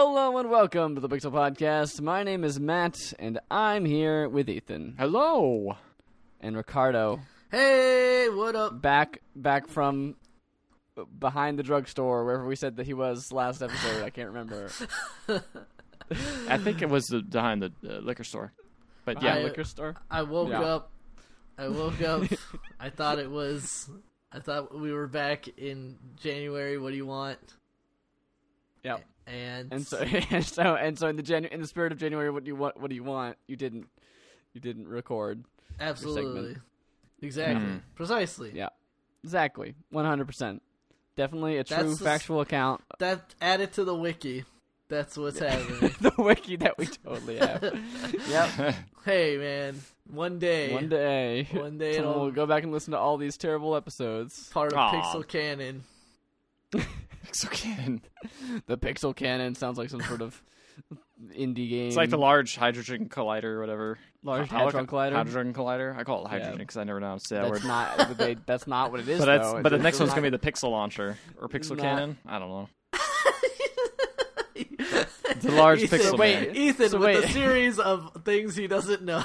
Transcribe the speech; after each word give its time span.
Hello 0.00 0.38
and 0.38 0.48
welcome 0.48 0.94
to 0.94 1.00
the 1.00 1.08
Pixel 1.08 1.32
Podcast. 1.32 2.00
My 2.00 2.22
name 2.22 2.44
is 2.44 2.60
Matt, 2.60 3.12
and 3.18 3.40
I'm 3.50 3.84
here 3.84 4.28
with 4.28 4.48
Ethan 4.48 4.94
Hello. 4.96 5.76
and 6.40 6.56
Ricardo. 6.56 7.18
Hey, 7.50 8.28
what 8.28 8.54
up? 8.54 8.80
Back, 8.80 9.18
back 9.34 9.66
from 9.66 10.14
behind 11.18 11.58
the 11.58 11.64
drugstore, 11.64 12.24
wherever 12.24 12.46
we 12.46 12.54
said 12.54 12.76
that 12.76 12.86
he 12.86 12.94
was 12.94 13.32
last 13.32 13.60
episode. 13.60 14.04
I 14.04 14.10
can't 14.10 14.28
remember. 14.28 14.70
I 16.48 16.58
think 16.58 16.80
it 16.80 16.88
was 16.88 17.08
the, 17.08 17.20
behind 17.20 17.62
the 17.62 17.72
uh, 17.84 17.98
liquor 17.98 18.22
store. 18.22 18.52
But 19.04 19.20
Yeah, 19.20 19.34
yeah, 19.34 19.40
I- 19.40 19.42
liquor 19.42 19.64
store. 19.64 19.96
I 20.08 20.22
woke 20.22 20.50
Yeah. 20.50 20.60
up. 20.60 20.92
I 21.58 21.66
woke 21.66 22.00
up. 22.02 22.22
I 22.78 22.90
thought 22.90 23.18
it 23.18 23.32
was. 23.32 23.90
I 24.30 24.38
thought 24.38 24.78
we 24.78 24.92
were 24.92 25.08
back 25.08 25.48
in 25.58 25.98
January. 26.14 26.78
What 26.78 26.90
do 26.90 26.96
you 26.96 27.06
want? 27.06 27.40
Yeah. 28.84 28.98
And 29.30 29.72
And 29.72 29.86
so, 29.86 29.98
and 30.30 30.44
so, 30.44 30.62
and 30.74 30.98
so, 30.98 31.08
in 31.08 31.16
the 31.16 31.22
Janu- 31.22 31.50
in 31.50 31.60
the 31.60 31.66
spirit 31.66 31.92
of 31.92 31.98
January, 31.98 32.30
what 32.30 32.44
do 32.44 32.48
you 32.48 32.56
want? 32.56 32.80
What 32.80 32.88
do 32.88 32.94
you 32.96 33.04
want? 33.04 33.36
You 33.46 33.56
didn't, 33.56 33.88
you 34.54 34.60
didn't 34.60 34.88
record. 34.88 35.44
absolutely, 35.78 36.56
exactly, 37.22 37.64
Hmm. 37.66 37.76
precisely. 37.94 38.52
Yeah, 38.54 38.68
exactly, 39.22 39.74
one 39.90 40.04
hundred 40.06 40.26
percent. 40.26 40.62
Definitely 41.16 41.58
a 41.58 41.64
true 41.64 41.76
That's 41.76 41.98
the 41.98 42.04
s- 42.08 42.12
factual 42.20 42.40
account. 42.40 42.80
That 43.00 43.34
added 43.40 43.72
to 43.74 43.84
the 43.84 43.94
wiki. 43.94 44.44
That's 44.88 45.18
what's 45.18 45.38
happening. 45.40 45.94
the 46.00 46.12
wiki 46.16 46.56
that 46.56 46.78
we 46.78 46.86
totally 46.86 47.36
have. 47.36 47.62
yep. 48.28 48.74
hey, 49.04 49.36
man. 49.36 49.80
One 50.10 50.38
day, 50.38 50.72
One 50.72 50.88
day, 50.88 51.46
One 51.52 51.76
day 51.76 51.96
someone 51.96 52.14
it'll- 52.14 52.30
go 52.30 52.46
back 52.46 52.62
and 52.62 52.72
listen 52.72 52.92
to 52.92 52.98
all 52.98 53.18
these 53.18 53.36
terrible 53.36 53.76
episodes. 53.76 54.48
part 54.48 54.72
of 54.72 54.78
Aw. 54.78 54.92
Pixel 54.92 55.28
Canon. 55.28 55.84
Pixel 57.30 57.50
Cannon. 57.50 58.02
The 58.66 58.76
Pixel 58.78 59.14
Cannon 59.14 59.54
sounds 59.54 59.78
like 59.78 59.90
some 59.90 60.00
sort 60.02 60.20
of 60.22 60.42
indie 61.36 61.68
game. 61.68 61.88
It's 61.88 61.96
like 61.96 62.10
the 62.10 62.18
Large 62.18 62.56
Hydrogen 62.56 63.08
Collider 63.08 63.44
or 63.44 63.60
whatever. 63.60 63.98
Large 64.22 64.52
I 64.52 64.64
look 64.64 64.74
Hadron 64.74 64.86
Collider? 64.86 65.12
Hydrogen 65.12 65.52
Collider. 65.54 65.96
I 65.96 66.04
call 66.04 66.24
it 66.24 66.28
hydrogen 66.28 66.58
because 66.58 66.76
I 66.76 66.84
never 66.84 67.00
know 67.00 67.08
how 67.08 67.14
to 67.16 67.20
say 67.20 67.36
that 67.36 67.50
That's 67.50 67.62
word. 67.64 67.68
not. 67.68 68.18
they, 68.18 68.34
that's 68.46 68.66
not 68.66 68.90
what 68.90 69.00
it 69.00 69.08
is. 69.08 69.18
but 69.18 69.24
that's 69.26 69.52
though. 69.52 69.62
but 69.62 69.68
the 69.70 69.76
It's 69.76 69.82
next 69.82 69.98
one's 70.00 70.08
not- 70.10 70.16
gonna 70.16 70.30
be 70.30 70.36
the 70.36 70.50
Pixel 70.50 70.70
Launcher 70.70 71.16
or 71.40 71.48
Pixel 71.48 71.70
Not- 71.76 71.80
Cannon. 71.80 72.18
I 72.26 72.38
don't 72.38 72.48
know. 72.48 72.68
The 75.40 75.52
large 75.52 75.82
Ethan, 75.84 76.00
pixel 76.00 76.18
Wait, 76.18 76.48
man. 76.48 76.56
Ethan, 76.56 76.88
So 76.88 76.98
with 76.98 77.06
wait. 77.06 77.24
a 77.24 77.28
series 77.28 77.78
of 77.78 78.22
things 78.24 78.56
he 78.56 78.66
doesn't 78.66 79.02
know. 79.02 79.22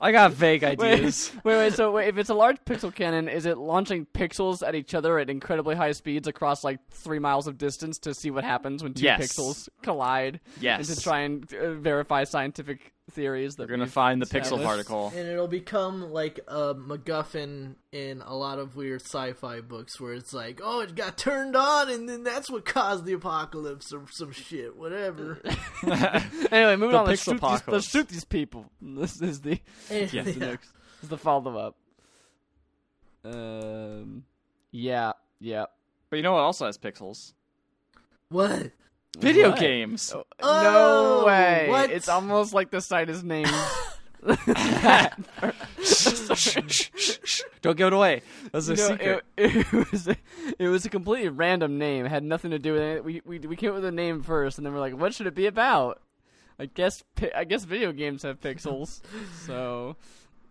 I 0.00 0.12
got 0.12 0.32
vague 0.32 0.62
Wait, 0.62 0.80
ideas. 0.80 1.32
wait, 1.44 1.56
wait. 1.56 1.72
So, 1.72 1.90
wait, 1.92 2.08
if 2.08 2.18
it's 2.18 2.28
a 2.30 2.34
large 2.34 2.56
pixel 2.66 2.94
cannon, 2.94 3.28
is 3.28 3.46
it 3.46 3.56
launching 3.58 4.06
pixels 4.12 4.66
at 4.66 4.74
each 4.74 4.94
other 4.94 5.18
at 5.18 5.30
incredibly 5.30 5.74
high 5.74 5.92
speeds 5.92 6.28
across 6.28 6.62
like 6.64 6.78
three 6.90 7.18
miles 7.18 7.46
of 7.46 7.56
distance 7.58 7.98
to 8.00 8.14
see 8.14 8.30
what 8.30 8.44
happens 8.44 8.82
when 8.82 8.92
two 8.94 9.04
Yes. 9.04 9.20
pixels 9.20 9.68
collide? 9.82 10.40
Yes. 10.60 10.88
And 10.88 10.96
to 10.98 11.02
try 11.02 11.20
and 11.20 11.52
uh, 11.54 11.72
verify 11.74 12.24
scientific 12.24 12.92
theories 13.16 13.56
that 13.56 13.68
We're 13.68 13.76
gonna 13.76 13.88
find 13.88 14.22
the 14.22 14.26
pixel 14.26 14.62
particle. 14.62 15.08
and 15.16 15.26
it'll 15.26 15.48
become 15.48 16.12
like 16.12 16.38
a 16.46 16.74
MacGuffin 16.76 17.74
in 17.90 18.22
a 18.22 18.36
lot 18.36 18.60
of 18.60 18.76
weird 18.76 19.00
sci-fi 19.02 19.60
books, 19.62 19.98
where 20.00 20.12
it's 20.12 20.32
like, 20.32 20.60
oh, 20.62 20.80
it 20.80 20.94
got 20.94 21.18
turned 21.18 21.56
on, 21.56 21.90
and 21.90 22.08
then 22.08 22.22
that's 22.22 22.48
what 22.50 22.64
caused 22.64 23.04
the 23.06 23.14
apocalypse 23.14 23.92
or 23.92 24.02
some 24.12 24.30
shit, 24.30 24.76
whatever. 24.76 25.40
Anyway, 25.82 26.76
moving 26.76 26.90
The 26.92 26.98
on. 26.98 27.06
Let's 27.06 27.24
pixel 27.24 27.40
shoot, 27.40 27.40
these, 27.40 27.68
let's 27.68 27.88
shoot 27.90 28.08
these 28.08 28.24
people. 28.24 28.66
This 28.80 29.20
is 29.20 29.40
the 29.40 29.58
And- 29.90 30.12
Yeah. 30.12 30.22
the 30.22 30.34
next. 30.36 30.68
This 31.00 31.02
is 31.04 31.08
the 31.08 31.18
follow 31.18 31.56
up. 31.58 31.74
Um. 33.24 34.24
Yeah. 34.70 35.12
Yeah. 35.40 35.64
But 36.10 36.16
you 36.16 36.22
know 36.22 36.32
what 36.32 36.40
also 36.42 36.66
has 36.66 36.78
pixels? 36.78 37.32
What? 38.28 38.70
Video 39.16 39.50
What? 39.50 39.58
games. 39.58 40.12
no 40.14 40.24
Oh, 40.42 41.24
way! 41.26 41.66
what? 41.68 41.90
It's 41.90 42.08
almost 42.08 42.52
like 42.54 42.70
the 42.70 42.80
site 42.80 43.08
is 43.10 43.24
named. 43.24 43.50
Don't 47.62 47.76
give 47.76 47.88
it 47.88 47.92
away. 47.92 48.22
That's 48.52 48.68
a 48.68 48.72
You 48.72 48.76
know, 48.76 48.88
secret. 48.88 49.24
It, 49.36 49.66
it 49.72 49.90
was 49.92 50.08
a, 50.08 50.16
it 50.58 50.68
was 50.68 50.84
a 50.84 50.88
completely 50.90 51.28
random 51.28 51.78
name. 51.78 52.06
It 52.06 52.08
had 52.10 52.24
nothing 52.24 52.50
to 52.50 52.58
do 52.58 52.72
with 52.72 52.82
it. 52.82 53.04
We 53.04 53.22
we 53.24 53.38
we 53.40 53.56
came 53.56 53.70
up 53.70 53.76
with 53.76 53.84
a 53.84 53.92
name 53.92 54.22
first, 54.22 54.58
and 54.58 54.66
then 54.66 54.72
we're 54.72 54.80
like, 54.80 54.96
what 54.98 55.14
should 55.14 55.26
it 55.26 55.34
be 55.34 55.46
about? 55.46 56.00
I 56.58 56.66
guess 56.66 57.02
pi- 57.14 57.32
I 57.36 57.44
guess 57.44 57.64
video 57.64 57.92
games 57.92 58.22
have 58.22 58.40
pixels, 58.40 59.00
so 59.44 59.96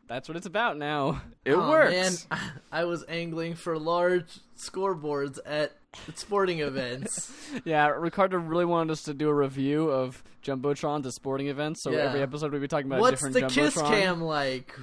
that's 0.07 0.27
what 0.29 0.37
it's 0.37 0.45
about 0.45 0.77
now. 0.77 1.21
It 1.43 1.55
Aw, 1.55 1.69
works. 1.69 2.27
Man, 2.29 2.39
I 2.71 2.85
was 2.85 3.03
angling 3.07 3.55
for 3.55 3.77
large 3.77 4.27
scoreboards 4.57 5.39
at 5.45 5.73
sporting 6.15 6.59
events. 6.59 7.31
Yeah, 7.63 7.87
Ricardo 7.87 8.37
really 8.37 8.65
wanted 8.65 8.91
us 8.91 9.03
to 9.03 9.13
do 9.13 9.29
a 9.29 9.33
review 9.33 9.89
of 9.89 10.21
Jumbotron 10.43 11.05
at 11.05 11.13
sporting 11.13 11.47
events. 11.47 11.81
So 11.83 11.91
Yeah. 11.91 11.99
every 12.09 12.21
episode 12.21 12.51
we'd 12.51 12.59
be 12.59 12.67
talking 12.67 12.87
about 12.87 12.99
What's 12.99 13.23
a 13.23 13.29
the 13.29 13.41
different 13.41 13.53
kiss 13.53 13.75
jumbotron. 13.75 13.89
cam 13.89 14.21
like? 14.21 14.75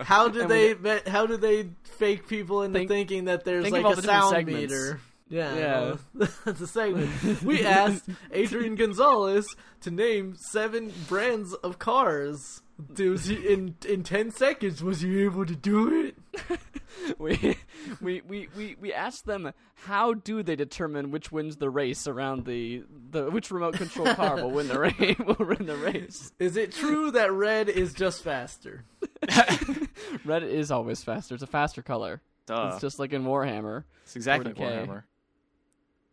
How 0.06 0.28
do 0.28 0.42
And 0.42 0.48
we 0.50 0.72
they 0.74 1.10
how 1.10 1.26
do 1.26 1.36
they 1.36 1.70
fake 1.98 2.28
people 2.28 2.62
into 2.62 2.78
Think- 2.78 2.90
thinking 2.90 3.24
that 3.24 3.44
there's 3.44 3.64
think 3.64 3.82
like 3.84 3.98
a 3.98 4.02
sound 4.02 4.46
meter? 4.46 5.00
Yeah, 5.28 5.54
Yeah. 5.56 5.80
well, 6.14 6.28
that's 6.44 6.60
a 6.60 6.66
segment. 6.66 7.42
We 7.42 7.64
asked 7.64 8.04
Adrian 8.32 8.74
Gonzalez 8.76 9.46
to 9.82 9.90
name 9.90 10.34
seven 10.36 10.92
brands 11.08 11.54
of 11.54 11.78
cars. 11.78 12.62
He, 12.96 13.34
in 13.52 13.74
in 13.86 14.02
ten 14.04 14.30
seconds, 14.30 14.82
was 14.82 15.02
he 15.02 15.22
able 15.24 15.44
to 15.46 15.54
do 15.54 16.02
it? 16.48 16.58
we, 17.18 17.56
we 18.00 18.20
we 18.22 18.48
we 18.56 18.76
we 18.80 18.92
asked 18.92 19.26
them 19.26 19.52
how 19.74 20.14
do 20.14 20.42
they 20.42 20.56
determine 20.56 21.10
which 21.10 21.30
wins 21.32 21.56
the 21.56 21.70
race 21.70 22.06
around 22.06 22.44
the 22.44 22.82
the 23.10 23.30
which 23.30 23.50
remote 23.50 23.74
control 23.74 24.14
car 24.14 24.36
will 24.36 24.50
win 24.50 24.68
the 24.68 24.78
race 24.78 25.18
will 25.26 25.36
win 25.46 25.66
the 25.66 25.76
race. 25.76 26.32
Is 26.38 26.56
it 26.56 26.72
true 26.72 27.10
that 27.12 27.32
red 27.32 27.68
is 27.68 27.92
just 27.94 28.22
faster? 28.22 28.84
Red 30.24 30.42
is 30.42 30.70
always 30.70 31.02
faster. 31.04 31.34
It's 31.34 31.42
a 31.42 31.46
faster 31.46 31.82
color. 31.82 32.20
Duh. 32.46 32.70
It's 32.72 32.80
just 32.80 32.98
like 32.98 33.12
in 33.12 33.24
Warhammer. 33.24 33.84
It's 34.04 34.16
exactly 34.16 34.52
40K. 34.52 34.86
Warhammer. 34.86 35.02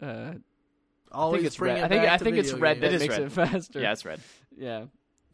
Uh, 0.01 0.33
I 1.11 1.31
think 1.31 1.45
it's 1.45 1.59
red. 1.59 1.77
it 1.79 1.83
I 1.83 1.87
think 1.87 2.03
I 2.03 2.17
think 2.17 2.37
it's 2.37 2.53
red 2.53 2.79
games. 2.79 2.81
that 2.81 2.87
It 2.91 2.95
is 2.95 3.01
makes 3.01 3.13
red. 3.17 3.21
it 3.23 3.31
faster. 3.31 3.79
Yeah, 3.79 3.91
it's 3.93 4.05
red. 4.05 4.19
Yeah, 4.57 4.85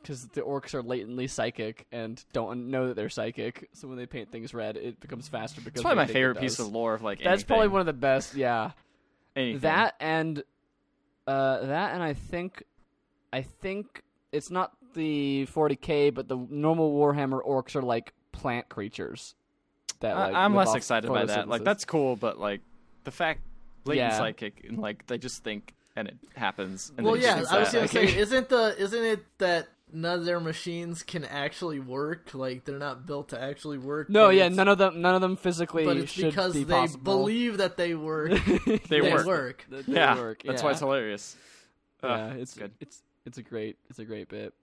because 0.04 0.28
the 0.28 0.42
orcs 0.42 0.74
are 0.74 0.84
latently 0.84 1.28
psychic 1.28 1.88
and 1.92 2.24
don't 2.34 2.70
know 2.70 2.88
that 2.88 2.96
they're 2.96 3.10
psychic. 3.10 3.70
So 3.74 3.88
when 3.88 3.98
they 3.98 4.06
paint 4.06 4.32
things 4.32 4.54
red, 4.54 4.78
it 4.78 5.00
becomes 5.00 5.28
faster 5.28 5.62
because 5.62 5.80
It's 5.80 5.84
probably 5.84 6.04
my 6.04 6.08
favorite 6.08 6.40
piece 6.40 6.60
of 6.60 6.68
lore 6.68 6.94
of 6.94 7.02
like 7.02 7.24
That's 7.24 7.44
probably 7.44 7.70
one 7.70 7.80
of 7.80 7.88
the 7.88 7.94
best. 7.94 8.36
Yeah, 8.36 8.72
Anything. 9.36 9.62
that 9.62 9.96
and 10.00 10.44
uh, 11.26 11.66
that 11.66 11.94
and 11.94 12.04
I 12.04 12.14
think 12.14 12.64
I 13.32 13.42
think 13.42 14.04
it's 14.32 14.52
not 14.52 14.74
the 14.94 15.48
40k, 15.52 16.14
but 16.14 16.28
the 16.28 16.38
normal 16.50 16.94
Warhammer 16.94 17.44
orcs 17.44 17.76
are 17.76 17.82
like 17.82 18.14
plant 18.32 18.70
creatures. 18.70 19.34
That 20.02 20.16
like, 20.16 20.34
I, 20.36 20.44
I'm 20.44 20.54
less 20.54 20.76
excited 20.76 21.10
by 21.10 21.26
that. 21.26 21.48
Like 21.48 21.64
that's 21.64 21.86
cool, 21.86 22.16
but 22.16 22.38
like 22.40 22.62
the 23.06 23.12
fact 23.12 23.42
latent 23.86 24.12
Yeah. 24.12 24.18
psychic 24.18 24.66
and 24.68 24.78
like 24.78 25.08
they 25.08 25.18
just 25.18 25.44
think 25.44 25.74
and 25.96 26.08
it 26.08 26.18
happens. 26.36 26.92
And 26.98 27.06
well, 27.06 27.16
yeah, 27.18 27.44
I 27.50 27.60
was 27.60 27.72
gonna 27.72 27.88
say, 27.88 28.18
isn't 28.18 28.50
the 28.50 28.76
isn't 28.78 29.04
it 29.04 29.26
that 29.40 29.68
none 29.94 30.20
of 30.20 30.26
their 30.26 30.40
machines 30.40 31.04
can 31.04 31.24
actually 31.24 31.80
work? 31.80 32.34
Like 32.34 32.66
they're 32.66 32.80
not 32.80 33.06
built 33.06 33.30
to 33.30 33.42
actually 33.42 33.78
work. 33.78 34.10
no, 34.10 34.30
yeah, 34.30 34.50
none 34.50 34.68
of 34.68 34.78
them, 34.78 35.02
none 35.02 35.16
of 35.16 35.22
them 35.22 35.36
physically 35.38 35.86
But 35.86 35.98
it's 35.98 36.12
should 36.12 36.26
because 36.26 36.54
be 36.54 36.64
they 36.64 36.74
possible. 36.74 37.04
believe 37.04 37.58
that 37.58 37.78
they 37.78 37.96
work. 37.96 38.32
They 38.66 38.78
they 38.90 39.02
work. 39.02 39.26
work. 39.26 39.66
That 39.70 39.86
they 39.86 39.94
yeah, 39.94 40.16
work, 40.16 40.44
that's 40.46 40.62
yeah. 40.62 40.66
why 40.66 40.72
it's 40.72 40.80
hilarious. 40.80 41.36
Ugh, 42.04 42.10
yeah, 42.10 42.34
it's 42.42 42.54
good. 42.56 42.72
It's 42.80 43.02
it's 43.26 43.38
a 43.38 43.44
great 43.44 43.78
it's 43.90 44.00
a 44.00 44.06
great 44.06 44.28
bit. 44.30 44.54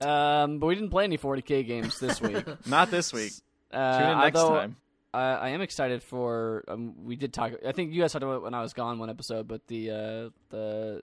Um, 0.00 0.58
but 0.58 0.66
we 0.66 0.74
didn't 0.74 0.90
play 0.90 1.04
any 1.04 1.18
40k 1.18 1.66
games 1.66 1.98
this 2.00 2.20
week. 2.20 2.44
Not 2.66 2.90
this 2.90 3.12
week. 3.12 3.32
Uh, 3.72 3.98
Tune 3.98 4.10
in 4.10 4.18
next 4.18 4.38
although 4.38 4.56
time. 4.60 4.76
I, 5.14 5.20
I 5.20 5.48
am 5.50 5.60
excited 5.60 6.02
for. 6.02 6.64
Um, 6.68 7.04
we 7.04 7.16
did 7.16 7.32
talk. 7.32 7.52
I 7.66 7.72
think 7.72 7.92
you 7.92 8.02
guys 8.02 8.12
talked 8.12 8.22
about 8.22 8.36
it 8.36 8.42
when 8.42 8.54
I 8.54 8.62
was 8.62 8.72
gone 8.74 8.98
one 8.98 9.08
episode, 9.10 9.48
but 9.48 9.66
the 9.68 9.90
uh, 9.90 10.28
the 10.50 11.02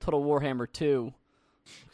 Total 0.00 0.22
Warhammer 0.22 0.70
two. 0.70 1.12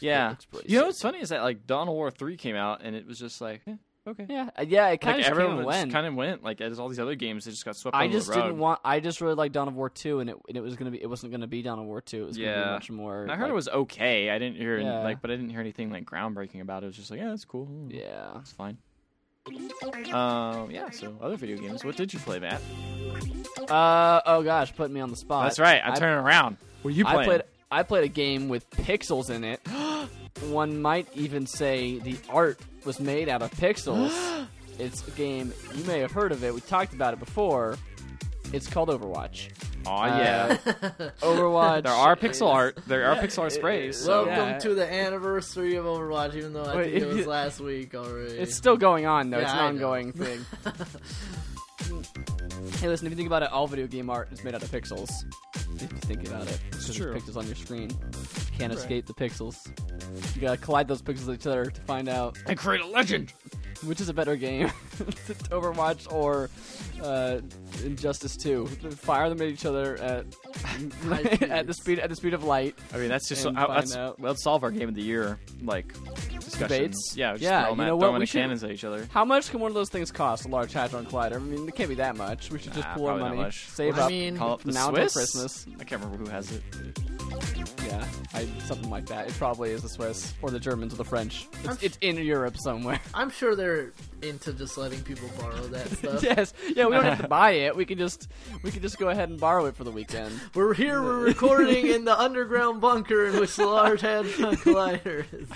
Yeah. 0.00 0.34
You 0.66 0.80
know 0.80 0.86
what's 0.86 1.00
funny 1.02 1.18
is 1.20 1.28
that 1.30 1.42
like 1.42 1.66
Dawn 1.66 1.88
of 1.88 1.94
War 1.94 2.10
three 2.10 2.36
came 2.36 2.56
out 2.56 2.80
and 2.82 2.94
it 2.96 3.06
was 3.06 3.18
just 3.18 3.40
like 3.40 3.62
eh, 3.66 3.74
okay. 4.06 4.26
Yeah, 4.28 4.50
uh, 4.58 4.62
yeah. 4.66 4.88
It 4.88 5.00
kind 5.00 5.16
Like 5.18 5.26
of 5.26 5.30
everyone 5.30 5.64
went. 5.64 5.92
kind 5.92 6.06
of 6.06 6.14
went 6.14 6.42
like 6.42 6.60
as 6.60 6.78
all 6.78 6.88
these 6.88 6.98
other 6.98 7.14
games, 7.14 7.44
they 7.44 7.50
just 7.50 7.64
got 7.64 7.76
swept 7.76 7.96
I 7.96 8.08
just 8.08 8.32
didn't 8.32 8.58
want. 8.58 8.80
I 8.84 9.00
just 9.00 9.20
really 9.20 9.34
liked 9.34 9.54
Dawn 9.54 9.68
of 9.68 9.74
War 9.76 9.88
two, 9.90 10.20
and 10.20 10.30
it 10.30 10.36
and 10.48 10.56
it 10.56 10.60
was 10.62 10.76
gonna 10.76 10.90
be. 10.90 11.00
It 11.02 11.06
wasn't 11.08 11.32
gonna 11.32 11.46
be 11.46 11.62
Dawn 11.62 11.78
of 11.78 11.86
War 11.86 12.00
two. 12.00 12.22
It 12.24 12.26
was 12.26 12.36
gonna 12.36 12.48
be 12.52 12.58
Yeah. 12.60 12.70
much 12.72 12.90
more. 12.90 13.22
And 13.22 13.32
I 13.32 13.36
heard 13.36 13.44
like- 13.44 13.50
it 13.52 13.54
was 13.54 13.68
okay. 13.68 14.30
I 14.30 14.38
didn't 14.38 14.56
hear 14.56 14.78
Yeah. 14.78 14.98
like, 15.00 15.20
but 15.22 15.30
I 15.30 15.36
didn't 15.36 15.50
hear 15.50 15.60
anything 15.60 15.90
like 15.90 16.04
groundbreaking 16.04 16.60
about 16.60 16.82
it. 16.82 16.86
It 16.86 16.88
was 16.88 16.96
just 16.96 17.10
like, 17.10 17.20
yeah, 17.20 17.32
it's 17.32 17.44
cool. 17.44 17.68
Yeah. 17.90 18.38
it's 18.40 18.52
fine. 18.52 18.78
Um, 20.12 20.70
yeah. 20.70 20.88
So 20.90 21.16
other 21.20 21.36
video 21.36 21.56
games. 21.58 21.84
What 21.84 21.96
did 21.96 22.12
you 22.12 22.18
play, 22.20 22.38
Matt? 22.38 22.60
Uh 23.70 24.20
oh 24.26 24.42
gosh, 24.42 24.74
put 24.74 24.90
me 24.90 25.00
on 25.00 25.10
the 25.10 25.16
spot. 25.16 25.44
That's 25.44 25.58
right. 25.58 25.80
I'm 25.84 25.92
I- 25.92 25.96
turning 25.96 26.24
around. 26.24 26.56
Are 26.84 26.90
you 26.90 27.06
I 27.06 27.12
playing? 27.14 27.28
played 27.28 27.42
I 27.70 27.82
played 27.82 28.04
a 28.04 28.08
game 28.08 28.48
with 28.48 28.68
pixels 28.70 29.30
in 29.30 29.44
it. 29.44 29.60
One 30.50 30.80
might 30.82 31.08
even 31.14 31.46
say 31.46 31.98
the 31.98 32.16
art 32.28 32.58
was 32.84 33.00
made 33.00 33.28
out 33.28 33.42
of 33.42 33.50
pixels. 33.52 34.46
it's 34.78 35.06
a 35.06 35.10
game 35.12 35.52
you 35.74 35.84
may 35.84 36.00
have 36.00 36.12
heard 36.12 36.32
of 36.32 36.42
it. 36.44 36.54
We 36.54 36.60
talked 36.60 36.92
about 36.94 37.14
it 37.14 37.20
before. 37.20 37.76
It's 38.52 38.68
called 38.68 38.88
Overwatch. 38.90 39.48
Oh 39.86 40.04
yeah. 40.04 40.56
Uh, 40.64 40.70
Overwatch. 41.22 41.82
there 41.82 41.92
are 41.92 42.14
pixel 42.16 42.48
art. 42.52 42.78
There 42.86 43.04
are 43.06 43.16
Yeah, 43.16 43.22
pixel 43.22 43.40
art 43.40 43.52
sprays. 43.52 43.96
so 43.98 44.26
Welcome 44.26 44.48
Yeah. 44.50 44.58
to 44.58 44.74
the 44.74 44.90
anniversary 44.92 45.74
of 45.76 45.84
Overwatch, 45.86 46.34
even 46.36 46.52
though 46.52 46.64
I 46.64 46.76
Wait, 46.76 46.84
think 46.92 46.96
it 46.96 47.02
if 47.02 47.08
was 47.08 47.16
you- 47.18 47.24
last 47.30 47.60
week 47.60 47.94
already. 47.94 48.34
It's 48.34 48.54
still 48.54 48.76
going 48.76 49.06
on 49.06 49.30
though. 49.30 49.38
it's 49.40 49.50
an 49.50 49.58
I 49.58 49.60
know. 49.62 49.66
ongoing 49.68 50.12
thing. 50.12 50.44
hey, 52.78 52.88
listen. 52.88 53.06
If 53.06 53.10
you 53.12 53.16
think 53.16 53.26
about 53.26 53.42
it, 53.42 53.50
all 53.50 53.66
video 53.66 53.86
game 53.86 54.08
art 54.10 54.28
is 54.32 54.44
made 54.44 54.54
out 54.54 54.62
of 54.62 54.70
pixels. 54.70 55.10
If 55.74 55.92
you 55.92 55.98
think 55.98 56.26
about 56.28 56.46
it, 56.48 56.60
it's 56.72 56.86
just 56.86 56.98
true. 56.98 57.14
pixels 57.14 57.36
on 57.36 57.46
your 57.46 57.54
screen. 57.56 57.90
Can't 58.58 58.72
Right. 58.72 58.78
escape 58.78 59.06
the 59.06 59.14
pixels. 59.14 59.56
You 60.34 60.40
gotta 60.40 60.56
collide 60.56 60.88
those 60.88 61.02
pixels 61.02 61.26
with 61.26 61.40
each 61.40 61.46
other 61.46 61.66
to 61.66 61.80
find 61.82 62.08
out 62.08 62.38
and 62.46 62.58
create 62.58 62.80
a 62.82 62.86
legend. 62.86 63.32
Which 63.82 64.00
is 64.00 64.08
a 64.08 64.14
better 64.14 64.36
game, 64.36 64.68
Overwatch 65.50 66.10
or 66.12 66.50
uh, 67.02 67.40
Injustice 67.84 68.36
Two. 68.36 68.66
Fire 68.66 69.28
them 69.28 69.40
at 69.42 69.48
each 69.48 69.66
other 69.66 69.96
at 69.96 70.26
at 71.42 71.66
the 71.66 71.74
speed 71.74 71.98
at 71.98 72.08
the 72.10 72.16
speed 72.16 72.34
of 72.34 72.44
light. 72.44 72.76
I 72.92 72.98
mean, 72.98 73.08
that's 73.08 73.28
just 73.28 73.42
so, 73.42 73.48
And 73.50 73.58
uh, 73.58 73.66
that's 73.68 73.96
out. 73.96 74.20
let's 74.20 74.42
solve 74.42 74.62
our 74.64 74.70
game 74.70 74.88
of 74.88 74.94
the 74.94 75.02
year 75.02 75.38
like. 75.62 75.92
Debates? 76.58 77.14
Yeah, 77.16 77.32
just 77.32 77.42
Yeah, 77.42 77.64
throw 77.64 77.70
you 77.72 77.76
know 77.78 77.84
at, 77.86 77.92
what, 77.96 78.00
throwing 78.00 78.14
we 78.14 78.20
the 78.20 78.26
should- 78.26 78.40
cannons 78.42 78.62
at 78.62 78.70
each 78.70 78.84
other. 78.84 79.08
How 79.10 79.24
much 79.24 79.50
can 79.50 79.58
one 79.58 79.70
of 79.72 79.74
those 79.74 79.88
things 79.90 80.12
cost? 80.12 80.44
A 80.44 80.48
large 80.48 80.72
hadron 80.72 81.04
collider. 81.06 81.34
I 81.36 81.38
mean, 81.38 81.66
it 81.66 81.74
can't 81.74 81.88
be 81.88 81.96
that 81.96 82.16
much. 82.16 82.50
We 82.52 82.60
should 82.60 82.72
just 82.74 82.86
Nah, 82.86 82.94
pool 82.94 83.06
our 83.08 83.18
not 83.18 83.28
money, 83.30 83.36
much. 83.38 83.66
save 83.66 83.98
I 83.98 84.02
up 84.02 84.10
mean- 84.10 84.36
Call 84.38 84.52
up 84.52 84.62
the 84.62 84.70
now 84.70 84.90
Swiss. 84.90 85.16
until 85.16 85.42
Christmas. 85.42 85.66
I 85.80 85.84
can't 85.84 86.00
remember 86.02 86.24
who 86.24 86.30
has 86.30 86.52
it. 86.52 86.62
Yeah, 87.86 88.06
I, 88.34 88.46
something 88.66 88.88
like 88.88 89.06
that. 89.06 89.26
It 89.28 89.34
probably 89.34 89.70
is 89.72 89.82
the 89.82 89.88
Swiss 89.88 90.32
or 90.42 90.50
the 90.50 90.60
Germans 90.60 90.92
or 90.94 90.96
the 90.96 91.04
French. 91.04 91.48
It's, 91.64 91.82
it's 91.82 91.98
in 92.00 92.16
Europe 92.18 92.56
somewhere. 92.58 93.00
I'm 93.14 93.30
sure 93.30 93.56
they're 93.64 93.92
into 94.20 94.52
just 94.52 94.76
letting 94.76 95.00
people 95.02 95.26
borrow 95.40 95.62
that 95.68 95.88
stuff. 95.96 96.22
yes, 96.22 96.52
yeah. 96.76 96.84
We 96.84 96.92
don't 96.92 97.04
have 97.04 97.22
to 97.22 97.28
buy 97.42 97.52
it. 97.52 97.74
We 97.74 97.86
can 97.86 97.96
just 97.96 98.28
we 98.62 98.70
can 98.70 98.82
just 98.82 98.98
go 98.98 99.08
ahead 99.08 99.30
and 99.30 99.40
borrow 99.40 99.64
it 99.64 99.74
for 99.74 99.84
the 99.84 99.90
weekend. 99.90 100.38
We're 100.54 100.74
here. 100.74 101.02
We're 101.02 101.20
recording 101.24 101.86
in 101.86 102.04
the 102.04 102.18
underground 102.18 102.82
bunker 102.82 103.26
in 103.26 103.40
which 103.40 103.56
the 103.56 103.64
Large 103.66 104.02
Hadron 104.02 104.56
Collider 104.56 105.24
is. 105.32 105.48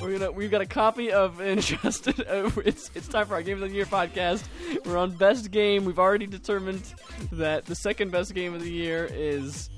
We're 0.00 0.18
gonna 0.18 0.32
we've 0.32 0.50
got 0.50 0.60
a 0.60 0.66
copy 0.66 1.12
of 1.12 1.40
Injustice. 1.40 2.18
Uh, 2.20 2.50
it's 2.64 2.90
it's 2.94 3.08
time 3.08 3.26
for 3.26 3.34
our 3.34 3.42
Game 3.42 3.62
of 3.62 3.68
the 3.68 3.74
Year 3.74 3.86
podcast. 3.86 4.44
We're 4.84 4.96
on 4.98 5.12
best 5.12 5.50
game. 5.50 5.84
We've 5.84 5.98
already 5.98 6.26
determined 6.26 6.94
that 7.32 7.66
the 7.66 7.74
second 7.74 8.10
best 8.10 8.34
game 8.34 8.54
of 8.54 8.62
the 8.62 8.70
year 8.70 9.08
is 9.10 9.70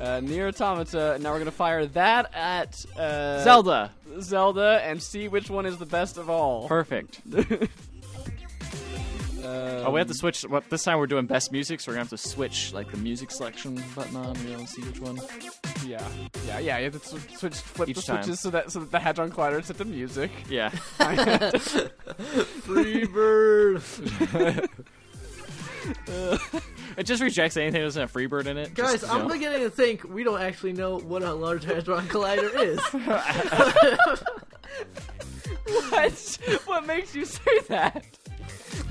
uh, 0.00 0.20
Nier 0.20 0.48
Automata. 0.48 1.14
And 1.14 1.22
now 1.22 1.32
we're 1.32 1.38
gonna 1.38 1.50
fire 1.50 1.86
that 1.86 2.34
at 2.34 2.84
uh, 2.96 3.42
Zelda. 3.44 3.90
Zelda 4.20 4.80
and 4.84 5.02
see 5.02 5.28
which 5.28 5.50
one 5.50 5.66
is 5.66 5.78
the 5.78 5.86
best 5.86 6.16
of 6.18 6.28
all. 6.30 6.66
Perfect. 6.68 7.20
Um, 9.50 9.86
Oh, 9.86 9.90
we 9.92 9.98
have 10.00 10.08
to 10.08 10.14
switch. 10.14 10.44
Well, 10.48 10.62
this 10.68 10.84
time 10.84 10.98
we're 10.98 11.06
doing 11.06 11.26
best 11.26 11.50
music, 11.52 11.80
so 11.80 11.90
we're 11.90 11.94
gonna 11.94 12.02
have 12.04 12.10
to 12.10 12.18
switch 12.18 12.72
like 12.74 12.90
the 12.90 12.96
music 12.98 13.30
selection 13.30 13.82
button 13.94 14.14
on. 14.16 14.36
You 14.46 14.56
know, 14.58 14.64
see 14.66 14.82
which 14.82 15.00
one. 15.00 15.18
Yeah, 15.86 16.06
yeah, 16.46 16.58
yeah. 16.58 16.78
You 16.78 16.84
have 16.90 17.02
to 17.02 17.18
sw- 17.18 17.38
switch, 17.38 17.54
flip 17.56 17.88
Each 17.88 17.96
the 17.96 18.02
time. 18.02 18.22
switches 18.22 18.40
so 18.40 18.50
that 18.50 18.70
so 18.70 18.80
that 18.80 18.90
the 18.90 18.98
Hadron 19.00 19.30
Collider 19.32 19.64
set 19.64 19.78
the 19.78 19.84
music. 19.86 20.30
Yeah. 20.48 20.68
Free 22.62 23.06
bird. 23.06 23.82
it 26.96 27.04
just 27.04 27.22
rejects 27.22 27.56
anything 27.56 27.80
that 27.80 27.86
doesn't 27.86 28.00
have 28.02 28.12
Freebird 28.12 28.46
in 28.46 28.58
it. 28.58 28.74
Guys, 28.74 29.00
Just, 29.00 29.06
you 29.06 29.18
I'm 29.18 29.26
know. 29.28 29.32
beginning 29.34 29.60
to 29.60 29.70
think 29.70 30.04
we 30.04 30.22
don't 30.24 30.40
actually 30.42 30.74
know 30.74 30.98
what 30.98 31.22
a 31.22 31.32
Large 31.32 31.64
Hadron 31.64 32.06
Collider 32.08 32.50
is. 32.60 32.80
What? 35.90 36.38
what 36.64 36.86
makes 36.86 37.14
you 37.14 37.24
say 37.24 37.58
that? 37.68 38.04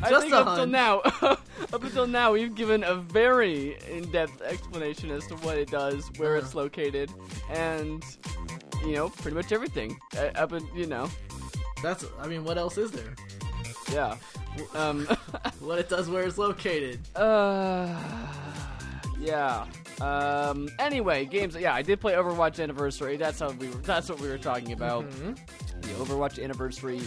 I 0.01 0.09
Just 0.09 0.23
think 0.23 0.33
up 0.33 0.47
until 0.47 0.67
now, 0.67 0.99
up 1.21 1.83
until 1.83 2.07
now, 2.07 2.31
we've 2.31 2.55
given 2.55 2.83
a 2.83 2.95
very 2.95 3.77
in-depth 3.89 4.41
explanation 4.41 5.11
as 5.11 5.27
to 5.27 5.35
what 5.37 5.57
it 5.57 5.69
does, 5.69 6.09
where 6.17 6.37
it's 6.37 6.55
located, 6.55 7.11
and 7.49 8.03
you 8.85 8.93
know, 8.93 9.09
pretty 9.09 9.35
much 9.35 9.51
everything. 9.51 9.99
Uh, 10.17 10.27
up 10.35 10.51
and 10.53 10.65
you 10.75 10.85
know, 10.85 11.09
That's. 11.83 12.05
I 12.19 12.27
mean, 12.27 12.43
what 12.45 12.57
else 12.57 12.77
is 12.77 12.91
there? 12.91 13.15
yeah. 13.91 14.15
Um, 14.73 15.07
What 15.59 15.77
it 15.79 15.89
does, 15.89 16.09
where 16.09 16.23
it's 16.23 16.37
located. 16.37 16.99
uh, 17.15 17.87
yeah. 19.19 19.65
Um. 20.01 20.69
Anyway, 20.79 21.25
games. 21.25 21.55
Yeah, 21.55 21.73
I 21.73 21.81
did 21.81 21.99
play 21.99 22.13
Overwatch 22.13 22.61
Anniversary. 22.61 23.17
That's 23.17 23.39
how 23.39 23.51
we 23.51 23.67
were. 23.67 23.75
That's 23.81 24.09
what 24.09 24.19
we 24.21 24.29
were 24.29 24.37
talking 24.37 24.71
about. 24.71 25.09
Mhm. 25.09 25.37
The 25.81 25.87
Overwatch 25.89 26.41
Anniversary 26.43 27.01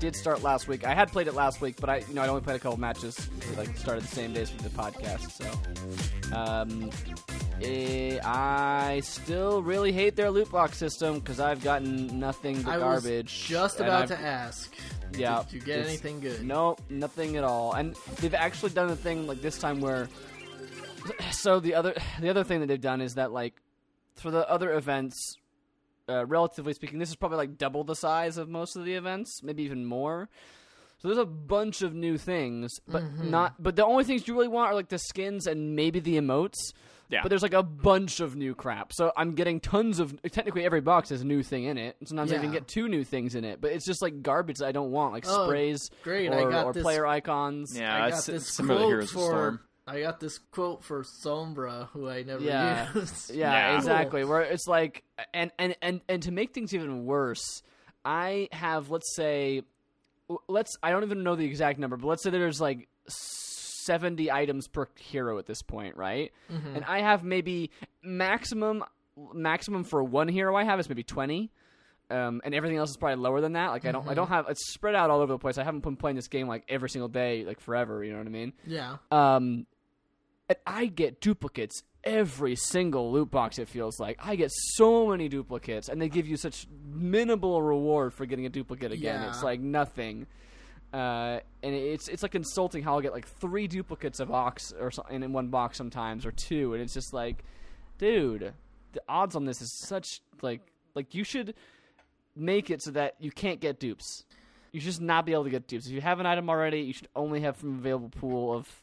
did 0.00 0.16
start 0.16 0.42
last 0.42 0.66
week. 0.68 0.84
I 0.86 0.94
had 0.94 1.10
played 1.12 1.26
it 1.28 1.34
last 1.34 1.60
week, 1.60 1.76
but 1.80 1.88
I, 1.90 1.98
you 2.08 2.14
know, 2.14 2.22
I 2.22 2.28
only 2.28 2.40
played 2.40 2.56
a 2.56 2.58
couple 2.58 2.78
matches. 2.80 3.28
Like 3.56 3.76
started 3.76 4.02
the 4.04 4.08
same 4.08 4.32
days 4.32 4.50
for 4.50 4.62
the 4.62 4.70
podcast, 4.70 5.30
so. 5.30 6.36
Um, 6.36 6.90
eh, 7.62 8.18
I 8.24 9.00
still 9.04 9.62
really 9.62 9.92
hate 9.92 10.16
their 10.16 10.30
loot 10.30 10.50
box 10.50 10.78
system 10.78 11.18
because 11.20 11.38
I've 11.40 11.62
gotten 11.62 12.18
nothing 12.18 12.62
but 12.62 12.72
I 12.72 12.78
was 12.78 13.02
garbage. 13.04 13.44
just 13.46 13.80
about 13.80 14.08
to 14.08 14.18
ask. 14.18 14.72
Yeah, 15.16 15.42
Did 15.44 15.52
you 15.52 15.60
get 15.60 15.86
anything 15.86 16.20
good? 16.20 16.42
No, 16.42 16.76
nothing 16.88 17.36
at 17.36 17.44
all. 17.44 17.74
And 17.74 17.94
they've 18.20 18.32
actually 18.34 18.70
done 18.70 18.88
a 18.90 18.96
thing 18.96 19.26
like 19.26 19.42
this 19.42 19.58
time 19.58 19.80
where. 19.80 20.08
So 21.32 21.60
the 21.60 21.74
other 21.74 21.94
the 22.20 22.28
other 22.28 22.44
thing 22.44 22.60
that 22.60 22.66
they've 22.66 22.80
done 22.80 23.00
is 23.00 23.14
that 23.14 23.32
like 23.32 23.54
for 24.16 24.30
the 24.30 24.48
other 24.48 24.72
events, 24.74 25.36
uh, 26.08 26.26
relatively 26.26 26.72
speaking, 26.74 26.98
this 26.98 27.08
is 27.08 27.16
probably 27.16 27.38
like 27.38 27.56
double 27.58 27.84
the 27.84 27.96
size 27.96 28.36
of 28.36 28.48
most 28.48 28.76
of 28.76 28.84
the 28.84 28.94
events, 28.94 29.42
maybe 29.42 29.62
even 29.62 29.84
more. 29.84 30.28
So 30.98 31.08
there's 31.08 31.18
a 31.18 31.24
bunch 31.26 31.82
of 31.82 31.94
new 31.94 32.16
things, 32.16 32.78
but 32.86 33.02
Mm-hmm. 33.02 33.30
not. 33.30 33.60
But 33.60 33.74
the 33.76 33.84
only 33.84 34.04
things 34.04 34.28
you 34.28 34.34
really 34.34 34.48
want 34.48 34.70
are 34.70 34.74
like 34.74 34.88
the 34.88 34.98
skins 34.98 35.46
and 35.46 35.74
maybe 35.74 35.98
the 35.98 36.16
emotes. 36.16 36.58
Yeah. 37.08 37.20
But 37.22 37.28
there's 37.28 37.42
like 37.42 37.52
a 37.52 37.62
bunch 37.62 38.20
of 38.20 38.36
new 38.36 38.54
crap. 38.54 38.92
So 38.94 39.12
I'm 39.16 39.34
getting 39.34 39.60
tons 39.60 39.98
of. 39.98 40.14
Technically, 40.30 40.64
every 40.64 40.80
box 40.80 41.08
has 41.10 41.20
a 41.20 41.26
new 41.26 41.42
thing 41.42 41.64
in 41.64 41.76
it. 41.76 41.96
Sometimes 42.04 42.32
I 42.32 42.36
even 42.36 42.52
get 42.52 42.68
two 42.68 42.88
new 42.88 43.04
things 43.04 43.34
in 43.34 43.44
it. 43.44 43.60
But 43.60 43.72
it's 43.72 43.84
just 43.84 44.00
like 44.00 44.22
garbage 44.22 44.58
that 44.58 44.66
I 44.66 44.72
don't 44.72 44.92
want, 44.92 45.12
like 45.12 45.24
Oh, 45.26 45.46
sprays 45.46 45.90
great, 46.04 46.28
or, 46.28 46.48
I 46.48 46.50
got 46.50 46.66
or 46.66 46.72
this- 46.72 46.82
player 46.82 47.04
icons. 47.06 47.76
Yeah, 47.78 47.94
I 48.04 48.08
it's 48.08 48.26
got 48.26 48.32
this 48.34 48.48
similar 48.54 48.78
to 48.78 48.82
quote 48.82 48.88
Heroes 48.88 49.04
of. 49.04 49.10
Storm. 49.10 49.60
I 49.86 50.00
got 50.00 50.20
this 50.20 50.38
quote 50.38 50.84
for 50.84 51.02
Sombra, 51.24 51.88
who 51.90 52.08
I 52.08 52.22
never 52.22 52.42
Yeah. 52.42 52.88
used. 52.94 53.34
Yeah, 53.34 53.50
Yeah. 53.70 53.76
exactly. 53.76 54.24
Where 54.24 54.40
it's 54.42 54.66
like, 54.68 55.02
and 55.34 55.50
and 55.58 55.74
and 55.82 56.00
and 56.08 56.22
to 56.22 56.30
make 56.32 56.54
things 56.54 56.72
even 56.74 57.04
worse, 57.04 57.62
I 58.04 58.48
have 58.52 58.90
let's 58.90 59.14
say, 59.16 59.62
let's 60.48 60.76
I 60.82 60.90
don't 60.90 61.02
even 61.02 61.22
know 61.24 61.34
the 61.34 61.44
exact 61.46 61.78
number, 61.78 61.96
but 61.96 62.06
let's 62.06 62.22
say 62.22 62.30
there's 62.30 62.60
like 62.60 62.88
seventy 63.08 64.30
items 64.30 64.68
per 64.68 64.86
hero 64.96 65.38
at 65.38 65.46
this 65.46 65.62
point, 65.62 65.96
right? 65.96 66.32
Mm-hmm. 66.52 66.76
And 66.76 66.84
I 66.84 67.00
have 67.00 67.24
maybe 67.24 67.70
maximum 68.02 68.84
maximum 69.34 69.84
for 69.84 70.02
one 70.02 70.28
hero 70.28 70.56
I 70.56 70.64
have 70.64 70.78
is 70.80 70.88
maybe 70.88 71.02
twenty. 71.02 71.50
Um, 72.10 72.42
and 72.44 72.54
everything 72.54 72.76
else 72.76 72.90
is 72.90 72.98
probably 72.98 73.16
lower 73.22 73.40
than 73.40 73.54
that. 73.54 73.68
Like 73.68 73.86
I 73.86 73.92
don't, 73.92 74.06
I 74.06 74.12
don't 74.12 74.28
have 74.28 74.44
it's 74.50 74.70
spread 74.74 74.94
out 74.94 75.08
all 75.08 75.20
over 75.22 75.32
the 75.32 75.38
place. 75.38 75.56
I 75.56 75.64
haven't 75.64 75.80
been 75.82 75.96
playing 75.96 76.16
this 76.16 76.28
game 76.28 76.46
like 76.46 76.62
every 76.68 76.90
single 76.90 77.08
day, 77.08 77.42
like 77.46 77.58
forever. 77.58 78.04
You 78.04 78.12
know 78.12 78.18
what 78.18 78.26
I 78.26 78.30
mean? 78.30 78.52
Yeah. 78.66 78.96
Um, 79.10 79.66
and 80.52 80.58
I 80.66 80.86
get 80.86 81.20
duplicates 81.20 81.82
every 82.04 82.56
single 82.56 83.10
loot 83.10 83.30
box. 83.30 83.58
It 83.58 83.68
feels 83.68 83.98
like 83.98 84.18
I 84.22 84.36
get 84.36 84.50
so 84.52 85.08
many 85.08 85.28
duplicates, 85.28 85.88
and 85.88 86.00
they 86.00 86.08
give 86.08 86.26
you 86.26 86.36
such 86.36 86.66
minimal 86.84 87.62
reward 87.62 88.12
for 88.12 88.26
getting 88.26 88.44
a 88.44 88.50
duplicate 88.50 88.92
again. 88.92 89.22
Yeah. 89.22 89.28
It's 89.28 89.42
like 89.42 89.60
nothing. 89.60 90.26
Uh, 90.92 91.40
and 91.62 91.74
it's 91.74 92.08
it's 92.08 92.22
like 92.22 92.34
insulting 92.34 92.82
how 92.82 92.94
I'll 92.94 93.00
get 93.00 93.12
like 93.12 93.26
three 93.26 93.66
duplicates 93.66 94.20
of 94.20 94.30
Ox 94.30 94.74
or 94.78 94.90
something 94.90 95.22
in 95.22 95.32
one 95.32 95.48
box 95.48 95.78
sometimes, 95.78 96.26
or 96.26 96.32
two, 96.32 96.74
and 96.74 96.82
it's 96.82 96.92
just 96.92 97.14
like, 97.14 97.44
dude, 97.96 98.52
the 98.92 99.02
odds 99.08 99.34
on 99.34 99.46
this 99.46 99.62
is 99.62 99.72
such 99.86 100.20
like 100.42 100.60
like 100.94 101.14
you 101.14 101.24
should 101.24 101.54
make 102.36 102.68
it 102.68 102.82
so 102.82 102.90
that 102.90 103.14
you 103.20 103.30
can't 103.30 103.60
get 103.60 103.80
dupes. 103.80 104.24
You 104.72 104.80
should 104.80 104.86
just 104.86 105.00
not 105.00 105.24
be 105.24 105.32
able 105.32 105.44
to 105.44 105.50
get 105.50 105.66
dupes. 105.66 105.86
If 105.86 105.92
you 105.92 106.02
have 106.02 106.20
an 106.20 106.26
item 106.26 106.50
already, 106.50 106.80
you 106.80 106.92
should 106.92 107.08
only 107.16 107.40
have 107.40 107.56
from 107.56 107.78
available 107.78 108.10
pool 108.10 108.54
of. 108.54 108.81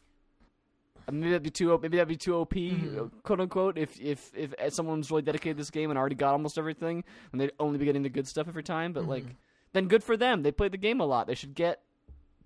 Maybe 1.11 1.29
that'd 1.31 1.43
be 1.43 1.49
too. 1.49 1.77
Maybe 1.81 1.97
that'd 1.97 2.07
be 2.07 2.17
too 2.17 2.35
OP, 2.35 2.53
Mm-hmm. 2.53 3.07
quote 3.23 3.39
unquote. 3.41 3.77
If 3.77 3.99
if 3.99 4.31
if 4.35 4.53
uh, 4.59 4.69
someone's 4.69 5.09
really 5.11 5.21
dedicated 5.23 5.57
to 5.57 5.61
this 5.61 5.69
game 5.71 5.89
and 5.89 5.97
already 5.99 6.15
got 6.15 6.31
almost 6.33 6.57
everything, 6.57 7.03
and 7.31 7.39
they'd 7.41 7.51
only 7.59 7.77
be 7.77 7.85
getting 7.85 8.03
the 8.03 8.09
good 8.09 8.27
stuff 8.27 8.47
every 8.47 8.63
time. 8.63 8.93
But 8.93 9.05
like, 9.07 9.23
Mm-hmm. 9.23 9.33
then 9.73 9.87
good 9.87 10.03
for 10.03 10.17
them. 10.17 10.43
They 10.43 10.51
played 10.51 10.71
the 10.71 10.77
game 10.77 10.99
a 10.99 11.05
lot. 11.05 11.27
They 11.27 11.35
should 11.35 11.55
get. 11.55 11.81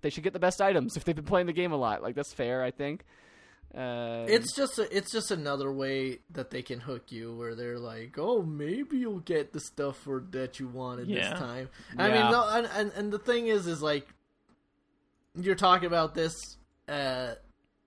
They 0.02 0.10
should 0.10 0.22
get 0.24 0.32
the 0.34 0.38
best 0.38 0.60
items 0.60 0.96
if 0.96 1.04
they've 1.04 1.16
been 1.16 1.24
playing 1.24 1.46
the 1.46 1.52
game 1.54 1.72
a 1.72 1.76
lot. 1.76 2.02
Like 2.02 2.14
that's 2.14 2.32
fair, 2.34 2.62
I 2.62 2.70
think. 2.70 3.04
Uh, 3.74 4.26
It's 4.28 4.54
just 4.54 4.78
a, 4.78 4.96
it's 4.96 5.10
just 5.10 5.30
another 5.32 5.72
way 5.72 6.18
that 6.30 6.50
they 6.50 6.62
can 6.62 6.78
hook 6.78 7.10
you, 7.10 7.34
where 7.34 7.54
they're 7.56 7.78
like, 7.78 8.16
"Oh, 8.18 8.42
maybe 8.42 8.98
you'll 8.98 9.18
get 9.20 9.52
the 9.52 9.58
stuff 9.60 9.96
for 9.96 10.22
that 10.30 10.60
you 10.60 10.68
wanted 10.68 11.08
Yeah. 11.08 11.30
this 11.30 11.38
time." 11.40 11.70
I 11.98 12.08
Yeah. 12.08 12.22
mean, 12.22 12.30
no, 12.32 12.48
and, 12.50 12.66
and 12.76 12.92
and 12.94 13.12
the 13.12 13.18
thing 13.18 13.46
is, 13.48 13.66
is 13.66 13.82
like 13.82 14.06
you're 15.34 15.54
talking 15.56 15.86
about 15.86 16.14
this, 16.14 16.34
uh, 16.88 17.34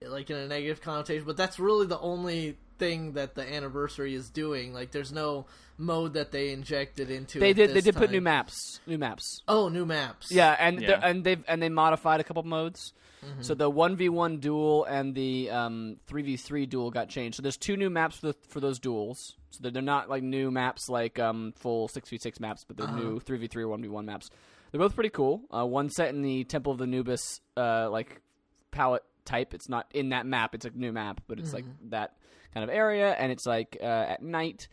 like 0.05 0.29
in 0.29 0.37
a 0.37 0.47
negative 0.47 0.81
connotation, 0.81 1.25
but 1.25 1.37
that's 1.37 1.59
really 1.59 1.87
the 1.87 1.99
only 1.99 2.57
thing 2.77 3.13
that 3.13 3.35
the 3.35 3.41
anniversary 3.53 4.13
is 4.13 4.29
doing. 4.29 4.73
Like, 4.73 4.91
there's 4.91 5.11
no 5.11 5.47
mode 5.77 6.13
that 6.13 6.31
they 6.31 6.51
injected 6.51 7.09
into. 7.09 7.39
They 7.39 7.51
it 7.51 7.53
did. 7.55 7.69
They 7.71 7.73
this 7.75 7.83
did 7.85 7.95
put 7.95 8.11
new 8.11 8.21
maps. 8.21 8.79
New 8.85 8.97
maps. 8.97 9.41
Oh, 9.47 9.69
new 9.69 9.85
maps. 9.85 10.31
Yeah, 10.31 10.55
and 10.59 10.79
Yeah. 10.81 10.87
they're- 10.87 10.99
and 11.03 11.23
they've 11.23 11.43
and 11.47 11.61
they 11.61 11.69
modified 11.69 12.19
a 12.19 12.23
couple 12.23 12.43
modes. 12.43 12.93
Mm-hmm. 13.25 13.41
So 13.41 13.55
the 13.55 13.69
one 13.69 13.95
v 13.95 14.09
one 14.09 14.37
duel 14.37 14.85
and 14.85 15.15
the 15.15 15.49
um 15.49 15.97
three 16.05 16.21
v 16.21 16.37
three 16.37 16.67
duel 16.67 16.91
got 16.91 17.09
changed. 17.09 17.37
So 17.37 17.41
there's 17.41 17.57
two 17.57 17.75
new 17.75 17.89
maps 17.89 18.17
for 18.17 18.27
the, 18.27 18.35
for 18.47 18.59
those 18.59 18.77
duels. 18.79 19.35
So 19.49 19.59
they're, 19.63 19.71
they're 19.71 19.81
not 19.81 20.07
like 20.07 20.21
new 20.21 20.51
maps 20.51 20.87
like 20.87 21.17
um 21.17 21.53
full 21.57 21.87
six 21.87 22.09
v 22.09 22.19
six 22.19 22.39
maps, 22.39 22.63
but 22.67 22.77
they're 22.77 22.85
Uh-huh. 22.85 22.95
new 22.99 23.19
three 23.19 23.39
v 23.39 23.47
three 23.47 23.63
or 23.63 23.69
one 23.69 23.81
v 23.81 23.87
one 23.87 24.05
maps. 24.05 24.29
They're 24.71 24.79
both 24.79 24.93
pretty 24.93 25.09
cool. 25.09 25.41
Uh, 25.51 25.65
one 25.65 25.89
set 25.89 26.09
in 26.09 26.21
the 26.21 26.43
Temple 26.43 26.71
of 26.71 26.77
the 26.77 26.83
Anubis 26.83 27.41
uh 27.57 27.89
like 27.89 28.21
palette 28.69 29.03
type. 29.27 29.53
It's 29.53 29.69
not 29.69 29.85
in 29.93 30.09
that 30.09 30.25
map. 30.25 30.55
It's 30.55 30.65
a 30.65 30.71
new 30.71 30.91
map, 30.91 31.21
but 31.27 31.39
it's 31.39 31.53
like 31.53 31.65
that 31.89 32.15
kind 32.53 32.63
of 32.63 32.75
area, 32.75 33.11
and 33.13 33.31
it's 33.31 33.45
like 33.45 33.77
uh, 33.79 33.85
at 33.85 34.23
night. 34.23 34.67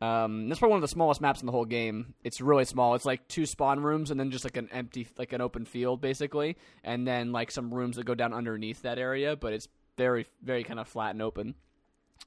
Um, 0.00 0.48
that's 0.48 0.60
probably 0.60 0.74
one 0.74 0.78
of 0.78 0.82
the 0.82 0.94
smallest 0.94 1.20
maps 1.20 1.40
in 1.40 1.46
the 1.46 1.52
whole 1.52 1.64
game. 1.64 2.14
It's 2.22 2.40
really 2.40 2.64
small. 2.64 2.94
It's 2.94 3.04
like 3.04 3.26
two 3.28 3.46
spawn 3.46 3.80
rooms 3.80 4.10
and 4.10 4.18
then 4.18 4.30
just 4.30 4.44
like 4.44 4.56
an 4.56 4.68
empty, 4.72 5.08
like 5.18 5.32
an 5.32 5.40
open 5.40 5.64
field, 5.64 6.00
basically, 6.00 6.56
and 6.84 7.06
then 7.06 7.32
like 7.32 7.50
some 7.50 7.74
rooms 7.74 7.96
that 7.96 8.04
go 8.04 8.14
down 8.14 8.32
underneath 8.32 8.82
that 8.82 8.98
area. 8.98 9.34
But 9.36 9.52
it's 9.52 9.68
very, 9.96 10.26
very 10.42 10.62
kind 10.64 10.78
of 10.78 10.86
flat 10.88 11.10
and 11.10 11.22
open. 11.22 11.54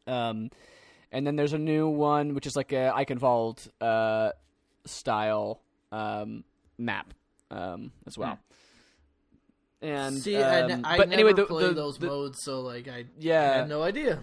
Um, 0.05 0.50
and 1.11 1.25
then 1.25 1.35
there's 1.35 1.53
a 1.53 1.57
new 1.57 1.88
one 1.88 2.33
which 2.33 2.45
is 2.45 2.55
like 2.55 2.71
a 2.73 2.93
Eichenwald 2.95 3.67
uh, 3.79 4.31
style 4.85 5.61
um, 5.91 6.43
map 6.77 7.13
um, 7.50 7.91
as 8.05 8.17
well. 8.17 8.39
And 9.81 10.17
See, 10.19 10.38
I, 10.38 10.61
um, 10.61 10.71
n- 10.71 10.85
I 10.85 10.97
but 10.97 11.09
never 11.09 11.13
anyway, 11.21 11.33
the, 11.33 11.45
play 11.45 11.63
the- 11.67 11.73
those 11.73 11.97
the- 11.97 12.07
modes, 12.07 12.43
so 12.43 12.61
like 12.61 12.88
I 12.88 13.05
Yeah. 13.19 13.41
I 13.41 13.57
had 13.57 13.69
no 13.69 13.81
idea. 13.81 14.19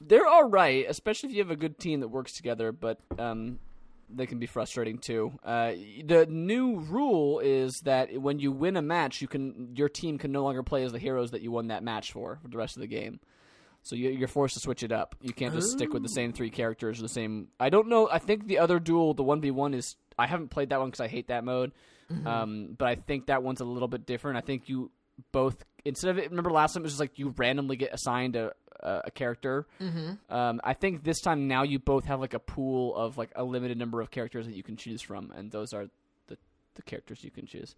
they're 0.00 0.26
all 0.26 0.48
right, 0.48 0.86
especially 0.88 1.30
if 1.30 1.34
you 1.34 1.42
have 1.42 1.50
a 1.50 1.56
good 1.56 1.78
team 1.78 2.00
that 2.00 2.08
works 2.08 2.32
together. 2.32 2.70
But 2.72 3.00
um, 3.18 3.58
they 4.08 4.26
can 4.26 4.38
be 4.38 4.46
frustrating 4.46 4.98
too. 4.98 5.32
Uh, 5.44 5.72
the 6.04 6.26
new 6.28 6.78
rule 6.80 7.40
is 7.40 7.80
that 7.84 8.16
when 8.20 8.38
you 8.38 8.52
win 8.52 8.76
a 8.76 8.82
match, 8.82 9.20
you 9.20 9.28
can 9.28 9.72
your 9.74 9.88
team 9.88 10.16
can 10.18 10.30
no 10.32 10.42
longer 10.44 10.62
play 10.62 10.84
as 10.84 10.92
the 10.92 10.98
heroes 10.98 11.32
that 11.32 11.42
you 11.42 11.50
won 11.50 11.68
that 11.68 11.82
match 11.82 12.12
for 12.12 12.38
for 12.42 12.48
the 12.48 12.56
rest 12.56 12.76
of 12.76 12.80
the 12.80 12.86
game. 12.86 13.18
So 13.82 13.96
you, 13.96 14.10
you're 14.10 14.28
forced 14.28 14.54
to 14.54 14.60
switch 14.60 14.82
it 14.82 14.92
up. 14.92 15.16
You 15.22 15.32
can't 15.32 15.54
just 15.54 15.70
stick 15.72 15.92
with 15.92 16.02
the 16.02 16.08
same 16.10 16.32
three 16.34 16.50
characters 16.50 16.98
or 16.98 17.02
the 17.02 17.08
same. 17.08 17.48
I 17.58 17.70
don't 17.70 17.88
know. 17.88 18.08
I 18.10 18.18
think 18.18 18.46
the 18.46 18.58
other 18.58 18.78
duel, 18.78 19.14
the 19.14 19.22
one 19.22 19.40
v 19.40 19.50
one, 19.50 19.74
is. 19.74 19.96
I 20.18 20.26
haven't 20.26 20.48
played 20.50 20.68
that 20.68 20.78
one 20.80 20.88
because 20.90 21.00
I 21.00 21.08
hate 21.08 21.28
that 21.28 21.44
mode. 21.44 21.72
Um, 22.26 22.74
but 22.76 22.88
I 22.88 22.96
think 22.96 23.26
that 23.26 23.42
one's 23.42 23.60
a 23.60 23.64
little 23.64 23.86
bit 23.88 24.04
different. 24.04 24.36
I 24.36 24.40
think 24.40 24.68
you 24.68 24.90
both 25.32 25.64
instead 25.84 26.10
of 26.10 26.18
it. 26.18 26.30
Remember 26.30 26.50
last 26.50 26.74
time 26.74 26.82
it 26.82 26.84
was 26.84 26.92
just 26.92 27.00
like 27.00 27.18
you 27.18 27.34
randomly 27.36 27.76
get 27.76 27.92
assigned 27.92 28.36
a 28.36 28.52
a, 28.82 29.02
a 29.06 29.10
character. 29.10 29.66
Mm-hmm. 29.80 30.34
Um, 30.34 30.60
I 30.64 30.74
think 30.74 31.04
this 31.04 31.20
time 31.20 31.48
now 31.48 31.62
you 31.62 31.78
both 31.78 32.04
have 32.06 32.20
like 32.20 32.34
a 32.34 32.38
pool 32.38 32.96
of 32.96 33.18
like 33.18 33.30
a 33.36 33.44
limited 33.44 33.78
number 33.78 34.00
of 34.00 34.10
characters 34.10 34.46
that 34.46 34.54
you 34.54 34.62
can 34.62 34.76
choose 34.76 35.02
from, 35.02 35.32
and 35.36 35.50
those 35.50 35.72
are 35.72 35.86
the 36.26 36.36
the 36.74 36.82
characters 36.82 37.22
you 37.24 37.30
can 37.30 37.46
choose. 37.46 37.74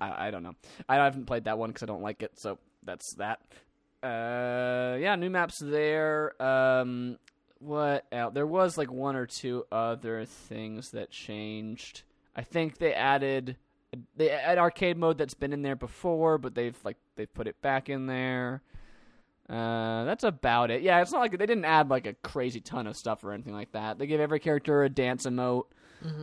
I, 0.00 0.28
I 0.28 0.30
don't 0.30 0.42
know. 0.42 0.54
I 0.88 0.96
haven't 0.96 1.26
played 1.26 1.44
that 1.44 1.58
one 1.58 1.70
because 1.70 1.82
I 1.82 1.86
don't 1.86 2.02
like 2.02 2.22
it, 2.22 2.38
so 2.38 2.58
that's 2.82 3.14
that. 3.14 3.40
Uh, 4.02 4.96
yeah, 4.98 5.14
new 5.16 5.30
maps 5.30 5.58
there. 5.58 6.40
Um, 6.42 7.18
what 7.60 8.04
else? 8.10 8.34
There 8.34 8.46
was 8.46 8.76
like 8.76 8.90
one 8.90 9.16
or 9.16 9.26
two 9.26 9.64
other 9.70 10.24
things 10.24 10.90
that 10.90 11.10
changed. 11.10 12.02
I 12.34 12.42
think 12.42 12.78
they 12.78 12.92
added 12.92 13.56
they 14.16 14.30
add 14.30 14.58
arcade 14.58 14.96
mode 14.96 15.18
that's 15.18 15.34
been 15.34 15.52
in 15.52 15.62
there 15.62 15.76
before, 15.76 16.38
but 16.38 16.54
they've 16.54 16.76
like 16.84 16.96
they've 17.16 17.32
put 17.32 17.46
it 17.46 17.60
back 17.62 17.88
in 17.88 18.06
there. 18.06 18.62
Uh, 19.50 20.04
that's 20.04 20.24
about 20.24 20.70
it. 20.70 20.82
Yeah, 20.82 21.00
it's 21.02 21.12
not 21.12 21.20
like 21.20 21.32
they 21.32 21.46
didn't 21.46 21.64
add 21.66 21.90
like 21.90 22.06
a 22.06 22.14
crazy 22.14 22.60
ton 22.60 22.86
of 22.86 22.96
stuff 22.96 23.22
or 23.24 23.32
anything 23.32 23.52
like 23.54 23.72
that. 23.72 23.98
They 23.98 24.06
gave 24.06 24.20
every 24.20 24.40
character 24.40 24.82
a 24.84 24.88
dance 24.88 25.26
emote. 25.26 25.64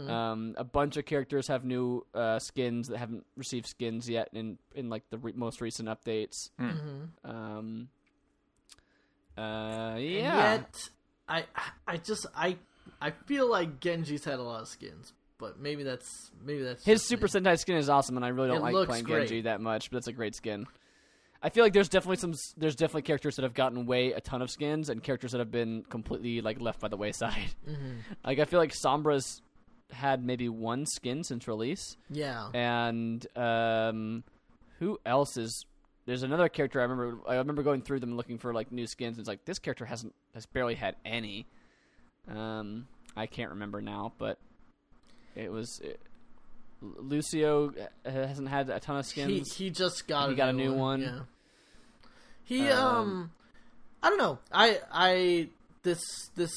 Um, 0.10 0.56
a 0.58 0.64
bunch 0.66 0.98
of 0.98 1.06
characters 1.06 1.48
have 1.48 1.64
new 1.64 2.06
uh, 2.14 2.40
skins 2.40 2.90
that 2.90 2.98
haven't 2.98 3.26
received 3.38 3.66
skins 3.68 4.10
yet 4.10 4.30
in 4.34 4.58
in 4.76 4.90
like 4.90 5.04
the 5.10 5.18
re- 5.18 5.34
most 5.36 5.62
recent 5.62 5.88
updates. 5.88 6.50
Um, 7.24 7.88
uh, 9.38 9.42
And 9.42 10.04
yeah, 10.04 10.52
yet, 10.54 10.90
I 11.30 11.46
I 11.88 11.98
just 11.98 12.26
I 12.36 12.58
I 13.00 13.12
feel 13.12 13.50
like 13.50 13.80
Genji's 13.80 14.26
had 14.26 14.40
a 14.40 14.44
lot 14.44 14.62
of 14.64 14.68
skins, 14.68 15.14
but 15.40 15.60
maybe 15.60 15.84
that's 15.84 16.32
maybe 16.46 16.62
that's 16.62 16.86
his 16.86 17.04
Super 17.04 17.26
me. 17.26 17.32
Sentai 17.32 17.58
skin 17.58 17.78
is 17.78 17.90
awesome, 17.90 18.16
and 18.18 18.26
I 18.26 18.30
really 18.30 18.50
don't 18.50 18.58
It 18.68 18.74
like 18.74 18.88
playing 18.88 19.06
great. 19.06 19.22
Genji 19.28 19.42
that 19.42 19.62
much, 19.62 19.90
but 19.90 19.98
it's 19.98 20.08
a 20.08 20.14
great 20.14 20.36
skin. 20.36 20.68
I 21.42 21.50
feel 21.50 21.64
like 21.64 21.72
there's 21.74 21.90
definitely 21.90 22.18
some 22.18 22.34
there's 22.58 22.76
definitely 22.76 23.04
characters 23.04 23.38
that 23.38 23.44
have 23.44 23.54
gotten 23.54 23.86
way 23.86 24.12
a 24.12 24.22
ton 24.22 24.42
of 24.42 24.52
skins, 24.52 24.90
and 24.90 25.02
characters 25.02 25.32
that 25.32 25.40
have 25.40 25.52
been 25.52 25.84
completely 25.90 26.42
like 26.42 26.60
left 26.62 26.80
by 26.82 26.88
the 26.90 26.98
wayside. 26.98 27.34
Mm-hmm. 27.68 28.00
Like 28.26 28.40
I 28.40 28.46
feel 28.46 28.60
like 28.60 28.74
Sombra's 28.74 29.42
had 29.92 30.24
maybe 30.24 30.50
one 30.50 30.86
skin 30.86 31.24
since 31.24 31.48
release. 31.48 31.98
Yeah. 32.10 32.50
and 32.54 33.26
um, 33.36 34.24
who 34.80 35.00
else 35.06 35.38
is? 35.38 35.66
There's 36.06 36.24
another 36.24 36.50
character 36.50 36.80
I 36.80 36.84
remember. 36.84 37.20
I 37.28 37.36
remember 37.36 37.64
going 37.64 37.82
through 37.82 38.00
them 38.00 38.18
looking 38.18 38.38
for 38.38 38.54
like 38.54 38.72
new 38.72 38.88
skins. 38.88 39.18
And 39.18 39.20
it's 39.22 39.28
like 39.30 39.46
this 39.46 39.60
character 39.60 39.86
hasn't 39.86 40.14
has 40.34 40.46
barely 40.46 40.76
had 40.76 40.96
any. 41.06 41.48
Um, 42.28 42.88
I 43.16 43.28
can't 43.28 43.52
remember 43.52 43.82
now, 43.82 44.14
but 44.18 44.40
it 45.36 45.52
was 45.52 45.80
it, 45.84 46.00
Lucio 46.82 47.74
uh, 48.06 48.10
hasn't 48.10 48.48
had 48.50 48.70
a 48.70 48.80
ton 48.80 48.98
of 48.98 49.06
He 49.06 49.10
skins. 49.12 49.56
he 49.56 49.70
just 49.70 50.08
got 50.08 50.28
He 50.28 50.34
a 50.34 50.38
got 50.38 50.50
a 50.50 50.54
new 50.54 50.70
new 50.72 50.74
one. 50.76 51.02
Yeah. 51.02 51.20
He 52.44 52.68
Um, 52.70 52.96
um, 52.96 53.32
I 54.02 54.10
don't 54.10 54.18
know. 54.18 54.40
I 54.52 54.80
I 54.92 55.50
this 55.84 56.02
this 56.36 56.52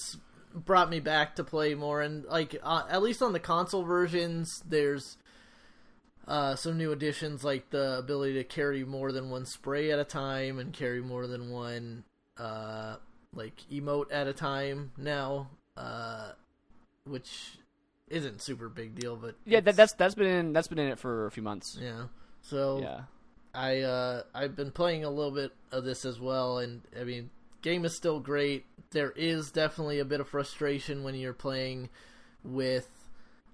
brought 0.54 0.90
me 0.90 1.00
back 1.00 1.36
to 1.36 1.44
play 1.44 1.74
more 1.74 2.02
and 2.02 2.24
like 2.26 2.56
uh, 2.62 2.84
at 2.88 3.02
least 3.02 3.22
on 3.22 3.32
the 3.32 3.40
console 3.40 3.84
versions 3.84 4.62
there's 4.68 5.16
uh 6.28 6.54
some 6.56 6.76
new 6.76 6.92
additions 6.92 7.42
like 7.42 7.70
the 7.70 7.96
ability 7.98 8.34
to 8.34 8.44
carry 8.44 8.84
more 8.84 9.12
than 9.12 9.30
one 9.30 9.46
spray 9.46 9.90
at 9.90 9.98
a 9.98 10.04
time 10.04 10.58
and 10.58 10.74
carry 10.74 11.00
more 11.00 11.26
than 11.26 11.50
one 11.50 12.04
uh 12.36 12.96
like 13.34 13.54
emote 13.72 14.06
at 14.12 14.26
a 14.26 14.32
time 14.34 14.92
now 14.98 15.48
uh 15.78 16.32
which 17.06 17.56
isn't 18.12 18.42
super 18.42 18.68
big 18.68 18.94
deal 18.94 19.16
but 19.16 19.34
yeah, 19.44 19.60
that, 19.60 19.74
that's 19.76 19.94
that's 19.94 20.14
been 20.14 20.26
in 20.26 20.52
that's 20.52 20.68
been 20.68 20.78
in 20.78 20.88
it 20.88 20.98
for 20.98 21.26
a 21.26 21.30
few 21.30 21.42
months. 21.42 21.78
yeah 21.80 22.04
so 22.42 22.80
Yeah, 22.80 23.00
I 23.54 23.80
uh 23.80 24.22
I've 24.34 24.54
been 24.56 24.70
playing 24.70 25.04
a 25.04 25.10
little 25.10 25.30
bit 25.32 25.52
of 25.70 25.84
this 25.84 26.04
as 26.04 26.20
well 26.20 26.58
and 26.58 26.82
I 26.98 27.04
mean 27.04 27.30
game 27.62 27.84
is 27.84 27.96
still 27.96 28.20
great. 28.20 28.66
There 28.90 29.12
is 29.12 29.50
definitely 29.50 30.00
a 30.00 30.04
bit 30.04 30.20
of 30.20 30.28
frustration 30.28 31.02
when 31.04 31.14
you're 31.14 31.32
playing 31.32 31.88
with 32.44 32.88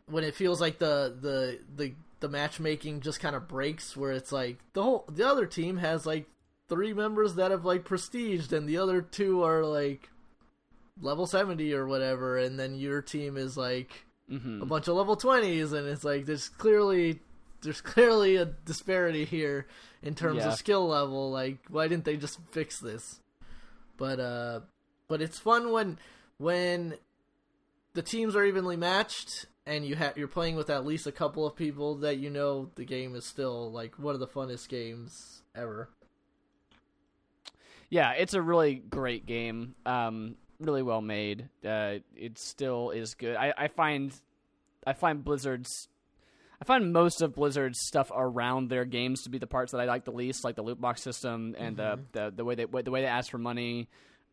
when 0.06 0.24
it 0.24 0.34
feels 0.34 0.60
like 0.60 0.78
the 0.78 1.14
the 1.20 1.60
the 1.76 1.94
the 2.20 2.28
matchmaking 2.28 3.00
just 3.00 3.20
kind 3.20 3.36
of 3.36 3.46
breaks 3.46 3.96
where 3.96 4.12
it's 4.12 4.32
like 4.32 4.58
the 4.72 4.82
whole 4.82 5.04
the 5.08 5.28
other 5.28 5.46
team 5.46 5.76
has 5.76 6.06
like 6.06 6.26
three 6.68 6.92
members 6.92 7.34
that 7.34 7.50
have 7.50 7.64
like 7.64 7.84
prestiged 7.84 8.52
and 8.52 8.68
the 8.68 8.78
other 8.78 9.00
two 9.00 9.42
are 9.42 9.64
like 9.64 10.08
level 11.00 11.26
70 11.26 11.72
or 11.74 11.86
whatever 11.86 12.36
and 12.38 12.58
then 12.58 12.74
your 12.74 13.00
team 13.00 13.36
is 13.36 13.56
like 13.56 14.04
hmm 14.28 14.62
a 14.62 14.66
bunch 14.66 14.88
of 14.88 14.96
level 14.96 15.16
20s 15.16 15.72
and 15.72 15.86
it's 15.88 16.04
like 16.04 16.26
there's 16.26 16.48
clearly 16.48 17.20
there's 17.62 17.80
clearly 17.80 18.36
a 18.36 18.44
disparity 18.44 19.24
here 19.24 19.66
in 20.02 20.14
terms 20.14 20.38
Yeah. 20.44 20.48
of 20.48 20.54
skill 20.54 20.86
level 20.88 21.30
like 21.30 21.58
why 21.68 21.88
didn't 21.88 22.04
they 22.04 22.16
just 22.16 22.38
fix 22.52 22.78
this 22.80 23.20
but 23.96 24.20
uh 24.20 24.60
but 25.08 25.22
it's 25.22 25.38
fun 25.38 25.72
when 25.72 25.98
when 26.36 26.94
the 27.94 28.02
teams 28.02 28.36
are 28.36 28.44
evenly 28.44 28.76
matched 28.76 29.46
and 29.66 29.84
you 29.84 29.96
have 29.96 30.16
you're 30.18 30.28
playing 30.28 30.56
with 30.56 30.70
at 30.70 30.84
least 30.86 31.06
a 31.06 31.12
couple 31.12 31.46
of 31.46 31.56
people 31.56 31.96
that 31.96 32.18
you 32.18 32.30
know 32.30 32.70
the 32.76 32.84
game 32.84 33.14
is 33.16 33.24
still 33.24 33.72
like 33.72 33.98
one 33.98 34.14
of 34.14 34.20
the 34.20 34.28
funnest 34.28 34.68
games 34.68 35.42
ever 35.54 35.88
Yeah, 37.90 38.12
it's 38.12 38.34
a 38.34 38.42
really 38.42 38.74
great 38.74 39.24
game. 39.24 39.74
Um, 39.86 40.36
really 40.60 40.82
well 40.82 41.00
made. 41.00 41.48
Uh, 41.64 41.96
it 42.16 42.38
still 42.38 42.90
is 42.90 43.14
good. 43.14 43.36
I, 43.36 43.52
I 43.56 43.68
find, 43.68 44.12
I 44.86 44.92
find 44.92 45.24
Blizzard's, 45.24 45.88
I 46.60 46.64
find 46.64 46.92
most 46.92 47.22
of 47.22 47.34
Blizzard's 47.34 47.78
stuff 47.86 48.10
around 48.14 48.68
their 48.68 48.84
games 48.84 49.22
to 49.22 49.30
be 49.30 49.38
the 49.38 49.46
parts 49.46 49.72
that 49.72 49.80
I 49.80 49.84
like 49.84 50.04
the 50.04 50.10
least, 50.10 50.44
like 50.44 50.56
the 50.56 50.62
loot 50.62 50.80
box 50.80 51.02
system 51.02 51.54
and 51.56 51.76
the, 51.76 52.00
the 52.12 52.32
the 52.34 52.44
way 52.44 52.56
they 52.56 52.64
the 52.64 52.90
way 52.90 53.02
they 53.02 53.06
ask 53.06 53.30
for 53.30 53.38
money 53.38 53.88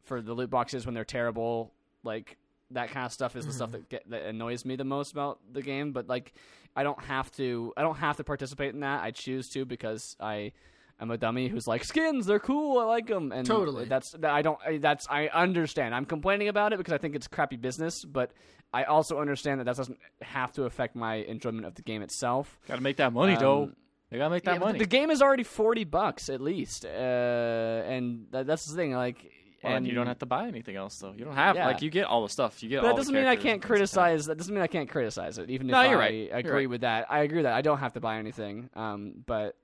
for 0.05 0.21
the 0.21 0.33
loot 0.33 0.49
boxes 0.49 0.85
when 0.85 0.95
they're 0.95 1.05
terrible. 1.05 1.71
Like 2.03 2.37
that 2.71 2.89
kind 2.89 3.05
of 3.05 3.11
stuff 3.11 3.35
is 3.35 3.45
the 3.45 3.53
stuff 3.53 3.71
that 3.73 3.89
get, 3.89 4.09
that 4.09 4.23
annoys 4.23 4.65
me 4.65 4.75
the 4.75 4.83
most 4.83 5.11
about 5.11 5.39
the 5.51 5.61
game. 5.61 5.91
But 5.91 6.07
like, 6.09 6.33
I 6.75 6.81
don't 6.81 7.03
have 7.03 7.31
to. 7.33 7.73
I 7.77 7.83
don't 7.83 7.97
have 7.97 8.17
to 8.17 8.23
participate 8.23 8.73
in 8.73 8.79
that. 8.79 9.03
I 9.03 9.11
choose 9.11 9.49
to 9.49 9.65
because 9.65 10.15
I. 10.19 10.51
I'm 10.99 11.11
a 11.11 11.17
dummy 11.17 11.47
who's 11.49 11.67
like 11.67 11.83
skins. 11.83 12.25
They're 12.25 12.39
cool. 12.39 12.79
I 12.79 12.85
like 12.85 13.07
them. 13.07 13.31
And 13.31 13.45
Totally. 13.45 13.85
That's 13.85 14.15
I 14.23 14.41
don't. 14.41 14.59
That's 14.81 15.07
I 15.09 15.27
understand. 15.27 15.93
I'm 15.93 16.05
complaining 16.05 16.47
about 16.47 16.71
it 16.73 16.77
because 16.77 16.93
I 16.93 16.97
think 16.97 17.15
it's 17.15 17.27
crappy 17.27 17.57
business. 17.57 18.05
But 18.05 18.31
I 18.73 18.83
also 18.83 19.19
understand 19.19 19.59
that 19.59 19.65
that 19.65 19.75
doesn't 19.75 19.99
have 20.21 20.51
to 20.53 20.63
affect 20.63 20.95
my 20.95 21.15
enjoyment 21.15 21.65
of 21.65 21.75
the 21.75 21.81
game 21.81 22.01
itself. 22.01 22.57
Gotta 22.67 22.81
make 22.81 22.97
that 22.97 23.11
money, 23.13 23.33
Um, 23.33 23.39
though. 23.41 23.71
They 24.09 24.17
gotta 24.17 24.29
make 24.29 24.43
that 24.43 24.53
Yeah, 24.53 24.59
money. 24.59 24.79
The 24.79 24.85
game 24.85 25.09
is 25.11 25.21
already 25.21 25.43
forty 25.43 25.83
bucks 25.83 26.29
at 26.29 26.39
least, 26.39 26.85
uh, 26.85 26.89
and 26.89 28.27
that, 28.31 28.45
that's 28.47 28.65
the 28.65 28.75
thing. 28.75 28.93
Like, 28.93 29.31
Well, 29.63 29.75
and 29.75 29.87
you 29.87 29.93
don't 29.95 30.07
have 30.07 30.19
to 30.19 30.25
buy 30.25 30.47
anything 30.47 30.75
else, 30.75 30.97
though. 30.99 31.11
You 31.17 31.25
don't 31.25 31.33
have 31.35 31.55
Yeah. 31.55 31.65
like 31.67 31.81
you 31.81 31.89
get 31.89 32.05
all 32.05 32.21
the 32.23 32.29
stuff. 32.29 32.61
You 32.63 32.69
get. 32.69 32.81
But 32.81 32.87
that 32.89 32.93
the 32.95 33.01
doesn't 33.01 33.15
mean 33.15 33.25
I 33.25 33.35
can't 33.35 33.35
and 33.35 33.43
things 33.43 33.51
like 33.53 33.61
that. 33.61 33.67
criticize. 33.67 34.25
That 34.27 34.37
doesn't 34.37 34.53
mean 34.53 34.63
I 34.63 34.67
can't 34.67 34.89
criticize 34.89 35.37
it, 35.39 35.49
even 35.49 35.67
if 35.69 35.73
No, 35.73 35.81
you're 35.81 35.95
I 35.97 35.99
right. 35.99 36.13
You're 36.13 36.37
agree 36.37 36.51
right. 36.51 36.69
with 36.69 36.81
that. 36.81 37.07
I 37.09 37.19
agree 37.19 37.37
with 37.39 37.45
that 37.45 37.53
I 37.53 37.61
don't 37.61 37.79
have 37.79 37.93
to 37.93 37.99
buy 37.99 38.17
anything. 38.19 38.69
Um, 38.75 39.23
but 39.25 39.55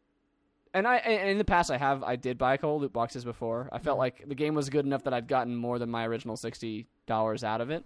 and 0.73 0.87
I 0.87 0.97
and 0.97 1.29
in 1.29 1.37
the 1.37 1.43
past 1.45 1.69
I 1.71 1.77
have 1.77 2.03
I 2.03 2.15
did 2.15 2.37
buy 2.37 2.53
a 2.53 2.57
couple 2.57 2.79
loot 2.79 2.93
boxes 2.93 3.23
before. 3.23 3.69
I 3.71 3.75
Mm-hmm. 3.77 3.83
felt 3.85 3.97
like 3.97 4.27
the 4.27 4.35
game 4.35 4.55
was 4.55 4.69
good 4.69 4.85
enough 4.85 5.03
that 5.03 5.13
I'd 5.13 5.27
gotten 5.27 5.55
more 5.55 5.79
than 5.79 5.89
my 5.89 6.05
original 6.05 6.37
sixty 6.37 6.87
dollars 7.07 7.43
out 7.43 7.61
of 7.61 7.69
it. 7.69 7.85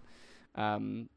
Um, 0.56 1.10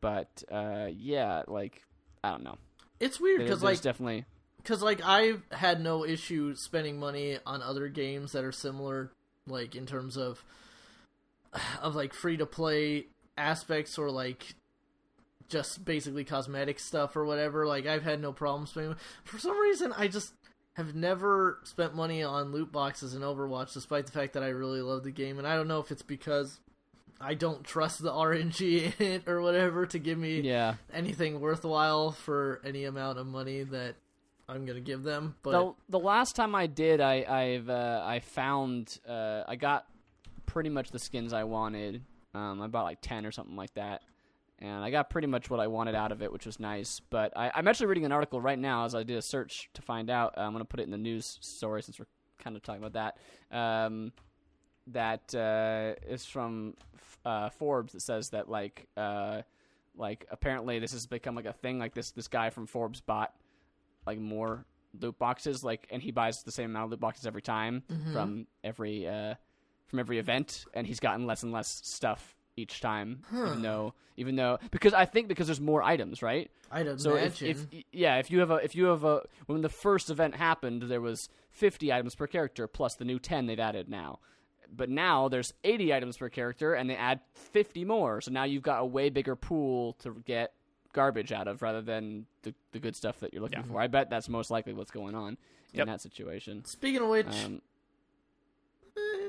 but 0.00 0.42
uh, 0.50 0.88
yeah, 0.90 1.42
like 1.46 1.82
I 2.24 2.30
don't 2.30 2.42
know. 2.42 2.56
It's 2.98 3.20
weird 3.20 3.42
because 3.42 3.62
like 3.62 3.80
definitely 3.80 4.24
because 4.58 4.82
like 4.82 5.00
I've 5.04 5.42
had 5.52 5.80
no 5.80 6.04
issue 6.04 6.54
spending 6.56 6.98
money 6.98 7.38
on 7.46 7.62
other 7.62 7.88
games 7.88 8.32
that 8.32 8.42
are 8.44 8.52
similar, 8.52 9.12
like 9.46 9.74
in 9.76 9.86
terms 9.86 10.16
of 10.16 10.44
of 11.80 11.94
like 11.94 12.12
free 12.12 12.36
to 12.36 12.46
play 12.46 13.06
aspects 13.38 13.98
or 13.98 14.10
like 14.10 14.54
just 15.48 15.84
basically 15.84 16.24
cosmetic 16.24 16.80
stuff 16.80 17.14
or 17.16 17.24
whatever. 17.24 17.66
Like 17.66 17.86
I've 17.86 18.02
had 18.02 18.20
no 18.20 18.32
problems 18.32 18.70
spending. 18.70 18.96
For 19.24 19.38
some 19.38 19.58
reason, 19.58 19.92
I 19.96 20.08
just 20.08 20.32
have 20.76 20.94
never 20.94 21.58
spent 21.64 21.94
money 21.94 22.22
on 22.22 22.52
loot 22.52 22.70
boxes 22.70 23.14
in 23.14 23.22
Overwatch, 23.22 23.72
despite 23.72 24.04
the 24.04 24.12
fact 24.12 24.34
that 24.34 24.42
I 24.42 24.48
really 24.48 24.82
love 24.82 25.04
the 25.04 25.10
game. 25.10 25.38
And 25.38 25.46
I 25.46 25.56
don't 25.56 25.68
know 25.68 25.80
if 25.80 25.90
it's 25.90 26.02
because 26.02 26.60
I 27.18 27.32
don't 27.32 27.64
trust 27.64 28.02
the 28.02 28.10
RNG 28.10 28.92
in 29.00 29.06
it 29.06 29.22
or 29.26 29.40
whatever 29.40 29.86
to 29.86 29.98
give 29.98 30.18
me 30.18 30.40
yeah. 30.40 30.74
anything 30.92 31.40
worthwhile 31.40 32.12
for 32.12 32.60
any 32.62 32.84
amount 32.84 33.18
of 33.18 33.26
money 33.26 33.62
that 33.62 33.94
I'm 34.50 34.66
gonna 34.66 34.80
give 34.80 35.02
them. 35.02 35.34
But 35.42 35.52
the 35.52 35.74
the 35.88 35.98
last 35.98 36.36
time 36.36 36.54
I 36.54 36.66
did, 36.66 37.00
I 37.00 37.24
I've 37.24 37.70
uh, 37.70 38.02
I 38.04 38.20
found 38.20 38.98
uh, 39.08 39.44
I 39.48 39.56
got 39.56 39.86
pretty 40.44 40.68
much 40.68 40.90
the 40.90 40.98
skins 40.98 41.32
I 41.32 41.44
wanted. 41.44 42.02
Um, 42.34 42.60
I 42.60 42.66
bought 42.66 42.84
like 42.84 43.00
ten 43.00 43.24
or 43.24 43.32
something 43.32 43.56
like 43.56 43.72
that, 43.74 44.02
and 44.58 44.82
I 44.84 44.90
got 44.90 45.10
pretty 45.10 45.26
much 45.26 45.50
what 45.50 45.60
I 45.60 45.66
wanted 45.66 45.94
out 45.94 46.12
of 46.12 46.22
it, 46.22 46.32
which 46.32 46.46
was 46.46 46.58
nice. 46.58 47.00
But 47.10 47.36
I, 47.36 47.50
I'm 47.54 47.68
actually 47.68 47.86
reading 47.86 48.04
an 48.04 48.12
article 48.12 48.40
right 48.40 48.58
now 48.58 48.84
as 48.84 48.94
I 48.94 49.02
did 49.02 49.16
a 49.16 49.22
search 49.22 49.70
to 49.74 49.82
find 49.82 50.10
out. 50.10 50.34
I'm 50.36 50.52
gonna 50.52 50.64
put 50.64 50.80
it 50.80 50.84
in 50.84 50.90
the 50.90 50.98
news 50.98 51.38
story 51.40 51.82
since 51.82 51.98
we're 51.98 52.06
kind 52.38 52.56
of 52.56 52.62
talking 52.62 52.82
about 52.82 53.16
that. 53.50 53.56
Um, 53.56 54.12
that 54.88 55.34
uh, 55.34 55.94
is 56.08 56.24
from 56.24 56.74
uh, 57.24 57.50
Forbes 57.50 57.92
that 57.92 58.00
says 58.00 58.30
that 58.30 58.48
like 58.48 58.86
uh, 58.96 59.42
like 59.96 60.26
apparently 60.30 60.78
this 60.78 60.92
has 60.92 61.06
become 61.06 61.34
like 61.34 61.46
a 61.46 61.52
thing. 61.52 61.78
Like 61.78 61.94
this 61.94 62.12
this 62.12 62.28
guy 62.28 62.50
from 62.50 62.66
Forbes 62.66 63.00
bought 63.00 63.34
like 64.06 64.18
more 64.18 64.64
loot 65.00 65.18
boxes, 65.18 65.64
like, 65.64 65.86
and 65.90 66.02
he 66.02 66.10
buys 66.10 66.42
the 66.42 66.52
same 66.52 66.70
amount 66.70 66.86
of 66.86 66.90
loot 66.92 67.00
boxes 67.00 67.26
every 67.26 67.42
time 67.42 67.82
from 68.12 68.46
every 68.64 69.06
uh, 69.06 69.34
from 69.86 69.98
every 69.98 70.18
event, 70.18 70.64
and 70.74 70.86
he's 70.86 71.00
gotten 71.00 71.26
less 71.26 71.42
and 71.42 71.52
less 71.52 71.80
stuff 71.84 72.35
each 72.56 72.80
time, 72.80 73.22
even 73.32 73.62
though 73.62 73.92
even 74.16 74.34
though 74.36 74.58
because 74.70 74.94
I 74.94 75.04
think 75.04 75.28
because 75.28 75.46
there's 75.46 75.60
more 75.60 75.82
items, 75.82 76.22
right? 76.22 76.50
I'd 76.70 77.00
So 77.00 77.14
if, 77.16 77.42
imagine. 77.42 77.68
if 77.72 77.84
yeah, 77.92 78.16
if 78.16 78.30
you 78.30 78.40
have 78.40 78.50
a 78.50 78.54
if 78.56 78.74
you 78.74 78.86
have 78.86 79.04
a 79.04 79.22
when 79.46 79.60
the 79.60 79.68
first 79.68 80.08
event 80.10 80.34
happened, 80.36 80.82
there 80.82 81.00
was 81.02 81.28
50 81.50 81.92
items 81.92 82.14
per 82.14 82.26
character 82.26 82.66
plus 82.66 82.94
the 82.94 83.04
new 83.04 83.18
10 83.18 83.46
they've 83.46 83.60
added 83.60 83.88
now. 83.88 84.18
But 84.74 84.88
now 84.90 85.28
there's 85.28 85.52
80 85.64 85.94
items 85.94 86.16
per 86.16 86.28
character 86.28 86.74
and 86.74 86.88
they 86.90 86.96
add 86.96 87.20
50 87.34 87.84
more. 87.84 88.20
So 88.20 88.30
now 88.32 88.44
you've 88.44 88.62
got 88.64 88.80
a 88.80 88.86
way 88.86 89.10
bigger 89.10 89.36
pool 89.36 89.92
to 90.02 90.14
get 90.26 90.52
garbage 90.92 91.30
out 91.30 91.46
of 91.46 91.60
rather 91.62 91.82
than 91.82 92.26
the 92.42 92.54
the 92.72 92.78
good 92.78 92.96
stuff 92.96 93.20
that 93.20 93.34
you're 93.34 93.42
looking 93.42 93.62
for. 93.64 93.80
I 93.80 93.86
bet 93.86 94.08
that's 94.08 94.28
most 94.30 94.50
likely 94.50 94.72
what's 94.72 94.90
going 94.90 95.14
on 95.14 95.36
Yep. 95.72 95.82
in 95.82 95.88
that 95.92 96.00
situation. 96.00 96.64
Speaking 96.64 97.02
of 97.02 97.08
which, 97.10 97.26
Um, 97.44 97.60
eh, 98.96 99.28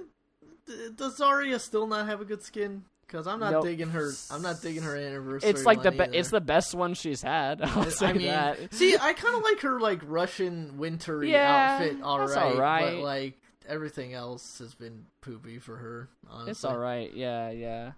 does 0.95 1.19
Zarya 1.19 1.59
still 1.59 1.87
not 1.87 2.07
have 2.07 2.21
a 2.21 2.25
good 2.25 2.41
skin? 2.41 2.85
Because 3.07 3.25
I'm 3.25 3.39
not 3.39 3.53
Nope. 3.53 3.63
digging 3.63 3.89
her. 3.89 4.11
I'm 4.29 4.41
not 4.41 4.61
digging 4.61 4.83
her 4.83 4.95
anniversary. 4.97 5.49
it's 5.49 5.63
like 5.65 5.81
the 5.81 5.91
be- 5.91 6.17
it's 6.17 6.29
the 6.29 6.41
best 6.41 6.75
one 6.75 6.93
she's 6.93 7.21
had. 7.21 7.61
I'll 7.63 7.89
say 7.89 8.07
I 8.07 8.13
mean, 8.13 8.27
that. 8.27 8.73
see, 8.73 8.95
I 8.99 9.13
kind 9.13 9.35
of 9.35 9.43
like 9.43 9.61
her 9.61 9.79
like 9.79 10.01
Russian 10.05 10.77
wintry 10.77 11.31
Yeah, 11.31 11.77
outfit. 11.79 12.01
All 12.03 12.19
right, 12.19 12.37
alright. 12.37 12.95
but 12.95 13.01
like 13.03 13.33
everything 13.67 14.13
else 14.13 14.59
has 14.59 14.73
been 14.75 15.05
poopy 15.21 15.59
for 15.59 15.77
her. 15.77 16.09
Honestly. 16.29 16.51
It's 16.51 16.63
all 16.65 16.77
right. 16.77 17.13
Yeah, 17.13 17.49
yeah. 17.51 17.91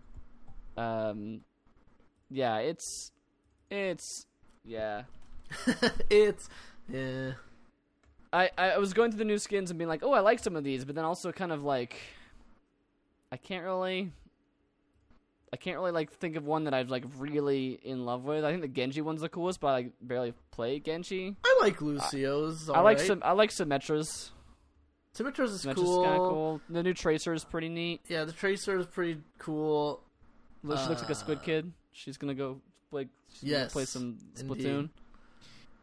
Um, 0.77 1.41
yeah. 2.29 2.57
It's, 2.57 3.11
it's, 3.71 4.25
yeah. 4.63 5.03
it's 6.11 6.47
yeah. 6.87 7.31
I 8.31 8.51
I 8.59 8.77
was 8.77 8.93
going 8.93 9.09
through 9.09 9.17
the 9.19 9.25
new 9.25 9.39
skins 9.39 9.71
and 9.71 9.79
being 9.79 9.89
like, 9.89 10.03
oh, 10.03 10.13
I 10.13 10.19
like 10.19 10.37
some 10.37 10.55
of 10.55 10.63
these, 10.63 10.85
but 10.85 10.93
then 10.93 11.03
also 11.05 11.31
kind 11.31 11.51
of 11.51 11.63
like, 11.63 11.95
I 13.31 13.37
can't 13.37 13.63
really. 13.65 14.11
I 15.51 15.57
can't 15.57 15.77
really 15.77 15.91
like 15.91 16.11
think 16.11 16.35
of 16.35 16.45
one 16.45 16.65
that 16.65 16.73
I've 16.73 16.89
like 16.89 17.03
really 17.17 17.79
in 17.83 18.05
love 18.05 18.23
with. 18.23 18.43
I 18.45 18.49
think 18.51 18.61
the 18.61 18.67
Genji 18.67 19.01
one's 19.01 19.21
the 19.21 19.29
coolest, 19.29 19.59
but 19.59 19.67
I 19.67 19.71
like, 19.73 19.91
barely 20.01 20.33
play 20.51 20.79
Genji. 20.79 21.35
I 21.43 21.57
like 21.61 21.81
Lucio's. 21.81 22.69
I 22.69 22.73
like 22.81 22.97
alright. 22.97 22.99
some. 22.99 23.21
I 23.25 23.31
like 23.31 23.51
Symmetra's. 23.51 24.31
Symmetra's 25.13 25.51
is 25.51 25.61
Symmetra's 25.61 25.85
cool. 25.85 26.03
kind 26.03 26.15
of 26.21 26.29
cool. 26.29 26.61
The 26.69 26.83
new 26.83 26.93
Tracer 26.93 27.33
is 27.33 27.43
pretty 27.43 27.67
neat. 27.69 28.01
Yeah, 28.07 28.25
the 28.25 28.31
Tracer 28.31 28.77
is 28.77 28.85
pretty 28.85 29.21
cool. 29.39 30.01
She 30.61 30.67
looks 30.67 30.87
like 30.87 31.09
a 31.09 31.15
Squid 31.15 31.39
Uh, 31.39 31.41
Kid. 31.41 31.71
She's 31.93 32.17
gonna 32.17 32.35
go 32.35 32.61
like 32.91 33.07
she's 33.33 33.49
gonna 33.49 33.63
Yes, 33.63 33.73
play 33.73 33.85
some 33.85 34.17
indeed. 34.39 34.65
Splatoon. 34.65 34.89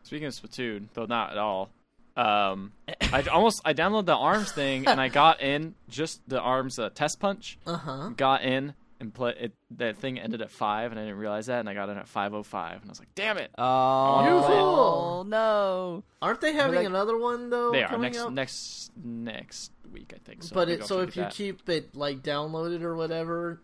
Speaking 0.04 0.26
of 0.28 0.34
Splatoon, 0.34 0.86
though 0.94 1.06
not 1.06 1.32
at 1.32 1.38
all. 1.38 1.70
Um, 2.16 2.72
I 3.12 3.22
almost 3.30 3.60
I 3.64 3.74
downloaded 3.74 4.06
the 4.06 4.14
arms 4.16 4.52
thing 4.52 4.86
and 4.86 4.98
I 5.00 5.08
got 5.08 5.42
in 5.42 5.74
just 5.88 6.20
the 6.28 6.40
arms 6.40 6.78
uh, 6.78 6.88
test 6.94 7.18
punch. 7.20 7.58
Uh 7.66 7.76
huh. 7.76 8.08
Got 8.16 8.42
in 8.42 8.74
and 9.00 9.12
play 9.12 9.34
it. 9.38 9.52
That 9.72 9.98
thing 9.98 10.18
ended 10.18 10.40
at 10.40 10.50
five 10.50 10.90
and 10.90 10.98
I 11.00 11.04
didn't 11.04 11.18
realize 11.18 11.46
that 11.46 11.60
and 11.60 11.68
I 11.68 11.74
got 11.74 11.88
in 11.88 11.98
at 11.98 12.08
five 12.08 12.32
oh 12.34 12.42
five 12.42 12.80
and 12.80 12.90
I 12.90 12.92
was 12.92 12.98
like, 12.98 13.14
damn 13.14 13.36
it. 13.38 13.50
Oh, 13.58 14.24
You 14.24 14.46
fool! 14.46 15.24
no! 15.28 16.04
Aren't 16.22 16.40
they 16.40 16.52
having 16.52 16.76
like- 16.76 16.86
another 16.86 17.16
one 17.18 17.50
though? 17.50 17.72
They 17.72 17.82
are 17.82 17.98
next 17.98 18.18
out? 18.18 18.32
next 18.32 18.90
next 19.02 19.72
week 19.92 20.12
I 20.14 20.18
think. 20.28 20.42
So 20.42 20.54
but 20.54 20.68
it 20.68 20.84
so 20.84 21.00
if 21.00 21.16
you 21.16 21.22
that. 21.22 21.32
keep 21.34 21.68
it 21.68 21.94
like 21.94 22.22
downloaded 22.22 22.82
or 22.82 22.94
whatever, 22.96 23.60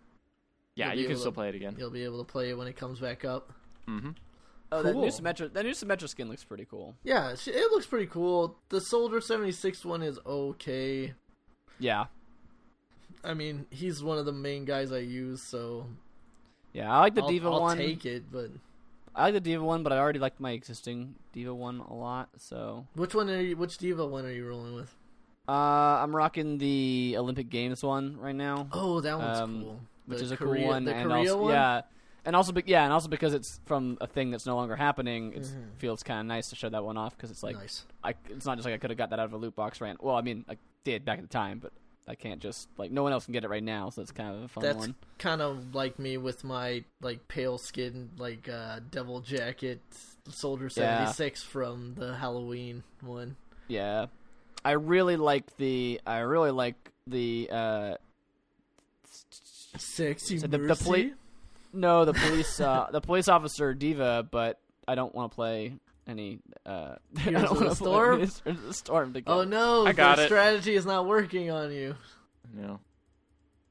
yeah, 0.74 0.88
you'll 0.92 0.96
you 1.02 1.08
be 1.08 1.14
can 1.14 1.18
still 1.20 1.32
to- 1.32 1.36
play 1.36 1.48
it 1.48 1.54
again. 1.54 1.76
you'll 1.78 1.90
be 1.90 2.04
able 2.04 2.24
to 2.24 2.30
play 2.30 2.50
it 2.50 2.58
when 2.58 2.66
it 2.66 2.76
comes 2.76 3.00
back 3.00 3.24
up. 3.24 3.52
Mm-hmm. 3.88 4.10
Oh, 4.70 4.82
that 4.82 4.94
new 4.94 5.00
Cool. 5.02 5.10
Symmetra, 5.10 5.52
that 5.52 5.64
new 5.64 5.72
Symmetra 5.72 6.08
skin 6.08 6.30
looks 6.30 6.44
pretty 6.44 6.64
cool. 6.64 6.94
Yeah, 7.04 7.32
it 7.32 7.70
looks 7.72 7.84
pretty 7.84 8.06
cool. 8.06 8.56
The 8.70 8.80
Soldier 8.80 9.20
76 9.20 9.84
one 9.84 10.02
is 10.02 10.18
okay. 10.24 11.12
Yeah, 11.78 12.06
I 13.24 13.34
mean, 13.34 13.66
he's 13.70 14.02
one 14.02 14.18
of 14.18 14.26
the 14.26 14.32
main 14.32 14.64
guys 14.64 14.90
I 14.92 14.98
use, 14.98 15.42
so 15.42 15.86
yeah. 16.72 16.92
I 16.94 16.98
like 17.00 17.14
the 17.14 17.22
I'll, 17.22 17.28
D.Va 17.28 17.48
I'll 17.48 17.60
one. 17.60 17.76
take 17.76 18.04
it. 18.04 18.24
But 18.32 18.50
I 19.14 19.24
like 19.24 19.34
the 19.34 19.40
D.Va 19.40 19.62
one, 19.64 19.82
but 19.82 19.92
I 19.92 19.98
already 19.98 20.18
liked 20.18 20.40
my 20.40 20.50
existing 20.52 21.14
D.Va 21.32 21.54
one 21.54 21.78
a 21.80 21.94
lot. 21.94 22.30
So 22.38 22.86
which 22.94 23.14
one 23.14 23.30
are 23.30 23.40
you? 23.40 23.56
Which 23.56 23.78
D.Va 23.78 24.04
one 24.06 24.24
are 24.24 24.32
you 24.32 24.46
rolling 24.48 24.74
with? 24.74 24.94
uh, 25.48 25.52
I'm 25.52 26.14
rocking 26.14 26.58
the 26.58 27.16
Olympic 27.18 27.48
Games 27.50 27.82
one 27.82 28.16
right 28.16 28.34
now, 28.34 28.68
Oh, 28.72 29.00
that 29.00 29.18
one's 29.18 29.38
Um, 29.38 29.62
cool. 29.62 29.80
which 30.06 30.18
The 30.20 30.24
is 30.24 30.30
a 30.32 30.36
Korea- 30.36 30.62
cool 30.62 30.68
one. 30.70 30.84
The 30.84 30.94
and 30.94 31.08
Korea 31.10 31.18
also, 31.32 31.42
one? 31.42 31.52
yeah, 31.52 31.80
and 32.24 32.36
also, 32.36 32.52
be- 32.52 32.62
yeah, 32.66 32.84
and 32.84 32.92
also 32.92 33.08
because 33.08 33.34
it's 33.34 33.60
from 33.66 33.98
a 34.00 34.06
thing 34.06 34.30
that's 34.30 34.46
no 34.46 34.54
longer 34.54 34.76
happening, 34.76 35.32
it 35.32 35.42
Mhm. 35.42 35.76
feels 35.78 36.02
kind 36.04 36.20
of 36.20 36.26
nice 36.26 36.48
to 36.50 36.56
show 36.56 36.68
that 36.68 36.84
one 36.84 36.96
off 36.96 37.16
because 37.16 37.30
it's 37.32 37.42
like 37.42 37.56
nice. 37.56 37.84
I, 38.04 38.14
it's 38.30 38.46
not 38.46 38.56
just 38.56 38.64
like 38.66 38.74
I 38.74 38.78
could 38.78 38.90
have 38.90 38.96
got 38.96 39.10
that 39.10 39.18
out 39.18 39.24
of 39.26 39.32
a 39.32 39.36
loot 39.36 39.56
box 39.56 39.80
ran. 39.80 39.96
Well, 40.00 40.14
I 40.16 40.22
mean, 40.22 40.44
I 40.48 40.56
did 40.84 41.04
back 41.04 41.18
at 41.18 41.22
the 41.22 41.28
time, 41.28 41.58
but 41.58 41.72
I 42.08 42.14
can't 42.16 42.40
just 42.40 42.68
like 42.78 42.90
no 42.90 43.02
one 43.04 43.12
else 43.12 43.24
can 43.26 43.32
get 43.32 43.44
it 43.44 43.48
right 43.50 43.62
now, 43.62 43.90
so 43.90 44.02
it's 44.02 44.10
kind 44.10 44.34
of 44.34 44.42
a 44.42 44.48
fun 44.48 44.62
That's 44.64 44.76
one. 44.78 44.94
kind 45.18 45.40
of 45.40 45.74
like 45.74 45.98
me 45.98 46.16
with 46.16 46.42
my 46.44 46.84
like 47.00 47.28
pale 47.28 47.58
skin, 47.58 48.10
like 48.18 48.48
uh, 48.48 48.80
devil 48.90 49.20
jacket 49.20 49.80
Soldier 50.28 50.64
Yeah. 50.76 51.04
76 51.06 51.42
from 51.44 51.94
the 51.96 52.14
Halloween 52.16 52.82
one. 53.00 53.36
Yeah, 53.68 54.06
I 54.64 54.72
really 54.72 55.16
like 55.16 55.56
the. 55.56 56.00
I 56.06 56.18
really 56.18 56.50
like 56.50 56.90
the. 57.06 57.48
uh 57.50 57.94
Sexy 59.78 60.38
the- 60.38 60.48
the 60.48 60.58
mercy. 60.58 60.84
poli- 60.84 61.14
No, 61.72 62.04
the 62.04 62.12
police. 62.14 62.60
uh 62.60 62.88
The 62.90 63.00
police 63.00 63.28
officer 63.28 63.72
D.Va, 63.74 64.26
but 64.30 64.58
I 64.86 64.94
don't 64.94 65.14
want 65.14 65.30
to 65.32 65.34
play 65.34 65.74
any. 66.06 66.40
uh 66.66 66.96
I 67.18 67.30
don't 67.30 67.44
of 67.44 67.50
wanna 67.60 67.74
Storm? 67.74 68.14
any 68.20 68.26
Heroes 68.26 68.42
of 68.46 68.62
the 68.64 68.74
Storm 68.74 69.12
together. 69.12 69.36
Oh 69.40 69.44
no, 69.44 69.86
I 69.86 69.92
got 69.92 70.16
the 70.16 70.24
it. 70.24 70.26
strategy 70.26 70.74
is 70.74 70.86
not 70.86 71.06
working 71.06 71.50
on 71.50 71.72
you. 71.72 71.94
No. 72.54 72.80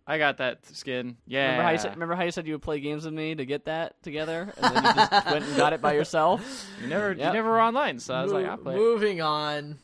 I 0.08 0.18
got 0.18 0.38
that 0.38 0.66
skin. 0.66 1.16
Yeah. 1.28 1.44
Remember 1.44 1.64
how 1.64 1.70
you 1.72 1.78
said? 1.78 1.92
Remember 1.94 2.16
how 2.16 2.24
you 2.24 2.32
said 2.32 2.48
you 2.48 2.54
would 2.54 2.62
play 2.64 2.80
games 2.80 3.06
with 3.06 3.14
me 3.14 3.36
to 3.36 3.46
get 3.46 3.66
that 3.66 4.02
together, 4.04 4.52
and 4.58 4.76
then 4.76 4.84
you 4.84 4.94
just 4.94 5.12
went 5.26 5.46
and 5.46 5.56
got 5.58 5.74
it 5.74 5.82
by 5.82 5.94
yourself? 5.94 6.68
You 6.82 6.88
never, 6.88 7.10
Yep. 7.14 7.18
you 7.28 7.34
never 7.34 7.50
were 7.52 7.62
online, 7.62 8.00
so 8.00 8.14
I 8.16 8.24
was 8.24 8.32
like, 8.34 8.46
I'll 8.48 8.58
play. 8.58 8.76
moving 8.76 9.22
on. 9.22 9.78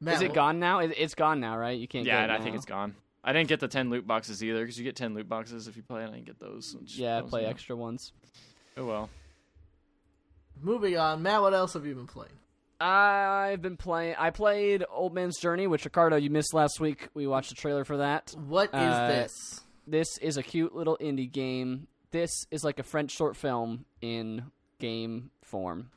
Matt, 0.00 0.16
Is 0.16 0.22
it 0.22 0.34
gone 0.34 0.60
now? 0.60 0.80
It, 0.80 0.92
it's 0.98 1.14
gone 1.14 1.40
now, 1.40 1.56
right? 1.56 1.78
You 1.78 1.88
can't. 1.88 2.04
Yeah, 2.06 2.20
get 2.20 2.22
and 2.24 2.32
it 2.32 2.40
I 2.40 2.44
think 2.44 2.56
it's 2.56 2.66
gone. 2.66 2.94
I 3.24 3.32
didn't 3.32 3.48
get 3.48 3.58
the 3.58 3.68
ten 3.68 3.88
loot 3.88 4.06
boxes 4.06 4.44
either 4.44 4.60
because 4.60 4.78
you 4.78 4.84
get 4.84 4.96
ten 4.96 5.14
loot 5.14 5.28
boxes 5.28 5.66
if 5.66 5.76
you 5.76 5.82
play, 5.82 6.02
and 6.02 6.10
I 6.10 6.14
didn't 6.16 6.26
get 6.26 6.38
those. 6.38 6.76
which 6.78 6.96
Yeah, 6.96 7.22
was, 7.22 7.30
play 7.30 7.46
extra 7.46 7.74
ones. 7.74 8.12
Oh 8.76 8.84
well. 8.84 9.08
Moving 10.64 10.96
on, 10.96 11.22
Matt. 11.22 11.42
What 11.42 11.52
else 11.54 11.74
have 11.74 11.84
you 11.86 11.94
been 11.94 12.06
playing? 12.06 12.32
I've 12.80 13.62
been 13.62 13.76
playing. 13.76 14.16
I 14.18 14.30
played 14.30 14.84
Old 14.90 15.14
Man's 15.14 15.38
Journey, 15.38 15.66
which 15.66 15.84
Ricardo 15.84 16.16
you 16.16 16.30
missed 16.30 16.54
last 16.54 16.80
week. 16.80 17.08
We 17.14 17.26
watched 17.26 17.50
the 17.50 17.54
trailer 17.54 17.84
for 17.84 17.98
that. 17.98 18.34
What 18.46 18.70
is 18.70 18.74
Uh, 18.74 19.08
this? 19.08 19.60
This 19.86 20.18
is 20.18 20.36
a 20.36 20.42
cute 20.42 20.74
little 20.74 20.96
indie 21.00 21.30
game. 21.30 21.86
This 22.10 22.30
is 22.50 22.64
like 22.64 22.78
a 22.78 22.82
French 22.82 23.10
short 23.12 23.36
film 23.36 23.84
in 24.00 24.44
game 24.80 25.30
form. 25.42 25.90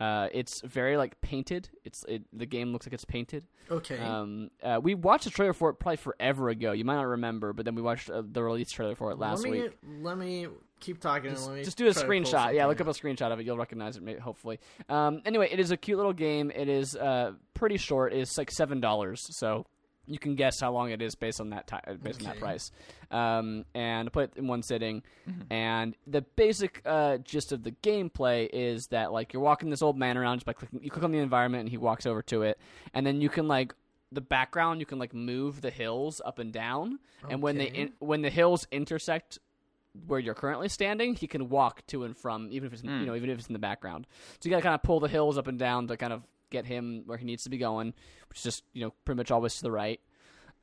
Uh, 0.00 0.28
it's 0.32 0.60
very 0.62 0.96
like 0.96 1.20
painted. 1.20 1.68
It's 1.84 2.04
it, 2.08 2.22
the 2.32 2.46
game 2.46 2.72
looks 2.72 2.86
like 2.86 2.94
it's 2.94 3.04
painted. 3.04 3.44
Okay. 3.70 3.98
Um, 3.98 4.50
uh, 4.62 4.80
we 4.82 4.94
watched 4.94 5.26
a 5.26 5.30
trailer 5.30 5.52
for 5.52 5.68
it 5.70 5.74
probably 5.74 5.98
forever 5.98 6.48
ago. 6.48 6.72
You 6.72 6.84
might 6.84 6.94
not 6.96 7.06
remember, 7.06 7.52
but 7.52 7.64
then 7.66 7.74
we 7.74 7.82
watched 7.82 8.08
uh, 8.10 8.22
the 8.24 8.42
release 8.42 8.70
trailer 8.72 8.94
for 8.94 9.10
it 9.10 9.18
last 9.18 9.42
let 9.44 9.52
me 9.52 9.60
week. 9.62 9.78
let 10.00 10.16
me 10.18 10.48
keep 10.80 11.00
talking. 11.00 11.30
Just, 11.30 11.42
and 11.42 11.54
let 11.54 11.58
me 11.58 11.64
just 11.64 11.76
do 11.76 11.86
a 11.86 11.92
try 11.92 12.02
to 12.02 12.06
pull 12.06 12.16
screenshot. 12.16 12.54
Yeah, 12.54 12.66
look 12.66 12.80
up 12.80 12.86
a 12.86 12.90
screenshot 12.90 13.32
of 13.32 13.38
it. 13.40 13.46
You'll 13.46 13.58
recognize 13.58 13.96
it, 13.96 14.02
maybe, 14.02 14.20
hopefully. 14.20 14.58
Um, 14.88 15.22
anyway, 15.24 15.48
it 15.50 15.60
is 15.60 15.70
a 15.70 15.76
cute 15.76 15.96
little 15.98 16.12
game. 16.12 16.50
It 16.54 16.68
is 16.68 16.96
uh, 16.96 17.32
pretty 17.54 17.76
short. 17.76 18.12
It's 18.12 18.36
like 18.36 18.50
seven 18.50 18.80
dollars, 18.80 19.26
so 19.36 19.66
you 20.06 20.18
can 20.18 20.34
guess 20.34 20.58
how 20.58 20.72
long 20.72 20.90
it 20.90 21.00
is 21.00 21.14
based 21.14 21.40
on 21.40 21.50
that 21.50 21.68
ti- 21.68 21.76
uh, 21.86 21.94
based 21.94 22.20
on 22.20 22.26
that 22.26 22.40
price. 22.40 22.72
Um, 23.10 23.64
and 23.74 24.08
I 24.08 24.10
put 24.10 24.24
it 24.24 24.32
in 24.36 24.48
one 24.48 24.62
sitting. 24.62 25.02
Mm-hmm. 25.28 25.52
And 25.52 25.96
the 26.06 26.22
basic 26.22 26.82
uh, 26.84 27.18
gist 27.18 27.52
of 27.52 27.62
the 27.62 27.70
gameplay 27.70 28.48
is 28.52 28.88
that 28.88 29.12
like 29.12 29.32
you're 29.32 29.42
walking 29.42 29.70
this 29.70 29.82
old 29.82 29.96
man 29.96 30.18
around 30.18 30.38
just 30.38 30.46
by 30.46 30.52
clicking. 30.52 30.82
You 30.82 30.90
click 30.90 31.04
on 31.04 31.12
the 31.12 31.18
environment, 31.18 31.60
and 31.60 31.68
he 31.68 31.76
walks 31.76 32.06
over 32.06 32.22
to 32.22 32.42
it, 32.42 32.58
and 32.92 33.06
then 33.06 33.20
you 33.20 33.28
can 33.28 33.46
like 33.46 33.74
the 34.10 34.20
background. 34.20 34.80
You 34.80 34.86
can 34.86 34.98
like 34.98 35.14
move 35.14 35.60
the 35.60 35.70
hills 35.70 36.20
up 36.24 36.40
and 36.40 36.52
down, 36.52 36.98
and 37.28 37.40
when 37.40 37.58
they 37.58 37.66
in, 37.66 37.92
when 38.00 38.22
the 38.22 38.30
hills 38.30 38.66
intersect 38.72 39.38
where 40.06 40.20
you're 40.20 40.34
currently 40.34 40.68
standing, 40.68 41.14
he 41.14 41.26
can 41.26 41.48
walk 41.48 41.86
to 41.88 42.04
and 42.04 42.16
from, 42.16 42.48
even 42.50 42.66
if 42.66 42.72
it's 42.72 42.82
in, 42.82 42.88
you 43.00 43.06
know, 43.06 43.14
even 43.14 43.30
if 43.30 43.38
it's 43.38 43.48
in 43.48 43.52
the 43.52 43.58
background. 43.58 44.06
So 44.40 44.48
you 44.48 44.50
got 44.50 44.58
to 44.58 44.62
kind 44.62 44.74
of 44.74 44.82
pull 44.82 45.00
the 45.00 45.08
hills 45.08 45.36
up 45.38 45.46
and 45.48 45.58
down 45.58 45.88
to 45.88 45.96
kind 45.96 46.12
of 46.12 46.22
get 46.50 46.64
him 46.64 47.02
where 47.06 47.18
he 47.18 47.24
needs 47.24 47.44
to 47.44 47.50
be 47.50 47.58
going, 47.58 47.94
which 48.28 48.38
is 48.38 48.44
just 48.44 48.64
you 48.72 48.82
know 48.82 48.92
pretty 49.04 49.16
much 49.16 49.30
always 49.30 49.54
to 49.56 49.62
the 49.62 49.70
right. 49.70 50.00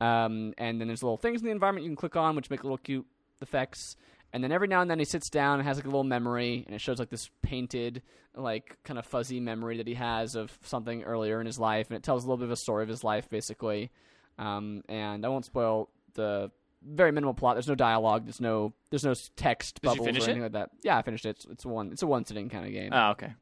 Um, 0.00 0.54
and 0.58 0.80
then 0.80 0.86
there's 0.86 1.02
little 1.02 1.16
things 1.16 1.40
in 1.40 1.46
the 1.46 1.52
environment 1.52 1.84
you 1.84 1.90
can 1.90 1.96
click 1.96 2.16
on, 2.16 2.36
which 2.36 2.50
make 2.50 2.62
little 2.62 2.78
cute 2.78 3.06
effects. 3.40 3.96
And 4.32 4.44
then 4.44 4.52
every 4.52 4.68
now 4.68 4.82
and 4.82 4.90
then 4.90 4.98
he 4.98 5.06
sits 5.06 5.30
down 5.30 5.58
and 5.58 5.66
has 5.66 5.78
like 5.78 5.86
a 5.86 5.88
little 5.88 6.04
memory, 6.04 6.64
and 6.66 6.74
it 6.74 6.80
shows 6.80 6.98
like 6.98 7.08
this 7.08 7.30
painted, 7.42 8.02
like 8.34 8.76
kind 8.84 8.98
of 8.98 9.06
fuzzy 9.06 9.40
memory 9.40 9.78
that 9.78 9.86
he 9.86 9.94
has 9.94 10.34
of 10.34 10.56
something 10.62 11.02
earlier 11.04 11.40
in 11.40 11.46
his 11.46 11.58
life, 11.58 11.88
and 11.88 11.96
it 11.96 12.02
tells 12.02 12.24
a 12.24 12.26
little 12.26 12.36
bit 12.36 12.44
of 12.44 12.50
a 12.50 12.56
story 12.56 12.82
of 12.82 12.88
his 12.88 13.02
life, 13.02 13.28
basically. 13.30 13.90
Um, 14.38 14.82
and 14.88 15.24
I 15.24 15.28
won't 15.30 15.46
spoil 15.46 15.88
the 16.14 16.50
very 16.82 17.12
minimal 17.12 17.34
plot. 17.34 17.56
There's 17.56 17.68
no 17.68 17.74
dialogue. 17.74 18.24
There's 18.26 18.40
no 18.40 18.72
there's 18.90 19.04
no 19.04 19.14
text 19.36 19.76
Did 19.76 19.84
you 19.84 19.90
bubbles 19.90 20.06
finish 20.06 20.22
or 20.22 20.24
anything 20.30 20.42
it? 20.42 20.44
like 20.46 20.52
that. 20.52 20.70
Yeah, 20.82 20.96
I 20.98 21.02
finished 21.02 21.26
it. 21.26 21.30
It's, 21.30 21.44
it's 21.46 21.66
one 21.66 21.92
it's 21.92 22.02
a 22.02 22.06
one 22.06 22.24
sitting 22.24 22.48
kind 22.48 22.66
of 22.66 22.72
game. 22.72 22.90
Oh, 22.92 23.10
okay. 23.10 23.32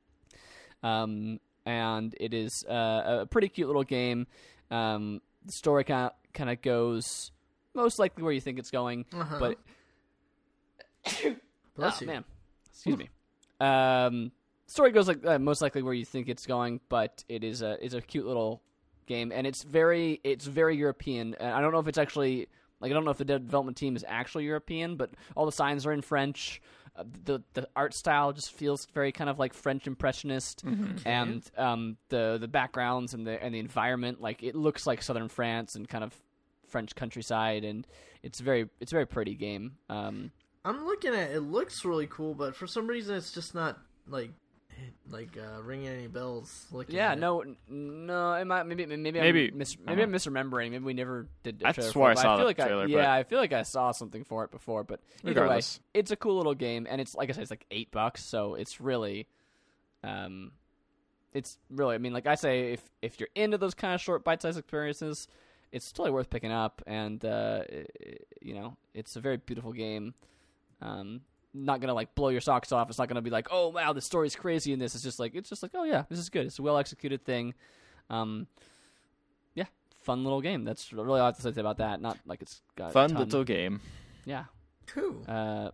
Um, 0.83 1.41
and 1.65 2.15
it 2.21 2.33
is 2.35 2.65
uh, 2.69 3.21
a 3.23 3.27
pretty 3.27 3.49
cute 3.49 3.67
little 3.67 3.83
game. 3.85 4.27
Um, 4.71 5.21
the 5.45 5.53
story 5.53 5.85
kind 5.85 6.07
of 6.07 6.13
kind 6.33 6.51
of 6.51 6.61
goes 6.63 7.31
most 7.75 7.99
likely 7.99 8.23
where 8.23 8.33
you 8.33 8.41
think 8.41 8.59
it's 8.59 8.71
going, 8.71 9.05
Uh-huh. 9.13 9.37
but 9.39 9.59
Bless 11.77 11.99
oh, 11.99 12.05
you. 12.05 12.07
man, 12.07 12.25
excuse 12.71 12.97
me. 12.97 13.11
Um, 13.61 14.33
story 14.67 14.93
goes 14.93 15.09
like 15.09 15.25
uh, 15.25 15.39
most 15.39 15.61
likely 15.63 15.83
where 15.83 15.95
you 15.95 16.05
think 16.05 16.29
it's 16.29 16.47
going, 16.47 16.81
but 16.89 17.23
it 17.29 17.45
is 17.45 17.63
a 17.63 17.77
it's 17.85 17.95
a 17.95 18.01
cute 18.01 18.27
little 18.27 18.63
game, 19.07 19.31
and 19.33 19.47
it's 19.47 19.63
very 19.63 20.21
it's 20.25 20.47
very 20.47 20.77
European. 20.77 21.35
And 21.39 21.51
I 21.51 21.61
don't 21.61 21.73
know 21.73 21.79
if 21.79 21.89
it's 21.89 21.99
actually 21.99 22.49
like 22.87 22.93
I 22.93 22.95
don't 22.95 23.05
know 23.05 23.11
if 23.11 23.19
the 23.19 23.25
development 23.25 23.77
team 23.77 23.97
is 23.97 24.05
actually 24.07 24.45
European, 24.45 24.95
but 24.95 25.11
all 25.35 25.45
the 25.45 25.51
signs 25.51 25.87
are 25.87 25.93
in 25.93 26.03
French. 26.03 26.63
Uh, 26.95 27.03
the 27.25 27.41
the 27.55 27.69
art 27.75 27.95
style 27.95 28.33
just 28.33 28.53
feels 28.53 28.87
very 28.95 29.11
kind 29.11 29.29
of 29.29 29.41
like 29.41 29.55
French 29.55 29.89
impressionist, 29.89 30.63
and 31.05 31.43
um, 31.59 31.97
the 32.11 32.39
the 32.41 32.47
backgrounds 32.47 33.13
and 33.13 33.27
the 33.27 33.43
and 33.43 33.53
the 33.53 33.59
environment 33.59 34.21
like 34.21 34.45
it 34.45 34.55
looks 34.55 34.87
like 34.87 35.03
southern 35.03 35.29
France 35.29 35.75
and 35.75 35.89
kind 35.89 36.05
of 36.05 36.15
French 36.69 36.95
countryside, 36.95 37.65
and 37.65 37.89
it's 38.23 38.39
very 38.39 38.69
it's 38.79 38.93
a 38.93 38.95
very 38.95 39.07
pretty 39.07 39.35
game. 39.35 39.73
Um, 39.91 40.31
I'm 40.65 40.87
looking 40.87 41.13
at 41.13 41.33
it. 41.33 41.41
Looks 41.41 41.85
really 41.85 42.07
cool, 42.07 42.35
but 42.35 42.55
for 42.55 42.69
some 42.69 42.87
reason 42.87 43.17
it's 43.17 43.33
just 43.33 43.53
not 43.53 43.79
like 44.07 44.31
like 45.11 45.37
uh, 45.37 45.63
ringing 45.63 45.89
any 45.89 46.07
bells. 46.09 46.67
Yeah, 46.89 47.15
no, 47.15 47.41
n- 47.43 47.57
no. 47.69 48.35
It 48.35 48.45
might, 48.45 48.65
maybe, 48.65 48.87
maybe, 48.87 49.19
Maybe- 49.21 49.49
I'm 49.49 49.59
mis- 49.59 49.77
maybe 49.79 50.03
I'm 50.03 50.09
uh-huh. 50.15 50.17
misremembering. 50.19 50.71
Maybe 50.73 50.85
we 50.85 50.95
never 50.95 51.27
did. 51.43 51.63
a 51.63 51.69
I 51.69 51.73
trailer 51.73 51.91
swore 51.91 52.09
I 52.09 52.13
it, 52.13 52.15
but 52.17 52.23
saw 52.23 52.37
feel 52.37 52.39
the 52.39 52.45
like 52.47 52.61
I, 52.61 52.67
trailer, 52.67 52.87
yeah, 52.89 53.13
I 53.13 53.23
feel 53.25 53.39
like 53.39 53.53
I 53.53 53.63
saw 53.63 53.93
something 53.93 54.25
for 54.25 54.45
it 54.45 54.51
before. 54.51 54.85
But 54.85 55.01
either 55.23 55.27
way, 55.27 55.43
Regardless. 55.43 55.81
it's 55.95 56.11
a 56.11 56.17
cool 56.17 56.37
little 56.37 56.55
game, 56.55 56.87
and 56.91 57.01
it's 57.01 57.15
like 57.15 57.29
I 57.31 57.33
said, 57.33 57.43
it's 57.43 57.51
like 57.51 57.67
eight 57.71 57.91
bucks, 57.91 58.25
so 58.25 58.55
it's 58.55 58.81
really, 58.81 59.29
um, 60.05 60.53
it's 61.33 61.59
really. 61.71 61.95
I 61.95 61.99
mean, 61.99 62.13
like 62.13 62.27
I 62.27 62.35
say, 62.35 62.73
if 62.73 62.83
if 63.03 63.21
you're 63.21 63.29
into 63.35 63.59
those 63.59 63.75
kind 63.75 63.95
of 63.95 64.01
short 64.01 64.25
bite-sized 64.25 64.59
experiences, 64.59 65.29
it's 65.73 65.91
totally 65.93 66.11
worth 66.13 66.31
picking 66.31 66.53
up, 66.53 66.83
and 66.87 67.25
uh, 67.25 67.63
i- 67.71 67.87
i- 68.05 68.17
you 68.41 68.55
know, 68.55 68.77
it's 68.95 69.17
a 69.17 69.21
very 69.21 69.37
beautiful 69.37 69.73
game. 69.73 70.15
Um, 70.83 71.23
not 71.65 71.81
gonna 71.81 71.95
like 71.95 72.15
blow 72.15 72.29
your 72.29 72.41
socks 72.41 72.73
off. 72.73 72.89
It's 72.89 72.99
not 72.99 73.09
gonna 73.09 73.23
be 73.23 73.31
like, 73.31 73.49
oh 73.51 73.69
wow, 73.69 73.93
the 73.93 74.01
story's 74.01 74.37
crazy 74.37 74.73
in 74.73 74.79
this. 74.79 74.95
It's 74.95 75.05
just 75.05 75.19
like 75.19 75.35
it's 75.35 75.49
just 75.49 75.63
like, 75.63 75.73
oh 75.75 75.85
yeah, 75.85 76.05
this 76.09 76.19
is 76.19 76.29
good. 76.29 76.47
It's 76.47 76.59
a 76.59 76.63
well 76.63 76.79
executed 76.79 77.25
thing. 77.25 77.55
Um, 78.11 78.47
yeah, 79.55 79.65
fun 80.03 80.23
little 80.25 80.41
game. 80.41 80.65
That's 80.65 80.93
really 80.93 81.09
all 81.21 81.25
I 81.25 81.27
have 81.27 81.37
to 81.37 81.43
say 81.43 81.61
about 81.61 81.79
that. 81.79 82.01
Not 82.01 82.19
like 82.27 82.43
it's 82.43 82.61
got 82.77 82.91
a 82.91 82.93
Fun 82.93 83.11
ton- 83.11 83.19
little 83.19 83.45
game. 83.45 83.81
yeah. 84.25 84.45
Cool. 84.87 85.25
Uh, 85.29 85.71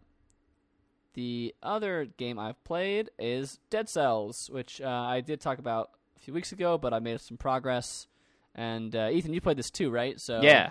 the 1.14 1.54
other 1.62 2.06
game 2.16 2.38
I've 2.38 2.62
played 2.64 3.10
is 3.18 3.58
Dead 3.68 3.88
Cells, 3.90 4.48
which 4.50 4.80
uh, 4.80 4.88
I 4.88 5.20
did 5.20 5.40
talk 5.42 5.58
about 5.58 5.90
a 6.16 6.20
few 6.20 6.32
weeks 6.32 6.52
ago, 6.52 6.78
but 6.78 6.94
I 6.94 6.98
made 7.00 7.20
some 7.20 7.36
progress. 7.36 8.06
And 8.54 8.96
uh, 8.96 9.10
Ethan, 9.12 9.34
you 9.34 9.42
played 9.42 9.58
this 9.58 9.70
too, 9.70 9.90
right? 9.90 10.18
So 10.18 10.40
yeah, 10.40 10.70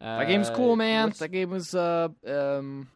uh, 0.00 0.18
that 0.18 0.28
game's 0.28 0.50
cool, 0.50 0.76
man. 0.76 1.12
That 1.18 1.28
game 1.32 1.50
was 1.50 1.74
uh 1.74 2.08
um. 2.26 2.88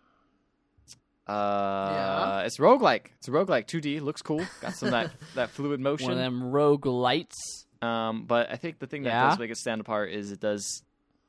Uh, 1.28 1.90
Yeah. 1.92 2.40
it's 2.42 2.58
roguelike. 2.58 3.06
It's 3.18 3.28
a 3.28 3.30
roguelike 3.30 3.66
2D. 3.66 4.00
Looks 4.00 4.22
cool. 4.22 4.44
Got 4.60 4.74
some 4.74 4.90
that 4.90 5.10
that 5.34 5.50
fluid 5.50 5.80
motion. 5.80 6.08
one 6.08 6.12
of 6.12 6.18
them 6.18 6.42
roguelites. 6.52 7.34
Um, 7.82 8.24
but 8.26 8.50
I 8.50 8.56
think 8.56 8.78
the 8.78 8.86
thing 8.86 9.02
that 9.02 9.10
Yeah? 9.10 9.30
does 9.30 9.38
make 9.38 9.50
it 9.50 9.56
stand 9.58 9.80
apart 9.80 10.10
is 10.10 10.32
it 10.32 10.40
does, 10.40 10.82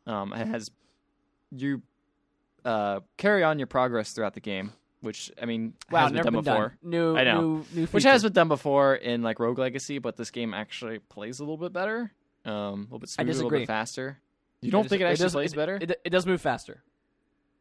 um, 0.06 0.34
it 0.34 0.48
has 0.48 0.70
you 1.52 1.82
uh 2.66 3.00
carry 3.18 3.44
on 3.44 3.58
your 3.60 3.68
progress 3.68 4.12
throughout 4.14 4.34
the 4.34 4.40
game, 4.42 4.74
which 5.02 5.32
I 5.42 5.46
mean 5.46 5.74
Wow, 5.92 6.04
has 6.04 6.12
been 6.12 6.24
done 6.24 6.34
been 6.34 6.44
before. 6.44 6.68
done. 6.82 6.90
New, 6.90 7.18
I 7.18 7.24
know. 7.24 7.42
new, 7.42 7.66
new 7.74 7.86
Which 7.88 8.04
has 8.04 8.24
been 8.24 8.34
done 8.34 8.48
before 8.50 8.96
in 8.96 9.24
like 9.24 9.40
Rogue 9.40 9.58
Legacy, 9.60 10.00
but 10.00 10.16
this 10.18 10.32
game 10.32 10.54
actually 10.54 11.00
plays 11.00 11.40
a 11.40 11.44
little 11.44 11.58
bit 11.58 11.72
better, 11.74 12.12
um, 12.46 12.52
a 12.54 12.76
little 12.84 13.00
bit 13.00 13.10
smoother, 13.10 13.32
a 13.32 13.34
little 13.36 13.50
bit 13.50 13.68
faster. 13.68 14.20
You 14.62 14.72
don't 14.72 14.88
think 14.90 15.02
it 15.02 15.06
actually 15.06 15.24
does, 15.26 15.34
plays 15.34 15.54
it, 15.54 15.56
better? 15.56 15.78
It, 15.80 16.02
it 16.04 16.10
does 16.10 16.26
move 16.26 16.42
faster. 16.42 16.82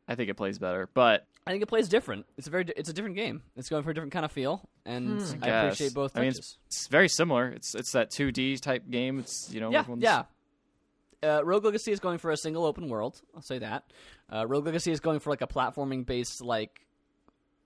I 0.09 0.15
think 0.15 0.31
it 0.31 0.35
plays 0.35 0.59
better, 0.59 0.89
but 0.95 1.27
I 1.47 1.51
think 1.51 1.63
it 1.63 1.67
plays 1.67 1.89
different. 1.89 2.27
It's 2.37 2.47
a 2.47 2.51
very, 2.51 2.65
it's 2.77 2.89
a 2.89 2.93
different 2.93 3.17
game. 3.17 3.43
It's 3.57 3.69
going 3.69 3.83
for 3.83 3.91
a 3.91 3.95
different 3.95 4.13
kind 4.13 4.25
of 4.25 4.33
feel, 4.33 4.69
and 4.85 5.21
Hmm. 5.21 5.43
I 5.43 5.47
Guess. 5.47 5.65
appreciate 5.65 5.95
both 5.95 6.17
I 6.17 6.21
mean, 6.21 6.33
touches. 6.33 6.59
it's 6.67 6.87
very 6.89 7.09
similar. 7.09 7.49
It's 7.49 7.75
it's 7.75 7.93
that 7.93 8.11
2D 8.11 8.61
type 8.61 8.89
game. 8.91 9.19
It's 9.19 9.53
you 9.53 9.61
know 9.61 9.71
yeah, 9.71 9.85
yeah. 9.99 10.23
Uh, 11.23 11.41
Rogue 11.45 11.65
Legacy 11.65 11.93
is 11.93 11.99
going 12.01 12.19
for 12.19 12.31
a 12.31 12.37
single 12.37 12.65
open 12.67 12.89
world. 12.89 13.21
I'll 13.35 13.43
say 13.43 13.59
that. 13.59 13.85
Uh, 14.33 14.47
Rogue 14.47 14.67
Legacy 14.67 14.93
is 14.93 15.01
going 15.01 15.19
for 15.19 15.31
like 15.31 15.41
a 15.43 15.47
platforming 15.47 16.05
based 16.07 16.41
like 16.43 16.87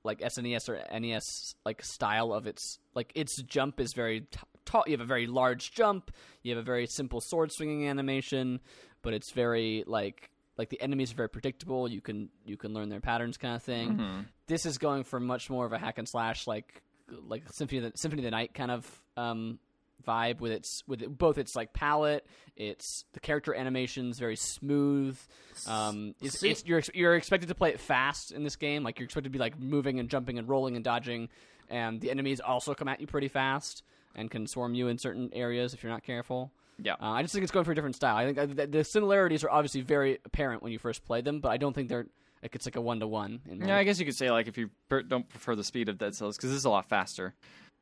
like 0.02 0.20
SNES 0.20 0.68
or 0.70 0.98
NES 0.98 1.54
like 1.66 1.82
style 1.84 2.32
of 2.32 2.46
its 2.46 2.78
like 2.94 3.12
its 3.14 3.36
jump 3.42 3.80
is 3.80 3.92
very 3.92 4.22
t- 4.22 4.38
tall. 4.64 4.84
You 4.86 4.92
have 4.92 5.00
a 5.00 5.04
very 5.04 5.26
large 5.26 5.72
jump. 5.72 6.10
You 6.42 6.54
have 6.54 6.62
a 6.62 6.64
very 6.64 6.86
simple 6.86 7.20
sword 7.20 7.52
swinging 7.52 7.86
animation, 7.88 8.60
but 9.02 9.12
it's 9.12 9.32
very 9.32 9.84
like 9.86 10.30
like 10.60 10.68
the 10.68 10.80
enemies 10.82 11.10
are 11.12 11.14
very 11.14 11.30
predictable. 11.30 11.88
You 11.88 12.02
can 12.02 12.28
you 12.44 12.58
can 12.58 12.74
learn 12.74 12.90
their 12.90 13.00
patterns 13.00 13.38
kind 13.38 13.56
of 13.56 13.62
thing. 13.62 13.96
Mhm. 13.96 14.26
This 14.46 14.66
is 14.66 14.76
going 14.76 15.04
for 15.04 15.18
much 15.18 15.48
more 15.48 15.64
of 15.64 15.72
a 15.72 15.78
hack 15.78 15.96
and 15.96 16.06
slash 16.06 16.46
like 16.46 16.82
like 17.26 17.44
Symphony 17.50 17.78
of 17.78 17.90
the, 17.90 17.98
Symphony 17.98 18.20
of 18.20 18.24
the 18.24 18.30
Night 18.30 18.52
kind 18.52 18.70
of 18.70 19.02
um, 19.16 19.58
vibe 20.06 20.40
with 20.40 20.52
its 20.52 20.82
with 20.86 21.00
it, 21.00 21.16
both 21.16 21.38
its 21.38 21.56
like 21.56 21.72
palette, 21.72 22.26
its 22.56 23.06
the 23.14 23.20
character 23.20 23.54
animations 23.54 24.18
very 24.18 24.36
smooth. 24.36 25.18
Um, 25.66 26.14
it's, 26.20 26.42
it's, 26.42 26.64
you're 26.66 26.82
you're 26.92 27.16
expected 27.16 27.48
to 27.48 27.54
play 27.54 27.70
it 27.70 27.80
fast 27.80 28.32
in 28.32 28.44
this 28.44 28.56
game. 28.56 28.82
Like 28.82 28.98
you're 28.98 29.06
expected 29.06 29.30
to 29.30 29.32
be 29.32 29.38
like 29.38 29.58
moving 29.58 29.98
and 29.98 30.10
jumping 30.10 30.38
and 30.38 30.46
rolling 30.46 30.76
and 30.76 30.84
dodging, 30.84 31.30
and 31.70 32.00
the 32.02 32.10
enemies 32.10 32.38
also 32.40 32.74
come 32.74 32.86
at 32.88 33.00
you 33.00 33.06
pretty 33.06 33.28
fast 33.28 33.82
and 34.14 34.30
can 34.30 34.46
swarm 34.46 34.74
you 34.74 34.88
in 34.88 34.98
certain 34.98 35.30
areas 35.32 35.72
if 35.72 35.82
you're 35.82 35.92
not 35.92 36.02
careful. 36.02 36.52
Yeah. 36.82 36.94
Uh, 37.00 37.10
I 37.10 37.22
just 37.22 37.32
think 37.34 37.42
it's 37.42 37.52
going 37.52 37.64
for 37.64 37.72
a 37.72 37.74
different 37.74 37.96
style. 37.96 38.16
I 38.16 38.26
think 38.26 38.38
uh, 38.38 38.46
the, 38.46 38.66
the 38.66 38.84
similarities 38.84 39.44
are 39.44 39.50
obviously 39.50 39.80
very 39.82 40.18
apparent 40.24 40.62
when 40.62 40.72
you 40.72 40.78
first 40.78 41.04
play 41.04 41.20
them, 41.20 41.40
but 41.40 41.50
I 41.50 41.56
don't 41.56 41.72
think 41.74 41.88
they're 41.88 42.06
like 42.42 42.54
it's 42.54 42.66
like 42.66 42.76
a 42.76 42.80
one 42.80 43.00
to 43.00 43.06
one. 43.06 43.40
Yeah, 43.46 43.76
I 43.76 43.84
guess 43.84 43.98
you 43.98 44.06
could 44.06 44.16
say 44.16 44.30
like 44.30 44.48
if 44.48 44.56
you 44.56 44.70
per- 44.88 45.02
don't 45.02 45.28
prefer 45.28 45.54
the 45.56 45.64
speed 45.64 45.88
of 45.88 45.98
Dead 45.98 46.14
Cells 46.14 46.36
because 46.36 46.50
this 46.50 46.56
is 46.58 46.64
a 46.64 46.70
lot 46.70 46.88
faster. 46.88 47.34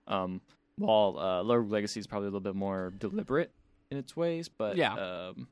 Um, 0.07 0.41
while 0.77 1.19
uh, 1.19 1.43
Rogue 1.45 1.71
Legacy 1.71 2.01
is 2.01 2.07
probably 2.07 2.27
a 2.27 2.31
little 2.31 2.41
bit 2.41 2.55
more 2.55 2.93
deliberate 2.97 3.53
in 3.91 3.99
its 3.99 4.17
ways, 4.17 4.49
but 4.49 4.77
Yeah. 4.77 4.95
um, 4.95 5.49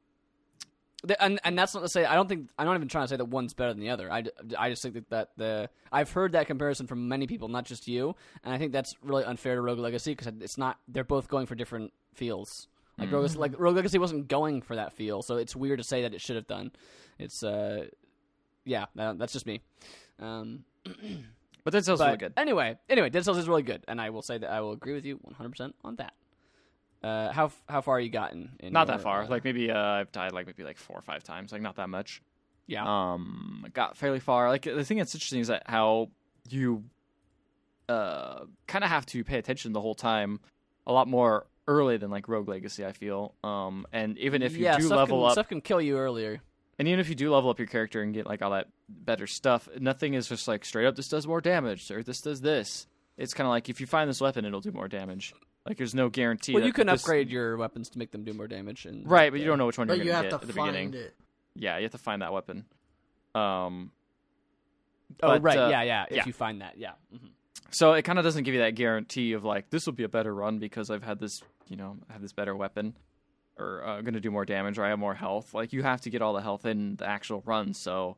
and 1.20 1.38
and 1.44 1.56
that's 1.58 1.74
not 1.74 1.82
to 1.82 1.88
say 1.88 2.04
I 2.04 2.14
don't 2.14 2.28
think 2.28 2.48
I'm 2.58 2.66
not 2.66 2.74
even 2.74 2.88
trying 2.88 3.04
to 3.04 3.08
say 3.08 3.16
that 3.16 3.26
one's 3.26 3.54
better 3.54 3.72
than 3.72 3.80
the 3.80 3.90
other. 3.90 4.10
I, 4.10 4.24
I 4.58 4.70
just 4.70 4.82
think 4.82 4.94
that, 4.94 5.08
that 5.10 5.28
the 5.36 5.70
I've 5.92 6.10
heard 6.10 6.32
that 6.32 6.46
comparison 6.48 6.86
from 6.86 7.06
many 7.08 7.26
people, 7.26 7.48
not 7.48 7.64
just 7.64 7.86
you, 7.86 8.16
and 8.42 8.52
I 8.52 8.58
think 8.58 8.72
that's 8.72 8.94
really 9.02 9.24
unfair 9.24 9.54
to 9.54 9.60
Rogue 9.60 9.78
Legacy 9.78 10.12
because 10.12 10.32
it's 10.40 10.58
not. 10.58 10.78
They're 10.88 11.04
both 11.04 11.28
going 11.28 11.46
for 11.46 11.54
different 11.54 11.92
feels. 12.14 12.66
Like 12.98 13.12
Rogue, 13.12 13.34
like 13.36 13.54
Rogue 13.58 13.76
Legacy 13.76 13.98
wasn't 13.98 14.26
going 14.28 14.62
for 14.62 14.76
that 14.76 14.92
feel, 14.94 15.22
so 15.22 15.36
it's 15.36 15.54
weird 15.54 15.78
to 15.78 15.84
say 15.84 16.02
that 16.02 16.14
it 16.14 16.20
should 16.20 16.36
have 16.36 16.46
done. 16.46 16.70
It's 17.18 17.42
uh, 17.42 17.86
yeah, 18.64 18.86
that's 18.94 19.32
just 19.32 19.46
me. 19.46 19.60
Um, 20.18 20.64
But 21.64 21.72
Dead 21.72 21.84
Cells 21.84 21.98
but 21.98 22.06
really 22.06 22.18
good. 22.18 22.32
anyway, 22.36 22.78
anyway, 22.88 23.10
Dead 23.10 23.24
Cells 23.24 23.38
is 23.38 23.48
really 23.48 23.64
good, 23.64 23.82
and 23.88 24.00
I 24.00 24.10
will 24.10 24.22
say 24.22 24.38
that 24.38 24.48
I 24.50 24.60
will 24.60 24.70
agree 24.72 24.94
with 24.94 25.04
you 25.04 25.16
100 25.22 25.48
percent 25.50 25.74
on 25.84 25.96
that. 25.96 26.14
Uh, 27.02 27.32
how 27.32 27.50
how 27.68 27.80
far 27.80 27.96
are 27.96 28.00
you 28.00 28.08
gotten? 28.08 28.52
In 28.60 28.72
Not 28.72 28.86
your, 28.86 28.96
that 28.96 29.02
far. 29.02 29.22
uh, 29.22 29.26
Like 29.28 29.42
maybe 29.44 29.70
uh, 29.72 29.76
I've 29.78 30.12
died 30.12 30.32
like 30.32 30.46
maybe 30.46 30.62
like 30.62 30.78
four 30.78 30.96
or 30.96 31.02
five 31.02 31.24
times. 31.24 31.50
Like 31.52 31.62
not 31.62 31.74
that 31.76 31.88
much. 31.88 32.22
yeah, 32.68 32.84
um 32.86 33.66
got 33.74 33.96
fairly 33.96 34.20
far 34.20 34.48
like 34.48 34.62
the 34.62 34.84
thing 34.84 34.98
that's 34.98 35.14
interesting 35.14 35.40
is 35.40 35.48
that 35.48 35.64
how 35.66 36.08
you 36.48 36.84
uh 37.88 38.44
kind 38.66 38.82
of 38.84 38.90
have 38.90 39.06
to 39.06 39.22
pay 39.24 39.38
attention 39.38 39.72
the 39.72 39.80
whole 39.80 39.94
time 39.94 40.40
a 40.86 40.92
lot 40.92 41.06
more 41.08 41.46
early 41.68 41.96
than 41.96 42.10
like 42.10 42.28
rogue 42.28 42.48
legacy 42.48 42.84
i 42.86 42.92
feel 42.92 43.34
um 43.42 43.86
and 43.92 44.16
even 44.18 44.42
if 44.42 44.56
you 44.56 44.64
yeah, 44.64 44.78
do 44.78 44.88
level 44.88 45.20
can, 45.20 45.26
up 45.26 45.32
stuff 45.32 45.48
can 45.48 45.60
kill 45.60 45.80
you 45.80 45.98
earlier. 45.98 46.40
and 46.78 46.86
even 46.86 47.00
if 47.00 47.08
you 47.08 47.14
do 47.14 47.32
level 47.32 47.50
up 47.50 47.58
your 47.58 47.66
character 47.68 48.02
and 48.02 48.14
get 48.14 48.24
like 48.26 48.42
all 48.42 48.50
that 48.52 48.68
better 48.88 49.26
stuff 49.26 49.68
nothing 49.80 50.14
is 50.14 50.28
just 50.28 50.46
like 50.46 50.64
straight 50.64 50.86
up 50.86 50.94
this 50.96 51.08
does 51.08 51.26
more 51.26 51.40
damage 51.40 51.90
or 51.90 52.02
this 52.02 52.20
does 52.20 52.40
this 52.40 52.86
it's 53.16 53.34
kind 53.34 53.46
of 53.46 53.50
like 53.50 53.68
if 53.68 53.80
you 53.80 53.86
find 53.86 54.08
this 54.08 54.20
weapon 54.20 54.44
it'll 54.44 54.60
do 54.60 54.70
more 54.72 54.88
damage 54.88 55.34
like 55.66 55.76
there's 55.76 55.94
no 55.96 56.08
guarantee 56.08 56.52
Well, 56.52 56.60
that 56.60 56.66
you 56.68 56.72
can 56.72 56.86
this- 56.86 57.02
upgrade 57.02 57.28
your 57.30 57.56
weapons 57.56 57.88
to 57.90 57.98
make 57.98 58.12
them 58.12 58.22
do 58.22 58.32
more 58.32 58.46
damage, 58.46 58.86
and 58.86 59.08
right 59.10 59.32
but 59.32 59.40
you 59.40 59.46
don't 59.46 59.58
know 59.58 59.66
which 59.66 59.78
one 59.78 59.88
But 59.88 59.96
you're 59.96 60.06
you 60.06 60.12
gonna 60.12 60.22
have 60.30 60.30
get 60.30 60.38
to 60.38 60.42
at 60.44 60.46
the 60.46 60.52
find 60.52 60.72
beginning 60.92 60.94
it. 61.06 61.14
yeah 61.56 61.78
you 61.78 61.82
have 61.82 61.92
to 61.92 61.98
find 61.98 62.22
that 62.22 62.32
weapon 62.32 62.64
um 63.34 63.90
Oh, 65.22 65.28
but, 65.28 65.42
right, 65.42 65.56
uh, 65.56 65.68
yeah, 65.68 65.82
yeah. 65.82 66.04
If 66.10 66.16
yeah. 66.16 66.22
you 66.26 66.32
find 66.32 66.60
that, 66.62 66.74
yeah. 66.78 66.92
hmm 67.10 67.28
So 67.70 67.92
it 67.94 68.02
kind 68.02 68.18
of 68.18 68.24
doesn't 68.24 68.44
give 68.44 68.54
you 68.54 68.60
that 68.60 68.74
guarantee 68.74 69.32
of 69.32 69.44
like 69.44 69.70
this 69.70 69.86
will 69.86 69.92
be 69.92 70.04
a 70.04 70.08
better 70.08 70.34
run 70.34 70.58
because 70.58 70.90
I've 70.90 71.02
had 71.02 71.18
this, 71.18 71.40
you 71.68 71.76
know, 71.76 71.96
I 72.08 72.12
have 72.14 72.22
this 72.22 72.32
better 72.32 72.54
weapon, 72.56 72.94
or 73.58 73.82
uh, 73.84 74.00
going 74.02 74.14
to 74.14 74.20
do 74.20 74.30
more 74.30 74.44
damage, 74.44 74.78
or 74.78 74.84
I 74.84 74.90
have 74.90 74.98
more 74.98 75.14
health. 75.14 75.52
Like 75.54 75.72
you 75.72 75.82
have 75.82 76.00
to 76.02 76.10
get 76.10 76.22
all 76.22 76.32
the 76.32 76.42
health 76.42 76.64
in 76.66 76.96
the 76.96 77.06
actual 77.06 77.42
run. 77.46 77.74
So 77.74 78.16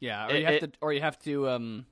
Yeah, 0.00 0.26
or 0.26 0.30
It- 0.34 0.38
you 0.40 0.44
have 0.46 0.54
it- 0.54 0.72
to, 0.74 0.78
or 0.80 0.92
you 0.92 1.00
have 1.00 1.18
to, 1.20 1.48
um, 1.48 1.86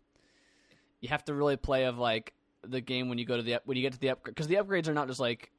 you 1.01 1.09
have 1.09 1.25
to 1.27 1.35
really 1.35 1.57
play 1.57 1.85
of 1.85 1.99
like 1.99 2.33
the 2.62 2.81
game 2.81 3.09
when 3.09 3.19
you 3.19 3.25
go 3.25 3.37
to 3.37 3.42
the 3.42 3.55
up- 3.55 3.66
when 3.66 3.77
you 3.77 3.83
get 3.83 3.92
to 3.92 3.99
the 3.99 4.11
upgrade 4.11 4.35
because 4.35 4.49
the 4.49 4.57
upgrades 4.57 4.88
are 4.88 4.95
not 4.95 5.09
just 5.09 5.21
like 5.21 5.51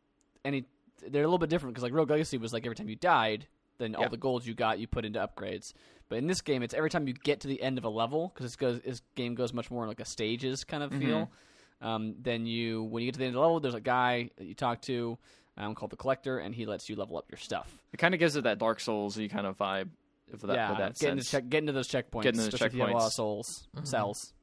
any. 0.46 0.66
They're 1.08 1.24
a 1.24 1.28
little 1.28 1.38
bit 1.38 1.50
different 1.50 1.74
because 1.76 1.84
like 1.84 1.94
Rogue 1.94 2.10
Legacy 2.10 2.38
was 2.38 2.52
like 2.54 2.66
every 2.66 2.76
time 2.76 2.90
you 2.90 2.96
died, 2.96 3.48
then 3.78 3.96
all 3.96 4.04
Yeah. 4.04 4.08
the 4.10 4.18
gold 4.18 4.46
you 4.46 4.54
got 4.54 4.80
you 4.80 4.88
put 4.88 5.06
into 5.06 5.20
upgrades. 5.20 5.74
But 6.10 6.20
in 6.20 6.28
this 6.28 6.42
game, 6.42 6.64
it's 6.64 6.74
every 6.74 6.90
time 6.90 7.08
you 7.08 7.14
get 7.14 7.42
to 7.42 7.48
the 7.48 7.62
end 7.62 7.78
of 7.78 7.84
a 7.84 7.90
level 7.90 8.32
because 8.34 8.46
this 8.46 8.56
goes 8.56 8.82
this 8.82 9.02
game 9.16 9.36
goes 9.36 9.54
much 9.54 9.70
more 9.70 9.88
like 9.88 10.00
a 10.00 10.06
stages 10.06 10.64
kind 10.64 10.84
of 10.84 10.92
feel. 10.94 11.30
Um, 11.82 12.16
then 12.20 12.46
you 12.46 12.84
when 12.84 13.04
you 13.04 13.08
get 13.08 13.14
to 13.14 13.20
the 13.20 13.26
end 13.26 13.36
of 13.36 13.40
the 13.40 13.42
level, 13.42 13.60
there's 13.60 13.74
a 13.76 13.82
guy 13.82 14.30
that 14.38 14.46
you 14.46 14.54
talk 14.56 14.82
to 14.84 15.18
um, 15.58 15.76
called 15.76 15.92
the 15.92 15.98
Collector, 15.98 16.40
and 16.40 16.54
he 16.56 16.66
lets 16.66 16.88
you 16.90 16.96
level 16.96 17.18
up 17.18 17.26
your 17.30 17.38
stuff. 17.38 17.78
it 17.94 17.98
kind 17.98 18.14
of 18.14 18.20
gives 18.20 18.36
it 18.36 18.44
that 18.46 18.58
Dark 18.60 18.80
Souls 18.80 19.16
kind 19.32 19.46
of 19.48 19.58
vibe. 19.58 19.90
That, 20.42 20.54
yeah, 20.56 20.74
that 20.78 21.00
get 21.00 21.12
into, 21.12 21.24
sense. 21.24 21.32
check, 21.32 21.50
get 21.50 21.60
into 21.60 21.72
those 21.72 21.88
checkpoints. 21.88 22.24
Get 22.24 22.36
into 22.36 22.42
the 22.42 22.48
especially 22.50 22.68
if 22.68 22.74
you 22.74 22.82
have 22.82 22.90
a 22.90 22.94
lot 22.94 22.98
of 23.06 23.12
checkpoints. 23.12 23.16
souls 23.16 23.68
Mhm. 23.78 23.88
cells. 23.88 24.34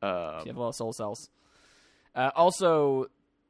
Uh, 0.00 0.40
You 0.44 0.50
have 0.50 0.56
a 0.56 0.60
lot 0.60 0.68
of 0.68 0.74
soul 0.76 0.92
cells. 0.92 1.28
Uh, 2.14 2.30
also, 2.36 3.06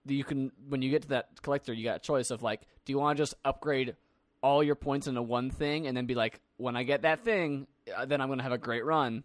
you 0.07 0.25
can 0.25 0.51
when 0.69 0.81
you 0.83 0.91
get 0.91 1.03
to 1.03 1.09
that 1.09 1.43
collector, 1.43 1.73
you 1.73 1.85
got 1.85 1.97
a 1.97 2.01
choice 2.01 2.31
of 2.31 2.43
like, 2.43 2.63
do 2.85 2.93
you 2.93 2.99
want 2.99 3.17
to 3.17 3.23
just 3.23 3.35
upgrade 3.45 3.97
all 4.43 4.63
your 4.63 4.75
points 4.75 5.07
into 5.07 5.23
one 5.23 5.51
thing 5.51 5.87
and 5.87 5.97
then 5.97 6.07
be 6.07 6.15
like, 6.15 6.41
when 6.57 6.77
I 6.77 6.83
get 6.83 7.03
that 7.03 7.25
thing, 7.25 7.67
uh, 7.97 8.05
then 8.05 8.21
I'm 8.21 8.29
gonna 8.29 8.43
have 8.43 8.53
a 8.53 8.59
great 8.59 8.85
run, 8.85 9.25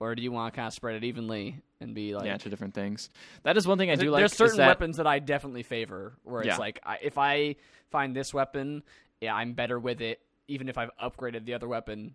or 0.00 0.14
do 0.14 0.22
you 0.22 0.32
want 0.32 0.52
to 0.52 0.56
kind 0.56 0.66
of 0.68 0.74
spread 0.74 0.96
it 0.96 1.04
evenly 1.04 1.60
and 1.80 1.94
be 1.94 2.14
like, 2.14 2.26
yeah, 2.26 2.36
to 2.36 2.48
different 2.48 2.74
things. 2.74 3.10
That 3.42 3.56
is 3.56 3.66
one 3.66 3.76
thing 3.78 3.90
I 3.90 3.94
do 3.96 4.02
there- 4.02 4.10
like. 4.12 4.20
there's 4.20 4.34
certain 4.34 4.58
that- 4.58 4.68
weapons 4.68 4.96
that 4.98 5.06
I 5.06 5.18
definitely 5.18 5.62
favor, 5.64 6.14
where 6.22 6.40
it's 6.42 6.48
Yeah. 6.48 6.56
like, 6.58 6.80
I, 6.84 6.98
if 7.02 7.18
I 7.18 7.56
find 7.90 8.14
this 8.14 8.32
weapon, 8.32 8.82
yeah, 9.20 9.34
I'm 9.34 9.52
better 9.54 9.78
with 9.80 10.00
it, 10.00 10.20
even 10.48 10.68
if 10.68 10.78
I've 10.78 10.90
upgraded 11.02 11.44
the 11.44 11.54
other 11.54 11.68
weapon. 11.68 12.14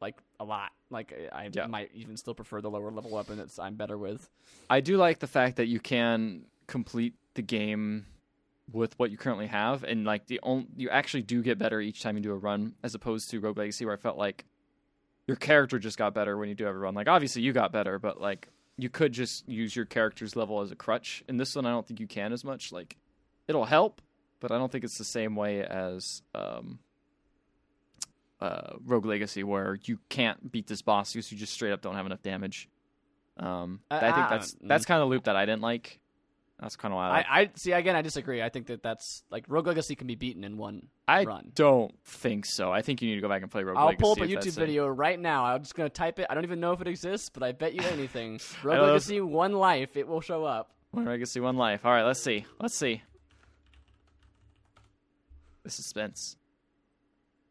Like 0.00 0.14
a 0.38 0.44
lot, 0.44 0.70
like 0.90 1.12
I 1.32 1.50
Yeah. 1.52 1.66
might 1.66 1.90
even 1.92 2.16
still 2.16 2.32
prefer 2.34 2.60
the 2.60 2.70
lower 2.70 2.92
level 2.92 3.10
weapon 3.10 3.38
that 3.38 3.58
I'm 3.58 3.74
better 3.74 3.98
with. 3.98 4.30
I 4.70 4.80
do 4.80 4.96
like 4.96 5.18
the 5.18 5.26
fact 5.26 5.56
that 5.56 5.66
you 5.66 5.80
can 5.80 6.44
complete 6.68 7.14
the 7.34 7.42
game 7.42 8.06
with 8.72 8.98
what 8.98 9.10
you 9.10 9.16
currently 9.16 9.46
have, 9.46 9.84
and 9.84 10.04
like 10.04 10.26
the 10.26 10.40
only 10.42 10.66
you 10.76 10.90
actually 10.90 11.22
do 11.22 11.42
get 11.42 11.58
better 11.58 11.80
each 11.80 12.02
time 12.02 12.16
you 12.16 12.22
do 12.22 12.32
a 12.32 12.36
run, 12.36 12.74
as 12.82 12.94
opposed 12.94 13.30
to 13.30 13.40
Rogue 13.40 13.58
Legacy, 13.58 13.84
where 13.84 13.94
I 13.94 13.98
felt 13.98 14.18
like 14.18 14.44
your 15.26 15.36
character 15.36 15.78
just 15.78 15.98
got 15.98 16.14
better 16.14 16.36
when 16.36 16.48
you 16.48 16.54
do 16.54 16.66
every 16.66 16.80
run. 16.80 16.94
Like 16.94 17.08
obviously 17.08 17.42
you 17.42 17.52
got 17.52 17.72
better, 17.72 17.98
but 17.98 18.20
like 18.20 18.48
you 18.76 18.88
could 18.88 19.12
just 19.12 19.48
use 19.48 19.74
your 19.74 19.84
character's 19.84 20.36
level 20.36 20.60
as 20.60 20.70
a 20.70 20.76
crutch. 20.76 21.24
In 21.28 21.36
this 21.36 21.56
one, 21.56 21.66
I 21.66 21.70
don't 21.70 21.86
think 21.86 22.00
you 22.00 22.06
can 22.06 22.32
as 22.32 22.44
much. 22.44 22.72
Like 22.72 22.96
it'll 23.46 23.64
help, 23.64 24.00
but 24.40 24.52
I 24.52 24.58
don't 24.58 24.70
think 24.70 24.84
it's 24.84 24.98
the 24.98 25.04
same 25.04 25.34
way 25.34 25.62
as 25.62 26.22
um, 26.34 26.78
uh, 28.40 28.74
Rogue 28.84 29.06
Legacy, 29.06 29.42
where 29.42 29.78
you 29.84 29.98
can't 30.08 30.50
beat 30.50 30.66
this 30.66 30.82
boss 30.82 31.12
because 31.12 31.30
you 31.32 31.38
just 31.38 31.52
straight 31.52 31.72
up 31.72 31.82
don't 31.82 31.96
have 31.96 32.06
enough 32.06 32.22
damage. 32.22 32.68
Um, 33.36 33.80
Uh, 33.90 33.96
I 33.96 34.12
think 34.12 34.28
that's 34.28 34.54
mm. 34.54 34.68
that's 34.68 34.84
kind 34.84 35.00
of 35.00 35.08
the 35.08 35.14
loop 35.14 35.24
that 35.24 35.36
I 35.36 35.44
didn't 35.46 35.62
like. 35.62 35.98
That's 36.60 36.74
kind 36.74 36.92
of 36.92 36.96
why 36.96 37.06
I, 37.06 37.10
like. 37.10 37.26
I, 37.28 37.40
I 37.40 37.50
see 37.54 37.70
again. 37.72 37.94
I 37.94 38.02
disagree. 38.02 38.42
I 38.42 38.48
think 38.48 38.66
that 38.66 38.82
that's 38.82 39.22
like 39.30 39.44
Rogue 39.48 39.68
Legacy 39.68 39.94
can 39.94 40.08
be 40.08 40.16
beaten 40.16 40.42
in 40.42 40.56
one 40.56 40.88
I 41.06 41.22
run. 41.22 41.52
don't 41.54 41.94
think 42.04 42.46
so. 42.46 42.72
I 42.72 42.82
think 42.82 43.00
you 43.00 43.08
need 43.08 43.14
to 43.14 43.20
go 43.20 43.28
back 43.28 43.42
and 43.42 43.50
play 43.50 43.62
Rogue 43.62 43.76
Legacy. 43.76 43.94
I'll 43.94 43.96
pull 43.96 44.12
up 44.12 44.18
a 44.18 44.30
YouTube 44.30 44.48
it. 44.48 44.54
video 44.54 44.88
right 44.88 45.18
now. 45.18 45.44
I'm 45.44 45.62
just 45.62 45.76
gonna 45.76 45.88
type 45.88 46.18
it. 46.18 46.26
I 46.28 46.34
don't 46.34 46.42
even 46.44 46.58
know 46.58 46.72
if 46.72 46.80
it 46.80 46.88
exists, 46.88 47.30
but 47.30 47.44
I 47.44 47.52
bet 47.52 47.74
you 47.74 47.82
anything. 47.82 48.40
Rogue 48.64 48.80
Legacy 48.80 49.20
One 49.20 49.52
Life. 49.52 49.96
It 49.96 50.08
will 50.08 50.20
show 50.20 50.44
up. 50.44 50.72
Rogue 50.92 51.06
Legacy 51.06 51.38
One 51.38 51.56
Life. 51.56 51.86
All 51.86 51.92
right, 51.92 52.04
let's 52.04 52.20
see. 52.20 52.44
Let's 52.60 52.74
see. 52.74 53.02
The 55.62 55.70
suspense. 55.70 56.36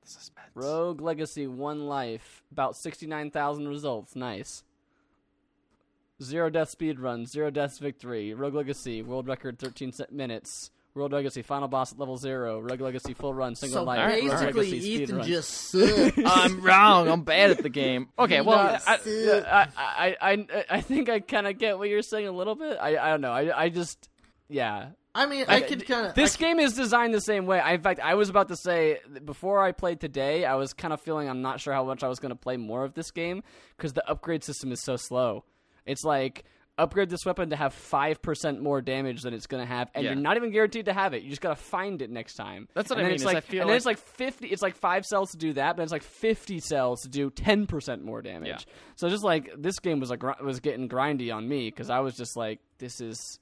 The 0.04 0.10
suspense. 0.10 0.48
Rogue 0.54 1.00
Legacy 1.00 1.48
One 1.48 1.88
Life. 1.88 2.44
About 2.52 2.76
sixty-nine 2.76 3.32
thousand 3.32 3.70
results. 3.70 4.18
Nice. 4.18 4.64
Zero 6.22 6.50
death 6.50 6.70
speed 6.70 7.00
run. 7.00 7.26
Zero 7.26 7.50
deaths 7.52 7.78
victory. 7.78 8.34
Rogue 8.34 8.56
Legacy 8.56 9.02
world 9.04 9.28
record 9.28 9.60
thirteen 9.60 9.92
se- 9.92 10.06
minutes. 10.12 10.72
World 10.96 11.12
Legacy 11.12 11.44
final 11.44 11.68
boss 11.68 11.92
at 11.94 12.00
level 12.00 12.18
zero. 12.18 12.60
Rogue 12.60 12.82
Legacy 12.82 13.14
full 13.14 13.32
run 13.32 13.54
single 13.56 13.82
So 13.82 13.84
life. 13.84 14.00
Alright, 14.00 14.24
Rogue 14.24 14.32
basically, 14.32 14.62
Legacy 14.72 14.82
speed 14.82 15.02
Ethan 15.02 15.18
run. 15.18 15.28
just 15.28 15.50
sucks. 15.72 16.18
I'm 16.26 16.62
wrong. 16.62 17.08
I'm 17.08 17.22
bad 17.22 17.52
at 17.52 17.62
the 17.62 17.70
game. 17.70 18.10
Okay, 18.20 18.42
well, 18.42 18.58
I. 18.88 18.98
I, 18.98 19.68
I, 19.78 20.16
I, 20.20 20.66
I 20.72 20.82
think 20.82 21.08
I 21.10 21.20
kind 21.20 21.46
of 21.46 21.60
get 21.60 21.78
what 21.78 21.88
you're 21.90 22.02
saying 22.02 22.28
a 22.28 22.32
little 22.32 22.56
bit. 22.56 22.78
I, 22.82 22.98
I 22.98 23.10
don't 23.12 23.22
know. 23.22 23.32
I, 23.32 23.66
I 23.66 23.70
just, 23.70 24.10
yeah. 24.50 24.88
I 25.14 25.28
mean, 25.28 25.46
I, 25.48 25.58
I- 25.58 25.62
could 25.62 25.86
kind 25.86 26.08
of. 26.08 26.16
This 26.16 26.36
game 26.36 26.60
is 26.60 26.74
designed 26.74 27.14
the 27.14 27.22
same 27.22 27.46
way. 27.46 27.60
I, 27.60 27.74
in 27.74 27.82
fact, 27.82 28.00
I 28.00 28.16
was 28.16 28.30
about 28.30 28.48
to 28.48 28.56
say 28.56 28.98
before 29.24 29.64
I 29.64 29.74
played 29.74 30.00
today, 30.00 30.46
I 30.46 30.56
was 30.56 30.74
kind 30.74 30.94
of 30.96 31.00
feeling 31.02 31.30
I'm 31.30 31.44
not 31.44 31.60
sure 31.60 31.74
how 31.74 31.84
much 31.84 32.04
I 32.04 32.08
was 32.08 32.18
going 32.20 32.32
to 32.32 32.36
play 32.36 32.58
more 32.58 32.84
of 32.84 32.96
this 32.96 33.12
game 33.12 33.44
because 33.76 33.94
the 33.94 34.08
upgrade 34.10 34.44
system 34.44 34.72
is 34.72 34.82
so 34.84 34.96
slow. 34.96 35.44
It's 35.88 36.04
like 36.04 36.44
upgrade 36.80 37.10
this 37.10 37.26
weapon 37.26 37.50
to 37.50 37.56
have 37.56 37.74
five 37.74 38.22
percent 38.22 38.62
more 38.62 38.82
damage 38.82 39.24
than 39.24 39.34
it's 39.34 39.48
going 39.48 39.64
to 39.64 39.68
have, 39.68 39.90
and 39.96 40.04
Yeah. 40.04 40.12
you're 40.12 40.20
not 40.22 40.38
even 40.38 40.52
guaranteed 40.52 40.86
to 40.86 40.94
have 40.94 41.14
it. 41.16 41.24
You 41.24 41.30
just 41.30 41.42
got 41.42 41.50
to 41.58 41.64
find 41.64 42.04
it 42.04 42.12
next 42.12 42.36
time. 42.36 42.68
That's 42.76 42.90
what 42.92 43.00
and 43.00 43.08
I 43.08 43.10
mean, 43.10 43.16
It's 43.16 43.24
is 43.24 43.28
I 43.30 43.34
like, 43.34 43.44
feel 43.46 43.62
and 43.62 43.70
then 43.72 43.78
it's 43.78 43.86
like 43.88 43.98
fifty. 43.98 44.48
It's 44.48 44.62
like 44.62 44.76
five 44.76 45.04
cells 45.06 45.32
to 45.32 45.38
do 45.38 45.54
that, 45.54 45.76
but 45.76 45.82
it's 45.84 45.92
like 45.92 46.04
fifty 46.04 46.60
cells 46.60 47.02
to 47.02 47.10
do 47.10 47.32
ten 47.32 47.66
percent 47.66 48.04
more 48.06 48.22
damage. 48.22 48.50
Yeah. 48.50 48.74
So 48.96 49.10
just 49.10 49.24
like 49.24 49.50
this 49.58 49.80
game 49.80 50.00
was 50.00 50.12
like 50.12 50.22
was 50.42 50.60
getting 50.60 50.88
grindy 50.88 51.34
on 51.34 51.48
me 51.50 51.70
because 51.70 51.90
I 51.90 52.00
was 52.02 52.16
just 52.16 52.38
like, 52.38 52.60
this 52.78 53.02
is 53.02 53.40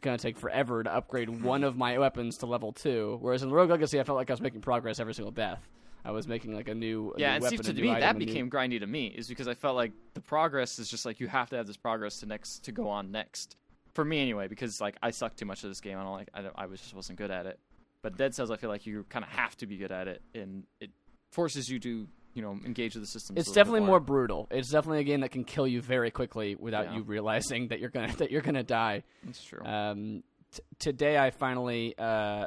going 0.00 0.16
to 0.16 0.22
take 0.22 0.36
forever 0.38 0.82
to 0.82 0.92
upgrade 0.92 1.28
one 1.28 1.62
of 1.62 1.76
my 1.76 1.98
weapons 1.98 2.38
to 2.38 2.46
level 2.46 2.72
two. 2.72 3.16
Whereas 3.20 3.42
in 3.44 3.50
Rogue 3.52 3.70
Legacy, 3.70 4.00
I 4.00 4.04
felt 4.04 4.16
like 4.16 4.28
I 4.28 4.32
was 4.32 4.40
making 4.40 4.60
progress 4.62 4.98
every 4.98 5.14
single 5.14 5.30
death. 5.30 5.60
I 6.04 6.10
was 6.10 6.28
making 6.28 6.54
like 6.54 6.68
a 6.68 6.74
new 6.74 7.14
a 7.16 7.20
yeah, 7.20 7.28
new 7.30 7.34
and 7.36 7.42
weapon, 7.42 7.64
see, 7.64 7.72
to 7.72 7.80
me 7.82 7.90
item, 7.90 8.00
that 8.00 8.16
a 8.16 8.18
new- 8.18 8.26
became 8.26 8.50
grindy 8.50 8.78
to 8.80 8.86
me 8.86 9.06
is 9.06 9.26
because 9.28 9.48
I 9.48 9.54
felt 9.54 9.74
like 9.76 9.92
the 10.14 10.20
progress 10.20 10.78
is 10.78 10.88
just 10.88 11.06
like 11.06 11.18
you 11.20 11.28
have 11.28 11.48
to 11.50 11.56
have 11.56 11.66
this 11.66 11.76
progress 11.76 12.18
to 12.18 12.26
next 12.26 12.64
to 12.64 12.72
go 12.72 12.88
on 12.88 13.10
next. 13.10 13.56
For 13.94 14.04
me 14.04 14.20
anyway, 14.20 14.48
because 14.48 14.80
like 14.80 14.96
I 15.02 15.10
suck 15.10 15.36
too 15.36 15.46
much 15.46 15.64
at 15.64 15.70
this 15.70 15.80
game. 15.80 15.98
I 15.98 16.02
don't 16.02 16.12
like. 16.12 16.28
I, 16.34 16.42
don't, 16.42 16.54
I 16.56 16.66
was 16.66 16.80
just 16.80 16.94
wasn't 16.94 17.18
good 17.18 17.30
at 17.30 17.46
it. 17.46 17.58
But 18.02 18.16
Dead 18.18 18.34
Cells, 18.34 18.50
I 18.50 18.56
feel 18.56 18.68
like 18.68 18.84
you 18.86 19.06
kind 19.08 19.24
of 19.24 19.30
have 19.30 19.56
to 19.58 19.66
be 19.66 19.76
good 19.78 19.92
at 19.92 20.08
it, 20.08 20.20
and 20.34 20.64
it 20.80 20.90
forces 21.30 21.68
you 21.68 21.78
to 21.80 22.06
you 22.34 22.42
know 22.42 22.58
engage 22.66 22.94
with 22.94 23.04
the 23.04 23.08
system. 23.08 23.38
It's 23.38 23.52
definitely 23.52 23.80
more 23.80 24.00
brutal. 24.00 24.46
It's 24.50 24.68
definitely 24.68 24.98
a 25.00 25.04
game 25.04 25.20
that 25.20 25.30
can 25.30 25.44
kill 25.44 25.66
you 25.66 25.80
very 25.80 26.10
quickly 26.10 26.54
without 26.56 26.86
Yeah. 26.86 26.96
you 26.96 27.02
realizing 27.02 27.68
that 27.68 27.78
you're 27.80 27.88
gonna 27.90 28.14
that 28.16 28.30
you're 28.30 28.42
gonna 28.42 28.62
die. 28.64 29.04
That's 29.24 29.42
true. 29.42 29.64
Um, 29.64 30.22
t- 30.52 30.60
today 30.80 31.16
I 31.16 31.30
finally 31.30 31.94
uh, 31.96 32.46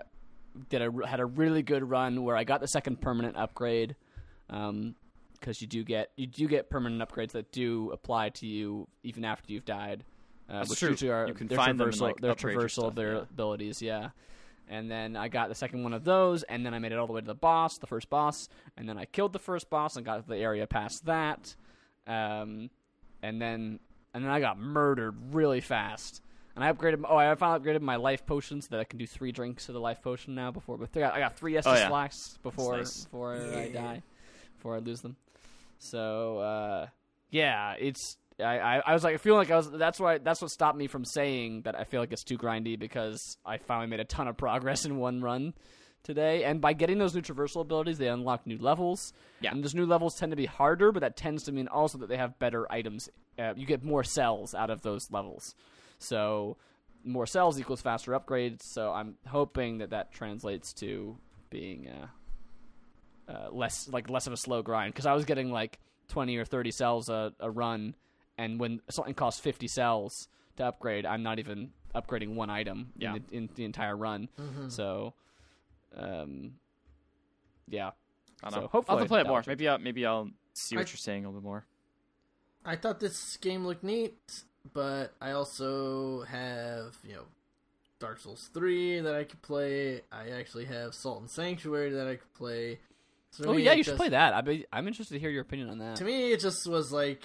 did 0.70 0.82
a 0.82 1.08
had 1.08 1.20
a 1.20 1.26
really 1.26 1.62
good 1.62 1.90
run 1.90 2.24
where 2.24 2.36
I 2.36 2.44
got 2.44 2.62
the 2.62 2.68
second 2.68 3.02
permanent 3.02 3.38
upgrade. 3.38 3.96
Um, 4.50 4.96
because 5.40 5.62
you 5.62 5.68
do 5.68 5.84
get 5.84 6.12
you 6.16 6.28
do 6.28 6.48
get 6.48 6.70
permanent 6.70 7.08
upgrades 7.08 7.32
that 7.32 7.52
do 7.52 7.92
apply 7.92 8.30
to 8.30 8.48
you 8.48 8.88
even 9.04 9.24
after 9.24 9.54
you've 9.54 9.66
died. 9.66 10.04
Uh, 10.50 10.60
That's 10.60 10.70
which 10.70 10.80
true. 10.80 10.90
usually 10.90 11.12
are 11.12 11.28
You 11.28 11.34
can 11.34 11.48
their 11.48 11.58
find 11.58 11.80
them 11.80 11.88
and, 11.88 11.96
traversal, 11.96 12.02
like, 12.02 12.20
their 12.22 12.32
upgrade 12.32 12.58
traversal 12.58 12.70
stuff, 12.70 12.96
their 12.96 13.14
yeah. 13.16 13.22
abilities. 13.22 13.82
Yeah. 13.82 14.10
And 14.70 14.90
then 14.92 15.16
I 15.16 15.28
got 15.28 15.50
the 15.50 15.56
second 15.56 15.84
one 15.84 15.94
of 15.94 16.04
those, 16.04 16.44
and 16.44 16.66
then 16.66 16.74
I 16.74 16.80
made 16.80 16.92
it 16.92 16.98
all 16.98 17.08
the 17.08 17.14
way 17.14 17.22
to 17.22 17.28
the 17.28 17.36
boss, 17.36 17.78
the 17.78 17.88
first 17.88 18.10
boss, 18.10 18.50
and 18.76 18.88
then 18.88 18.98
I 18.98 19.06
killed 19.06 19.32
the 19.32 19.40
first 19.40 19.70
boss 19.70 19.96
and 19.96 20.06
got 20.06 20.22
to 20.22 20.28
the 20.28 20.38
area 20.38 20.68
past 20.68 21.06
that. 21.06 21.56
Um, 22.06 22.70
and 23.22 23.42
then 23.42 23.80
and 24.14 24.24
then 24.24 24.32
I 24.32 24.40
got 24.40 24.58
murdered 24.60 25.34
really 25.34 25.62
fast. 25.62 26.22
And 26.58 26.64
I 26.64 26.74
upgraded. 26.74 27.04
Oh, 27.08 27.16
I 27.16 27.36
finally 27.36 27.60
upgraded 27.60 27.82
my 27.82 27.98
life 27.98 28.26
potion 28.26 28.64
so 28.64 28.70
that 28.72 28.80
I 28.80 28.84
can 28.84 28.98
do 28.98 29.06
three 29.06 29.32
drinks 29.32 29.70
of 29.70 29.76
the 29.76 29.80
life 29.80 30.02
potion 30.02 30.34
now. 30.34 30.50
Before, 30.50 30.76
but 30.76 30.90
I 30.96 31.00
got, 31.00 31.14
I 31.14 31.20
got 31.20 31.38
three 31.38 31.54
Estus 31.54 31.68
Oh, 31.68 31.74
yeah. 31.76 32.08
before 32.42 32.78
nice. 32.78 33.04
before 33.04 33.36
I 33.36 33.70
die, 33.70 34.02
before 34.58 34.76
I 34.76 34.80
lose 34.80 35.02
them. 35.02 35.18
So 35.78 36.40
uh, 36.40 36.88
yeah, 37.30 37.76
it's. 37.80 38.18
I, 38.40 38.58
I, 38.60 38.82
I 38.88 38.94
was 38.96 39.04
like, 39.04 39.14
I 39.14 39.18
feel 39.18 39.36
like 39.36 39.52
I 39.52 39.56
was. 39.56 39.70
That's 39.70 40.00
why. 40.00 40.18
That's 40.18 40.42
what 40.42 40.50
stopped 40.50 40.80
me 40.80 40.88
from 40.88 41.06
saying 41.06 41.62
that 41.66 41.76
I 41.76 41.84
feel 41.84 42.02
like 42.02 42.12
it's 42.12 42.24
too 42.24 42.40
grindy 42.40 42.78
because 42.78 43.38
I 43.46 43.58
finally 43.60 43.88
made 43.88 44.00
a 44.00 44.06
ton 44.06 44.28
of 44.28 44.36
progress 44.36 44.84
in 44.84 44.98
one 44.98 45.22
run 45.22 45.54
today. 46.02 46.44
And 46.44 46.60
by 46.60 46.74
getting 46.74 46.98
those 46.98 47.14
new 47.14 47.22
traversal 47.22 47.62
abilities, 47.62 48.00
they 48.00 48.08
unlock 48.08 48.48
new 48.48 48.58
levels. 48.58 49.14
Yeah. 49.42 49.52
And 49.52 49.64
those 49.64 49.76
new 49.76 49.86
levels 49.86 50.16
tend 50.16 50.32
to 50.32 50.36
be 50.36 50.46
harder, 50.48 50.92
but 50.92 51.02
that 51.02 51.18
tends 51.18 51.44
to 51.44 51.52
mean 51.52 51.68
also 51.68 52.00
that 52.00 52.10
they 52.10 52.18
have 52.18 52.40
better 52.40 52.66
items. 52.72 53.10
Uh, 53.38 53.54
you 53.56 53.68
get 53.68 53.84
more 53.84 54.04
cells 54.04 54.56
out 54.56 54.72
of 54.72 54.82
those 54.82 55.12
levels. 55.12 55.54
So 56.00 56.58
more 57.04 57.26
cells 57.26 57.60
equals 57.60 57.82
faster 57.82 58.12
upgrades. 58.12 58.64
So 58.64 58.92
I'm 58.92 59.16
hoping 59.28 59.78
that 59.80 59.92
that 59.92 60.12
translates 60.12 60.74
to 60.74 61.18
being 61.50 61.88
uh, 61.88 63.32
uh, 63.32 63.50
less 63.52 63.88
like 63.90 64.10
less 64.10 64.28
of 64.28 64.34
a 64.34 64.38
slow 64.38 64.62
grind 64.62 64.94
because 64.94 65.06
I 65.06 65.14
was 65.14 65.26
getting 65.26 65.52
like 65.52 65.80
20 66.10 66.38
or 66.38 66.46
30 66.46 66.72
cells 66.72 67.10
a, 67.10 67.34
a 67.40 67.50
run, 67.52 67.96
and 68.38 68.60
when 68.60 68.82
something 68.90 69.14
costs 69.14 69.40
50 69.42 69.68
cells 69.68 70.28
to 70.58 70.66
upgrade, 70.66 71.06
I'm 71.06 71.24
not 71.24 71.40
even 71.40 71.72
upgrading 71.96 72.36
one 72.36 72.50
item 72.50 72.92
Yeah. 72.98 73.16
in, 73.16 73.24
the, 73.30 73.36
in 73.38 73.50
the 73.56 73.66
entire 73.66 73.96
run. 73.98 74.30
Mhm. 74.40 74.72
So, 74.72 75.14
um, 75.96 76.54
yeah, 77.68 77.92
I 78.44 78.50
don't 78.50 78.52
So 78.52 78.56
know. 78.58 78.62
I'll 78.64 78.68
hopefully 78.70 78.98
have 79.00 79.06
to 79.06 79.10
play 79.10 79.22
it 79.22 79.28
more. 79.28 79.44
Maybe 79.48 79.68
I'll 79.68 79.78
maybe 79.80 80.06
I'll 80.06 80.30
see 80.54 80.76
what 80.76 80.88
I- 80.88 80.90
you're 80.92 80.98
saying 80.98 81.26
a 81.26 81.30
little 81.30 81.42
bit 81.42 81.46
more. 81.46 81.66
I 82.66 82.76
thought 82.76 83.00
this 83.00 83.38
game 83.38 83.66
looked 83.66 83.84
neat, 83.84 84.44
but 84.74 85.14
I 85.22 85.32
also 85.32 86.24
have, 86.24 86.96
you 87.04 87.14
know, 87.14 87.24
Dark 88.00 88.20
Souls 88.20 88.50
3 88.54 89.02
that 89.02 89.16
I 89.16 89.24
could 89.24 89.42
play. 89.42 90.02
I 90.12 90.30
actually 90.30 90.66
have 90.66 90.94
Salt 90.94 91.22
and 91.22 91.30
Sanctuary 91.30 91.92
that 91.92 92.08
I 92.08 92.16
could 92.16 92.34
play. 92.36 92.80
So 93.32 93.46
oh 93.50 93.54
me, 93.54 93.64
yeah, 93.64 93.74
it 93.74 93.78
you 93.80 93.84
should 93.84 93.92
just- 93.92 93.98
play 94.00 94.10
that. 94.10 94.34
I 94.34 94.42
be, 94.42 94.66
I'm 94.72 94.88
interested 94.88 95.16
to 95.16 95.20
hear 95.20 95.30
your 95.30 95.42
opinion 95.42 95.70
on 95.70 95.80
that. 95.80 95.98
To 95.98 96.04
me, 96.06 96.32
it 96.32 96.40
just 96.40 96.68
was 96.68 96.92
like, 96.92 97.24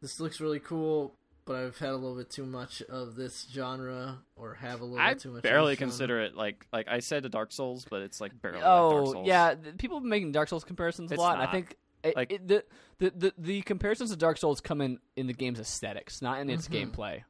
this 0.00 0.20
looks 0.20 0.40
really 0.40 0.60
cool, 0.60 1.14
but 1.44 1.56
I've 1.56 1.78
had 1.78 1.90
a 1.90 1.96
little 1.96 2.16
bit 2.16 2.30
too 2.30 2.44
much 2.46 2.82
of 2.82 3.16
this 3.16 3.46
genre, 3.52 4.18
or 4.36 4.54
have 4.54 4.80
a 4.80 4.84
little 4.84 5.00
I 5.00 5.14
bit 5.14 5.22
too 5.22 5.32
much. 5.32 5.42
barely 5.42 5.72
of 5.72 5.78
this 5.78 5.78
genre. 5.80 5.90
consider 5.90 6.20
it 6.20 6.36
like 6.36 6.66
like 6.72 6.86
I 6.88 7.00
said 7.00 7.24
to 7.24 7.28
Dark 7.30 7.52
Souls, 7.52 7.84
but 7.90 8.02
it's 8.02 8.20
like 8.20 8.40
barely. 8.40 8.58
like 8.58 8.66
oh, 8.66 8.90
Dark 8.90 9.06
Oh 9.08 9.12
Souls. 9.14 9.26
yeah, 9.26 9.54
people 9.78 9.96
have 9.96 10.02
been 10.04 10.10
making 10.10 10.32
Dark 10.32 10.48
Souls 10.48 10.64
comparisons 10.64 11.10
a 11.10 11.16
lot. 11.16 11.38
and 11.38 11.42
I 11.48 11.50
think 11.50 11.72
it, 11.72 11.76
Like- 12.16 12.32
it, 12.32 12.46
the, 12.48 12.64
the 12.98 13.10
the 13.10 13.34
the 13.38 13.62
comparisons 13.62 14.10
to 14.10 14.16
Dark 14.16 14.38
Souls 14.38 14.60
come 14.60 14.80
in 14.80 14.98
in 15.16 15.26
the 15.26 15.32
game's 15.32 15.58
aesthetics, 15.60 16.22
not 16.22 16.40
in 16.40 16.48
its 16.50 16.68
Mhm. 16.68 16.92
gameplay. 16.92 17.22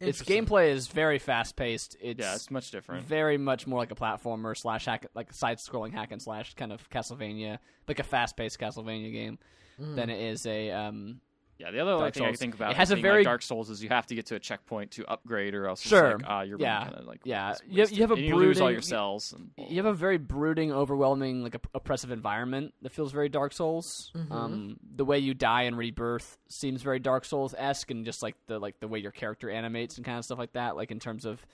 Its 0.00 0.22
gameplay 0.22 0.68
is 0.70 0.86
very 0.86 1.18
fast 1.18 1.56
paced. 1.56 1.96
It's, 2.00 2.20
yeah, 2.20 2.34
it's 2.36 2.50
much 2.52 2.70
different. 2.70 3.04
very 3.06 3.36
much 3.36 3.66
more 3.66 3.80
like 3.80 3.90
a 3.90 3.96
platformer 3.96 4.56
slash 4.56 4.84
hack, 4.84 5.06
like 5.14 5.30
a 5.30 5.34
side 5.34 5.58
scrolling 5.58 5.92
hack 5.92 6.12
and 6.12 6.22
slash 6.22 6.54
kind 6.54 6.72
of 6.72 6.88
Castlevania, 6.88 7.58
like 7.88 7.98
a 7.98 8.04
fast 8.04 8.36
paced 8.36 8.58
Castlevania 8.60 9.10
game, 9.12 9.38
Mm. 9.80 9.96
than 9.96 10.08
it 10.10 10.20
is 10.20 10.46
a 10.46 10.70
um. 10.70 11.20
Yeah, 11.58 11.72
the 11.72 11.80
other 11.80 11.98
Dark 11.98 12.14
thing 12.14 12.24
I 12.24 12.32
think 12.34 12.54
about 12.54 12.70
It 12.70 12.76
has 12.76 12.92
a 12.92 12.96
very- 12.96 13.18
like 13.18 13.24
Dark 13.24 13.42
Souls 13.42 13.68
is 13.68 13.82
you 13.82 13.88
have 13.88 14.06
to 14.06 14.14
get 14.14 14.26
to 14.26 14.36
a 14.36 14.38
checkpoint 14.38 14.92
to 14.92 15.04
upgrade, 15.06 15.54
or 15.56 15.66
else 15.66 15.80
Sure. 15.82 16.12
it's 16.12 16.22
like, 16.22 16.30
ah, 16.30 16.42
you're 16.42 16.60
Yeah. 16.60 16.84
kind 16.84 16.94
of 16.94 17.04
like 17.06 17.20
Yeah. 17.24 17.56
You 17.68 17.80
have- 17.80 17.90
you 17.90 18.02
have 18.02 18.10
a 18.12 18.14
wasted. 18.14 18.30
And 18.30 18.40
you 18.40 18.46
lose 18.46 18.60
all 18.60 18.70
your 18.70 18.80
cells. 18.80 19.32
And, 19.32 19.50
You 19.68 19.76
have 19.78 19.86
a 19.86 19.92
very 19.92 20.18
brooding, 20.18 20.70
overwhelming, 20.72 21.42
like 21.42 21.56
oppressive 21.74 22.12
environment 22.12 22.74
that 22.82 22.90
feels 22.92 23.10
very 23.10 23.28
Dark 23.28 23.52
Souls. 23.52 24.12
Mhm. 24.14 24.30
Um, 24.30 24.80
the 24.94 25.04
way 25.04 25.18
you 25.18 25.34
die 25.34 25.62
and 25.62 25.76
rebirth 25.76 26.38
seems 26.48 26.82
very 26.82 27.00
Dark 27.00 27.24
Souls 27.24 27.54
esque, 27.58 27.90
and 27.90 28.04
just 28.04 28.22
like 28.22 28.36
the 28.46 28.60
like 28.60 28.78
the 28.78 28.86
way 28.86 29.00
your 29.00 29.12
character 29.12 29.50
animates 29.50 29.96
and 29.96 30.06
kind 30.06 30.18
of 30.18 30.24
stuff 30.24 30.38
like 30.38 30.52
that. 30.52 30.76
Like 30.76 30.92
in 30.92 31.00
terms 31.00 31.24
of, 31.24 31.44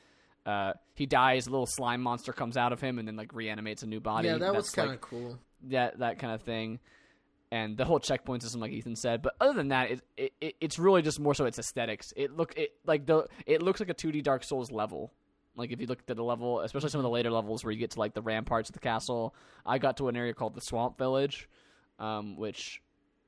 uh, 0.44 0.74
he 0.94 1.06
dies, 1.06 1.46
a 1.46 1.50
little 1.50 1.64
slime 1.66 2.02
monster 2.02 2.34
comes 2.34 2.58
out 2.58 2.74
of 2.74 2.80
him, 2.82 2.98
and 2.98 3.08
then 3.08 3.16
like 3.16 3.32
reanimates 3.32 3.82
a 3.82 3.86
new 3.86 4.00
body. 4.00 4.28
yeah, 4.28 4.36
that 4.36 4.54
was 4.54 4.66
That's, 4.66 4.74
kind 4.74 4.88
like, 4.90 4.96
of 4.96 5.00
cool. 5.08 5.38
that 5.62 5.98
that 6.00 6.18
kind 6.18 6.34
of 6.34 6.42
thing, 6.42 6.78
and 7.54 7.76
the 7.76 7.84
whole 7.84 8.00
checkpoint 8.00 8.42
system, 8.42 8.60
like 8.60 8.72
Ethan 8.72 8.96
said. 8.96 9.22
But 9.22 9.34
other 9.40 9.52
than 9.52 9.68
that, 9.68 9.90
it, 9.92 10.00
it, 10.16 10.32
it 10.40 10.56
it's 10.60 10.78
really 10.78 11.02
just 11.02 11.20
more 11.20 11.34
so 11.34 11.44
its 11.44 11.58
aesthetics. 11.58 12.12
It 12.16 12.36
look 12.36 12.52
it 12.56 12.72
like 12.84 13.06
the 13.06 13.28
it 13.46 13.62
looks 13.62 13.78
like 13.78 13.88
a 13.90 13.94
2D 13.94 14.22
Dark 14.24 14.42
Souls 14.42 14.72
level. 14.72 15.12
Like 15.56 15.70
if 15.70 15.80
you 15.80 15.86
look 15.86 16.00
at 16.08 16.16
the 16.16 16.24
level, 16.24 16.60
especially 16.60 16.90
some 16.90 16.98
of 16.98 17.04
the 17.04 17.10
later 17.10 17.30
levels 17.30 17.62
where 17.62 17.70
you 17.72 17.78
get 17.78 17.92
to 17.92 18.00
like 18.00 18.12
the 18.12 18.22
ramparts 18.22 18.68
of 18.70 18.72
the 18.74 18.80
castle. 18.80 19.36
I 19.64 19.78
got 19.78 19.98
to 19.98 20.08
an 20.08 20.16
area 20.16 20.34
called 20.34 20.54
the 20.54 20.60
Swamp 20.60 20.98
Village, 20.98 21.48
um, 22.00 22.36
which 22.36 22.82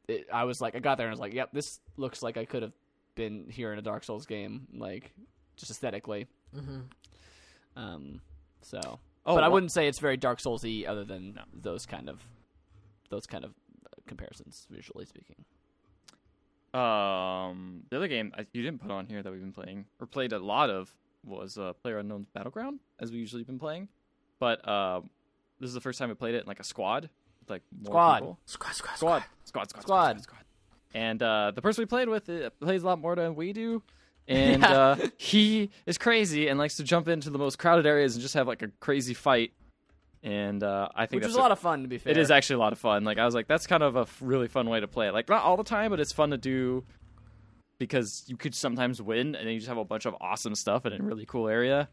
it, 0.09 0.27
I 0.33 0.43
was 0.43 0.61
like, 0.61 0.75
I 0.75 0.81
got 0.81 0.99
there 0.99 1.07
and 1.07 1.13
I 1.13 1.15
was 1.15 1.21
like, 1.21 1.33
yep, 1.35 1.51
this 1.53 1.79
looks 1.97 2.23
like 2.25 2.37
I 2.37 2.45
could 2.45 2.63
have 2.63 2.73
been 3.15 3.47
here 3.49 3.73
in 3.73 3.79
a 3.79 3.83
Dark 3.83 4.03
Souls 4.03 4.27
game, 4.27 4.67
like 4.75 5.13
just 5.57 5.71
aesthetically. 5.71 6.27
hmm 6.53 6.81
Um, 7.77 8.21
so 8.63 8.81
oh, 9.25 9.35
but 9.37 9.45
I 9.45 9.49
wouldn't 9.49 9.71
say 9.73 9.87
it's 9.87 10.01
very 10.01 10.17
Dark 10.17 10.41
Soulsy, 10.41 10.85
other 10.89 11.05
than 11.05 11.35
No. 11.35 11.43
those 11.55 11.87
kind 11.87 12.09
of 12.09 12.21
those 13.09 13.27
kind 13.27 13.45
of 13.45 13.55
comparisons, 14.07 14.67
visually 14.71 15.05
speaking. 15.07 15.45
Um, 16.75 17.85
the 17.91 17.97
other 17.97 18.09
game 18.09 18.33
I, 18.37 18.47
you 18.53 18.63
didn't 18.63 18.81
put 18.83 18.91
on 18.91 19.07
here 19.07 19.23
that 19.23 19.31
we've 19.33 19.41
been 19.41 19.53
playing 19.53 19.87
or 20.01 20.07
played 20.07 20.33
a 20.33 20.39
lot 20.39 20.69
of 20.69 20.95
was 21.25 21.57
uh, 21.59 21.73
Player 21.75 21.99
Unknown's 21.99 22.29
Battleground, 22.29 22.81
as 23.01 23.11
we 23.11 23.19
usually 23.19 23.43
been 23.45 23.59
playing. 23.59 23.89
But 24.39 24.67
uh, 24.69 25.01
this 25.59 25.69
is 25.69 25.75
the 25.75 25.81
first 25.81 25.99
time 25.99 26.09
we 26.11 26.15
played 26.15 26.35
it 26.35 26.43
in 26.43 26.47
like 26.47 26.61
a 26.61 26.65
squad, 26.65 27.09
with, 27.41 27.51
like 27.51 27.63
more 27.73 27.93
Squad. 27.93 28.15
people. 28.19 28.39
Squad, 28.47 28.73
squad, 28.75 28.97
Squad. 28.97 29.25
Squad, 29.45 29.71
squad, 29.71 29.83
Squad. 29.83 30.09
squad, 30.11 30.23
squad. 30.23 30.41
And 30.95 31.23
uh, 31.23 31.53
the 31.55 31.63
person 31.63 31.83
we 31.83 31.87
played 31.87 32.09
with 32.09 32.29
uh, 32.29 32.51
plays 32.61 32.83
a 32.83 32.87
lot 32.87 32.99
more 33.01 33.17
than 33.17 33.35
we 33.35 33.53
do. 33.53 33.83
And 34.29 34.61
Yeah. 34.63 34.73
uh, 34.77 34.97
he 35.19 35.71
is 35.87 35.99
crazy 35.99 36.49
and 36.49 36.59
likes 36.59 36.75
to 36.79 36.83
jump 36.83 37.07
into 37.07 37.31
the 37.31 37.39
most 37.39 37.61
crowded 37.61 37.87
areas 37.87 38.17
and 38.17 38.23
just 38.23 38.35
have 38.35 38.49
like 38.49 38.61
a 38.61 38.69
crazy 38.81 39.15
fight. 39.15 39.53
And 40.27 40.61
uh, 40.65 40.89
I 40.93 41.07
think 41.07 41.23
Which 41.23 41.29
was 41.29 41.37
a 41.37 41.41
lot 41.41 41.53
of 41.53 41.61
fun, 41.61 41.83
to 41.83 41.89
be 41.89 41.99
fair. 41.99 42.11
it 42.11 42.17
is 42.17 42.33
actually 42.33 42.55
a 42.57 42.59
lot 42.59 42.73
of 42.73 42.81
fun. 42.81 43.05
Like 43.05 43.17
I 43.17 43.25
was 43.25 43.33
like, 43.33 43.47
that's 43.47 43.69
kind 43.69 43.85
of 43.85 43.95
a 43.95 44.01
f- 44.01 44.19
really 44.21 44.49
fun 44.49 44.69
way 44.69 44.81
to 44.81 44.89
play 44.89 45.07
it. 45.07 45.13
Like 45.15 45.29
not 45.29 45.43
all 45.45 45.57
the 45.57 45.63
time, 45.63 45.93
but 45.93 46.01
it's 46.01 46.13
fun 46.13 46.31
to 46.31 46.37
do 46.37 46.85
because 47.79 48.25
you 48.27 48.37
could 48.37 48.53
sometimes 48.53 49.01
win 49.01 49.37
and 49.37 49.47
then 49.47 49.55
you 49.55 49.61
just 49.61 49.69
have 49.69 49.79
a 49.79 49.85
bunch 49.85 50.05
of 50.05 50.17
awesome 50.21 50.57
stuff 50.57 50.85
in 50.85 50.93
a 50.93 50.99
really 50.99 51.27
cool 51.27 51.47
area. 51.47 51.89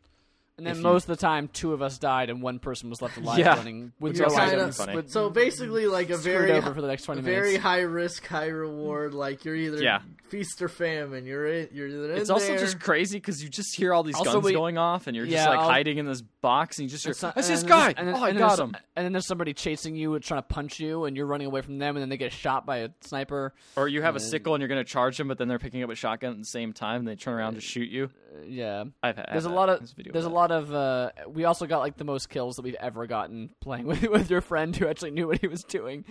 And 0.58 0.68
then 0.68 0.72
if 0.74 0.78
you- 0.78 0.84
most 0.84 1.04
of 1.06 1.08
the 1.08 1.16
time, 1.16 1.48
two 1.48 1.74
of 1.74 1.82
us 1.82 1.98
died 1.98 2.30
and 2.30 2.42
one 2.42 2.60
person 2.60 2.90
was 2.90 3.02
left 3.02 3.18
alive 3.18 3.40
Yeah. 3.40 3.56
running 3.56 3.92
with 4.00 4.12
Which 4.14 4.20
no 4.22 4.28
is 4.28 4.34
kind 4.36 4.52
items. 4.52 4.80
of- 4.80 5.10
So 5.10 5.30
basically, 5.32 5.88
like 5.88 6.12
a 6.12 6.18
very 6.18 6.52
over 6.52 6.74
for 6.76 6.82
the 6.82 6.88
next 6.88 7.04
twenty 7.06 7.22
very 7.22 7.48
minutes. 7.48 7.64
high 7.64 7.82
risk, 7.82 8.26
high 8.28 8.48
reward. 8.50 9.14
Like 9.16 9.46
you're 9.46 9.56
either 9.56 9.82
Yeah. 9.82 10.02
feast 10.30 10.62
or 10.62 10.70
famine. 10.70 11.26
You're 11.26 11.48
in, 11.48 11.70
you're 11.74 11.88
either 11.88 12.12
in 12.14 12.18
It's 12.20 12.30
also 12.30 12.48
there. 12.50 12.60
just 12.60 12.80
crazy 12.80 13.18
because 13.18 13.44
you 13.44 13.50
just 13.50 13.76
hear 13.76 13.94
all 13.96 14.04
these 14.04 14.14
Also, 14.16 14.34
guns 14.34 14.46
we- 14.46 14.54
going 14.54 14.78
off 14.78 15.08
and 15.08 15.16
you're 15.18 15.26
just 15.26 15.48
like 15.48 15.58
I'll- 15.60 15.68
hiding 15.70 15.98
in 15.98 16.06
this 16.06 16.22
box 16.22 16.78
and 16.78 16.84
you 16.86 16.90
just 16.90 17.04
hear, 17.04 17.12
And 17.12 17.18
so- 17.18 17.28
I 17.30 17.32
and 17.36 17.44
this 17.46 17.60
then 17.62 17.70
guy. 17.70 17.80
there's- 17.80 17.94
and 17.98 18.08
then- 18.10 18.16
oh, 18.16 18.24
I 18.24 18.30
and 18.30 18.38
then 18.38 18.48
got 18.48 18.60
him. 18.60 18.76
And 18.96 19.06
then 19.06 19.12
there's 19.14 19.26
somebody 19.26 19.54
chasing 19.56 19.96
you, 19.96 20.14
and 20.14 20.24
trying 20.24 20.38
to 20.40 20.48
punch 20.48 20.80
you, 20.80 21.06
and 21.06 21.18
you're 21.18 21.26
running 21.26 21.48
away 21.48 21.62
from 21.62 21.80
them, 21.80 21.96
and 21.96 22.02
then 22.02 22.10
they 22.10 22.18
get 22.18 22.32
shot 22.32 22.64
by 22.66 22.78
a 22.78 22.90
sniper. 23.02 23.56
Or 23.76 23.88
you 23.88 24.04
have 24.04 24.16
a 24.16 24.20
sickle 24.20 24.54
and 24.54 24.62
you're 24.62 24.68
gonna 24.68 24.84
charge 24.84 25.18
them, 25.18 25.28
but 25.30 25.40
then 25.40 25.48
they're 25.48 25.58
picking 25.58 25.82
up 25.82 25.90
a 25.90 25.96
shotgun 25.96 26.32
at 26.34 26.38
the 26.38 26.46
same 26.46 26.74
time 26.74 27.00
and 27.00 27.08
they 27.08 27.16
turn 27.16 27.34
around 27.34 27.56
to 27.56 27.62
shoot 27.62 27.90
you. 27.90 28.12
Uh, 28.36 28.44
yeah, 28.48 28.84
I've 29.02 29.16
had. 29.18 29.30
there's 29.32 29.46
a 29.46 29.50
lot 29.50 29.70
of 29.70 29.80
There's 29.80 29.92
a 29.92 29.96
video 29.96 30.14
there's 30.14 30.26
a 30.26 30.28
of 30.28 30.34
lot 30.44 30.52
of. 30.52 30.74
Uh, 30.74 31.12
we 31.28 31.46
also 31.46 31.66
got 31.66 31.80
like 31.80 31.98
the 31.98 32.04
most 32.04 32.30
kills 32.30 32.56
that 32.58 32.62
we've 32.64 32.76
ever 32.76 33.08
gotten 33.08 33.50
playing 33.62 33.86
with 33.88 34.04
with 34.04 34.30
your 34.30 34.42
friend 34.42 34.76
who 34.76 34.88
actually 34.88 35.12
knew 35.12 35.28
what 35.28 35.40
he 35.42 35.48
was 35.48 35.64
doing, 35.64 36.06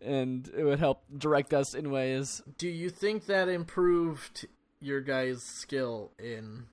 and 0.00 0.50
it 0.56 0.64
would 0.64 0.78
help 0.78 1.02
direct 1.16 1.52
us 1.54 1.74
in 1.74 1.90
ways. 1.90 2.42
Do 2.58 2.68
you 2.68 2.90
think 2.90 3.26
that 3.26 3.48
improved 3.48 4.46
your 4.80 5.00
guys' 5.00 5.42
skill 5.42 6.12
in? 6.18 6.64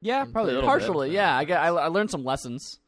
Yeah, 0.00 0.22
and 0.22 0.32
probably 0.32 0.56
a 0.56 0.60
Partially, 0.62 1.08
bit. 1.08 1.14
yeah. 1.14 1.36
I, 1.36 1.44
got, 1.44 1.60
I 1.60 1.68
I 1.68 1.86
learned 1.88 2.10
some 2.10 2.24
lessons. 2.24 2.78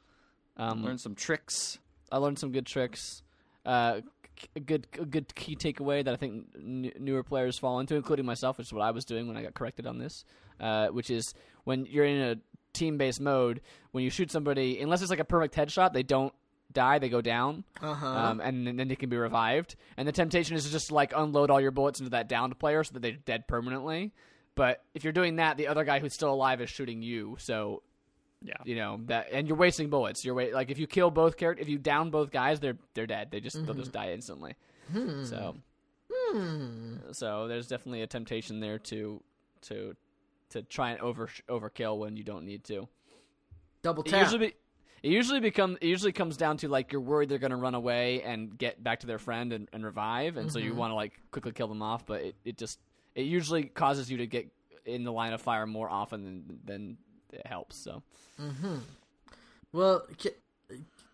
Um, 0.56 0.84
Learn 0.84 0.98
some 0.98 1.14
tricks. 1.14 1.78
I 2.12 2.18
learned 2.18 2.38
some 2.38 2.52
good 2.52 2.66
tricks. 2.66 3.22
Uh, 3.64 4.00
k- 4.36 4.48
a 4.56 4.60
good 4.60 4.86
a 4.98 5.04
good 5.06 5.34
key 5.34 5.56
takeaway 5.56 6.04
that 6.04 6.12
I 6.14 6.16
think 6.16 6.44
n- 6.54 6.92
newer 6.98 7.22
players 7.22 7.58
fall 7.58 7.80
into, 7.80 7.96
including 7.96 8.26
myself, 8.26 8.58
which 8.58 8.68
is 8.68 8.72
what 8.72 8.82
I 8.82 8.90
was 8.90 9.04
doing 9.04 9.26
when 9.26 9.36
I 9.36 9.42
got 9.42 9.54
corrected 9.54 9.86
on 9.86 9.98
this, 9.98 10.24
uh, 10.60 10.88
which 10.88 11.10
is 11.10 11.34
when 11.64 11.86
you're 11.86 12.04
in 12.04 12.40
a 12.74 12.78
team-based 12.78 13.20
mode, 13.20 13.60
when 13.92 14.04
you 14.04 14.10
shoot 14.10 14.30
somebody, 14.30 14.80
unless 14.80 15.00
it's 15.02 15.10
like 15.10 15.20
a 15.20 15.24
perfect 15.24 15.54
headshot, 15.54 15.92
they 15.92 16.02
don't 16.02 16.32
die; 16.72 16.98
they 16.98 17.08
go 17.08 17.20
down, 17.20 17.64
Uh 17.82 17.94
huh. 17.94 18.06
um, 18.06 18.40
and 18.40 18.66
then 18.78 18.88
they 18.88 18.96
can 18.96 19.08
be 19.10 19.16
revived. 19.16 19.76
And 19.96 20.06
the 20.06 20.12
temptation 20.12 20.56
is 20.56 20.64
to 20.64 20.70
just 20.70 20.92
like 20.92 21.12
unload 21.16 21.50
all 21.50 21.60
your 21.60 21.70
bullets 21.72 22.00
into 22.00 22.10
that 22.10 22.28
downed 22.28 22.58
player 22.58 22.84
so 22.84 22.92
that 22.94 23.00
they're 23.02 23.12
dead 23.12 23.46
permanently. 23.48 24.12
But 24.54 24.82
if 24.94 25.04
you're 25.04 25.12
doing 25.12 25.36
that, 25.36 25.56
the 25.56 25.68
other 25.68 25.84
guy 25.84 26.00
who's 26.00 26.12
still 26.14 26.32
alive 26.32 26.60
is 26.60 26.68
shooting 26.70 27.02
you, 27.02 27.36
so 27.38 27.82
Yeah. 28.42 28.54
you 28.64 28.74
know 28.76 29.00
that, 29.06 29.28
and 29.32 29.48
you're 29.48 29.56
wasting 29.56 29.90
bullets. 29.90 30.24
You're 30.24 30.34
wa- 30.34 30.46
like 30.52 30.70
if 30.70 30.78
you 30.78 30.86
kill 30.86 31.10
both 31.10 31.36
characters, 31.36 31.62
if 31.62 31.68
you 31.68 31.78
down 31.78 32.10
both 32.10 32.30
guys, 32.30 32.60
they're 32.60 32.78
they're 32.94 33.06
dead. 33.06 33.30
They 33.30 33.40
just 33.40 33.64
they'll 33.66 33.74
just 33.74 33.92
die 33.92 34.12
instantly. 34.12 34.54
Hmm. 34.92 35.24
So 35.24 35.56
Hmm. 36.32 36.96
so 37.12 37.48
there's 37.48 37.66
definitely 37.68 38.02
a 38.02 38.06
temptation 38.06 38.60
there 38.60 38.78
to 38.78 39.22
to 39.62 39.96
to 40.50 40.62
try 40.62 40.90
and 40.90 41.00
over 41.00 41.28
overkill 41.48 41.98
when 41.98 42.16
you 42.16 42.24
don't 42.24 42.44
need 42.44 42.64
to. 42.64 42.88
Double 43.82 44.02
It 44.04 44.10
tap. 44.10 44.20
usually 44.24 44.48
be 44.48 44.54
It 45.02 45.10
usually 45.12 45.40
become 45.40 45.78
it 45.80 45.86
usually 45.86 46.12
comes 46.12 46.36
down 46.36 46.58
to 46.58 46.68
like 46.68 46.92
you're 46.92 47.00
worried 47.00 47.28
they're 47.28 47.38
going 47.38 47.50
to 47.52 47.56
run 47.56 47.74
away 47.74 48.22
and 48.22 48.56
get 48.58 48.82
back 48.84 49.00
to 49.00 49.06
their 49.06 49.18
friend 49.18 49.52
and, 49.52 49.68
and 49.72 49.84
revive, 49.84 50.36
and 50.36 50.52
so 50.52 50.58
you 50.58 50.72
Mhm. 50.72 50.76
want 50.76 50.90
to 50.90 50.94
like 50.94 51.18
quickly 51.30 51.52
kill 51.52 51.68
them 51.68 51.80
off. 51.82 52.04
But 52.04 52.22
it, 52.22 52.34
it 52.44 52.58
just 52.58 52.78
it 53.14 53.22
usually 53.22 53.64
causes 53.64 54.10
you 54.10 54.18
to 54.18 54.26
get 54.26 54.48
in 54.84 55.04
the 55.04 55.12
line 55.12 55.32
of 55.32 55.40
fire 55.40 55.66
more 55.66 55.88
often 55.88 56.24
than 56.24 56.60
than 56.64 56.96
it 57.32 57.46
helps. 57.46 57.76
So 57.76 58.02
Mm-hmm. 58.38 58.76
Well, 59.72 60.06
can, 60.18 60.32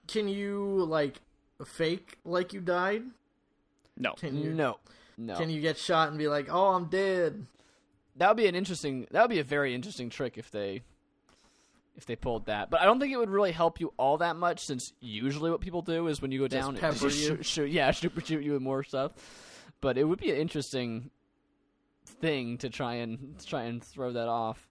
can 0.07 0.29
you 0.29 0.85
like 0.89 1.21
fake 1.65 2.19
like 2.25 2.53
you 2.53 2.61
died? 2.61 3.03
No. 3.97 4.13
Can 4.15 4.37
you? 4.37 4.53
no, 4.53 4.79
no, 5.17 5.37
Can 5.37 5.51
you 5.51 5.61
get 5.61 5.77
shot 5.79 6.09
and 6.09 6.19
be 6.19 6.29
like, 6.29 6.49
"Oh, 6.51 6.75
I'm 6.75 6.87
dead"? 6.87 7.47
That 8.19 8.29
would 8.29 8.37
be 8.37 8.47
an 8.47 8.55
interesting 8.55 9.07
that 9.11 9.21
would 9.23 9.31
be 9.31 9.39
a 9.41 9.45
very 9.45 9.75
interesting 9.75 10.11
trick 10.11 10.37
if 10.39 10.51
they 10.51 10.83
if 11.97 12.05
they 12.07 12.17
pulled 12.17 12.47
that 12.47 12.69
but 12.71 12.81
i 12.81 12.85
don't 12.85 13.01
think 13.01 13.13
it 13.13 13.17
would 13.17 13.31
really 13.31 13.53
help 13.53 13.81
you 13.81 13.93
all 13.97 14.19
that 14.19 14.37
much 14.37 14.61
since 14.65 14.93
usually 15.01 15.51
what 15.51 15.61
people 15.61 15.83
do 15.83 16.09
is 16.09 16.21
when 16.21 16.31
you 16.31 16.39
go 16.39 16.49
Just 16.49 16.67
down 16.67 16.77
pepper 16.77 17.05
you. 17.07 17.11
shoot, 17.11 17.45
shoot 17.47 17.71
yeah 17.71 17.91
super 17.91 18.21
shoot 18.25 18.43
you 18.43 18.53
with 18.53 18.63
more 18.63 18.83
stuff 18.83 19.13
but 19.81 19.97
it 19.99 20.05
would 20.05 20.19
be 20.19 20.31
an 20.31 20.37
interesting 20.37 21.11
thing 22.21 22.59
to 22.59 22.69
try 22.71 22.95
and 22.97 23.39
to 23.39 23.47
try 23.47 23.63
and 23.65 23.83
throw 23.83 24.13
that 24.13 24.29
off 24.29 24.69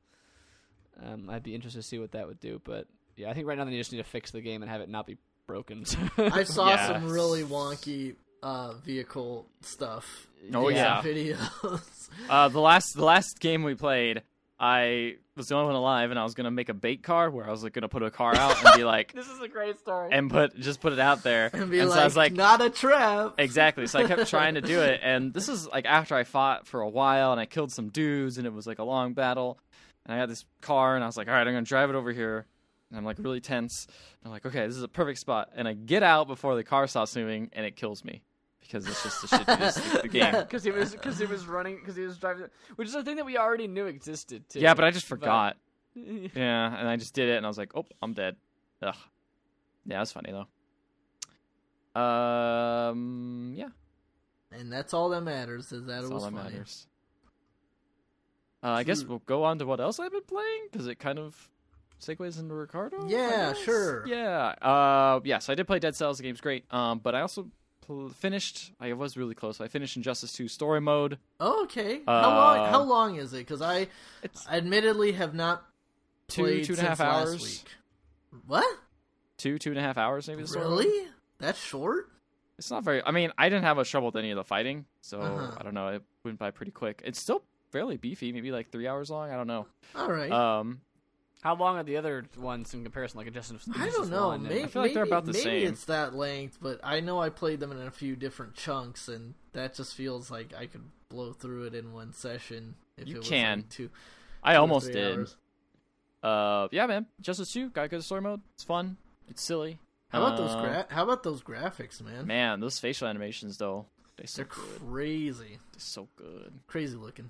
um, 1.04 1.30
i'd 1.30 1.44
be 1.44 1.54
interested 1.56 1.80
to 1.82 1.88
see 1.88 2.00
what 2.00 2.12
that 2.14 2.28
would 2.28 2.40
do 2.40 2.62
but 2.64 2.88
yeah 3.18 3.30
i 3.30 3.34
think 3.34 3.48
right 3.48 3.58
now 3.58 3.66
they 3.66 3.72
just 3.78 3.92
need 3.92 3.98
to 3.98 4.04
fix 4.04 4.32
the 4.32 4.42
game 4.42 4.62
and 4.62 4.72
have 4.72 4.82
it 4.82 4.90
not 4.90 5.06
be 5.06 5.18
broken 5.48 5.84
I 6.18 6.44
saw 6.44 6.70
Yes. 6.70 6.88
some 6.88 7.10
really 7.12 7.44
wonky 7.44 8.16
uh, 8.46 8.74
vehicle 8.74 9.48
stuff. 9.62 10.28
Oh, 10.54 10.68
in 10.68 10.76
yeah. 10.76 11.02
videos. 11.02 11.92
Uh, 12.30 12.48
the 12.48 12.62
last 12.62 12.96
the 12.96 13.04
last 13.04 13.42
game 13.42 13.64
we 13.64 13.76
played, 13.76 14.22
I 14.58 15.16
was 15.36 15.50
the 15.50 15.56
only 15.56 15.68
one 15.68 15.76
alive, 15.76 16.12
and 16.12 16.20
I 16.20 16.24
was 16.24 16.34
gonna 16.34 16.50
make 16.52 16.70
a 16.70 16.74
bait 16.74 17.04
car 17.04 17.30
where 17.30 17.46
I 17.46 17.52
was 17.52 17.62
like 17.62 17.74
gonna 17.74 17.90
put 17.90 18.04
a 18.04 18.10
car 18.10 18.34
out 18.34 18.64
and 18.64 18.74
be 18.78 18.86
like, 18.86 19.12
this 19.16 19.28
is 19.28 19.42
a 19.42 19.50
great 19.50 19.78
story 19.80 20.10
and 20.14 20.32
put 20.32 20.58
just 20.58 20.80
put 20.80 20.94
it 20.94 21.00
out 21.00 21.24
there, 21.24 21.50
and 21.54 21.70
be 21.70 21.80
and 21.80 21.90
like, 21.90 21.98
so 21.98 22.02
I 22.02 22.06
was 22.06 22.16
like, 22.16 22.32
"Not 22.32 22.62
a 22.62 22.70
trap." 22.70 23.34
Exactly. 23.38 23.86
So 23.88 24.00
I 24.00 24.06
kept 24.06 24.30
trying 24.30 24.54
to 24.54 24.62
do 24.62 24.82
it, 24.82 25.02
and 25.04 25.34
this 25.34 25.50
is 25.50 25.68
like 25.68 25.86
after 25.86 26.16
I 26.16 26.24
fought 26.24 26.68
for 26.68 26.80
a 26.80 26.90
while, 26.90 27.34
and 27.34 27.42
I 27.42 27.46
killed 27.46 27.74
some 27.74 27.90
dudes, 27.90 28.38
and 28.38 28.48
it 28.48 28.54
was 28.54 28.66
like 28.66 28.80
a 28.80 28.86
long 28.86 29.14
battle. 29.14 29.60
And 30.06 30.16
I 30.16 30.18
had 30.18 30.30
this 30.30 30.46
car, 30.62 30.96
and 30.96 31.04
I 31.04 31.08
was 31.08 31.18
like, 31.18 31.28
all 31.28 31.34
right, 31.34 31.46
I'm 31.46 31.54
gonna 31.54 31.64
drive 31.64 31.90
it 31.90 31.96
over 31.96 32.14
here. 32.14 32.46
And 32.92 32.98
I'm 33.00 33.04
like 33.04 33.18
really 33.20 33.42
tense. 33.42 33.88
And 33.88 34.28
I'm 34.28 34.32
like, 34.32 34.46
okay, 34.46 34.66
this 34.68 34.78
is 34.78 34.84
a 34.84 34.88
perfect 34.88 35.20
spot. 35.20 35.50
And 35.56 35.68
I 35.68 35.74
get 35.74 36.04
out 36.04 36.28
before 36.28 36.56
the 36.56 36.64
car 36.64 36.88
stops 36.88 37.16
moving, 37.16 37.50
and 37.52 37.66
it 37.66 37.76
kills 37.76 38.06
me 38.06 38.22
because 38.68 38.88
it's 38.88 39.04
just 39.04 39.22
the 39.22 39.28
shittiest 39.28 40.02
the 40.02 40.08
game. 40.08 40.22
Yeah. 40.22 40.32
Yeah. 40.34 40.42
because 40.44 40.64
he 40.64 40.72
was 40.72 40.92
because 40.92 41.18
he 41.20 41.26
was 41.26 41.46
running 41.48 41.76
because 41.78 41.96
he 41.96 42.04
was 42.04 42.18
driving 42.18 42.48
which 42.76 42.88
is 42.88 42.96
a 42.96 43.04
thing 43.04 43.16
that 43.18 43.26
we 43.26 43.38
already 43.38 43.68
knew 43.68 43.86
existed 43.86 44.48
too 44.50 44.60
Yeah, 44.60 44.74
but 44.74 44.84
I 44.86 44.92
just 44.92 45.06
forgot. 45.06 45.56
But- 45.58 45.62
Yeah, 46.36 46.78
and 46.78 46.90
I 46.90 46.98
just 46.98 47.14
did 47.14 47.30
it, 47.30 47.38
and 47.38 47.46
I 47.46 47.50
was 47.50 47.58
like, 47.58 47.72
oh, 47.74 47.86
I'm 48.02 48.12
dead. 48.14 48.36
Ugh. 48.82 48.94
Yeah, 49.86 50.00
that's 50.00 50.12
funny 50.12 50.32
though. 50.34 50.48
Um, 52.02 53.54
yeah, 53.56 53.70
And 54.52 54.72
that's 54.72 54.94
all 54.94 55.10
that 55.10 55.22
matters 55.22 55.72
is 55.72 55.86
that 55.86 55.88
that's 55.88 56.04
it 56.06 56.08
all 56.08 56.14
was 56.16 56.24
that 56.26 56.34
funny. 56.34 56.50
matters. 56.52 56.88
Uh, 58.64 58.70
I 58.72 58.84
guess 58.84 59.04
we'll 59.04 59.20
go 59.20 59.44
on 59.44 59.60
to 59.60 59.66
what 59.66 59.80
else 59.80 60.00
I've 60.00 60.12
been 60.12 60.24
playing 60.24 60.68
because 60.72 60.88
it 60.88 60.96
kind 61.00 61.20
of 61.20 61.50
segues 62.02 62.40
into 62.40 62.54
Ricardo. 62.56 63.08
Yeah, 63.08 63.54
sure. 63.54 64.06
Yeah. 64.08 64.48
Uh, 64.62 65.20
yeah. 65.24 65.38
So 65.40 65.54
I 65.54 65.56
did 65.56 65.68
play 65.68 65.80
Dead 65.80 65.96
Cells. 65.96 66.18
The 66.18 66.24
game's 66.24 66.42
great. 66.42 66.66
Um, 66.74 67.00
but 67.00 67.14
I 67.16 67.22
also 67.22 67.48
pl- 67.86 68.10
finished. 68.10 68.72
I 68.80 68.94
was 68.94 69.16
really 69.18 69.36
close. 69.36 69.60
I 69.62 69.68
finished 69.68 69.96
Injustice 69.98 70.34
2 70.34 70.48
story 70.48 70.82
mode. 70.82 71.18
Oh, 71.40 71.64
okay. 71.64 72.02
Uh, 72.08 72.22
how 72.22 72.30
long? 72.36 72.70
How 72.70 72.84
long 72.84 73.16
is 73.16 73.34
it? 73.34 73.40
Because 73.40 73.62
I, 73.62 73.88
It's 74.24 74.48
admittedly, 74.48 75.14
have 75.14 75.34
not 75.34 75.64
two 76.28 76.44
played 76.44 76.66
two 76.66 76.74
and 76.74 76.82
a 76.82 76.86
half 76.86 77.02
hours. 77.02 77.42
week. 77.44 78.42
What? 78.48 78.78
Two 79.38 79.58
two 79.60 79.70
and 79.72 79.80
a 79.80 79.82
half 79.82 79.98
hours 79.98 80.28
maybe. 80.28 80.42
The 80.44 80.48
story 80.48 80.66
mode. 80.66 80.80
Really? 80.86 81.08
That's 81.40 81.60
short? 81.60 82.10
It's 82.58 82.72
not 82.72 82.84
very. 82.84 83.04
I 83.06 83.12
mean, 83.12 83.32
I 83.38 83.50
didn't 83.50 83.64
have 83.66 83.78
a 83.78 83.84
trouble 83.86 84.08
with 84.08 84.16
any 84.16 84.32
of 84.32 84.38
the 84.38 84.44
fighting, 84.46 84.86
so 85.02 85.20
Uh-huh. 85.20 85.56
I 85.60 85.64
don't 85.64 85.74
know. 85.74 85.90
It 85.90 86.04
went 86.24 86.40
by 86.40 86.52
pretty 86.52 86.72
quick. 86.72 87.02
It's 87.06 87.20
still 87.20 87.44
fairly 87.72 87.98
beefy, 87.98 88.32
maybe 88.32 88.52
like 88.52 88.72
three 88.72 88.88
hours 88.88 89.10
long. 89.10 89.30
I 89.30 89.36
don't 89.36 89.48
know. 89.48 89.68
All 89.96 90.10
right. 90.10 90.32
Um, 90.32 90.80
How 91.46 91.54
long 91.56 91.78
are 91.78 91.84
the 91.84 91.98
other 91.98 92.26
ones 92.40 92.74
in 92.74 92.82
comparison? 92.82 93.20
Like 93.20 93.28
a 93.28 93.30
Injustice, 93.30 93.68
I 93.80 93.88
don't 93.92 94.10
know. 94.10 94.30
1 94.30 94.42
Maybe, 94.44 94.64
I 94.64 94.66
feel 94.66 94.82
like 94.82 94.96
they're 94.96 95.04
about 95.04 95.26
the 95.26 95.32
maybe 95.34 95.44
same. 95.44 95.68
it's 95.68 95.86
that 95.86 96.16
length, 96.16 96.58
but 96.60 96.80
I 96.84 97.02
know 97.02 97.20
I 97.22 97.30
played 97.30 97.60
them 97.60 97.72
in 97.72 97.78
a 97.78 97.92
few 97.92 98.16
different 98.16 98.56
chunks, 98.56 99.08
and 99.08 99.36
that 99.54 99.76
just 99.76 99.94
feels 99.94 100.32
like 100.32 100.56
I 100.58 100.66
could 100.66 100.82
blow 101.10 101.34
through 101.34 101.66
it 101.66 101.76
in 101.76 101.94
one 101.94 102.14
session. 102.14 102.74
If 102.98 103.08
You 103.08 103.18
it 103.18 103.20
was 103.20 103.30
can. 103.30 103.58
Like 103.60 103.70
two, 103.70 103.90
I 104.42 104.54
two 104.56 104.60
almost 104.60 104.92
did. 104.92 105.18
hours. 105.20 105.36
Uh, 106.24 106.68
yeah, 106.72 106.88
man. 106.88 107.06
Justice 107.22 107.52
2 107.54 107.70
got 107.70 107.92
good 107.92 108.04
story 108.04 108.22
mode. 108.22 108.42
It's 108.56 108.64
fun. 108.64 108.98
It's 109.30 109.44
silly. 109.44 109.78
How 110.10 110.26
about 110.26 110.38
those 110.38 110.50
Uh, 110.52 110.62
gra- 110.62 110.88
How 110.90 111.04
about 111.04 111.22
those 111.22 111.44
graphics, 111.44 112.02
man? 112.02 112.26
Man, 112.26 112.60
those 112.60 112.80
facial 112.80 113.08
animations 113.08 113.58
though, 113.60 113.86
they're 114.18 114.26
so 114.26 114.38
They're 114.42 114.46
good. 114.46 114.80
crazy, 114.90 115.60
They're 115.74 115.80
so 115.80 116.08
good. 116.16 116.54
crazy 116.66 116.96
looking. 116.98 117.30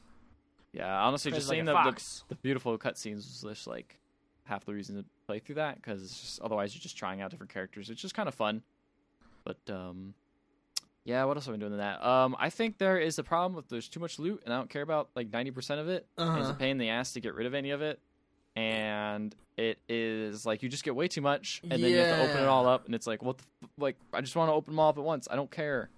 Yeah, 0.71 1.01
honestly, 1.03 1.31
Crazy 1.31 1.39
just 1.39 1.49
like 1.49 1.55
seeing 1.55 1.65
the, 1.65 1.73
the 1.73 2.01
the 2.29 2.35
beautiful 2.35 2.77
cutscenes 2.77 3.15
was 3.15 3.41
just 3.43 3.67
like 3.67 3.97
half 4.45 4.65
the 4.65 4.73
reason 4.73 4.95
to 4.95 5.05
play 5.27 5.39
through 5.39 5.55
that 5.55 5.75
because 5.75 6.39
otherwise 6.43 6.73
you're 6.75 6.81
just 6.81 6.97
trying 6.97 7.21
out 7.21 7.31
different 7.31 7.51
characters. 7.53 7.89
It's 7.89 8.01
just 8.01 8.15
kind 8.15 8.27
of 8.27 8.35
fun. 8.35 8.61
But 9.43 9.57
um, 9.69 10.13
yeah, 11.03 11.23
what 11.25 11.37
else 11.37 11.45
have 11.45 11.53
I 11.53 11.57
been 11.57 11.59
doing 11.61 11.73
in 11.73 11.79
that? 11.79 12.03
Um, 12.05 12.35
I 12.39 12.49
think 12.49 12.77
there 12.77 12.97
is 12.99 13.19
a 13.19 13.23
problem 13.23 13.53
with 13.55 13.69
there's 13.69 13.87
too 13.89 13.99
much 13.99 14.17
loot, 14.19 14.41
and 14.45 14.53
I 14.53 14.57
don't 14.57 14.69
care 14.69 14.81
about 14.81 15.09
like 15.15 15.31
ninety 15.31 15.51
percent 15.51 15.79
of 15.81 15.87
it. 15.89 16.05
And 16.17 16.39
It's 16.39 16.47
a 16.47 16.49
Uh-huh. 16.51 16.59
pain 16.59 16.71
in 16.71 16.77
the 16.77 16.89
ass 16.89 17.13
to 17.13 17.21
get 17.21 17.35
rid 17.35 17.45
of 17.47 17.53
any 17.53 17.71
of 17.71 17.81
it, 17.81 17.99
and 18.55 19.35
it 19.57 19.79
is 19.89 20.45
like 20.45 20.63
you 20.63 20.69
just 20.69 20.83
get 20.83 20.95
way 20.95 21.07
too 21.07 21.21
much, 21.21 21.61
and 21.63 21.71
then 21.83 21.91
you 21.91 21.97
have 21.97 22.09
to 22.17 22.23
open 22.23 22.37
it 22.43 22.47
all 22.47 22.67
up, 22.67 22.85
and 22.85 22.95
it's 22.95 23.07
like 23.07 23.21
what 23.23 23.37
the 23.37 23.43
f- 23.63 23.69
like 23.77 23.97
I 24.13 24.21
just 24.21 24.35
want 24.35 24.49
to 24.49 24.53
open 24.53 24.73
them 24.73 24.79
all 24.79 24.89
up 24.89 24.97
at 24.97 25.03
once. 25.03 25.27
I 25.29 25.35
don't 25.35 25.51
care. 25.51 25.89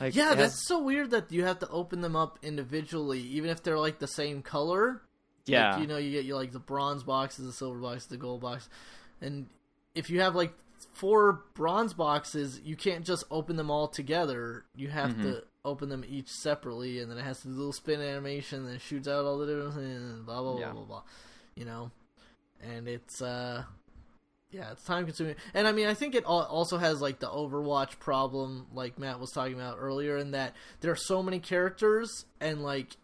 Like, 0.00 0.14
Yeah, 0.14 0.28
has- 0.28 0.36
that's 0.38 0.66
so 0.66 0.82
weird 0.82 1.10
that 1.10 1.30
you 1.30 1.44
have 1.44 1.58
to 1.58 1.68
open 1.68 2.00
them 2.00 2.16
up 2.16 2.38
individually, 2.42 3.20
even 3.20 3.50
if 3.50 3.62
they're 3.62 3.78
like 3.78 3.98
the 3.98 4.06
same 4.08 4.42
color. 4.42 5.02
Yeah. 5.50 5.72
Like, 5.72 5.80
you 5.82 5.86
know, 5.86 5.96
you 5.96 6.10
get 6.12 6.24
you 6.24 6.34
like 6.36 6.52
the 6.52 6.58
bronze 6.58 7.02
boxes, 7.02 7.46
the 7.46 7.52
silver 7.52 7.78
box, 7.78 8.06
the 8.06 8.16
gold 8.16 8.40
box, 8.40 8.68
and 9.20 9.46
if 9.94 10.08
you 10.10 10.20
have 10.20 10.34
like 10.34 10.52
four 10.92 11.42
bronze 11.54 11.92
boxes, 11.94 12.60
you 12.64 12.76
can't 12.76 13.04
just 13.04 13.24
open 13.30 13.56
them 13.56 13.70
all 13.70 13.88
together. 13.88 14.64
You 14.76 14.88
have 14.88 15.10
Mm-hmm. 15.10 15.22
to 15.24 15.42
open 15.64 15.88
them 15.90 16.04
each 16.08 16.28
separately, 16.28 17.00
and 17.00 17.10
then 17.10 17.18
it 17.18 17.22
has 17.24 17.40
to 17.42 17.48
do 17.48 17.54
a 17.54 17.56
little 17.56 17.72
spin 17.72 18.00
animation, 18.00 18.64
and 18.64 18.74
it 18.76 18.80
shoots 18.80 19.06
out 19.06 19.24
all 19.26 19.36
the 19.38 19.46
different 19.46 19.74
things, 19.74 20.02
and 20.02 20.24
blah 20.24 20.40
blah 20.40 20.52
blah 20.52 20.60
Yeah. 20.60 20.72
blah 20.72 20.84
blah. 20.84 21.02
You 21.54 21.64
know, 21.66 21.90
and 22.62 22.88
it's 22.88 23.20
uh. 23.20 23.64
Yeah, 24.52 24.72
it's 24.72 24.82
time 24.82 25.04
consuming. 25.04 25.36
And 25.54 25.68
I 25.68 25.70
mean, 25.72 25.86
I 25.86 25.94
think 25.94 26.16
it 26.16 26.24
also 26.24 26.76
has 26.76 27.00
like 27.00 27.20
the 27.20 27.28
Overwatch 27.28 28.00
problem, 28.00 28.66
like 28.74 28.98
Matt 28.98 29.20
was 29.20 29.30
talking 29.30 29.54
about 29.54 29.76
earlier, 29.78 30.16
in 30.16 30.32
that 30.32 30.56
there 30.80 30.90
are 30.90 30.96
so 30.96 31.22
many 31.22 31.38
characters 31.38 32.24
and 32.40 32.60
like, 32.60 32.96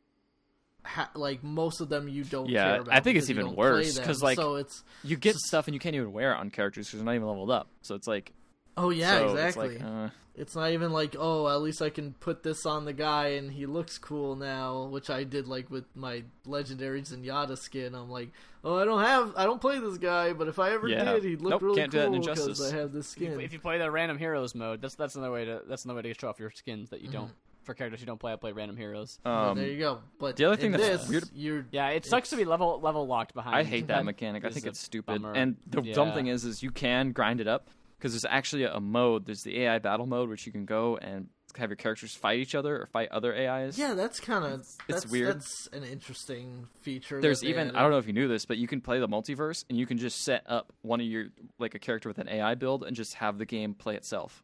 ha- 0.87 1.11
like 1.15 1.43
most 1.45 1.81
of 1.81 1.89
them 1.89 2.09
you 2.09 2.25
don't 2.25 2.49
Yeah, 2.49 2.65
care 2.73 2.81
about. 2.83 2.95
I 2.95 3.01
think 3.01 3.19
it's 3.19 3.31
even 3.31 3.55
worse, 3.55 3.99
because 3.99 4.23
like, 4.23 4.37
so 4.37 4.57
it's 4.57 4.83
you 5.05 5.17
get 5.17 5.37
stuff 5.37 5.67
and 5.69 5.75
you 5.75 5.81
can't 5.81 5.95
even 5.95 6.13
wear 6.13 6.33
it 6.33 6.37
on 6.37 6.51
characters 6.51 6.87
because 6.87 7.01
they're 7.01 7.05
not 7.07 7.15
even 7.15 7.27
leveled 7.29 7.51
up. 7.51 7.69
So 7.83 7.95
it's 7.95 8.07
like 8.07 8.33
oh 8.77 8.91
yeah, 8.91 9.19
so 9.19 9.29
exactly. 9.31 9.75
It's, 9.77 9.83
like, 9.83 9.91
uh, 9.91 10.09
It's 10.39 10.55
not 10.55 10.71
even 10.73 10.93
like, 10.93 11.17
oh, 11.19 11.49
at 11.49 11.63
least 11.63 11.81
I 11.81 11.89
can 11.89 12.13
put 12.13 12.43
this 12.43 12.67
on 12.67 12.85
the 12.85 12.93
guy 12.93 13.29
and 13.29 13.51
he 13.51 13.65
looks 13.65 13.97
cool 13.97 14.37
now, 14.37 14.85
which 14.87 15.09
I 15.09 15.25
did 15.25 15.49
like 15.49 15.71
with 15.71 15.85
my 15.95 16.25
legendary 16.45 17.01
Zenyatta 17.01 17.57
skin. 17.57 17.95
I'm 17.95 18.11
like, 18.11 18.29
oh, 18.63 18.77
I 18.77 18.85
don't 18.85 19.03
have, 19.03 19.33
I 19.35 19.45
don't 19.45 19.63
play 19.63 19.79
this 19.79 19.97
guy, 19.97 20.35
but 20.35 20.47
if 20.47 20.59
I 20.59 20.73
ever 20.73 20.89
Yeah. 20.89 21.05
did, 21.15 21.25
he'd 21.25 21.41
look 21.41 21.53
Nope, 21.53 21.63
really 21.63 21.77
can't 21.81 21.91
do 21.91 21.99
that 22.01 22.07
in 22.09 22.23
cool 22.23 22.35
because 22.35 22.71
I 22.71 22.77
have 22.77 22.93
this 22.93 23.15
If 23.15 23.21
you- 23.23 23.29
skin. 23.29 23.41
If 23.41 23.55
you 23.55 23.59
play 23.61 23.79
the 23.79 23.91
random 23.91 24.19
heroes 24.19 24.55
mode, 24.55 24.83
that's 24.83 24.95
that's 24.95 25.15
another 25.15 25.33
way 25.33 25.47
to 25.47 25.63
that's 25.67 25.87
another 25.87 26.03
way 26.03 26.13
to 26.13 26.19
show 26.21 26.29
off 26.29 26.39
your 26.39 26.51
skins 26.51 26.91
that 26.91 27.01
you 27.01 27.09
Mm-hmm. 27.09 27.17
don't 27.19 27.33
for 27.67 27.75
characters 27.75 28.01
you 28.01 28.07
don't 28.07 28.19
play. 28.19 28.33
I 28.33 28.37
play 28.37 28.53
random 28.53 28.77
heroes. 28.77 29.19
But 29.23 29.31
um, 29.31 29.59
there 29.59 29.67
you 29.69 29.79
go. 29.79 30.01
But 30.19 30.37
the 30.37 30.47
other 30.47 30.57
thing 30.57 30.73
in 30.73 30.81
that's 30.81 31.03
this, 31.03 31.09
weird- 31.09 31.29
you're 31.35 31.67
Yeah, 31.71 31.89
it 31.91 32.07
sucks 32.07 32.31
to 32.31 32.37
be 32.37 32.45
level 32.47 32.81
level 32.81 33.07
locked 33.07 33.35
behind. 33.35 33.57
I 33.57 33.65
hate 33.65 33.89
that 33.89 33.99
That 33.99 34.05
mechanic. 34.05 34.45
I 34.45 34.51
think 34.51 34.65
it's 34.67 34.81
stupid. 34.81 35.21
bummer. 35.23 35.35
And 35.35 35.57
the 35.67 35.83
dumb 35.83 36.13
thing 36.13 36.29
is, 36.29 36.45
is 36.45 36.63
you 36.63 36.71
can 36.71 37.13
grind 37.13 37.41
it 37.41 37.49
up 37.49 37.69
because 37.99 38.13
there's 38.13 38.25
actually 38.25 38.63
a, 38.65 38.75
a 38.75 38.81
mode. 38.81 39.27
There's 39.27 39.43
the 39.43 39.61
AI 39.63 39.79
battle 39.79 40.07
mode, 40.07 40.29
which 40.31 40.47
you 40.47 40.53
can 40.53 40.65
go 40.65 40.97
and 40.97 41.29
have 41.57 41.71
your 41.71 41.77
characters 41.77 42.15
fight 42.15 42.39
each 42.39 42.55
other 42.55 42.77
or 42.83 42.87
fight 42.87 43.09
other 43.11 43.35
AIs. 43.35 43.79
yeah, 43.79 43.95
that's 43.95 44.21
kind 44.21 44.45
of 44.45 44.67
that's 44.89 45.07
weird. 45.07 45.37
That's 45.37 45.69
an 45.73 45.85
interesting 45.85 46.69
feature. 46.83 47.21
There's 47.21 47.43
even 47.43 47.69
added. 47.69 47.77
I 47.79 47.83
don't 47.83 47.91
know 47.91 47.99
if 47.99 48.07
you 48.07 48.13
knew 48.13 48.29
this, 48.29 48.45
but 48.45 48.59
you 48.59 48.67
can 48.69 48.81
play 48.83 48.99
the 49.01 49.09
multiverse 49.09 49.65
and 49.71 49.79
you 49.79 49.87
can 49.87 49.97
just 49.97 50.23
set 50.23 50.43
up 50.47 50.73
one 50.83 51.01
of 51.01 51.07
your 51.07 51.29
like 51.59 51.75
a 51.75 51.79
character 51.79 52.09
with 52.11 52.19
an 52.19 52.29
AI 52.29 52.55
build 52.57 52.85
and 52.85 52.95
just 52.95 53.15
have 53.15 53.39
the 53.39 53.47
game 53.47 53.73
play 53.75 53.97
itself. 53.97 54.43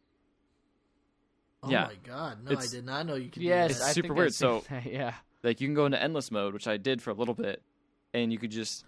Oh 1.62 1.70
yeah. 1.70 1.84
my 1.84 1.94
god, 2.04 2.44
no, 2.44 2.56
I 2.58 2.66
did 2.66 2.84
not 2.84 3.06
know 3.06 3.14
you 3.14 3.30
could. 3.30 3.42
Yes, 3.42 3.68
do 3.68 3.70
It's 3.72 3.80
that. 3.80 3.88
I 3.88 3.92
super 3.92 4.08
think 4.08 4.18
weird, 4.18 4.34
so- 4.34 4.64
that, 4.70 4.86
yeah, 4.86 5.14
Like 5.42 5.60
you 5.60 5.68
can 5.68 5.74
go 5.74 5.86
into 5.86 6.02
endless 6.02 6.30
mode, 6.30 6.54
which 6.54 6.66
I 6.66 6.76
did 6.76 7.00
for 7.00 7.10
a 7.10 7.14
little 7.14 7.34
bit, 7.34 7.62
and 8.12 8.32
you 8.32 8.38
could 8.38 8.50
just 8.50 8.84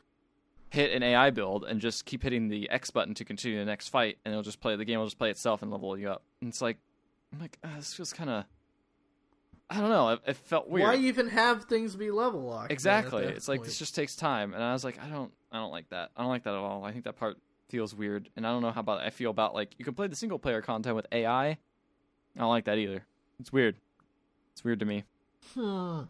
hit 0.70 0.91
an 0.93 1.03
AI 1.05 1.31
build 1.31 1.64
and 1.64 1.81
just 1.81 2.05
keep 2.05 2.22
hitting 2.25 2.49
the 2.49 2.68
X 2.70 2.91
button 2.91 3.14
to 3.14 3.25
continue 3.25 3.59
the 3.59 3.64
next 3.64 3.89
fight, 3.89 4.18
and 4.25 4.33
it'll 4.33 4.43
just 4.43 4.61
play 4.61 4.75
the 4.75 4.85
game. 4.85 4.99
will 4.99 5.07
just 5.07 5.18
play 5.18 5.31
itself 5.31 5.62
and 5.62 5.70
level 5.70 5.97
you 5.97 6.11
up. 6.11 6.22
And 6.41 6.49
it's 6.51 6.61
like, 6.61 6.79
I'm 7.33 7.39
like, 7.39 7.59
uh, 7.62 7.68
this 7.77 7.95
feels 7.95 8.12
kind 8.12 8.29
of, 8.29 8.45
I 9.70 9.81
don't 9.81 9.91
know. 9.91 10.09
It, 10.11 10.20
it 10.27 10.37
felt 10.37 10.68
weird. 10.68 10.87
Why 10.89 10.97
even 10.97 11.29
have 11.29 11.64
things 11.64 11.95
be 11.95 12.11
level 12.11 12.43
locked? 12.43 12.72
exactly. 12.72 13.25
that 13.25 13.37
It's 13.37 13.47
like 13.49 13.62
this 13.62 13.79
just 13.79 13.95
takes 13.95 14.16
time, 14.16 14.53
and 14.53 14.62
I 14.62 14.72
was 14.72 14.83
like, 14.85 14.99
I 15.01 15.09
don't, 15.09 15.33
I 15.53 15.59
don't 15.59 15.70
like 15.70 15.91
that. 15.91 16.11
I 16.16 16.22
don't 16.22 16.31
like 16.31 16.43
that 16.43 16.55
at 16.55 16.59
all. 16.59 16.85
I 16.85 16.91
think 16.91 17.05
that 17.05 17.16
part 17.16 17.39
feels 17.68 17.95
weird, 17.95 18.29
and 18.37 18.45
I 18.45 18.51
don't 18.51 18.61
know 18.62 18.72
how 18.72 18.81
about 18.81 19.01
I 19.01 19.11
feel 19.11 19.31
about 19.31 19.55
like 19.55 19.75
you 19.79 19.85
can 19.85 19.95
play 19.95 20.09
the 20.09 20.16
single 20.16 20.39
player 20.41 20.61
content 20.61 20.97
with 20.97 21.07
AI. 21.12 21.59
I 22.37 22.41
don't 22.41 22.49
like 22.51 22.64
that 22.64 22.78
either. 22.78 23.05
It's 23.41 23.53
weird. 23.53 23.76
It's 24.53 24.64
weird 24.64 24.80
to 24.80 24.87
me. 24.87 25.05
I 25.57 26.05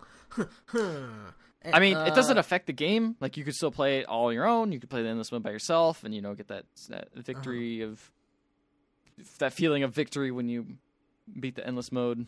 mean, 1.81 1.97
it 1.97 2.15
doesn't 2.15 2.37
Uh, 2.37 2.41
affect 2.41 2.67
the 2.67 2.73
game. 2.73 3.17
Like 3.21 3.37
you 3.37 3.45
could 3.45 3.55
still 3.55 3.71
play 3.71 4.01
it 4.01 4.07
all 4.07 4.27
on 4.29 4.35
your 4.35 4.47
own. 4.47 4.73
You 4.73 4.81
could 4.81 4.91
play 4.91 5.03
the 5.03 5.09
endless 5.09 5.33
mode 5.33 5.43
by 5.43 5.51
yourself, 5.51 6.05
and 6.05 6.15
you 6.15 6.21
know 6.21 6.35
get 6.35 6.49
that 6.49 6.65
that 6.89 7.09
victory 7.15 7.83
Uh-huh. 7.83 7.93
of 7.93 8.13
that 9.39 9.53
feeling 9.53 9.83
of 9.83 9.95
victory 9.95 10.31
when 10.31 10.49
you 10.49 10.67
beat 11.41 11.55
the 11.55 11.67
endless 11.67 11.91
mode. 11.93 12.27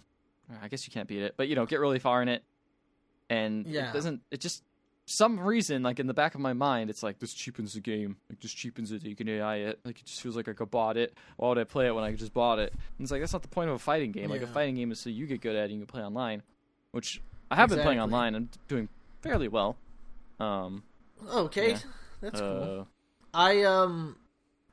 I 0.62 0.68
guess 0.68 0.86
you 0.86 0.92
can't 0.92 1.09
beat 1.09 1.22
it, 1.22 1.34
but 1.36 1.49
you 1.49 1.55
know 1.55 1.66
get 1.66 1.80
really 1.80 1.99
far 1.99 2.22
in 2.22 2.28
it, 2.28 2.42
and 3.28 3.66
Yeah. 3.66 3.90
it 3.90 3.92
doesn't. 3.92 4.22
It 4.30 4.40
just 4.40 4.62
some 5.09 5.38
reason 5.38 5.82
like 5.84 6.00
in 6.00 6.07
the 6.09 6.14
back 6.14 6.34
of 6.34 6.40
my 6.40 6.52
mind, 6.52 6.90
it's 6.90 7.02
like 7.02 7.18
this 7.20 7.32
cheapens 7.32 7.74
the 7.74 7.80
game. 7.80 8.16
Like 8.28 8.40
this 8.40 8.52
cheapens 8.52 8.90
it. 8.92 9.04
You 9.04 9.14
can 9.16 9.28
AI 9.28 9.57
it. 9.59 9.78
Like 9.84 10.00
it 10.00 10.04
just 10.07 10.20
feels 10.20 10.36
like 10.36 10.48
I 10.48 10.52
could 10.52 10.70
bought 10.70 10.96
it. 10.96 11.14
Why 11.36 11.48
would 11.48 11.59
I 11.59 11.64
play 11.64 11.86
it 11.86 11.94
when 11.94 12.02
I 12.04 12.12
just 12.12 12.34
bought 12.34 12.59
it? 12.59 12.72
And 12.72 13.04
it's 13.04 13.11
like 13.12 13.20
that's 13.20 13.32
not 13.32 13.42
the 13.42 13.48
point 13.48 13.70
of 13.70 13.76
a 13.76 13.78
fighting 13.78 14.11
game. 14.12 14.30
Like 14.30 14.42
a 14.42 14.46
fighting 14.48 14.74
game 14.74 14.90
is 14.92 14.98
so 15.00 15.09
you 15.09 15.26
get 15.26 15.40
good 15.40 15.54
at 15.57 15.62
it 15.64 15.70
and 15.70 15.74
you 15.74 15.78
can 15.80 15.86
play 15.86 16.02
online, 16.02 16.42
which 16.90 17.20
I 17.50 17.57
have 17.57 17.68
been 17.70 17.78
playing 17.78 17.98
Exactly. 17.98 18.14
online 18.14 18.34
and 18.34 18.48
doing 18.68 18.88
fairly 19.22 19.48
well. 19.48 19.76
Um, 20.40 20.82
Okay, 21.32 21.70
Yeah. 21.70 21.78
that's 22.20 22.40
cool. 22.40 22.80
uh, 22.80 22.84
I 23.32 23.62
um, 23.62 24.16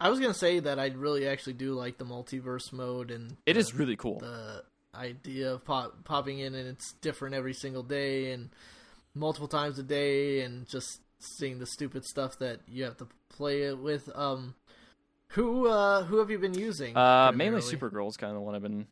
I 0.01 0.09
was 0.09 0.19
gonna 0.19 0.33
say 0.33 0.59
that 0.59 0.79
I 0.79 0.87
really 0.87 1.27
actually 1.27 1.53
do 1.53 1.73
like 1.73 1.97
the 1.99 2.05
multiverse 2.05 2.73
mode 2.73 3.11
and 3.11 3.37
it 3.45 3.53
the, 3.53 3.59
is 3.59 3.73
really 3.73 3.95
cool. 3.95 4.19
the 4.19 4.63
idea 4.95 5.53
of 5.53 5.63
pop, 5.65 6.03
popping 6.05 6.39
in 6.39 6.53
and 6.55 6.67
it's 6.67 6.93
different 7.01 7.35
every 7.35 7.53
single 7.53 7.83
day 7.83 8.31
and 8.31 8.49
multiple 9.15 9.47
times 9.47 9.77
a 9.79 9.83
day 9.83 10.41
and 10.41 10.67
just 10.67 11.01
seeing 11.19 11.59
the 11.59 11.65
stupid 11.65 12.03
stuff 12.05 12.37
that 12.39 12.59
you 12.67 12.83
have 12.83 12.97
to 12.97 13.07
play 13.29 13.63
it 13.63 13.77
with. 13.77 14.09
Um, 14.15 14.55
who 15.29 15.67
uh 15.67 16.03
who 16.03 16.17
have 16.19 16.29
you 16.29 16.37
been 16.39 16.53
using? 16.53 16.95
Uh, 16.95 17.31
mainly 17.33 17.61
primarily? 17.61 17.77
Supergirl's 18.05 18.17
kind 18.17 18.31
of 18.31 18.35
the 18.35 18.41
one 18.41 18.55
I've 18.55 18.61
been 18.61 18.87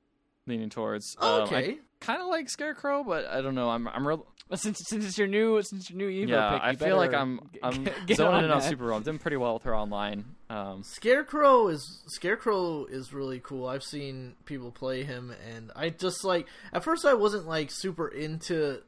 leaning 0.48 0.70
towards. 0.70 1.16
Um, 1.20 1.42
Okay. 1.44 1.56
I 1.74 1.78
kind 2.00 2.22
of 2.22 2.28
like 2.28 2.50
Scarecrow, 2.50 3.04
but 3.04 3.26
I 3.28 3.42
don't 3.42 3.54
know. 3.56 3.70
I'm 3.70 3.88
I'm 3.88 4.08
real. 4.08 4.26
Since 4.54 4.82
since 4.90 5.06
it's 5.06 5.18
your 5.18 5.28
new 5.30 5.62
since 5.62 5.90
your 5.90 5.98
new 5.98 6.10
Evo 6.10 6.30
Yeah, 6.32 6.52
pick, 6.52 6.62
I 6.62 6.76
feel 6.76 6.98
like 6.98 7.14
I'm 7.14 7.40
I'm 7.64 7.86
get- 7.86 8.06
get 8.06 8.18
zoning 8.18 8.44
in 8.44 8.52
on. 8.52 8.60
Supergirl. 8.62 8.98
I'm 8.98 9.04
doing 9.04 9.18
pretty 9.18 9.38
well 9.38 9.54
with 9.54 9.64
her 9.64 9.74
online. 9.74 10.26
Um, 10.50 10.84
Scarecrow 10.84 11.70
is 11.70 12.04
Scarecrow 12.08 12.84
is 12.84 13.14
really 13.14 13.40
cool. 13.40 13.66
I've 13.68 13.84
seen 13.84 14.36
people 14.44 14.70
play 14.72 15.04
him, 15.06 15.34
and 15.56 15.72
I 15.74 15.90
just 15.90 16.26
like 16.26 16.48
at 16.74 16.84
first 16.84 17.06
I 17.06 17.14
wasn't 17.14 17.48
like 17.48 17.70
super 17.72 18.10
into 18.10 18.82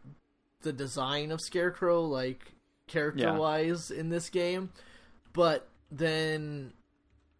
the 0.63 0.73
design 0.73 1.31
of 1.31 1.39
Scarecrow, 1.41 2.01
like 2.03 2.51
character 2.87 3.33
wise 3.33 3.91
in 3.91 4.09
this 4.09 4.29
game, 4.29 4.69
but 5.33 5.67
then 5.91 6.73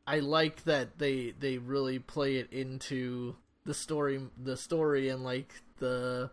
I 0.08 0.20
like 0.20 0.64
that 0.66 1.00
they 1.00 1.34
they 1.40 1.58
really 1.58 2.00
play 2.00 2.36
it 2.38 2.52
into 2.54 3.36
the 3.66 3.74
story 3.74 4.22
the 4.42 4.58
story 4.58 5.10
and 5.10 5.24
like 5.24 5.54
the 5.80 6.30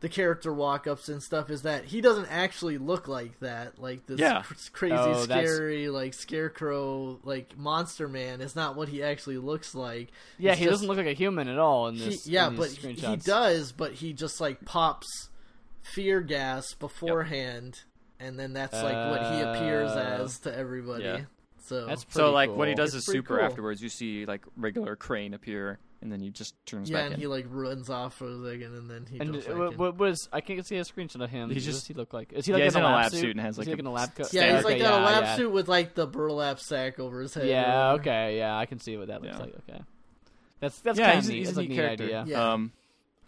the 0.00 0.08
character 0.10 0.52
walk 0.52 0.86
ups 0.86 1.08
and 1.08 1.22
stuff 1.22 1.48
is 1.50 1.62
that 1.62 1.86
he 1.86 2.02
doesn't 2.02 2.26
actually 2.30 2.76
look 2.76 3.08
like 3.08 3.38
that. 3.40 3.78
Like 3.80 4.06
this 4.06 4.20
Yeah. 4.20 4.42
cr- 4.42 4.54
crazy, 4.72 4.94
Oh, 4.94 5.24
that's- 5.24 5.48
scary, 5.48 5.88
like 5.88 6.12
scarecrow, 6.12 7.18
like 7.24 7.56
monster 7.56 8.06
man 8.06 8.40
is 8.42 8.54
not 8.54 8.76
what 8.76 8.88
he 8.90 9.02
actually 9.02 9.38
looks 9.38 9.74
like. 9.74 10.10
Yeah, 10.38 10.50
It's 10.52 10.58
he 10.60 10.64
just- 10.66 10.72
doesn't 10.74 10.88
look 10.88 10.98
like 10.98 11.06
a 11.06 11.12
human 11.14 11.48
at 11.48 11.58
all 11.58 11.88
in 11.88 11.94
He, 11.94 12.04
this. 12.10 12.26
yeah, 12.26 12.48
in 12.48 12.56
but 12.56 12.70
he, 12.70 12.92
he 12.92 13.16
does, 13.16 13.72
but 13.72 13.92
he 13.94 14.12
just 14.12 14.38
like 14.40 14.64
pops 14.66 15.30
fear 15.94 16.20
gas 16.20 16.74
beforehand, 16.74 17.80
and 18.20 18.38
then 18.38 18.52
that's 18.52 18.74
like 18.74 19.10
what 19.10 19.20
he 19.34 19.40
appears 19.40 19.90
Uh, 19.90 20.18
as 20.22 20.38
to 20.40 20.56
everybody. 20.56 21.04
yeah. 21.04 21.20
So 21.64 21.84
That's 21.86 22.02
so 22.10 22.20
pretty 22.20 22.32
like 22.32 22.56
when 22.56 22.68
he 22.68 22.74
does 22.74 22.94
It's 22.94 23.06
his 23.06 23.12
super 23.12 23.36
cool. 23.38 23.44
afterwards, 23.44 23.82
you 23.82 23.88
see 23.88 24.24
like 24.24 24.44
regular 24.56 24.94
Crane 24.94 25.34
appear, 25.34 25.80
and 26.00 26.12
then 26.12 26.20
he 26.20 26.30
just 26.30 26.54
turns 26.64 26.88
yeah, 26.88 26.98
back 26.98 27.04
and 27.06 27.14
in. 27.14 27.20
he 27.20 27.26
like 27.26 27.44
runs 27.50 27.90
off 27.90 28.14
for 28.14 28.26
a 28.28 28.36
second, 28.44 28.76
and 28.76 28.88
then 28.88 29.04
he 29.10 29.18
And 29.18 29.32
goes 29.32 29.46
back 29.46 29.56
what, 29.58 29.72
in. 29.72 29.78
what 29.78 29.96
was 29.98 30.28
I 30.32 30.40
can't 30.40 30.64
see 30.64 30.76
a 30.76 30.82
screenshot 30.84 31.20
of 31.24 31.30
him. 31.30 31.48
He's 31.50 31.64
What 31.66 31.72
just- 31.72 31.80
does 31.80 31.86
he 31.88 31.94
look 31.94 32.12
like? 32.12 32.32
Is 32.32 32.46
he 32.46 32.52
Yeah, 32.52 32.58
like 32.58 32.64
he's 32.64 32.76
in 32.76 32.82
a 32.82 32.86
lab, 32.86 33.10
suit 33.10 33.30
and 33.32 33.40
has, 33.40 33.58
like, 33.58 33.66
he 33.66 33.72
a 33.72 33.74
like 33.74 33.80
in 33.80 33.86
a 33.86 33.90
lab 33.92 34.14
coat? 34.14 34.32
Yeah, 34.32 34.54
he's 34.54 34.64
like 34.64 34.74
okay, 34.74 34.82
got 34.84 35.00
a 35.00 35.04
lab 35.04 35.24
yeah. 35.24 35.36
suit 35.36 35.50
with 35.50 35.66
like 35.68 35.94
the 35.96 36.06
burlap 36.06 36.60
sack 36.60 37.00
over 37.00 37.20
his 37.20 37.34
head. 37.34 37.48
Yeah, 37.48 37.92
okay, 37.94 38.38
yeah, 38.38 38.56
I 38.56 38.66
can 38.66 38.78
see 38.78 38.96
what 38.96 39.08
that 39.08 39.22
looks 39.22 39.36
like. 39.40 39.54
Okay, 39.68 39.80
that's 40.60 40.78
that's 40.82 40.98
yeah, 41.00 41.06
kind 41.06 41.16
he's, 41.16 41.26
of 41.28 41.32
neat. 41.32 41.38
he's 41.38 41.46
That's 41.48 41.56
a 41.56 41.60
a 41.60 41.62
neat 41.64 41.70
neat 41.70 41.76
character. 41.76 42.04
idea. 42.04 42.24
Yeah. 42.28 42.52
Um, 42.52 42.72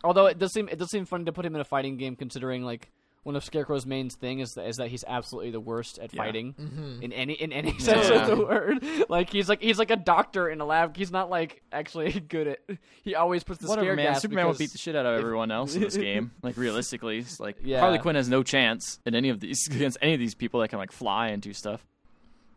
Although 0.04 0.26
it 0.26 0.38
does 0.38 0.52
seem 0.52 0.68
it 0.68 0.78
does 0.78 0.90
seem 0.90 1.04
funny 1.04 1.24
to 1.24 1.32
put 1.32 1.44
him 1.44 1.54
in 1.54 1.60
a 1.60 1.64
fighting 1.64 1.96
game, 1.96 2.16
considering 2.16 2.64
like 2.64 2.90
one 3.24 3.34
of 3.36 3.44
Scarecrow's 3.44 3.84
main 3.84 4.08
thing 4.08 4.38
is 4.38 4.52
that, 4.54 4.66
is 4.68 4.76
that 4.76 4.88
he's 4.88 5.04
absolutely 5.06 5.50
the 5.50 5.60
worst 5.60 5.98
at 5.98 6.14
Yeah. 6.14 6.22
fighting 6.22 6.52
hmm 6.52 7.02
in 7.02 7.12
any 7.12 7.34
in 7.34 7.52
any 7.52 7.76
sense 7.78 8.08
Yeah. 8.08 8.22
of 8.22 8.38
the 8.38 8.42
word. 8.44 8.82
Like 9.10 9.28
he's 9.30 9.48
like 9.48 9.60
he's 9.60 9.78
like 9.78 9.90
a 9.90 9.96
doctor 9.96 10.48
in 10.48 10.60
a 10.60 10.64
lab. 10.64 10.96
He's 10.96 11.10
not 11.10 11.28
like 11.28 11.62
actually 11.72 12.12
good 12.28 12.46
at. 12.46 12.60
He 13.02 13.16
always 13.16 13.42
puts 13.44 13.60
the 13.60 13.66
whatever, 13.68 13.86
scare 13.86 13.96
man. 13.96 14.12
gas. 14.12 14.22
Superman 14.22 14.46
will 14.46 14.54
beat 14.54 14.70
the 14.72 14.78
shit 14.78 14.94
out 14.96 15.04
of 15.04 15.18
everyone 15.18 15.50
else 15.50 15.74
in 15.74 15.82
this 15.82 15.96
game. 16.08 16.30
Like 16.42 16.56
realistically, 16.56 17.18
it's 17.18 17.40
like 17.40 17.56
Yeah. 17.62 17.80
Harley 17.80 17.98
Quinn 17.98 18.14
has 18.16 18.28
no 18.28 18.42
chance 18.44 19.00
in 19.04 19.14
any 19.16 19.28
of 19.30 19.40
these 19.40 19.66
against 19.70 19.98
any 20.00 20.14
of 20.14 20.20
these 20.20 20.34
people 20.36 20.60
that 20.60 20.68
can 20.68 20.78
like 20.78 20.92
fly 20.92 21.28
and 21.28 21.42
do 21.42 21.52
stuff. 21.52 21.84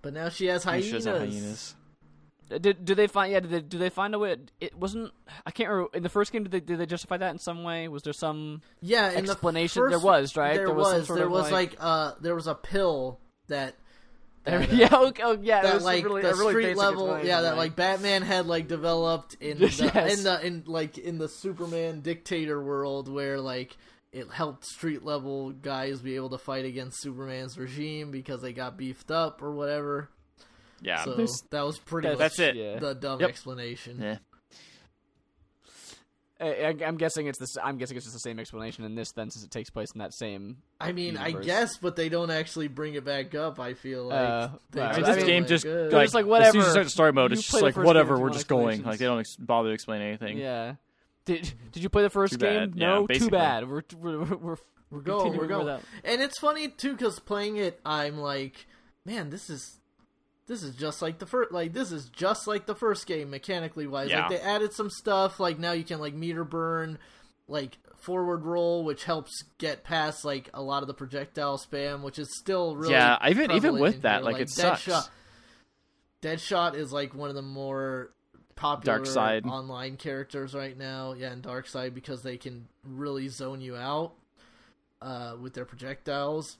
But 0.04 0.14
now 0.14 0.30
she 0.30 0.46
has 0.46 0.64
He 0.64 0.70
hyenas. 0.70 0.90
shows 0.90 1.06
have 1.06 1.18
hyenas. 1.18 1.76
Did 2.60 2.86
do 2.86 2.96
they 2.96 3.08
find 3.08 3.32
yeah? 3.32 3.40
Did 3.40 3.52
they, 3.52 3.62
do 3.62 3.78
they 3.78 3.90
find 3.90 4.14
a 4.14 4.20
way? 4.20 4.38
It 4.60 4.76
wasn't. 4.78 5.12
I 5.46 5.52
can't 5.52 5.70
remember. 5.70 5.96
In 5.96 6.04
the 6.04 6.10
first 6.10 6.32
game, 6.32 6.44
did 6.44 6.52
they 6.52 6.60
did 6.60 6.78
they 6.80 6.86
justify 6.86 7.18
that 7.18 7.32
in 7.32 7.40
some 7.40 7.64
way? 7.64 7.88
Was 7.88 8.04
there 8.04 8.14
some 8.14 8.62
Yeah, 8.82 9.12
explanation? 9.16 9.84
The 9.84 9.90
there 9.90 10.00
was 10.00 10.36
right. 10.36 10.56
There, 10.56 10.68
some 10.68 10.76
was. 10.78 11.08
there 11.08 11.30
was 11.30 11.52
like, 11.52 11.76
uh, 11.80 12.14
there 12.22 12.36
was 12.36 12.48
a 12.48 12.56
pill 12.56 13.20
that. 13.48 13.76
that, 14.44 14.72
uh, 14.72 14.74
yeah, 14.74 14.90
okay, 14.92 15.22
oh, 15.24 15.38
yeah. 15.40 15.62
that 15.62 15.76
was 15.76 15.84
like 15.84 16.04
really, 16.04 16.24
the 16.24 16.32
a 16.32 16.36
really 16.36 16.54
street 16.54 16.76
level, 16.76 17.24
yeah, 17.24 17.42
that 17.42 17.58
like 17.58 17.76
Batman 17.76 18.24
had 18.24 18.48
like 18.48 18.68
developed 18.68 19.36
in 19.40 19.60
the 19.60 19.68
Yes. 19.70 20.18
in 20.18 20.24
the 20.24 20.46
in 20.46 20.64
like 20.66 20.98
in 20.98 21.20
the 21.20 21.30
Superman 21.30 22.02
dictator 22.02 22.60
world 22.60 23.08
where 23.08 23.40
like 23.40 23.78
it 24.12 24.32
helped 24.32 24.66
street 24.66 25.04
level 25.06 25.52
guys 25.52 26.02
be 26.02 26.16
able 26.16 26.30
to 26.32 26.40
fight 26.40 26.66
against 26.66 27.00
Superman's 27.02 27.56
regime 27.58 28.10
because 28.10 28.42
they 28.42 28.52
got 28.52 28.78
beefed 28.78 29.12
up 29.12 29.44
or 29.44 29.52
whatever. 29.52 30.10
Yeah, 30.82 31.04
so 31.04 31.14
there's- 31.14 31.44
that 31.52 31.62
was 31.62 31.78
pretty 31.80 32.08
That's- 32.10 32.20
much 32.32 32.38
that's 32.38 32.40
it. 32.40 32.56
Yeah. 32.56 32.80
the 32.80 32.96
dumb 32.96 33.20
Yep. 33.22 33.30
explanation. 33.30 34.00
yeah. 34.02 34.18
I, 36.40 36.46
I- 36.82 36.86
I'm 36.88 36.98
guessing 36.98 37.28
it's 37.28 37.38
this. 37.38 37.56
I'm 37.64 37.78
guessing 37.78 37.98
it's 37.98 38.06
just 38.08 38.16
the 38.16 38.20
same 38.20 38.40
explanation 38.40 38.84
in 38.84 38.96
this 38.96 39.12
then, 39.12 39.30
since 39.30 39.46
it 39.46 39.52
takes 39.52 39.70
place 39.70 39.92
in 39.94 40.00
that 40.00 40.12
same. 40.14 40.58
I 40.80 40.92
mean, 40.92 41.16
I 41.18 41.32
guess, 41.34 41.78
but 41.78 41.96
they 41.96 42.10
don't 42.10 42.32
actually 42.32 42.68
bring 42.68 42.96
it 42.96 43.06
back 43.06 43.36
up. 43.36 43.60
I 43.60 43.76
feel 43.76 44.06
like 44.06 44.20
Uh, 44.20 44.50
They 44.72 44.80
well, 44.80 44.90
I 44.90 44.96
mean, 44.96 45.04
I 45.04 45.08
this 45.08 45.18
mean, 45.18 45.26
game 45.28 45.44
like, 45.44 45.50
just 45.50 45.66
uh, 45.68 45.70
like, 45.92 46.06
just 46.06 46.14
like, 46.16 46.26
As 46.26 46.32
soon 46.32 46.42
as 46.42 46.54
you 46.56 46.60
whatever. 46.62 46.72
start 46.72 46.86
the 46.86 46.90
story 46.90 47.14
mode, 47.14 47.32
You 47.32 47.38
it's 47.38 47.48
just 47.48 47.62
like 47.62 47.78
whatever. 47.78 48.18
We're 48.20 48.32
just 48.32 48.48
going. 48.48 48.82
Like 48.84 48.98
they 48.98 49.06
don't 49.06 49.20
ex- 49.20 49.36
bother 49.36 49.70
to 49.70 49.74
explain 49.74 50.02
anything. 50.02 50.40
Yeah. 50.40 50.76
Did 51.26 51.54
Did 51.72 51.84
you 51.84 51.90
play 51.90 52.02
the 52.02 52.10
first 52.10 52.40
game? 52.40 52.72
bad. 52.72 52.74
Yeah, 52.76 52.88
No, 52.88 53.06
too 53.08 53.30
bad. 53.30 53.70
We're 53.70 53.84
we're 54.00 54.24
we're, 54.36 54.56
We're 54.90 55.00
going, 55.02 55.38
we're 55.38 55.46
going. 55.48 55.80
And 56.04 56.22
it's 56.22 56.40
funny 56.40 56.70
too 56.70 56.94
because 56.94 57.20
playing 57.20 57.58
it, 57.58 57.80
I'm 57.86 58.18
like, 58.18 58.66
man, 59.06 59.30
this 59.30 59.48
is 59.52 59.80
this 60.52 60.64
is 60.64 60.76
just 60.76 61.02
like 61.02 61.18
the 61.18 61.26
first. 61.26 61.54
Like 61.54 61.72
this 61.72 61.94
is 61.94 62.10
just 62.10 62.46
like 62.46 62.66
the 62.66 62.76
first 62.76 63.08
game 63.08 63.30
mechanically 63.30 63.88
wise. 63.88 64.10
Yeah. 64.10 64.28
Like 64.28 64.30
they 64.32 64.40
added 64.42 64.74
some 64.74 64.90
stuff. 64.90 65.40
Like 65.40 65.58
now 65.58 65.72
you 65.72 65.86
can 65.86 66.00
like 66.02 66.14
meter 66.14 66.44
burn, 66.44 67.00
like 67.48 67.78
forward 68.02 68.44
roll, 68.44 68.84
which 68.84 69.06
helps 69.06 69.44
get 69.60 69.86
past 69.86 70.26
like 70.26 70.50
a 70.54 70.62
lot 70.62 70.84
of 70.84 70.88
the 70.88 70.94
projectile 70.94 71.58
spam, 71.58 72.02
which 72.02 72.20
is 72.20 72.28
still 72.38 72.76
really 72.76 72.94
Yeah, 72.94 73.18
even- 73.30 73.52
even 73.52 73.80
with 73.80 74.02
that, 74.02 74.24
here. 74.24 74.32
like, 74.32 74.42
it 74.42 74.50
sucks. 74.50 74.86
Deadshot, 74.86 75.10
Deadshot 76.22 76.76
is 76.76 76.92
like 76.92 77.16
one 77.16 77.30
of 77.30 77.36
the 77.36 77.42
more 77.42 78.12
popular 78.56 79.00
Darkseid. 79.00 79.46
online 79.46 79.96
characters 79.98 80.54
right 80.54 80.78
now. 80.78 81.14
Yeah, 81.14 81.32
and 81.32 81.42
Darkseid 81.44 81.94
because 81.94 82.22
they 82.22 82.38
can 82.38 82.68
really 82.84 83.28
zone 83.30 83.62
you 83.62 83.76
out 83.76 84.14
uh, 85.02 85.36
with 85.42 85.54
their 85.54 85.66
projectiles. 85.66 86.58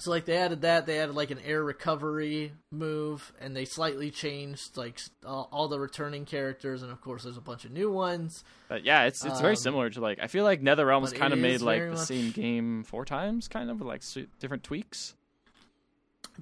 So 0.00 0.10
like 0.12 0.26
they 0.26 0.36
added 0.36 0.60
that, 0.62 0.86
they 0.86 1.00
added 1.00 1.16
like 1.16 1.32
an 1.32 1.40
air 1.44 1.62
recovery 1.64 2.52
move, 2.70 3.32
and 3.40 3.56
they 3.56 3.64
slightly 3.64 4.12
changed 4.12 4.76
like 4.76 4.94
s- 4.94 5.10
all, 5.26 5.48
all 5.50 5.66
the 5.66 5.80
returning 5.80 6.24
characters, 6.24 6.82
and 6.82 6.92
of 6.92 7.00
course 7.00 7.24
there's 7.24 7.36
a 7.36 7.40
bunch 7.40 7.64
of 7.64 7.72
new 7.72 7.90
ones. 7.90 8.44
But 8.68 8.84
yeah, 8.84 9.06
it's 9.06 9.24
it's 9.24 9.40
very 9.40 9.54
Um, 9.54 9.56
similar 9.56 9.90
to 9.90 10.00
like 10.00 10.18
I 10.22 10.28
feel 10.28 10.44
like 10.44 10.62
NetherRealm 10.62 11.00
has 11.00 11.12
kind 11.12 11.32
of 11.32 11.40
made 11.40 11.62
like 11.62 11.82
the 11.82 11.88
much- 11.90 11.98
same 11.98 12.30
game 12.30 12.84
four 12.84 13.04
times, 13.04 13.48
kind 13.48 13.70
of 13.70 13.80
with 13.80 13.88
like 13.88 14.02
different 14.38 14.62
tweaks. 14.62 15.14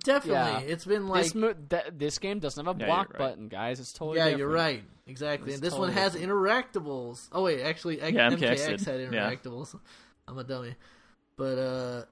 Definitely, 0.04 0.66
Yeah. 0.66 0.72
it's 0.72 0.84
been 0.84 1.08
like 1.08 1.22
this 1.24 1.34
mo- 1.34 1.54
th- 1.70 1.84
this 1.96 2.18
game 2.18 2.38
doesn't 2.38 2.62
have 2.66 2.76
a 2.76 2.78
Yeah, 2.78 2.86
block 2.86 3.08
you're 3.14 3.18
right. 3.26 3.30
button, 3.30 3.48
guys. 3.48 3.80
It's 3.80 3.94
totally 3.94 4.18
yeah, 4.18 4.24
different. 4.24 4.38
you're 4.40 4.48
right, 4.50 4.84
exactly. 5.06 5.48
It's 5.48 5.54
and 5.56 5.64
this 5.64 5.72
totally 5.72 5.88
one 5.88 5.96
has 5.96 6.12
different. 6.12 6.32
interactables. 6.74 7.28
Oh 7.32 7.42
wait, 7.44 7.62
actually, 7.62 8.02
X- 8.02 8.14
Yeah, 8.14 8.28
MKX, 8.28 8.60
MKX 8.60 8.84
had 8.84 8.96
did, 8.98 9.12
yeah. 9.14 9.30
interactables. 9.30 9.78
I'm 10.28 10.36
a 10.36 10.44
dummy, 10.44 10.74
but 11.38 11.58
uh, 11.58 12.04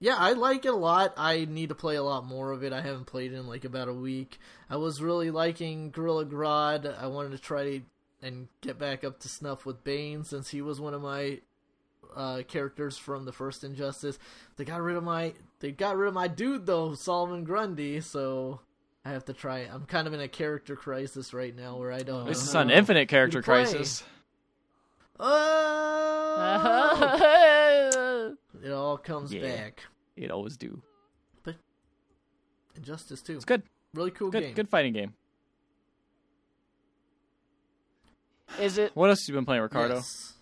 yeah, 0.00 0.16
I 0.16 0.32
like 0.32 0.64
it 0.64 0.72
a 0.72 0.76
lot. 0.76 1.12
I 1.18 1.44
need 1.44 1.68
to 1.68 1.74
play 1.74 1.96
a 1.96 2.02
lot 2.02 2.24
more 2.24 2.52
of 2.52 2.64
it. 2.64 2.72
I 2.72 2.80
haven't 2.80 3.04
played 3.04 3.32
it 3.32 3.36
in 3.36 3.46
like 3.46 3.66
about 3.66 3.88
a 3.88 3.94
week. 3.94 4.38
I 4.70 4.76
was 4.76 5.02
really 5.02 5.30
liking 5.30 5.90
Gorilla 5.90 6.24
Grodd. 6.24 6.98
I 6.98 7.06
wanted 7.06 7.32
to 7.32 7.38
try 7.38 7.82
and 8.22 8.48
get 8.62 8.78
back 8.78 9.04
up 9.04 9.20
to 9.20 9.28
snuff 9.28 9.66
with 9.66 9.84
Bane 9.84 10.24
since 10.24 10.48
he 10.48 10.62
was 10.62 10.80
one 10.80 10.94
of 10.94 11.02
my 11.02 11.40
uh, 12.16 12.42
characters 12.48 12.96
from 12.96 13.26
the 13.26 13.32
first 13.32 13.62
Injustice. 13.62 14.18
They 14.56 14.64
got 14.64 14.80
rid 14.80 14.96
of 14.96 15.04
my 15.04 15.34
they 15.60 15.70
got 15.70 15.98
rid 15.98 16.08
of 16.08 16.14
my 16.14 16.28
dude 16.28 16.64
though, 16.64 16.94
Solomon 16.94 17.44
Grundy. 17.44 18.00
So 18.00 18.60
I 19.04 19.10
have 19.10 19.26
to 19.26 19.34
try 19.34 19.58
it. 19.60 19.70
I'm 19.70 19.84
kind 19.84 20.06
of 20.06 20.14
in 20.14 20.20
a 20.20 20.28
character 20.28 20.76
crisis 20.76 21.34
right 21.34 21.54
now 21.54 21.76
where 21.76 21.92
I 21.92 22.00
don't. 22.00 22.26
This 22.26 22.38
know 22.54 22.60
is 22.60 22.66
an 22.66 22.70
infinite 22.70 23.08
character 23.08 23.42
crisis. 23.42 24.02
Oh! 25.18 26.46
it 28.62 28.70
all 28.70 28.96
comes 28.98 29.32
Yeah. 29.32 29.42
back. 29.42 29.82
It 30.16 30.30
always 30.30 30.56
do. 30.56 30.82
But 31.42 31.56
Injustice 32.76 33.22
2. 33.22 33.36
It's 33.36 33.44
good. 33.44 33.62
Really 33.94 34.10
cool 34.10 34.30
Good 34.30 34.40
game. 34.42 34.54
good 34.54 34.68
fighting 34.68 34.92
game. 34.92 35.14
Is 38.60 38.78
it? 38.78 38.94
What 38.94 39.10
else 39.10 39.20
have 39.26 39.28
you 39.28 39.34
been 39.38 39.44
playing, 39.46 39.62
Ricardo? 39.62 39.96
Yes. 39.96 40.34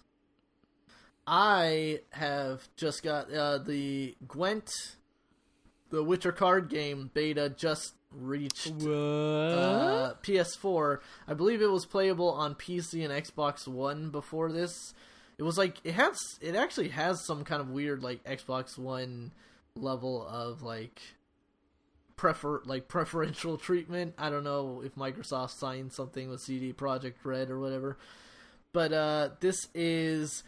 I 1.27 2.01
have 2.11 2.69
just 2.77 3.03
got 3.03 3.31
uh, 3.33 3.59
the 3.59 4.17
Gwent, 4.27 4.71
the 5.91 6.03
Witcher 6.03 6.33
card 6.33 6.71
game 6.71 7.11
beta 7.13 7.51
just 7.51 7.95
reached 8.11 8.69
uh, 8.69 10.15
PS4. 10.23 11.01
I 11.27 11.35
believe 11.35 11.61
it 11.61 11.71
was 11.71 11.85
playable 11.85 12.31
on 12.31 12.55
PC 12.55 13.05
and 13.05 13.13
Xbox 13.25 13.69
One 13.69 14.09
before 14.09 14.51
this. 14.51 14.95
It 15.39 15.45
was 15.45 15.57
like 15.57 15.77
it 15.85 15.95
has 15.95 16.19
it 16.41 16.57
actually 16.57 16.89
has 16.89 17.25
some 17.25 17.45
kind 17.45 17.61
of 17.61 17.71
weird 17.71 18.03
like 18.03 18.25
Xbox 18.25 18.77
One 18.77 19.33
level 19.77 20.27
of 20.27 20.63
like 20.63 21.01
prefer 22.17 22.61
like 22.65 22.89
preferential 22.89 23.57
treatment. 23.59 24.15
I 24.19 24.31
don't 24.31 24.45
know 24.45 24.83
if 24.85 24.97
Microsoft 24.97 25.51
signed 25.51 25.93
something 25.93 26.29
with 26.29 26.41
CD 26.41 26.73
Projekt 26.73 27.25
Red 27.25 27.51
or 27.51 27.61
whatever. 27.61 27.97
But 28.73 28.93
uh 28.93 29.31
this 29.41 29.69
is 29.75 30.43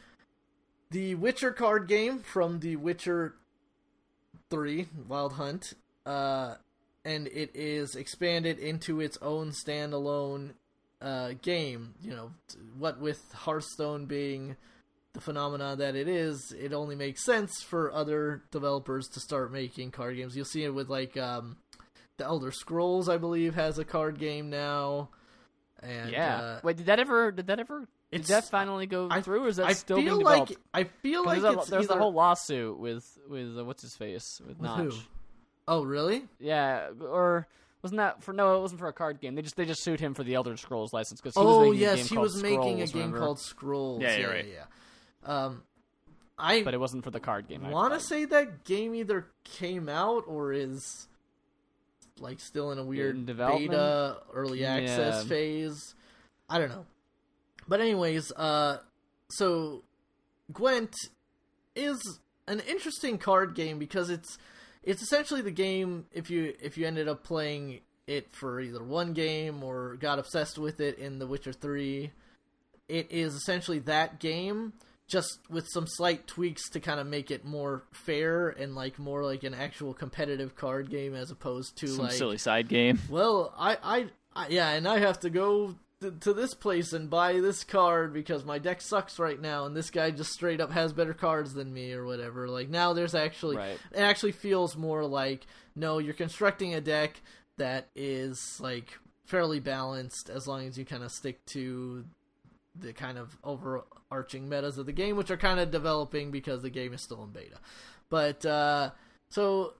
the 0.90 1.14
Witcher 1.14 1.52
card 1.52 1.86
game 1.86 2.18
from 2.18 2.58
The 2.58 2.74
Witcher 2.74 3.36
3 4.50 4.88
Wild 5.06 5.34
Hunt. 5.34 5.74
Uh 6.04 6.56
and 7.04 7.28
it 7.28 7.50
is 7.54 7.94
expanded 7.94 8.58
into 8.58 9.00
its 9.00 9.16
own 9.22 9.52
standalone 9.52 10.50
uh, 11.00 11.32
game. 11.42 11.94
You 12.02 12.10
know, 12.10 12.30
what 12.78 13.00
with 13.00 13.20
Hearthstone 13.32 14.06
being 14.06 14.56
the 15.12 15.20
phenomena 15.20 15.74
that 15.76 15.96
it 15.96 16.06
is, 16.08 16.52
it 16.58 16.72
only 16.72 16.94
makes 16.96 17.24
sense 17.24 17.62
for 17.62 17.92
other 17.92 18.42
developers 18.50 19.08
to 19.08 19.20
start 19.20 19.52
making 19.52 19.90
card 19.90 20.16
games. 20.16 20.36
You'll 20.36 20.44
see 20.44 20.64
it 20.64 20.74
with 20.74 20.88
like 20.88 21.16
um, 21.16 21.56
the 22.16 22.24
Elder 22.24 22.52
Scrolls, 22.52 23.08
I 23.08 23.16
believe, 23.18 23.54
has 23.54 23.78
a 23.78 23.84
card 23.84 24.18
game 24.18 24.50
now. 24.50 25.08
And 25.82 26.10
yeah. 26.10 26.36
uh, 26.36 26.60
Wait, 26.62 26.76
did 26.76 26.86
that 26.86 27.00
ever? 27.00 27.32
Did 27.32 27.46
that 27.48 27.58
ever? 27.58 27.80
Did 28.12 28.20
It's- 28.22 28.28
that 28.28 28.50
finally 28.50 28.86
go 28.86 29.08
I- 29.10 29.20
through, 29.22 29.44
or 29.44 29.48
is 29.48 29.56
that 29.56 29.66
I 29.66 29.72
still 29.72 29.96
feel 29.96 30.16
being 30.16 30.24
like 30.24 30.48
developed? 30.48 30.66
I 30.74 30.84
feel 30.84 31.24
'Cause 31.24 31.26
like 31.26 31.42
there's, 31.42 31.54
a, 31.54 31.58
it's 31.60 31.70
there's 31.70 31.84
either... 31.86 31.94
the 31.94 32.00
whole 32.00 32.12
lawsuit 32.12 32.78
with 32.78 33.18
with 33.28 33.58
uh, 33.58 33.64
what's 33.64 33.82
his 33.82 33.96
face 33.96 34.40
with 34.46 34.58
With 34.58 34.60
Notch. 34.60 34.92
who? 34.92 34.98
Oh, 35.68 35.84
really? 35.84 36.24
Yeah, 36.38 36.88
or 37.00 37.46
wasn't 37.82 37.98
that 37.98 38.22
for? 38.22 38.32
No, 38.34 38.56
it 38.58 38.60
wasn't 38.60 38.80
for 38.80 38.88
a 38.88 38.92
card 38.92 39.20
game. 39.20 39.34
They 39.36 39.42
just 39.42 39.56
they 39.56 39.64
just 39.64 39.82
sued 39.82 40.00
him 40.00 40.12
for 40.14 40.22
the 40.24 40.34
Elder 40.34 40.56
Scrolls 40.56 40.92
license 40.92 41.20
because 41.20 41.34
he 41.34 41.40
was 41.40 41.56
oh 41.56 41.60
making 41.62 41.76
a 41.78 41.80
yes, 41.80 41.96
game 41.96 42.06
he 42.08 42.14
called 42.16 42.22
was 42.24 42.42
making 42.42 42.82
a 42.82 42.86
Scrolls, 42.86 42.92
game 43.06 43.12
called 43.18 43.40
Scrolls. 43.40 44.02
Yeah, 44.02 44.12
Yeah, 44.12 44.18
yeah, 44.18 44.26
right. 44.26 44.46
yeah. 44.52 44.64
Um, 45.24 45.62
I 46.38 46.62
but 46.62 46.72
it 46.74 46.80
wasn't 46.80 47.04
for 47.04 47.10
the 47.10 47.20
card 47.20 47.48
game. 47.48 47.64
I 47.64 47.70
want 47.70 47.92
to 47.94 48.00
say 48.00 48.24
that 48.24 48.64
game 48.64 48.94
either 48.94 49.26
came 49.44 49.88
out 49.88 50.24
or 50.26 50.52
is 50.52 51.06
like 52.18 52.40
still 52.40 52.70
in 52.72 52.78
a 52.78 52.84
weird 52.84 53.16
In 53.16 53.24
development? 53.26 53.70
beta 53.70 54.16
early 54.32 54.64
access 54.64 55.22
Yeah. 55.22 55.28
phase. 55.28 55.94
I 56.48 56.58
don't 56.58 56.68
know. 56.70 56.86
But 57.68 57.80
anyways, 57.80 58.32
uh 58.32 58.78
so 59.30 59.84
Gwent 60.52 60.94
is 61.76 62.18
an 62.48 62.60
interesting 62.60 63.18
card 63.18 63.54
game 63.54 63.78
because 63.78 64.10
it's 64.10 64.38
it's 64.82 65.02
essentially 65.02 65.42
the 65.42 65.50
game 65.50 66.06
if 66.10 66.30
you 66.30 66.54
if 66.60 66.76
you 66.78 66.86
ended 66.86 67.06
up 67.06 67.22
playing 67.22 67.80
it 68.06 68.34
for 68.34 68.60
either 68.60 68.82
one 68.82 69.12
game 69.12 69.62
or 69.62 69.96
got 69.96 70.18
obsessed 70.18 70.58
with 70.58 70.80
it 70.80 70.98
in 70.98 71.18
The 71.20 71.26
Witcher 71.26 71.52
3 71.52 72.10
it 72.88 73.06
is 73.12 73.34
essentially 73.34 73.78
that 73.80 74.18
game 74.18 74.72
just 75.10 75.40
with 75.50 75.66
some 75.68 75.86
slight 75.86 76.26
tweaks 76.26 76.70
to 76.70 76.80
kind 76.80 77.00
of 77.00 77.06
make 77.06 77.30
it 77.30 77.44
more 77.44 77.82
fair 77.92 78.48
and 78.48 78.74
like 78.74 78.98
more 78.98 79.24
like 79.24 79.42
an 79.42 79.52
actual 79.54 79.92
competitive 79.92 80.54
card 80.54 80.88
game 80.88 81.14
as 81.14 81.30
opposed 81.30 81.76
to 81.78 81.88
Some 81.88 82.04
like 82.04 82.12
silly 82.12 82.38
side 82.38 82.68
game. 82.68 82.98
well 83.10 83.52
I, 83.58 83.76
I 83.82 84.06
I 84.34 84.48
yeah 84.48 84.70
and 84.70 84.86
I 84.86 85.00
have 85.00 85.18
to 85.20 85.30
go 85.30 85.74
th- 86.00 86.14
to 86.20 86.32
this 86.32 86.54
place 86.54 86.92
and 86.92 87.10
buy 87.10 87.40
this 87.40 87.64
card 87.64 88.12
because 88.14 88.44
my 88.44 88.58
deck 88.58 88.80
sucks 88.80 89.18
right 89.18 89.40
now 89.40 89.64
and 89.66 89.74
this 89.76 89.90
guy 89.90 90.12
just 90.12 90.32
straight 90.32 90.60
up 90.60 90.70
has 90.70 90.92
better 90.92 91.14
cards 91.14 91.54
than 91.54 91.74
me 91.74 91.92
or 91.92 92.04
whatever 92.06 92.48
like 92.48 92.68
now 92.70 92.92
there's 92.92 93.14
actually 93.16 93.56
Right. 93.56 93.78
it 93.92 93.98
actually 94.00 94.32
feels 94.32 94.76
more 94.76 95.04
like 95.04 95.44
no 95.74 95.98
you're 95.98 96.14
constructing 96.14 96.74
a 96.74 96.80
deck 96.80 97.20
that 97.58 97.88
is 97.96 98.58
like 98.60 98.96
fairly 99.26 99.58
balanced 99.60 100.30
as 100.30 100.46
long 100.46 100.66
as 100.66 100.78
you 100.78 100.84
kind 100.84 101.02
of 101.02 101.10
stick 101.10 101.44
to 101.46 102.04
the 102.74 102.92
kind 102.92 103.18
of 103.18 103.36
overarching 103.42 104.48
metas 104.48 104.78
of 104.78 104.86
the 104.86 104.92
game 104.92 105.16
which 105.16 105.30
are 105.30 105.36
kind 105.36 105.60
of 105.60 105.70
developing 105.70 106.30
because 106.30 106.62
the 106.62 106.70
game 106.70 106.92
is 106.92 107.02
still 107.02 107.22
in 107.22 107.30
beta 107.30 107.58
but 108.08 108.44
uh 108.46 108.90
so 109.28 109.74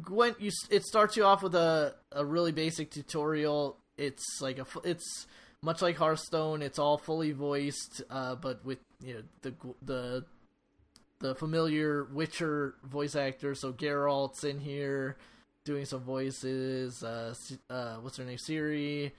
Gwent, 0.00 0.40
you 0.40 0.50
it 0.70 0.84
starts 0.84 1.16
you 1.16 1.24
off 1.24 1.42
with 1.42 1.54
a 1.54 1.94
a 2.12 2.24
really 2.24 2.52
basic 2.52 2.90
tutorial. 2.90 3.76
It's 3.96 4.40
like 4.40 4.58
a 4.58 4.66
it's 4.84 5.26
much 5.62 5.82
like 5.82 5.96
Hearthstone. 5.96 6.62
It's 6.62 6.78
all 6.78 6.96
fully 6.96 7.32
voiced, 7.32 8.02
uh, 8.08 8.36
but 8.36 8.64
with 8.64 8.78
you 9.02 9.14
know 9.14 9.22
the 9.42 9.54
the 9.82 10.24
the 11.18 11.34
familiar 11.34 12.04
Witcher 12.04 12.76
voice 12.84 13.16
actor. 13.16 13.54
So 13.54 13.72
Geralt's 13.72 14.44
in 14.44 14.60
here 14.60 15.16
doing 15.64 15.84
some 15.84 16.02
voices. 16.02 17.02
Uh, 17.02 17.34
uh, 17.68 17.96
what's 17.96 18.16
her 18.16 18.24
name? 18.24 18.38
Ciri, 18.38 19.10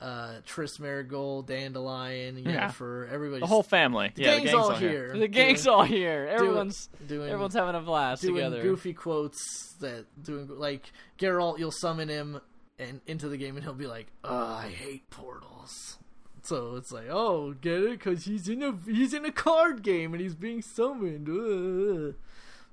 uh, 0.00 0.40
Triss 0.46 0.78
Merigold, 0.78 1.46
Dandelion. 1.46 2.38
Yeah, 2.38 2.70
for 2.70 3.08
everybody. 3.10 3.40
The 3.40 3.46
whole 3.46 3.62
family. 3.62 4.12
the 4.14 4.22
yeah, 4.22 4.36
gang's, 4.36 4.50
the 4.50 4.56
all, 4.56 4.70
here. 4.74 4.90
here. 4.90 5.18
The 5.18 5.28
gang's 5.28 5.66
all 5.66 5.82
here. 5.82 6.28
Everyone's 6.30 6.88
doing 7.06 7.30
everyone's 7.30 7.54
having 7.54 7.74
a 7.74 7.80
blast 7.80 8.22
doing 8.22 8.36
together. 8.36 8.62
goofy 8.62 8.92
quotes 8.92 9.74
that 9.80 10.06
doing 10.22 10.48
like 10.48 10.92
Geralt. 11.18 11.58
You'll 11.58 11.70
summon 11.70 12.08
him 12.08 12.40
and 12.78 13.00
into 13.06 13.28
the 13.28 13.36
game, 13.36 13.56
and 13.56 13.64
he'll 13.64 13.74
be 13.74 13.86
like, 13.86 14.06
oh, 14.24 14.44
"I 14.54 14.68
hate 14.68 15.08
portals." 15.10 15.98
So 16.42 16.76
it's 16.76 16.92
like, 16.92 17.06
"Oh, 17.10 17.54
get 17.54 17.82
it? 17.82 17.90
Because 17.98 18.24
he's 18.24 18.48
in 18.48 18.62
a 18.62 18.78
he's 18.86 19.14
in 19.14 19.24
a 19.24 19.32
card 19.32 19.82
game 19.82 20.12
and 20.12 20.20
he's 20.20 20.34
being 20.34 20.62
summoned." 20.62 21.28
Ugh. 21.28 22.14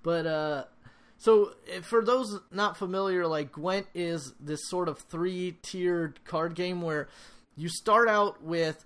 But 0.04 0.26
uh, 0.28 0.66
so 1.24 1.54
eh, 1.72 1.80
for 1.80 2.04
those 2.04 2.42
not 2.52 2.76
familiar, 2.76 3.26
like 3.26 3.54
Gwent 3.54 3.88
is 3.96 4.34
this 4.42 4.60
sort 4.68 4.90
of 4.90 5.00
three 5.00 5.58
tiered 5.62 6.22
card 6.26 6.54
game 6.54 6.82
where 6.82 7.08
you 7.56 7.70
start 7.70 8.10
out 8.10 8.44
with 8.44 8.84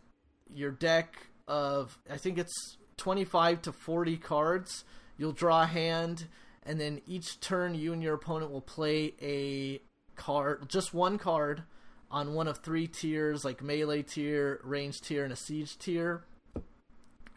your 0.54 0.70
deck 0.70 1.18
of 1.48 1.98
I 2.08 2.18
think 2.18 2.38
it's 2.38 2.78
25 2.98 3.64
to 3.64 3.72
40 3.72 4.18
cards. 4.18 4.84
You'll 5.18 5.32
draw 5.32 5.64
a 5.64 5.66
hand 5.66 6.28
and 6.62 6.80
then 6.80 7.02
each 7.08 7.40
turn 7.40 7.74
you 7.74 7.92
and 7.92 8.04
your 8.04 8.14
opponent 8.14 8.52
will 8.52 8.62
play 8.62 9.16
a 9.20 9.82
card, 10.16 10.70
just 10.70 10.94
one 10.94 11.18
card 11.18 11.64
on 12.12 12.36
one 12.36 12.48
of 12.48 12.60
three 12.60 12.86
tiers 12.86 13.44
like 13.44 13.64
melee 13.64 14.04
tier, 14.04 14.62
range 14.64 15.02
tier 15.02 15.24
and 15.24 15.34
a 15.34 15.36
siege 15.36 15.80
tier. 15.80 16.24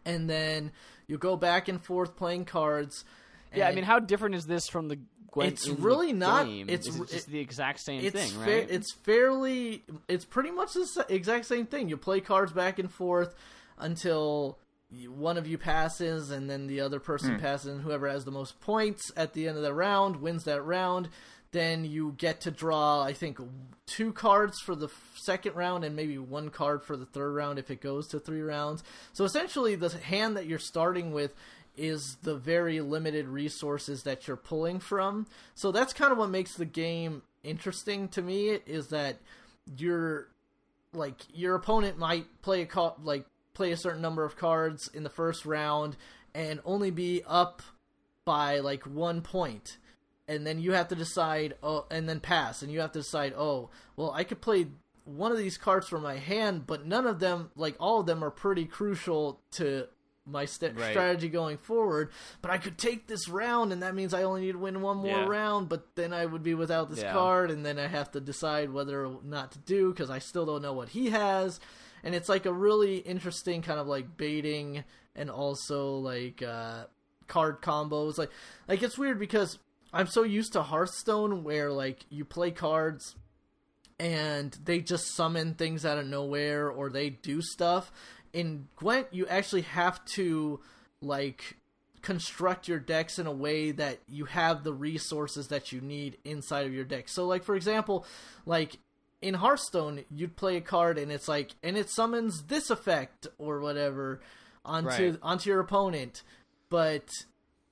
And 0.04 0.28
then 0.28 0.72
you 1.06 1.16
go 1.16 1.36
back 1.36 1.68
and 1.68 1.82
forth 1.82 2.16
playing 2.16 2.44
cards. 2.44 3.06
Yeah, 3.54 3.68
I 3.68 3.74
mean, 3.74 3.84
how 3.84 3.98
different 3.98 4.34
is 4.34 4.46
this 4.46 4.68
from 4.68 4.88
the 4.88 4.98
Gwent? 5.30 5.52
It's 5.52 5.66
in 5.68 5.76
the 5.76 5.82
really 5.82 6.12
not- 6.12 6.46
game? 6.46 6.68
it's 6.68 6.88
Is 6.88 6.96
it 6.96 7.08
just 7.08 7.28
it- 7.28 7.30
the 7.30 7.38
exact 7.40 7.80
same 7.80 8.04
it's 8.04 8.18
thing, 8.18 8.30
fa- 8.30 8.50
right? 8.50 8.66
it's 8.70 8.92
fairly 8.92 9.84
it's 10.08 10.24
pretty 10.24 10.50
much 10.50 10.72
the 10.72 11.06
exact 11.08 11.46
same 11.46 11.66
thing 11.66 11.88
you 11.88 11.96
play 11.96 12.20
cards 12.20 12.52
back 12.52 12.78
and 12.78 12.90
forth 12.90 13.34
until 13.78 14.58
one 15.08 15.38
of 15.38 15.46
you 15.46 15.56
passes 15.56 16.30
and 16.30 16.50
then 16.50 16.66
the 16.66 16.80
other 16.80 16.98
person 16.98 17.34
hmm. 17.34 17.40
passes 17.40 17.66
and 17.72 17.82
whoever 17.82 18.08
has 18.08 18.24
the 18.24 18.30
most 18.32 18.60
points 18.60 19.12
at 19.16 19.34
the 19.34 19.46
end 19.46 19.56
of 19.56 19.62
the 19.62 19.72
round 19.72 20.16
wins 20.16 20.44
that 20.44 20.62
round 20.62 21.08
then 21.52 21.84
you 21.84 22.12
get 22.18 22.40
to 22.40 22.50
draw 22.50 23.00
i 23.00 23.12
think 23.12 23.38
two 23.86 24.12
cards 24.12 24.58
for 24.60 24.74
the 24.74 24.88
second 25.14 25.54
round 25.54 25.84
and 25.84 25.94
maybe 25.94 26.18
one 26.18 26.48
card 26.48 26.82
for 26.82 26.96
the 26.96 27.06
third 27.06 27.32
round 27.32 27.56
if 27.56 27.70
it 27.70 27.80
goes 27.80 28.08
to 28.08 28.18
three 28.18 28.42
rounds 28.42 28.82
so 29.12 29.22
essentially 29.24 29.76
the 29.76 29.90
hand 29.90 30.36
that 30.36 30.46
you're 30.46 30.58
starting 30.58 31.12
with 31.12 31.32
is 31.80 32.18
the 32.22 32.36
very 32.36 32.80
limited 32.80 33.26
resources 33.26 34.02
that 34.02 34.28
you're 34.28 34.36
pulling 34.36 34.78
from. 34.78 35.26
So 35.54 35.72
that's 35.72 35.94
kind 35.94 36.12
of 36.12 36.18
what 36.18 36.28
makes 36.28 36.54
the 36.54 36.66
game 36.66 37.22
interesting 37.42 38.06
to 38.08 38.20
me 38.20 38.50
is 38.50 38.88
that 38.88 39.16
you're 39.78 40.28
like 40.92 41.22
your 41.32 41.54
opponent 41.54 41.98
might 41.98 42.26
play 42.42 42.60
a 42.60 42.66
ca- 42.66 42.94
like 43.02 43.24
play 43.54 43.72
a 43.72 43.76
certain 43.76 44.02
number 44.02 44.24
of 44.24 44.36
cards 44.36 44.88
in 44.92 45.04
the 45.04 45.10
first 45.10 45.46
round 45.46 45.96
and 46.34 46.60
only 46.66 46.90
be 46.90 47.22
up 47.26 47.62
by 48.26 48.58
like 48.58 48.82
one 48.84 49.22
point 49.22 49.78
and 50.28 50.46
then 50.46 50.60
you 50.60 50.72
have 50.72 50.88
to 50.88 50.94
decide 50.94 51.54
oh 51.62 51.86
and 51.90 52.08
then 52.08 52.20
pass 52.20 52.60
and 52.60 52.70
you 52.70 52.80
have 52.80 52.92
to 52.92 52.98
decide 52.98 53.32
oh 53.36 53.70
well 53.96 54.10
i 54.10 54.24
could 54.24 54.40
play 54.40 54.66
one 55.04 55.32
of 55.32 55.38
these 55.38 55.56
cards 55.56 55.88
from 55.88 56.02
my 56.02 56.16
hand 56.16 56.66
but 56.66 56.84
none 56.84 57.06
of 57.06 57.20
them 57.20 57.50
like 57.56 57.76
all 57.80 58.00
of 58.00 58.06
them 58.06 58.22
are 58.22 58.30
pretty 58.30 58.66
crucial 58.66 59.40
to 59.50 59.86
my 60.26 60.44
st- 60.44 60.76
Right. 60.76 60.90
strategy 60.90 61.28
going 61.28 61.56
forward. 61.58 62.10
But 62.42 62.50
I 62.50 62.58
could 62.58 62.78
take 62.78 63.06
this 63.06 63.28
round, 63.28 63.72
and 63.72 63.82
that 63.82 63.94
means 63.94 64.14
I 64.14 64.22
only 64.22 64.42
need 64.42 64.52
to 64.52 64.58
win 64.58 64.80
one 64.82 64.98
more 64.98 65.06
Yeah. 65.06 65.26
round. 65.26 65.68
But 65.68 65.94
then 65.96 66.12
I 66.12 66.26
would 66.26 66.42
be 66.42 66.54
without 66.54 66.90
this 66.90 67.00
Yeah. 67.00 67.12
card, 67.12 67.50
and 67.50 67.64
then 67.64 67.78
I 67.78 67.86
have 67.88 68.10
to 68.12 68.20
decide 68.20 68.70
whether 68.70 69.04
or 69.06 69.20
not 69.24 69.52
to 69.52 69.58
do 69.58 69.90
because 69.92 70.10
I 70.10 70.18
still 70.18 70.46
don't 70.46 70.62
know 70.62 70.72
what 70.74 70.90
he 70.90 71.10
has. 71.10 71.58
And 72.02 72.14
it's 72.14 72.28
like 72.28 72.46
a 72.46 72.52
really 72.52 72.98
interesting 72.98 73.60
kind 73.62 73.78
of 73.80 73.86
like 73.86 74.16
baiting 74.16 74.84
and 75.14 75.28
also 75.30 75.96
like 75.96 76.42
uh, 76.42 76.84
card 77.26 77.60
combos. 77.62 78.16
Like, 78.18 78.30
like 78.68 78.82
it's 78.82 78.96
weird 78.98 79.18
because 79.18 79.58
I'm 79.92 80.06
so 80.06 80.22
used 80.22 80.52
to 80.52 80.62
Hearthstone 80.62 81.42
where 81.44 81.70
like 81.72 82.06
you 82.08 82.24
play 82.24 82.52
cards 82.52 83.16
and 83.98 84.56
they 84.64 84.80
just 84.80 85.14
summon 85.14 85.54
things 85.54 85.84
out 85.84 85.98
of 85.98 86.06
nowhere 86.06 86.70
or 86.70 86.88
they 86.88 87.10
do 87.10 87.42
stuff. 87.42 87.92
In 88.32 88.68
Gwent, 88.76 89.08
you 89.10 89.26
actually 89.26 89.62
have 89.62 90.04
to 90.16 90.60
like 91.00 91.56
construct 92.02 92.68
your 92.68 92.78
decks 92.78 93.18
in 93.18 93.26
a 93.26 93.32
way 93.32 93.72
that 93.72 93.98
you 94.08 94.24
have 94.24 94.64
the 94.64 94.72
resources 94.72 95.48
that 95.48 95.72
you 95.72 95.80
need 95.80 96.16
inside 96.24 96.66
of 96.66 96.72
your 96.72 96.84
deck. 96.84 97.08
So 97.08 97.26
like 97.26 97.44
for 97.44 97.54
example, 97.54 98.06
like 98.46 98.78
in 99.20 99.34
Hearthstone, 99.34 100.04
you'd 100.10 100.36
play 100.36 100.56
a 100.56 100.60
card 100.62 100.96
and 100.98 101.12
it's 101.12 101.28
like 101.28 101.50
and 101.62 101.76
it 101.76 101.90
summons 101.90 102.44
this 102.44 102.70
effect 102.70 103.26
or 103.38 103.60
whatever 103.60 104.20
onto 104.64 104.88
Right. 104.88 105.18
onto 105.22 105.50
your 105.50 105.60
opponent, 105.60 106.22
but 106.70 107.10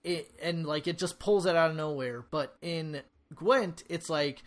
it 0.05 0.31
and 0.43 0.67
like 0.67 0.87
it 0.87 0.99
just 0.99 1.19
pulls 1.19 1.47
it 1.47 1.57
out 1.57 1.71
of 1.71 1.77
nowhere. 1.77 2.25
But 2.31 2.57
in 2.61 3.03
Gwent, 3.35 3.85
it's 3.89 4.11
like 4.11 4.43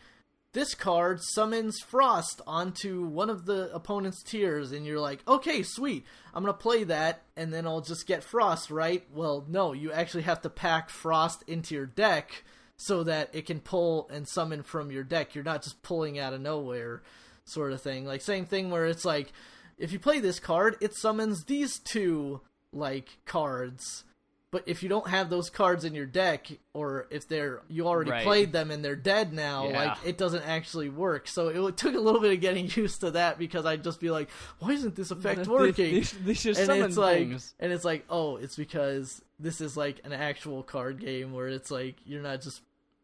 this 0.54 0.76
card 0.76 1.22
summons 1.22 1.80
Frost 1.80 2.42
onto 2.46 3.06
one 3.06 3.30
of 3.30 3.46
the 3.46 3.74
opponent's 3.74 4.22
tiers, 4.22 4.72
and 4.72 4.86
you're 4.86 5.00
like, 5.00 5.26
okay, 5.28 5.64
sweet, 5.64 6.06
I'm 6.34 6.44
gonna 6.44 6.54
play 6.54 6.84
that, 6.86 7.24
and 7.38 7.54
then 7.54 7.66
I'll 7.66 7.82
just 7.82 8.06
get 8.06 8.24
Frost, 8.24 8.70
right? 8.70 9.06
Well, 9.14 9.46
no, 9.48 9.74
you 9.74 9.92
actually 9.92 10.24
have 10.24 10.42
to 10.42 10.50
pack 10.50 10.90
Frost 10.90 11.44
into 11.48 11.76
your 11.76 11.86
deck 11.86 12.44
so 12.76 13.04
that 13.04 13.30
it 13.34 13.46
can 13.46 13.60
pull 13.60 14.10
and 14.12 14.28
summon 14.28 14.64
from 14.64 14.92
your 14.92 15.04
deck. 15.04 15.36
You're 15.36 15.44
not 15.44 15.64
just 15.64 15.84
pulling 15.84 16.20
out 16.20 16.34
of 16.34 16.42
nowhere, 16.42 17.04
sort 17.46 17.72
of 17.72 17.82
thing. 17.82 18.06
Like, 18.06 18.22
same 18.22 18.46
thing 18.46 18.72
where 18.72 18.88
it's 18.88 19.06
like, 19.06 19.32
if 19.78 19.92
you 19.92 20.00
play 20.00 20.20
this 20.20 20.40
card, 20.40 20.78
it 20.82 20.96
summons 20.96 21.46
these 21.46 21.80
two, 21.80 22.42
like, 22.74 23.20
cards. 23.26 24.04
But 24.52 24.64
if 24.66 24.84
you 24.84 24.90
don't 24.90 25.08
have 25.08 25.30
those 25.30 25.50
cards 25.50 25.86
in 25.86 25.96
your 25.96 26.06
deck, 26.06 26.48
or 26.74 27.08
if 27.10 27.26
they're 27.26 27.62
you 27.70 27.88
already 27.88 28.12
Right. 28.12 28.24
played 28.26 28.52
them 28.52 28.70
and 28.70 28.84
they're 28.84 28.98
dead 28.98 29.32
now, 29.32 29.70
Yeah. 29.70 29.86
like 29.86 29.98
it 30.06 30.18
doesn't 30.18 30.44
actually 30.44 30.90
work. 30.90 31.30
So 31.30 31.48
it 31.70 31.78
took 31.78 31.96
a 31.96 32.00
little 32.00 32.20
bit 32.20 32.34
of 32.34 32.42
getting 32.42 32.70
used 32.76 33.00
to 33.00 33.12
that 33.12 33.40
because 33.40 33.66
I'd 33.66 33.82
just 33.82 34.02
be 34.02 34.12
like, 34.12 34.30
"Why 34.60 34.72
isn't 34.74 34.96
this 34.98 35.10
effect 35.10 35.48
working?" 35.48 35.96
this, 35.96 36.12
they 36.12 36.34
should 36.34 36.58
and 36.58 36.66
summon 36.66 36.84
it's 36.86 36.98
like, 36.98 37.18
things. 37.20 37.54
and 37.62 37.72
it's 37.72 37.86
like, 37.86 38.04
oh, 38.10 38.36
it's 38.36 38.58
because 38.58 39.22
this 39.40 39.62
is 39.62 39.78
like 39.78 40.02
an 40.04 40.12
actual 40.12 40.64
card 40.64 41.00
game 41.00 41.32
where 41.32 41.48
it's 41.48 41.72
like 41.72 41.96
you're 42.06 42.22
not 42.22 42.42
just 42.42 42.62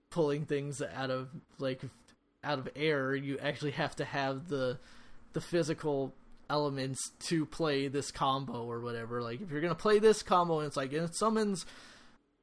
pulling 0.10 0.46
things 0.46 0.82
out 0.82 1.12
of 1.12 1.30
like 1.60 1.80
out 2.44 2.60
of 2.60 2.68
air. 2.76 3.16
You 3.16 3.40
actually 3.40 3.72
have 3.72 3.96
to 3.96 4.04
have 4.06 4.50
the 4.50 4.80
the 5.32 5.40
physical 5.40 6.14
elements 6.50 7.12
to 7.28 7.46
play 7.46 7.88
this 7.88 8.12
combo 8.12 8.64
or 8.66 8.80
whatever. 8.80 9.22
Like 9.22 9.42
if 9.42 9.52
you're 9.52 9.62
gonna 9.62 9.76
play 9.76 10.00
this 10.00 10.24
combo 10.24 10.60
and 10.60 10.68
it's 10.68 10.78
like 10.78 10.94
and 10.94 11.04
it 11.04 11.16
summons 11.16 11.66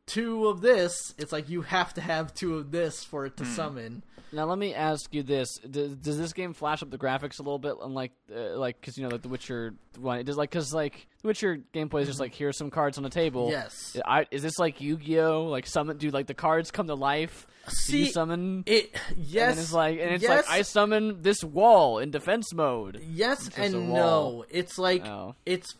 two 0.07 0.49
of 0.49 0.61
this, 0.61 1.15
it's 1.19 1.33
like 1.33 1.49
you 1.49 1.63
have 1.63 1.95
to 1.95 2.01
have 2.01 2.35
two 2.35 2.57
of 2.57 2.71
this 2.71 3.03
for 3.05 3.27
it 3.27 3.37
to 3.39 3.45
hmm. 3.45 3.51
summon. 3.51 4.03
Now 4.35 4.45
let 4.47 4.59
me 4.59 4.75
ask 4.75 5.15
you 5.15 5.23
this: 5.23 5.59
Does, 5.59 5.95
does 5.97 6.19
this 6.19 6.33
game 6.33 6.53
flash 6.53 6.83
up 6.83 6.91
the 6.91 6.99
graphics 6.99 7.39
a 7.39 7.43
little 7.43 7.59
bit, 7.59 7.75
unlike 7.83 8.13
uh, 8.35 8.57
like 8.59 8.81
because 8.81 8.97
you 8.99 9.05
know 9.05 9.11
like 9.11 9.23
the 9.23 9.29
Witcher 9.29 9.75
one? 9.99 10.19
It 10.19 10.25
does 10.25 10.37
like 10.37 10.51
because 10.51 10.73
like 10.75 11.07
the 11.23 11.29
Witcher 11.29 11.61
gameplay 11.73 12.03
is 12.03 12.09
just 12.09 12.21
like 12.21 12.35
here's 12.35 12.59
some 12.59 12.71
cards 12.71 12.97
on 12.99 13.05
the 13.05 13.11
table. 13.11 13.49
Yes. 13.51 13.97
I, 14.05 14.27
is 14.31 14.43
this 14.43 14.59
like 14.59 14.81
Yu-Gi-Oh? 14.81 15.45
Like 15.45 15.67
summon? 15.67 15.97
Do 15.97 16.11
like 16.11 16.27
the 16.27 16.35
cards 16.35 16.71
come 16.71 16.87
to 16.89 16.95
life? 16.95 17.47
Do 17.89 17.97
you 17.97 18.07
See, 18.07 18.13
summon? 18.13 18.65
It 18.67 18.91
and 19.09 19.19
yes, 19.25 19.55
then 19.55 19.63
it's 19.63 19.73
like 19.73 19.99
and 20.01 20.11
it's 20.11 20.23
yes, 20.23 20.47
like 20.49 20.59
I 20.59 20.63
summon 20.63 21.23
this 21.23 21.43
wall 21.43 21.99
in 21.99 22.11
defense 22.11 22.53
mode. 22.53 23.01
yes 23.09 23.49
and 23.57 23.89
no. 23.91 24.45
It's 24.51 24.79
like 24.79 25.07
Oh. 25.07 25.35
it's 25.47 25.75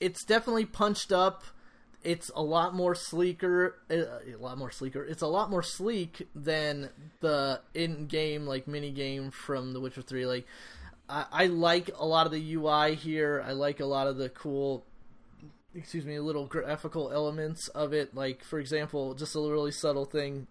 it's 0.00 0.24
definitely 0.24 0.64
punched 0.64 1.12
up. 1.12 1.44
It's 2.04 2.30
a 2.34 2.42
lot 2.42 2.74
more 2.74 2.94
sleeker, 2.94 3.76
uh, 3.90 4.20
a 4.34 4.38
lot 4.38 4.58
more 4.58 4.70
sleeker. 4.70 5.04
It's 5.04 5.22
a 5.22 5.26
lot 5.26 5.50
more 5.50 5.62
sleek 5.62 6.28
than 6.34 6.90
the 7.20 7.60
in-game 7.74 8.46
like 8.46 8.66
mini 8.66 8.90
game 8.90 9.30
from 9.30 9.72
The 9.72 9.80
Witcher 9.80 10.02
Three. 10.02 10.26
Like, 10.26 10.46
I, 11.08 11.26
I 11.32 11.46
like 11.46 11.90
a 11.96 12.06
lot 12.06 12.26
of 12.26 12.32
the 12.32 12.54
UI 12.54 12.94
here. 12.94 13.42
I 13.46 13.52
like 13.52 13.80
a 13.80 13.86
lot 13.86 14.06
of 14.06 14.16
the 14.16 14.28
cool, 14.28 14.84
excuse 15.74 16.04
me, 16.04 16.18
little 16.18 16.46
graphical 16.46 17.12
elements 17.12 17.68
of 17.68 17.92
it. 17.92 18.14
Like, 18.14 18.42
for 18.42 18.58
example, 18.58 19.14
just 19.14 19.34
a 19.34 19.40
really 19.40 19.72
subtle 19.72 20.04
thing 20.04 20.46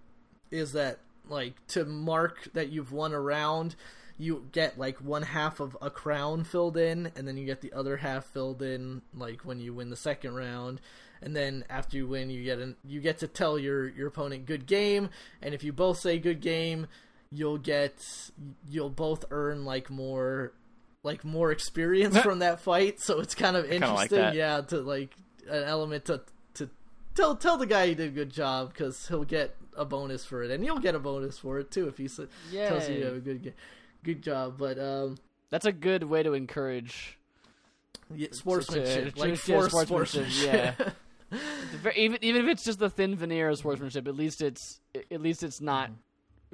is 0.52 0.74
that 0.74 1.00
like 1.30 1.66
to 1.68 1.86
mark 1.86 2.50
that 2.54 2.70
you've 2.70 2.92
won 2.92 3.14
a 3.14 3.20
round 3.20 3.76
you 4.22 4.48
get 4.52 4.78
like 4.78 4.98
one 4.98 5.24
half 5.24 5.60
of 5.60 5.76
a 5.82 5.90
crown 5.90 6.44
filled 6.44 6.78
in 6.78 7.12
and 7.16 7.28
then 7.28 7.38
you 7.38 7.46
get 7.46 7.62
the 7.62 7.74
other 7.74 7.98
half 7.98 8.26
filled 8.26 8.62
in 8.62 9.02
like 9.16 9.42
when 9.42 9.60
you 9.60 9.74
win 9.74 9.90
the 9.90 9.96
second 9.96 10.36
round 10.36 10.80
and 11.22 11.36
then 11.36 11.64
after 11.70 11.98
you 11.98 12.08
win 12.08 12.30
you 12.30 12.44
get 12.44 12.60
an 12.60 12.76
you 12.88 13.00
get 13.02 13.20
to 13.20 13.28
tell 13.28 13.58
your 13.60 13.90
your 13.90 14.08
opponent 14.08 14.46
good 14.46 14.66
game 14.66 15.10
and 15.42 15.54
if 15.54 15.64
you 15.64 15.72
both 15.74 16.00
say 16.00 16.18
good 16.18 16.42
game 16.42 16.88
you'll 17.32 17.58
get 17.58 17.94
you'll 18.70 18.90
both 18.90 19.24
earn 19.32 19.64
like 19.66 19.90
more 19.90 20.52
like 21.04 21.24
more 21.26 21.52
experience 21.52 22.18
from 22.20 22.40
that 22.40 22.60
fight. 22.60 23.00
So 23.00 23.20
it's 23.22 23.34
kind 23.34 23.56
of 23.56 23.68
kinda 23.70 23.88
like 23.88 24.12
interesting 24.12 24.38
yeah 24.40 24.62
to 24.62 24.82
like 24.82 25.16
an 25.50 25.64
element 25.64 26.06
to 26.06 26.22
to 26.56 26.70
tell 27.16 27.36
tell 27.36 27.58
the 27.58 27.66
guy 27.66 27.88
he 27.88 27.96
did 27.96 28.10
a 28.10 28.12
good 28.12 28.30
job 28.32 28.74
because 28.74 29.08
he'll 29.08 29.24
get 29.24 29.56
a 29.78 29.86
bonus 29.86 30.26
for 30.26 30.44
it 30.44 30.52
and 30.52 30.64
you'll 30.66 30.80
get 30.80 30.94
a 30.96 31.00
bonus 31.00 31.38
for 31.40 31.58
it 31.60 31.72
too 31.72 31.88
if 31.88 31.98
he 31.98 32.06
s- 32.06 32.20
tells 32.52 32.88
you 32.90 32.96
you 32.96 33.00
Yay. 33.00 33.06
have 33.06 33.16
a 33.16 33.20
good 33.20 33.44
ga- 33.44 33.54
good 34.04 34.22
job. 34.22 34.58
But 34.58 34.78
um 34.78 35.18
That's 35.50 35.66
a 35.66 35.72
good 35.72 36.04
way 36.04 36.24
to 36.24 36.34
encourage 36.34 37.18
yeah, 38.14 38.28
sportsmanship 38.32 39.16
to- 39.16 39.20
like 39.22 39.30
yeah, 39.48 39.56
forced 39.56 39.72
sportsmanship, 39.72 40.28
sportsmanship. 40.34 40.78
the 40.78 40.84
ver- 40.84 40.94
even 41.96 42.18
even 42.22 42.44
if 42.44 42.48
it's 42.50 42.64
just 42.64 42.80
the 42.80 42.90
thin 42.90 43.16
veneer 43.16 43.50
of 43.50 43.58
sportsmanship. 43.58 44.08
At 44.08 44.16
least 44.16 44.42
it's 44.42 44.80
at 45.12 45.22
least 45.22 45.44
it's 45.44 45.62
not 45.62 45.92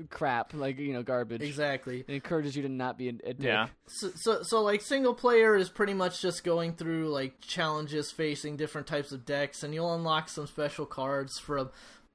crap 0.10 0.54
like 0.54 0.78
you 0.78 0.94
know 0.94 1.04
garbage. 1.04 1.42
exactly 1.42 2.04
It 2.08 2.14
encourages 2.14 2.56
you 2.56 2.62
to 2.64 2.70
not 2.70 2.98
be 2.98 3.10
a, 3.10 3.14
a 3.24 3.34
dick. 3.34 3.40
Yeah. 3.40 3.68
so, 3.88 4.12
so 4.16 4.44
so 4.44 4.62
like 4.62 4.82
single 4.82 5.14
player 5.14 5.56
is 5.56 5.70
pretty 5.70 5.94
much 5.94 6.22
just 6.22 6.44
going 6.44 6.74
through 6.74 7.10
like 7.10 7.42
challenges 7.42 8.12
facing 8.12 8.58
different 8.58 8.88
types 8.88 9.12
of 9.12 9.26
decks 9.26 9.64
and 9.64 9.74
you'll 9.74 9.94
unlock 9.94 10.30
some 10.30 10.48
special 10.48 10.86
cards 10.86 11.40
from 11.40 11.70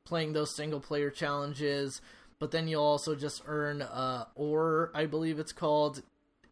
playing 0.04 0.32
those 0.32 0.54
single 0.54 0.80
player 0.80 1.10
challenges 1.10 2.00
but 2.38 2.50
then 2.50 2.68
you'll 2.68 2.82
also 2.82 3.14
just 3.14 3.42
earn 3.46 3.82
uh 3.82 4.24
ore 4.34 4.90
i 4.94 5.06
believe 5.06 5.38
it's 5.38 5.52
called 5.52 6.02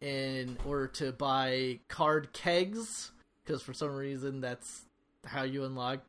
in 0.01 0.57
order 0.65 0.87
to 0.87 1.11
buy 1.11 1.79
card 1.87 2.33
kegs 2.33 3.11
because 3.43 3.61
for 3.61 3.73
some 3.73 3.95
reason 3.95 4.41
that's 4.41 4.85
how 5.25 5.43
you 5.43 5.63
unlock 5.63 5.99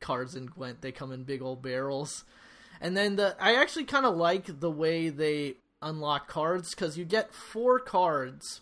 cards 0.00 0.34
in 0.34 0.44
gwent 0.46 0.82
they 0.82 0.92
come 0.92 1.12
in 1.12 1.24
big 1.24 1.40
old 1.40 1.62
barrels. 1.62 2.24
And 2.80 2.96
then 2.96 3.16
the 3.16 3.36
I 3.40 3.54
actually 3.54 3.84
kind 3.84 4.04
of 4.04 4.16
like 4.16 4.60
the 4.60 4.70
way 4.70 5.08
they 5.08 5.56
unlock 5.80 6.28
cards 6.28 6.70
because 6.70 6.98
you 6.98 7.04
get 7.04 7.34
four 7.34 7.78
cards 7.78 8.60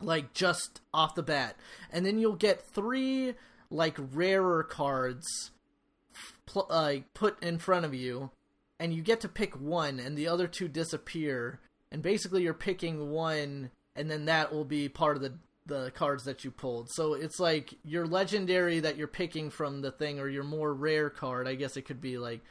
like 0.00 0.32
just 0.32 0.80
off 0.94 1.14
the 1.14 1.22
bat, 1.22 1.56
and 1.92 2.04
then 2.06 2.18
you'll 2.18 2.34
get 2.34 2.62
three 2.62 3.34
like 3.70 3.96
rarer 3.98 4.62
cards 4.62 5.50
pl- 6.46 6.66
like 6.70 7.12
put 7.14 7.42
in 7.42 7.58
front 7.58 7.84
of 7.84 7.94
you, 7.94 8.30
and 8.78 8.94
you 8.94 9.02
get 9.02 9.20
to 9.20 9.28
pick 9.28 9.60
one, 9.60 9.98
and 9.98 10.16
the 10.16 10.28
other 10.28 10.46
two 10.46 10.68
disappear, 10.68 11.60
and 11.92 12.02
basically 12.02 12.42
you're 12.42 12.54
picking 12.54 13.10
one, 13.10 13.70
and 13.94 14.10
then 14.10 14.24
that 14.24 14.52
will 14.52 14.64
be 14.64 14.88
part 14.88 15.16
of 15.16 15.22
the 15.22 15.34
the 15.70 15.90
cards 15.92 16.24
that 16.24 16.44
you 16.44 16.50
pulled. 16.50 16.90
So 16.90 17.14
it's 17.14 17.40
like 17.40 17.72
your 17.82 18.06
legendary 18.06 18.80
that 18.80 18.98
you're 18.98 19.08
picking 19.08 19.48
from 19.48 19.80
the 19.80 19.90
thing, 19.90 20.20
or 20.20 20.28
your 20.28 20.44
more 20.44 20.74
rare 20.74 21.08
card. 21.08 21.48
I 21.48 21.54
guess 21.54 21.78
it 21.78 21.82
could 21.82 22.00
be 22.00 22.18
like 22.18 22.42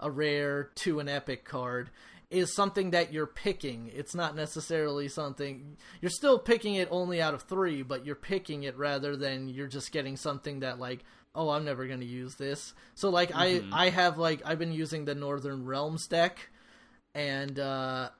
a 0.00 0.10
rare 0.10 0.70
to 0.76 1.00
an 1.00 1.08
epic 1.08 1.44
card 1.44 1.90
is 2.30 2.54
something 2.54 2.90
that 2.90 3.12
you're 3.12 3.26
picking. 3.26 3.90
It's 3.94 4.14
not 4.14 4.36
necessarily 4.36 5.08
something 5.08 5.76
you're 6.00 6.10
still 6.10 6.38
picking 6.38 6.74
it 6.74 6.88
only 6.90 7.20
out 7.20 7.34
of 7.34 7.42
3, 7.42 7.82
but 7.82 8.04
you're 8.06 8.14
picking 8.14 8.64
it 8.64 8.76
rather 8.76 9.16
than 9.16 9.48
you're 9.48 9.66
just 9.66 9.92
getting 9.92 10.16
something 10.16 10.60
that 10.60 10.78
like 10.78 11.04
oh, 11.34 11.50
I'm 11.50 11.64
never 11.64 11.86
going 11.86 12.00
to 12.00 12.06
use 12.06 12.34
this. 12.34 12.74
So 12.94 13.10
like 13.10 13.32
I 13.34 13.62
I 13.72 13.90
have 13.90 14.18
like 14.18 14.42
I've 14.44 14.58
been 14.58 14.72
using 14.72 15.04
the 15.04 15.14
Northern 15.14 15.64
Realms 15.64 16.06
deck 16.06 16.50
and 17.14 17.58
uh 17.58 18.10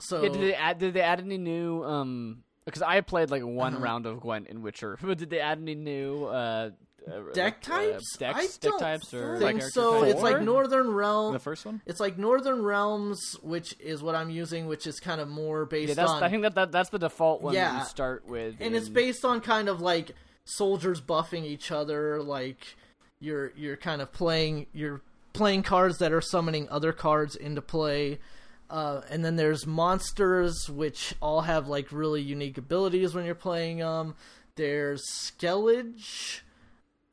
so 0.00 0.22
Yeah, 0.22 0.28
did 0.30 0.40
they 0.40 0.54
add? 0.54 0.78
Did 0.78 0.94
they 0.94 1.00
add 1.00 1.20
any 1.20 1.38
new? 1.38 1.84
Um, 1.84 2.42
because 2.70 2.82
I 2.82 3.00
played 3.00 3.30
like 3.30 3.42
one 3.42 3.74
Uh-huh. 3.74 3.84
round 3.84 4.06
of 4.06 4.20
Gwent 4.20 4.46
in 4.48 4.62
Witcher, 4.62 4.98
but 5.02 5.18
did 5.18 5.30
they 5.30 5.40
add 5.40 5.58
any 5.58 5.74
new 5.74 6.24
uh, 6.24 6.70
uh 7.10 7.32
deck 7.32 7.66
like, 7.68 7.78
uh, 7.78 7.90
types? 7.92 8.16
decks, 8.18 8.38
I 8.38 8.42
deck 8.42 8.60
don't 8.60 8.80
types, 8.80 9.14
or 9.14 9.38
think 9.38 9.58
character 9.60 9.70
so. 9.70 10.00
types? 10.00 10.12
It's 10.12 10.22
like 10.22 10.42
Northern 10.42 10.90
Realm. 10.90 11.32
The 11.32 11.38
first 11.38 11.64
one? 11.66 11.80
It's 11.86 12.00
like 12.00 12.18
Northern 12.18 12.62
Realms, 12.62 13.36
which 13.42 13.74
is 13.80 14.02
what 14.02 14.14
I'm 14.14 14.30
using, 14.30 14.66
which 14.66 14.86
is 14.86 15.00
kind 15.00 15.20
of 15.20 15.28
more 15.28 15.64
based 15.64 15.88
Yeah, 15.88 15.94
that's, 15.94 16.10
on 16.10 16.22
I 16.22 16.28
think 16.28 16.42
that, 16.42 16.54
that 16.56 16.72
that's 16.72 16.90
the 16.90 16.98
default 16.98 17.42
one 17.42 17.54
that 17.54 17.60
Yeah. 17.60 17.78
you 17.78 17.84
start 17.86 18.26
with, 18.28 18.56
and 18.60 18.74
it's 18.74 18.88
based 18.88 19.24
on 19.24 19.40
kind 19.40 19.68
of 19.68 19.80
like 19.80 20.12
soldiers 20.44 21.00
buffing 21.00 21.44
each 21.44 21.70
other, 21.70 22.22
like 22.22 22.76
you're 23.20 23.52
you're 23.56 23.76
kind 23.76 24.00
of 24.02 24.12
playing 24.12 24.66
you're 24.72 25.00
playing 25.32 25.62
cards 25.62 25.98
that 25.98 26.12
are 26.12 26.20
summoning 26.20 26.68
other 26.70 26.92
cards 26.92 27.36
into 27.36 27.62
play. 27.62 28.18
Uh, 28.70 29.00
and 29.10 29.24
then 29.24 29.34
there's 29.34 29.66
monsters, 29.66 30.70
which 30.70 31.12
all 31.20 31.40
have 31.40 31.66
like 31.66 31.90
really 31.90 32.22
unique 32.22 32.56
abilities 32.56 33.14
when 33.14 33.24
you're 33.26 33.34
playing 33.34 33.78
them. 33.78 34.14
There's 34.54 35.02
Skellige, 35.10 36.42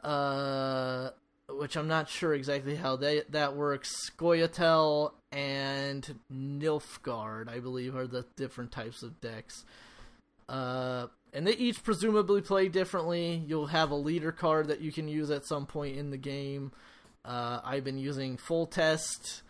uh, 0.03 1.09
which 1.49 1.75
I'm 1.75 1.87
not 1.87 2.09
sure 2.09 2.35
exactly 2.35 2.75
how 2.75 2.95
they, 2.95 3.23
that 3.31 3.55
works. 3.55 4.11
Scoia'tael 4.11 5.13
and 5.31 6.19
Nilfgaard, 6.31 7.49
I 7.49 7.59
believe, 7.59 7.95
are 7.95 8.05
the 8.05 8.25
different 8.35 8.71
types 8.71 9.01
of 9.01 9.19
decks. 9.19 9.65
Uh, 10.47 11.07
and 11.33 11.47
they 11.47 11.53
each 11.53 11.83
presumably 11.83 12.41
play 12.41 12.67
differently. 12.67 13.43
You'll 13.47 13.67
have 13.67 13.89
a 13.89 13.95
leader 13.95 14.31
card 14.31 14.67
that 14.67 14.81
you 14.81 14.91
can 14.91 15.07
use 15.07 15.31
at 15.31 15.45
some 15.45 15.65
point 15.65 15.97
in 15.97 16.11
the 16.11 16.17
game. 16.17 16.71
Uh, 17.25 17.61
I've 17.63 17.83
been 17.83 17.97
using 17.97 18.37
Foltest, 18.37 19.41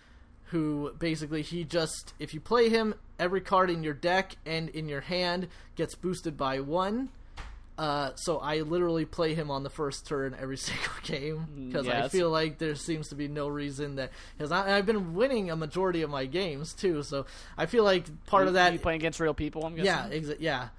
who 0.48 0.94
basically 0.98 1.42
he 1.42 1.64
just 1.64 2.14
if 2.20 2.34
you 2.34 2.40
play 2.40 2.70
him, 2.70 2.94
every 3.20 3.42
card 3.42 3.70
in 3.70 3.84
your 3.84 3.94
deck 3.94 4.36
and 4.46 4.70
in 4.70 4.88
your 4.88 5.02
hand 5.02 5.48
gets 5.76 5.96
boosted 5.96 6.38
by 6.38 6.60
one. 6.60 7.10
Uh, 7.78 8.16
so 8.16 8.40
I 8.40 8.62
literally 8.62 9.06
play 9.06 9.36
him 9.36 9.52
on 9.52 9.62
the 9.62 9.70
first 9.70 10.08
turn 10.08 10.36
every 10.40 10.58
single 10.58 10.94
game 11.04 11.68
because 11.68 11.88
I 11.88 12.08
feel 12.08 12.32
like 12.32 12.58
there 12.58 12.74
seems 12.74 13.10
to 13.10 13.16
be 13.16 13.28
no 13.28 13.48
reason 13.48 13.98
that 13.98 14.10
because 14.36 14.52
I've 14.52 14.88
been 14.88 15.14
winning 15.14 15.52
a 15.52 15.56
majority 15.56 16.02
of 16.02 16.10
my 16.10 16.26
games 16.26 16.74
too. 16.74 17.04
So 17.04 17.28
I 17.56 17.68
feel 17.68 17.84
like 17.84 18.06
part 18.26 18.48
of 18.48 18.56
that 18.56 18.74
you 18.74 18.80
playing 18.80 19.02
against 19.02 19.20
real 19.20 19.36
people. 19.36 19.64
I'm 19.64 19.76
guessing. 19.76 19.86
yeah, 19.86 20.18
exa- 20.18 20.38
yeah. 20.40 20.70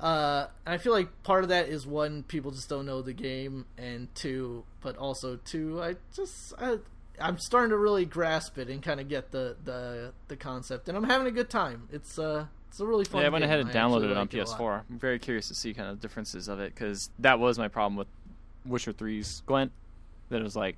Uh, 0.00 0.46
and 0.64 0.74
I 0.74 0.78
feel 0.78 0.92
like 0.92 1.24
part 1.24 1.42
of 1.42 1.48
that 1.48 1.68
is 1.68 1.84
one, 1.84 2.22
people 2.22 2.52
just 2.52 2.68
don't 2.68 2.86
know 2.86 3.02
the 3.02 3.12
game, 3.12 3.66
and 3.76 4.06
two, 4.14 4.62
but 4.80 4.96
also 4.96 5.40
two, 5.44 5.82
I 5.82 5.96
just 6.14 6.54
I, 6.56 6.78
I'm 7.20 7.38
starting 7.38 7.70
to 7.70 7.76
really 7.78 8.04
grasp 8.04 8.58
it 8.58 8.68
and 8.68 8.82
kind 8.82 9.00
of 9.00 9.08
get 9.08 9.30
the, 9.30 9.56
the 9.64 10.12
the 10.28 10.36
concept, 10.36 10.88
and 10.88 10.96
I'm 10.96 11.04
having 11.04 11.26
a 11.26 11.30
good 11.30 11.50
time. 11.50 11.88
It's 11.92 12.18
uh 12.18 12.46
it's 12.68 12.80
a 12.80 12.86
really 12.86 13.04
fun. 13.04 13.20
Yeah, 13.22 13.28
I 13.28 13.30
went 13.30 13.44
ahead 13.44 13.60
and 13.60 13.70
I 13.70 13.72
downloaded 13.72 14.10
it 14.10 14.16
on 14.16 14.28
like 14.30 14.34
a 14.34 14.38
lot. 14.44 14.58
PS4. 14.58 14.82
I'm 14.90 14.98
very 14.98 15.18
curious 15.18 15.48
to 15.48 15.54
see 15.54 15.72
kind 15.74 15.88
of 15.88 16.00
differences 16.00 16.48
of 16.48 16.60
it 16.60 16.74
because 16.74 17.10
that 17.18 17.38
was 17.38 17.58
my 17.58 17.68
problem 17.68 17.96
with 17.96 18.08
Witcher 18.66 18.92
3's 18.92 19.42
Gwent. 19.46 19.72
That 20.28 20.40
it 20.40 20.44
was 20.44 20.56
like 20.56 20.76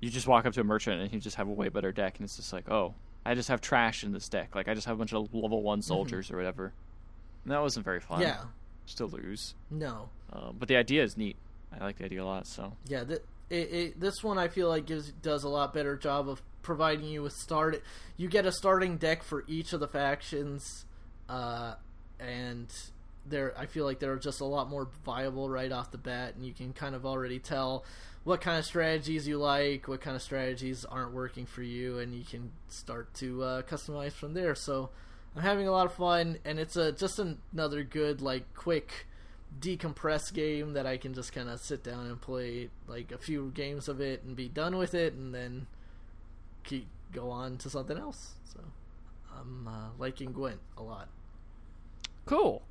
you 0.00 0.10
just 0.10 0.26
walk 0.26 0.46
up 0.46 0.52
to 0.54 0.60
a 0.60 0.64
merchant 0.64 1.00
and 1.00 1.12
you 1.12 1.20
just 1.20 1.36
have 1.36 1.46
a 1.48 1.52
way 1.52 1.68
better 1.68 1.92
deck, 1.92 2.16
and 2.18 2.24
it's 2.24 2.36
just 2.36 2.52
like, 2.52 2.68
oh, 2.70 2.94
I 3.24 3.34
just 3.34 3.48
have 3.48 3.60
trash 3.60 4.02
in 4.02 4.12
this 4.12 4.28
deck. 4.28 4.54
Like 4.54 4.66
I 4.68 4.74
just 4.74 4.86
have 4.86 4.96
a 4.96 4.98
bunch 4.98 5.12
of 5.12 5.32
level 5.32 5.62
one 5.62 5.80
soldiers 5.82 6.30
or 6.30 6.36
whatever. 6.36 6.72
And 7.44 7.52
that 7.52 7.60
wasn't 7.62 7.84
very 7.84 8.00
fun. 8.00 8.18
Mm-hmm. 8.20 8.28
Yeah, 8.28 8.44
still 8.86 9.08
lose. 9.08 9.54
no, 9.70 10.08
Uh, 10.32 10.50
but 10.52 10.66
the 10.68 10.76
idea 10.76 11.02
is 11.04 11.16
neat. 11.16 11.36
I 11.72 11.82
like 11.84 11.98
the 11.98 12.04
idea 12.04 12.22
a 12.22 12.26
lot. 12.26 12.46
So 12.48 12.72
yeah. 12.88 13.04
Th- 13.04 13.22
it, 13.52 13.72
it, 13.72 14.00
this 14.00 14.24
one 14.24 14.38
I 14.38 14.48
feel 14.48 14.68
like 14.68 14.86
gives 14.86 15.12
does 15.12 15.44
a 15.44 15.48
lot 15.48 15.74
better 15.74 15.94
job 15.96 16.28
of 16.28 16.42
providing 16.62 17.04
you 17.04 17.22
with 17.22 17.34
start. 17.34 17.82
You 18.16 18.28
get 18.28 18.46
a 18.46 18.52
starting 18.52 18.96
deck 18.96 19.22
for 19.22 19.44
each 19.46 19.74
of 19.74 19.80
the 19.80 19.88
factions, 19.88 20.86
uh, 21.28 21.74
and 22.18 22.72
there 23.26 23.52
I 23.58 23.66
feel 23.66 23.84
like 23.84 23.98
they're 23.98 24.16
just 24.16 24.40
a 24.40 24.46
lot 24.46 24.70
more 24.70 24.88
viable 25.04 25.50
right 25.50 25.70
off 25.70 25.90
the 25.90 25.98
bat, 25.98 26.34
and 26.34 26.46
you 26.46 26.54
can 26.54 26.72
kind 26.72 26.94
of 26.94 27.04
already 27.04 27.38
tell 27.38 27.84
what 28.24 28.40
kind 28.40 28.58
of 28.58 28.64
strategies 28.64 29.28
you 29.28 29.36
like, 29.36 29.86
what 29.86 30.00
kind 30.00 30.16
of 30.16 30.22
strategies 30.22 30.86
aren't 30.86 31.12
working 31.12 31.44
for 31.44 31.62
you, 31.62 31.98
and 31.98 32.14
you 32.14 32.24
can 32.24 32.52
start 32.68 33.12
to 33.14 33.42
uh, 33.42 33.62
customize 33.62 34.12
from 34.12 34.32
there. 34.32 34.54
So 34.54 34.88
I'm 35.36 35.42
having 35.42 35.68
a 35.68 35.72
lot 35.72 35.84
of 35.84 35.92
fun, 35.92 36.38
and 36.46 36.58
it's 36.58 36.76
a 36.76 36.92
just 36.92 37.20
another 37.52 37.84
good 37.84 38.22
like 38.22 38.54
quick 38.54 39.06
decompress 39.60 40.32
game 40.32 40.72
that 40.74 40.86
I 40.86 40.96
can 40.96 41.14
just 41.14 41.32
kind 41.32 41.48
of 41.48 41.60
sit 41.60 41.82
down 41.84 42.06
and 42.06 42.20
play 42.20 42.70
like 42.86 43.12
a 43.12 43.18
few 43.18 43.50
games 43.54 43.88
of 43.88 44.00
it 44.00 44.22
and 44.24 44.34
be 44.36 44.48
done 44.48 44.76
with 44.76 44.94
it, 44.94 45.14
and 45.14 45.34
then 45.34 45.66
keep 46.64 46.86
go 47.12 47.30
on 47.30 47.58
to 47.58 47.70
something 47.70 47.98
else. 47.98 48.34
So 48.44 48.60
I'm 49.38 49.68
uh, 49.68 49.88
liking 49.98 50.32
Gwent 50.32 50.60
a 50.76 50.82
lot. 50.82 51.08
Cool. 52.24 52.62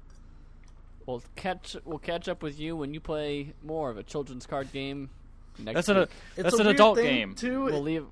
We'll 1.06 1.24
catch 1.36 1.76
we'll 1.84 2.00
catch 2.00 2.28
up 2.28 2.44
with 2.44 2.60
you 2.60 2.76
when 2.76 2.94
you 2.94 3.00
play 3.00 3.54
more 3.64 3.90
of 3.90 3.98
a 3.98 4.04
children's 4.04 4.46
card 4.46 4.72
game. 4.72 5.10
Next 5.58 5.76
that's 5.76 5.90
an 5.90 5.98
week. 6.00 6.10
It's 6.38 6.44
that's 6.44 6.60
an 6.60 6.68
adult 6.68 6.98
thing, 6.98 7.06
game. 7.06 7.36
too. 7.36 7.64
We'll 7.66 7.82
leave. 7.82 8.06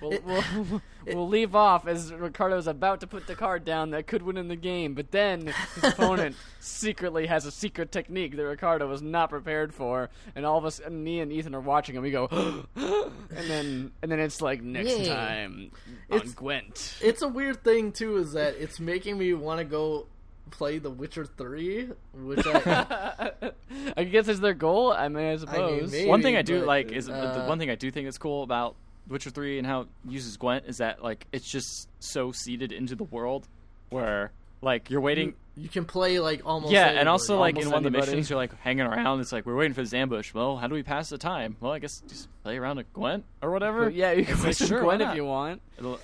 We'll, 0.00 0.12
It- 0.12 0.24
we'll, 0.24 0.82
we'll 1.06 1.28
leave 1.28 1.54
off 1.54 1.86
as 1.86 2.12
Ricardo's 2.12 2.66
about 2.66 3.00
to 3.00 3.06
put 3.06 3.26
the 3.26 3.34
card 3.34 3.64
down 3.64 3.90
that 3.90 4.06
could 4.06 4.22
win 4.22 4.36
in 4.38 4.48
the 4.48 4.56
game, 4.56 4.94
but 4.94 5.10
then 5.10 5.52
his 5.74 5.84
opponent 5.92 6.36
secretly 6.60 7.26
has 7.26 7.44
a 7.46 7.50
secret 7.50 7.92
technique 7.92 8.36
that 8.36 8.44
Ricardo 8.46 8.88
was 8.88 9.02
not 9.02 9.28
prepared 9.30 9.74
for, 9.74 10.08
and 10.34 10.46
all 10.46 10.56
of 10.58 10.64
us, 10.64 10.78
and 10.80 11.04
me 11.04 11.20
and 11.20 11.30
Ethan 11.32 11.54
are 11.54 11.60
watching, 11.60 11.96
and 11.96 12.02
we 12.02 12.10
go, 12.10 12.28
and 12.76 13.10
then 13.48 13.92
and 14.02 14.10
then 14.10 14.18
it's 14.20 14.40
like 14.40 14.62
next 14.62 14.98
Yeah. 14.98 15.14
time 15.14 15.70
on 16.10 16.16
It's- 16.16 16.32
Gwent. 16.34 16.96
It's 17.02 17.22
a 17.22 17.28
weird 17.28 17.62
thing 17.62 17.92
too, 17.92 18.16
is 18.16 18.32
that 18.32 18.54
it's 18.56 18.80
making 18.80 19.18
me 19.18 19.34
want 19.34 19.58
to 19.58 19.64
go 19.64 20.06
play 20.50 20.78
The 20.78 20.90
Witcher 20.90 21.26
Three, 21.26 21.88
which 22.14 22.44
I 22.46 23.30
I 23.96 24.04
guess 24.04 24.26
is 24.28 24.40
their 24.40 24.54
goal. 24.54 24.92
I 24.92 25.08
mean, 25.08 25.26
I 25.26 25.36
suppose. 25.36 25.92
maybe. 25.92 26.08
one 26.08 26.22
thing 26.22 26.36
I 26.36 26.42
do 26.42 26.60
but, 26.60 26.66
like 26.66 26.92
is 26.92 27.06
the 27.06 27.44
uh, 27.44 27.46
one 27.46 27.58
thing 27.58 27.70
I 27.70 27.74
do 27.76 27.90
think 27.90 28.08
is 28.08 28.18
cool 28.18 28.42
about 28.42 28.74
Witcher 29.08 29.30
3 29.30 29.58
and 29.58 29.66
how 29.66 29.82
it 29.82 29.88
uses 30.08 30.36
Gwent 30.36 30.64
is 30.66 30.78
that 30.78 31.02
like 31.02 31.26
it's 31.32 31.50
just 31.50 31.88
so 31.98 32.32
seeded 32.32 32.72
into 32.72 32.94
the 32.94 33.04
world 33.04 33.48
where 33.88 34.30
like 34.62 34.88
you're 34.90 35.00
waiting 35.00 35.34
you, 35.56 35.64
you 35.64 35.68
can 35.68 35.84
play 35.84 36.20
like 36.20 36.42
almost 36.44 36.72
yeah, 36.72 36.80
anybody. 36.82 36.98
and 37.00 37.08
also 37.08 37.38
like 37.38 37.56
Almost 37.56 37.66
in 37.66 37.72
one 37.72 37.86
of 37.86 37.92
the 37.92 37.98
missions, 37.98 38.30
you're 38.30 38.36
like 38.38 38.56
hanging 38.60 38.86
around. 38.86 39.20
It's 39.20 39.32
like 39.32 39.46
we're 39.46 39.56
waiting 39.56 39.74
for 39.74 39.82
this 39.82 39.92
ambush. 39.94 40.32
Well, 40.32 40.56
how 40.56 40.68
do 40.68 40.74
we 40.74 40.82
pass 40.82 41.08
the 41.08 41.18
time? 41.18 41.56
Well, 41.60 41.72
I 41.72 41.78
guess 41.80 42.00
just 42.08 42.28
play 42.44 42.56
around 42.56 42.78
a 42.78 42.84
Gwent 42.84 43.24
or 43.42 43.50
whatever. 43.50 43.86
But 43.86 43.94
yeah, 43.94 44.12
you 44.12 44.24
can 44.24 44.36
play 44.36 44.48
like, 44.48 44.56
sure, 44.56 44.82
Gwent 44.82 45.02
if 45.02 45.14
you 45.16 45.24
want. 45.24 45.60
It'll- 45.78 45.98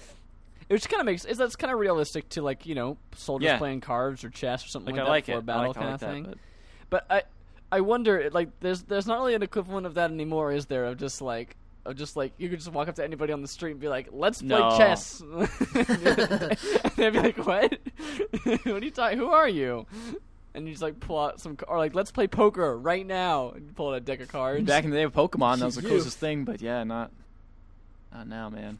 Which 0.69 0.89
kind 0.89 1.01
of 1.01 1.07
makes 1.07 1.25
is 1.25 1.39
that's 1.39 1.55
kind 1.55 1.73
of 1.73 1.79
realistic 1.79 2.29
to 2.31 2.43
like 2.43 2.67
you 2.67 2.75
know 2.75 2.97
soldiers 3.15 3.47
Yeah. 3.47 3.59
playing 3.59 3.83
cards 3.83 4.25
or 4.25 4.31
chess 4.31 4.65
or 4.65 4.69
something 4.69 4.97
like 4.97 5.07
like, 5.07 5.09
I 5.09 5.11
like 5.11 5.27
that 5.27 5.33
it. 5.33 5.35
for 5.37 5.39
a 5.39 5.43
battle 5.43 5.67
like, 5.69 5.75
kind 5.77 5.87
I 5.87 5.91
like 5.93 5.95
of 5.95 6.01
that, 6.01 6.11
thing. 6.13 6.25
but- 6.25 6.39
But 6.91 7.07
I 7.11 7.23
I 7.71 7.81
wonder 7.83 8.31
like 8.33 8.49
there's 8.61 8.83
there's 8.83 9.07
not 9.07 9.19
really 9.19 9.35
an 9.35 9.43
equivalent 9.43 9.87
of 9.87 9.95
that 9.95 10.11
anymore, 10.11 10.51
is 10.53 10.67
there? 10.67 10.87
Of 10.87 10.99
just 10.99 11.21
like 11.23 11.57
of 11.87 11.97
just 11.97 12.17
like 12.17 12.33
you 12.39 12.49
could 12.49 12.59
just 12.59 12.71
walk 12.73 12.89
up 12.89 12.95
to 12.97 13.05
anybody 13.05 13.33
on 13.33 13.43
the 13.43 13.49
street 13.49 13.73
and 13.73 13.81
be 13.81 13.89
like, 13.89 14.09
"Let's 14.13 14.41
play 14.41 14.49
No. 14.49 14.77
chess," 14.77 15.21
and 15.75 16.57
they'd 16.97 17.11
be 17.13 17.19
like, 17.21 17.39
"What? 17.39 17.79
what 18.45 18.67
are 18.67 18.85
you 18.85 18.91
talking? 18.91 19.19
Who 19.19 19.27
are 19.31 19.49
you?" 19.49 19.87
And 20.55 20.67
you 20.67 20.73
just 20.73 20.83
like 20.83 20.99
pull 21.01 21.19
out 21.19 21.41
some, 21.41 21.57
or 21.69 21.77
like, 21.79 21.95
"Let's 21.95 22.11
play 22.11 22.27
poker 22.27 22.77
right 22.79 23.07
now," 23.07 23.51
and 23.51 23.75
pull 23.77 23.89
out 23.91 23.95
a 23.97 24.01
deck 24.01 24.21
of 24.21 24.29
cards. 24.29 24.65
Back 24.67 24.85
in 24.85 24.91
the 24.91 24.97
day 24.97 25.03
of 25.03 25.13
Pokemon, 25.13 25.59
that 25.59 25.67
was 25.67 25.77
the 25.77 25.83
You. 25.83 25.89
closest 25.89 26.19
thing. 26.19 26.45
But 26.45 26.61
yeah, 26.63 26.83
not 26.85 27.11
not 28.13 28.27
now, 28.29 28.49
man. 28.51 28.79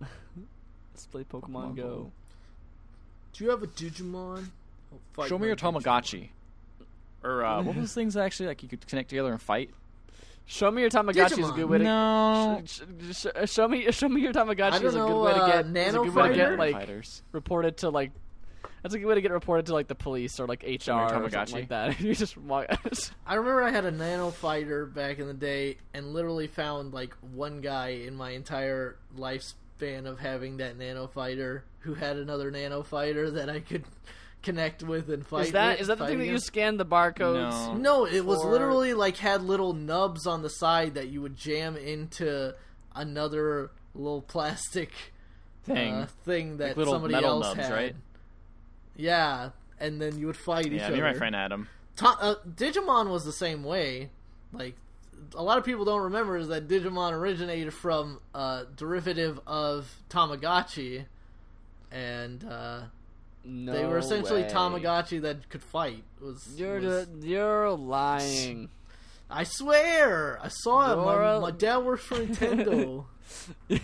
Let's 0.00 1.06
play 1.06 1.24
Pokemon, 1.24 1.72
Pokemon 1.72 1.76
Go. 1.76 1.82
Go. 1.82 2.10
Do 3.34 3.44
you 3.44 3.50
have 3.50 3.62
a 3.62 3.66
Digimon? 3.66 4.46
I'll 4.92 4.98
fight 5.14 5.28
Show 5.28 5.38
me 5.38 5.42
my 5.42 5.46
your 5.48 5.56
Digimon. 5.56 5.82
Tamagotchi. 5.82 6.28
Or 7.24 7.44
uh, 7.44 7.62
what 7.62 7.76
was 7.76 7.94
things 7.94 8.16
actually 8.16 8.48
like 8.48 8.62
you 8.64 8.68
could 8.68 8.84
connect 8.86 9.08
together 9.10 9.30
and 9.30 9.40
fight? 9.40 9.70
Show 10.52 10.70
me 10.70 10.82
your 10.82 10.90
Tamagotchi 10.90 11.38
is 11.38 11.48
a 11.48 11.52
good 11.52 11.64
way 11.64 11.78
to. 11.78 11.84
No. 11.84 12.62
Sh- 12.66 12.80
sh- 13.12 13.26
sh- 13.44 13.50
show 13.50 13.66
me, 13.66 13.90
show 13.90 14.06
me 14.06 14.20
your 14.20 14.34
Tamagotchi 14.34 14.72
I 14.72 14.76
is 14.76 14.94
a 14.94 14.98
good 14.98 15.08
know, 15.08 15.22
way 15.22 15.32
to 15.32 15.38
uh, 15.42 15.46
get. 15.46 15.60
is 15.64 15.66
a 15.66 15.72
Nano 15.72 16.04
good 16.04 16.14
way 16.14 16.28
to 16.28 16.34
get 16.34 16.44
Fighter? 16.44 16.56
like 16.58 16.74
fighters. 16.74 17.22
reported 17.32 17.76
to 17.78 17.88
like. 17.88 18.12
That's 18.82 18.94
a 18.94 18.98
good 18.98 19.06
way 19.06 19.14
to 19.14 19.22
get 19.22 19.30
reported 19.30 19.64
to 19.66 19.72
like 19.72 19.88
the 19.88 19.94
police 19.94 20.38
or 20.40 20.46
like 20.46 20.62
HR 20.62 20.78
Show 20.82 20.94
me 20.96 21.00
your 21.10 21.22
or 21.24 21.30
something 21.30 21.54
like 21.54 21.68
that. 21.70 22.00
you 22.02 22.14
just 22.14 22.36
walk. 22.36 22.66
I 23.26 23.34
remember 23.36 23.62
I 23.62 23.70
had 23.70 23.86
a 23.86 23.90
nano 23.90 24.30
fighter 24.30 24.84
back 24.84 25.18
in 25.18 25.26
the 25.26 25.32
day 25.32 25.78
and 25.94 26.12
literally 26.12 26.48
found 26.48 26.92
like 26.92 27.14
one 27.32 27.62
guy 27.62 27.88
in 28.06 28.14
my 28.14 28.32
entire 28.32 28.98
lifespan 29.16 30.04
of 30.04 30.18
having 30.18 30.58
that 30.58 30.76
nano 30.76 31.06
fighter 31.06 31.64
who 31.78 31.94
had 31.94 32.18
another 32.18 32.50
nano 32.50 32.82
fighter 32.82 33.30
that 33.30 33.48
I 33.48 33.60
could 33.60 33.84
connect 34.42 34.82
with 34.82 35.08
and 35.10 35.26
fight. 35.26 35.46
is 35.46 35.52
that 35.52 35.70
with, 35.72 35.80
is 35.82 35.86
that 35.88 35.98
the 35.98 36.04
fight 36.04 36.10
thing 36.10 36.18
that 36.18 36.26
you 36.26 36.38
scanned 36.38 36.78
the 36.80 36.86
barcodes? 36.86 37.50
No. 37.74 37.74
No, 37.74 38.06
it 38.06 38.24
was 38.24 38.44
literally 38.44 38.94
like 38.94 39.16
had 39.16 39.42
little 39.42 39.72
nubs 39.72 40.26
on 40.26 40.42
the 40.42 40.50
side 40.50 40.94
that 40.94 41.08
you 41.08 41.22
would 41.22 41.36
jam 41.36 41.76
into 41.76 42.54
another 42.94 43.70
little 43.94 44.22
plastic 44.22 44.90
Thing. 45.64 45.94
uh, 45.94 46.06
thing 46.24 46.56
that 46.58 46.76
Like 46.76 46.86
somebody 46.86 47.14
metal 47.14 47.42
else 47.44 47.56
nubs, 47.56 47.68
had. 47.68 47.72
right? 47.74 47.96
Yeah, 48.96 49.50
and 49.80 50.00
then 50.00 50.18
you 50.18 50.26
would 50.26 50.36
fight 50.36 50.66
each 50.66 50.72
yeah, 50.72 50.86
other. 50.86 50.94
me 50.96 51.00
and 51.00 51.08
my 51.08 51.14
friend 51.14 51.34
Adam. 51.36 51.68
Ta- 51.96 52.18
uh, 52.20 52.34
Digimon 52.48 53.10
was 53.10 53.24
the 53.24 53.32
same 53.32 53.62
way. 53.62 54.10
Like 54.52 54.76
a 55.34 55.42
lot 55.42 55.56
of 55.58 55.64
people 55.64 55.84
don't 55.84 56.02
remember 56.02 56.36
is 56.36 56.48
that 56.48 56.68
Digimon 56.68 57.12
originated 57.12 57.72
from 57.72 58.20
a 58.34 58.64
derivative 58.76 59.40
of 59.46 59.94
Tamagotchi, 60.10 61.04
and 61.90 62.44
uh, 62.44 62.80
No 63.44 63.72
they 63.72 63.84
were 63.84 63.98
essentially 63.98 64.42
way. 64.42 64.48
Tamagotchi 64.48 65.20
that 65.22 65.48
could 65.48 65.62
fight. 65.62 66.04
Was, 66.20 66.48
You're 66.56 66.80
was- 66.80 67.06
the, 67.08 67.26
you're 67.26 67.70
lying. 67.70 68.68
I 69.30 69.44
swear, 69.44 70.38
I 70.42 70.48
saw 70.48 70.92
it. 70.92 70.96
You're 70.96 71.04
My, 71.22 71.32
a- 71.36 71.40
my 71.40 71.50
dad 71.50 71.78
works 71.78 72.04
for 72.04 72.16
Nintendo. 72.24 73.04
which 73.68 73.78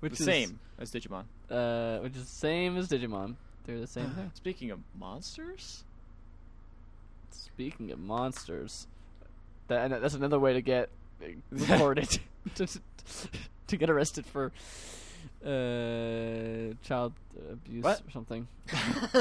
the 0.00 0.10
is 0.10 0.24
same 0.24 0.58
as 0.78 0.90
Digimon. 0.90 1.24
Uh, 1.50 1.98
which 2.00 2.16
is 2.16 2.22
the 2.24 2.36
same 2.40 2.76
as 2.76 2.88
Digimon. 2.88 3.36
They're 3.64 3.78
the 3.80 3.86
same 3.86 4.10
thing. 4.10 4.30
Speaking 4.34 4.70
of 4.70 4.80
monsters, 4.98 5.84
Speaking 7.30 7.90
of 7.92 8.00
monsters, 8.00 8.86
That, 9.68 9.90
and 9.92 10.02
that's 10.02 10.14
another 10.14 10.38
way 10.40 10.54
to 10.54 10.60
get 10.60 10.88
reported 11.50 12.18
to, 12.56 12.66
to 13.68 13.76
get 13.76 13.88
arrested 13.90 14.26
for 14.26 14.50
uh, 15.44 16.74
child 16.82 17.12
abuse 17.52 17.84
What? 17.84 18.00
or 18.06 18.10
something. 18.10 18.48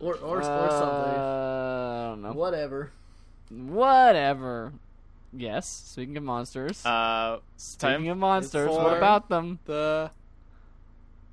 or 0.00 0.14
or, 0.14 0.16
or 0.16 0.40
Uh, 0.42 0.70
something. 0.70 1.20
I 1.20 2.06
don't 2.10 2.22
know. 2.22 2.32
Whatever. 2.32 2.90
Whatever. 3.50 4.72
Yes. 5.32 5.68
Speaking 5.68 6.16
of 6.16 6.22
monsters. 6.22 6.84
Uh, 6.86 7.38
speaking 7.56 8.08
of 8.08 8.18
monsters, 8.18 8.70
what 8.70 8.96
about 8.96 9.28
them? 9.28 9.58
the 9.66 10.10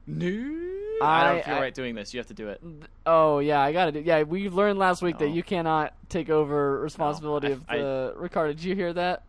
news. 0.08 1.02
I, 1.02 1.06
I- 1.30 1.34
don't 1.34 1.46
feel 1.46 1.56
I- 1.56 1.60
right 1.62 1.74
doing 1.74 1.96
this. 1.96 2.14
You 2.14 2.20
have 2.20 2.28
to 2.28 2.34
do 2.34 2.50
it. 2.50 2.62
Oh 3.06 3.40
yeah, 3.40 3.62
I 3.62 3.72
gotta 3.74 3.92
do. 3.92 4.00
Yeah, 4.00 4.24
we 4.24 4.50
learned 4.50 4.80
last 4.80 5.02
week 5.02 5.18
that 5.20 5.30
you 5.30 5.44
cannot 5.44 5.94
take 6.10 6.30
over 6.30 6.80
responsibility 6.82 7.48
I- 7.48 7.52
of 7.52 7.68
the. 7.68 8.14
Ricardo, 8.18 8.54
did 8.54 8.64
you 8.64 8.76
hear 8.76 8.94
that? 8.94 9.24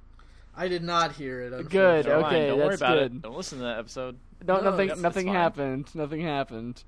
I 0.56 0.68
did 0.68 0.84
not 0.84 1.12
hear 1.12 1.40
it. 1.40 1.50
Good, 1.68 2.06
unfortunately. 2.06 2.10
Never 2.12 2.20
mind, 2.22 2.26
okay, 2.36 2.46
don't 2.46 2.58
worry 2.58 2.68
that's 2.68 2.80
about 2.80 2.94
good. 2.98 3.12
it. 3.16 3.22
Don't 3.22 3.36
listen 3.36 3.58
to 3.58 3.64
that 3.64 3.78
episode. 3.80 4.16
No, 4.46 4.56
No, 4.56 4.70
nothing. 4.70 4.86
it's- 4.86 5.00
nothing 5.00 5.28
it's 5.28 5.34
happened. 5.34 5.94
Nothing 5.94 6.20
happened. 6.20 6.82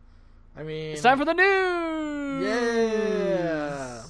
I 0.57 0.63
mean, 0.63 0.93
It's 0.93 1.03
time 1.03 1.19
for 1.19 1.25
the 1.25 1.35
news. 1.35 2.45
yeah, 2.45 4.03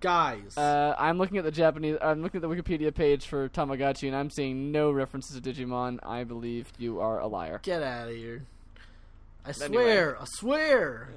guys. 0.00 0.56
Uh, 0.56 0.94
I'm 0.98 1.18
looking 1.18 1.38
at 1.38 1.44
the 1.44 1.50
Japanese. 1.50 1.96
I'm 2.00 2.22
looking 2.22 2.42
at 2.42 2.48
the 2.48 2.54
Wikipedia 2.54 2.94
page 2.94 3.26
for 3.26 3.48
Tamagotchi, 3.48 4.06
and 4.08 4.16
I'm 4.16 4.30
seeing 4.30 4.70
no 4.72 4.90
references 4.92 5.40
to 5.40 5.42
Digimon. 5.52 5.98
I 6.04 6.24
believe 6.24 6.72
you 6.78 7.00
are 7.00 7.18
a 7.20 7.26
liar. 7.26 7.60
get 7.62 7.82
out 7.82 8.08
of 8.08 8.14
here. 8.14 8.44
I 9.44 9.50
Anyway. 9.50 9.66
swear. 9.84 10.18
I 10.20 10.24
swear. 10.26 11.08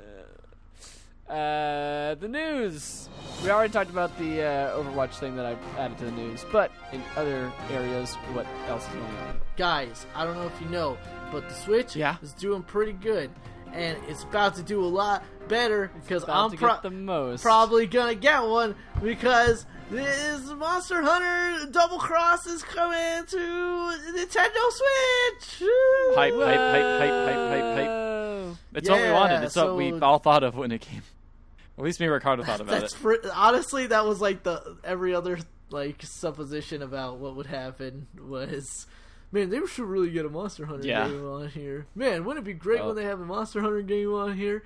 Uh, 1.29 2.15
the 2.15 2.27
news. 2.27 3.09
We 3.43 3.49
already 3.49 3.71
talked 3.71 3.89
about 3.89 4.15
the 4.19 4.41
uh, 4.43 4.77
Overwatch 4.77 5.13
thing 5.15 5.35
that 5.37 5.45
I 5.45 5.55
added 5.79 5.97
to 5.99 6.05
the 6.05 6.11
news, 6.11 6.45
but 6.51 6.71
in 6.91 7.01
other 7.15 7.51
areas, 7.71 8.13
what 8.33 8.45
else 8.67 8.83
is 8.87 8.93
going 8.93 9.05
on? 9.27 9.39
Guys, 9.57 10.05
I 10.15 10.25
don't 10.25 10.35
know 10.35 10.45
if 10.47 10.61
you 10.61 10.67
know, 10.69 10.97
but 11.33 11.49
the 11.49 11.55
Switch 11.55 11.95
Yeah. 11.95 12.15
is 12.21 12.31
doing 12.33 12.63
pretty 12.63 12.93
good, 12.93 13.29
and 13.73 13.97
it's 14.07 14.23
about 14.23 14.55
to 14.55 14.63
do 14.63 14.81
a 14.83 14.87
lot 14.87 15.23
better 15.49 15.91
because 16.01 16.23
I'm 16.29 16.51
pro- 16.51 16.79
the 16.81 16.89
most. 16.91 17.41
probably 17.43 17.85
gonna 17.87 18.15
get 18.15 18.43
one 18.43 18.75
because 19.01 19.65
this 19.91 20.45
Monster 20.49 21.01
Hunter 21.01 21.69
Double 21.71 21.97
Cross 21.99 22.47
is 22.47 22.63
coming 22.63 23.25
to 23.27 23.37
Nintendo 23.37 24.71
Switch. 24.71 25.69
Hype, 26.15 26.33
hype, 26.33 26.55
hype, 26.55 26.99
hype, 26.99 27.49
hype, 27.49 27.77
hype. 27.77 28.57
It's 28.75 28.89
what 28.89 29.01
we 29.01 29.11
wanted. 29.11 29.43
It's 29.43 29.55
what 29.55 29.75
we 29.75 29.91
all 29.99 30.19
thought 30.19 30.43
of 30.43 30.55
when 30.55 30.71
it 30.71 30.81
came. 30.81 31.01
At 31.77 31.83
least 31.83 31.99
me 31.99 32.05
and 32.05 32.13
Ricardo 32.13 32.43
thought 32.43 32.61
about 32.61 32.83
it. 32.83 32.91
fr- 32.91 33.15
honestly 33.33 33.87
that 33.87 34.05
was 34.05 34.21
like 34.21 34.43
the 34.43 34.77
every 34.83 35.13
other 35.15 35.39
like 35.71 36.03
supposition 36.03 36.81
about 36.83 37.17
what 37.17 37.35
would 37.35 37.47
happen 37.47 38.07
was. 38.27 38.85
Man, 39.33 39.49
they 39.49 39.59
should 39.65 39.85
really 39.85 40.11
get 40.11 40.25
a 40.25 40.29
Monster 40.29 40.65
Hunter 40.67 40.87
Yeah. 40.87 41.07
game 41.09 41.25
on 41.25 41.49
here. 41.49 41.87
Man, 41.95 42.23
wouldn't 42.23 42.45
it 42.45 42.49
be 42.49 42.53
great 42.53 42.79
Well- 42.79 42.87
when 42.89 42.95
they 42.97 43.03
have 43.05 43.19
a 43.19 43.25
Monster 43.25 43.61
Hunter 43.61 43.81
game 43.81 44.13
on 44.13 44.37
here? 44.37 44.63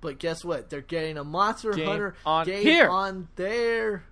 But 0.00 0.18
guess 0.18 0.44
what? 0.44 0.70
They're 0.70 0.80
getting 0.80 1.16
a 1.18 1.24
Monster 1.24 1.72
Game 1.72 1.86
Hunter 1.86 2.14
on 2.24 2.46
game 2.46 2.62
here. 2.62 2.88
on 2.88 3.28
there. 3.36 4.04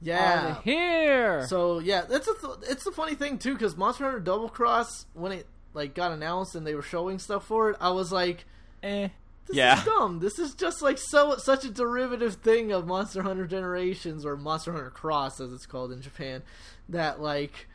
Yeah. 0.00 0.56
On 0.56 0.62
here. 0.62 1.46
So 1.46 1.78
yeah, 1.78 2.02
that's 2.02 2.26
a 2.28 2.34
th- 2.34 2.70
it's 2.70 2.86
a 2.86 2.92
funny 2.92 3.14
thing 3.14 3.38
too 3.38 3.52
because 3.54 3.76
Monster 3.76 4.04
Hunter 4.04 4.20
Double 4.20 4.48
Cross 4.48 5.06
when 5.14 5.32
it 5.32 5.46
like 5.74 5.94
got 5.94 6.12
announced 6.12 6.54
and 6.54 6.66
they 6.66 6.74
were 6.74 6.82
showing 6.82 7.18
stuff 7.18 7.44
for 7.46 7.70
it, 7.70 7.76
I 7.80 7.90
was 7.90 8.10
like, 8.12 8.44
Eh. 8.82 9.08
this 9.46 9.56
Yeah. 9.56 9.78
is 9.78 9.84
dumb. 9.84 10.18
This 10.20 10.38
is 10.38 10.54
just 10.54 10.82
like 10.82 10.98
so 10.98 11.36
such 11.36 11.64
a 11.64 11.70
derivative 11.70 12.34
thing 12.36 12.72
of 12.72 12.86
Monster 12.86 13.22
Hunter 13.22 13.46
Generations 13.46 14.24
or 14.26 14.36
Monster 14.36 14.72
Hunter 14.72 14.90
Cross 14.90 15.40
as 15.40 15.52
it's 15.52 15.66
called 15.66 15.92
in 15.92 16.02
Japan. 16.02 16.42
That 16.88 17.20
like, 17.20 17.68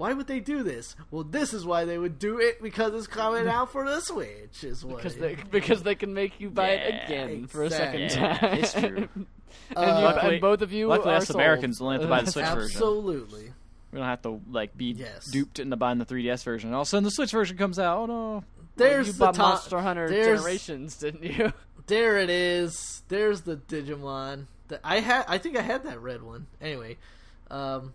why 0.00 0.12
would 0.12 0.26
they 0.26 0.40
do 0.40 0.62
this? 0.62 0.96
Well, 1.10 1.22
this 1.24 1.52
is 1.54 1.64
why 1.64 1.84
they 1.84 1.98
would 1.98 2.18
do 2.18 2.38
it 2.40 2.62
because 2.62 2.94
it's 2.94 3.06
coming 3.06 3.46
out 3.46 3.70
for 3.70 3.84
the 3.88 4.00
Switch. 4.00 4.64
Is 4.64 4.84
what 4.84 4.96
because 4.96 5.16
they 5.16 5.36
because 5.50 5.82
they 5.82 5.94
can 5.94 6.14
make 6.14 6.40
you 6.40 6.50
buy 6.50 6.70
it 6.70 6.94
Yeah, 6.94 7.04
again 7.04 7.46
for 7.46 7.62
a 7.64 7.70
second 7.70 8.02
exactly. 8.02 8.48
time. 8.48 8.54
Yeah, 8.58 8.58
it's 8.60 8.72
true. 8.72 9.08
and, 9.16 9.26
Uh, 9.76 9.80
you, 9.80 9.86
Luckily- 10.04 10.32
and 10.34 10.40
both 10.40 10.62
of 10.62 10.72
you 10.72 10.88
luckily 10.88 11.14
are 11.14 11.16
us 11.18 11.26
sold. 11.26 11.36
Americans 11.36 11.80
only 11.80 11.94
have 11.94 12.02
to 12.02 12.08
buy 12.08 12.22
the 12.22 12.30
Switch 12.32 12.46
version. 12.46 12.76
absolutely. 12.76 13.52
We 13.92 13.98
don't 13.98 14.06
have 14.08 14.22
to 14.22 14.40
like 14.50 14.76
be 14.76 14.86
Yes. 14.92 15.26
duped 15.26 15.58
into 15.58 15.76
buying 15.76 15.98
the 15.98 16.06
3DS 16.06 16.44
version. 16.44 16.72
All 16.72 16.82
of 16.82 16.86
a 16.86 16.88
sudden, 16.88 17.04
the 17.04 17.10
Switch 17.10 17.32
version 17.32 17.56
comes 17.56 17.78
out. 17.78 17.98
Oh 17.98 18.06
no! 18.06 18.44
There's 18.76 19.08
you 19.08 19.12
the 19.12 19.18
bought 19.18 19.34
to- 19.34 19.40
Monster 19.42 19.80
Hunter 19.80 20.08
Generations, 20.08 20.96
didn't 20.96 21.24
you? 21.24 21.52
There 21.86 22.18
it 22.18 22.30
is. 22.30 23.02
There's 23.08 23.40
the 23.40 23.56
Digimon. 23.56 24.44
The, 24.68 24.78
I 24.86 25.00
had. 25.00 25.24
I 25.26 25.38
think 25.38 25.56
I 25.58 25.62
had 25.62 25.82
that 25.84 26.00
red 26.00 26.22
one. 26.22 26.46
Anyway, 26.60 26.98
um, 27.50 27.94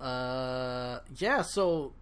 uh, 0.00 1.00
yeah. 1.16 1.42
So, 1.42 1.92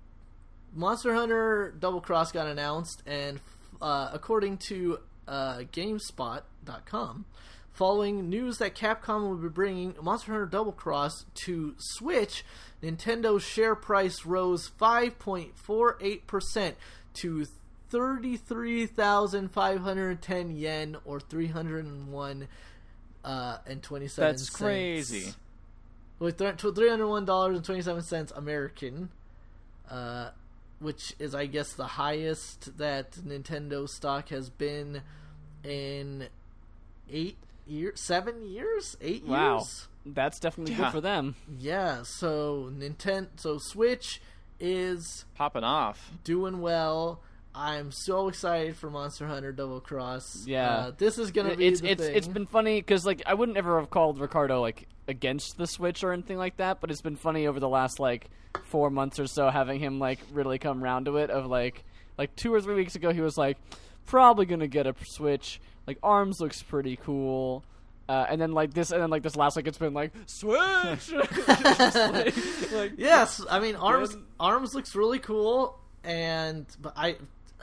Monster 0.74 1.14
Hunter 1.14 1.74
Double 1.78 2.01
Cross 2.01 2.32
got 2.32 2.47
announced, 2.47 3.03
and 3.07 3.40
uh, 3.80 4.11
according 4.12 4.59
to 4.68 4.99
uh, 5.26 5.59
GameSpot.com, 5.72 7.24
following 7.72 8.28
news 8.28 8.59
that 8.59 8.74
Capcom 8.74 9.28
will 9.28 9.36
be 9.36 9.49
bringing 9.49 9.94
Monster 10.01 10.32
Hunter 10.32 10.47
Double 10.47 10.72
Cross 10.72 11.24
to 11.47 11.74
Switch, 11.78 12.44
Nintendo's 12.82 13.42
share 13.42 13.74
price 13.74 14.26
rose 14.26 14.70
5.48 14.78 16.26
percent 16.26 16.76
to 17.14 17.47
33,510 17.90 20.57
yen 20.57 20.97
or 21.05 21.20
301 21.20 22.49
uh, 23.24 23.59
and 23.66 23.82
27 23.82 24.32
That's 24.32 24.51
crazy. 24.51 25.32
With 26.18 26.38
$301.27 26.38 28.32
American, 28.36 29.10
uh, 29.90 30.30
which 30.78 31.14
is, 31.18 31.34
I 31.34 31.46
guess, 31.46 31.72
the 31.74 31.86
highest 31.86 32.78
that 32.78 33.12
Nintendo 33.12 33.88
stock 33.88 34.28
has 34.30 34.48
been 34.50 35.02
in 35.64 36.28
eight 37.10 37.36
years, 37.66 38.00
seven 38.00 38.46
years, 38.48 38.96
eight 39.00 39.24
Wow. 39.24 39.56
years. 39.58 39.88
That's 40.06 40.38
definitely 40.38 40.74
Yeah. 40.74 40.84
good 40.84 40.92
for 40.92 41.00
them. 41.00 41.34
Yeah, 41.58 42.02
so 42.04 42.70
Nintendo, 42.72 43.28
so 43.36 43.58
Switch 43.58 44.20
is 44.60 45.24
Popping 45.34 45.64
off. 45.64 46.12
doing 46.24 46.60
well. 46.60 47.20
I'm 47.54 47.90
so 47.90 48.28
excited 48.28 48.76
for 48.76 48.90
Monster 48.90 49.26
Hunter 49.26 49.50
Double 49.52 49.80
Cross. 49.80 50.44
Yeah. 50.46 50.76
uh, 50.76 50.90
this 50.96 51.18
is 51.18 51.30
gonna 51.30 51.56
be 51.56 51.66
it's 51.66 51.80
the 51.80 51.90
it's 51.90 52.02
thing. 52.02 52.14
it's 52.16 52.28
been 52.28 52.46
funny 52.46 52.80
because 52.80 53.04
like 53.06 53.22
I 53.26 53.34
wouldn't 53.34 53.56
ever 53.58 53.80
have 53.80 53.88
called 53.90 54.18
Ricardo 54.20 54.60
like 54.60 54.86
against 55.09 55.57
the 55.59 55.66
Switch 55.66 56.02
or 56.04 56.12
anything 56.12 56.38
like 56.38 56.57
that, 56.57 56.80
but 56.80 56.90
it's 56.90 57.00
been 57.00 57.16
funny 57.16 57.46
over 57.46 57.61
the 57.61 57.68
last 57.68 58.00
like 58.00 58.28
four 58.64 58.90
months 58.90 59.18
or 59.20 59.26
so 59.26 59.50
having 59.50 59.78
him 59.80 59.98
like 59.98 60.18
really 60.32 60.59
come 60.59 60.82
round 60.82 61.07
to 61.07 61.16
it. 61.18 61.30
Of 61.30 61.46
like 61.46 61.84
like 62.18 62.34
two 62.36 62.52
or 62.52 62.61
three 62.61 62.74
weeks 62.74 62.94
ago, 62.94 63.12
he 63.12 63.20
was 63.20 63.36
like 63.38 63.57
probably 64.07 64.46
gonna 64.46 64.66
get 64.66 64.86
a 64.86 64.94
Switch. 65.04 65.61
Like 65.86 65.98
Arms 66.02 66.40
looks 66.40 66.62
pretty 66.62 66.96
cool. 66.96 67.64
Uh, 68.09 68.24
and 68.28 68.40
then 68.40 68.52
like 68.52 68.72
this, 68.72 68.92
and 68.92 69.02
then 69.02 69.11
like 69.11 69.22
this 69.24 69.34
last 69.34 69.57
week, 69.57 69.66
it's 69.66 69.78
been 69.78 69.94
like 69.94 70.12
Switch. 70.26 71.12
Like- 71.48 72.72
like, 72.72 72.92
yes. 72.96 73.44
I 73.50 73.59
mean, 73.61 73.74
Arms 73.76 74.16
Arms 74.38 74.74
looks 74.74 74.94
really 74.94 75.18
cool, 75.18 75.78
and 76.04 76.66
but 76.80 76.92
I. 76.96 77.16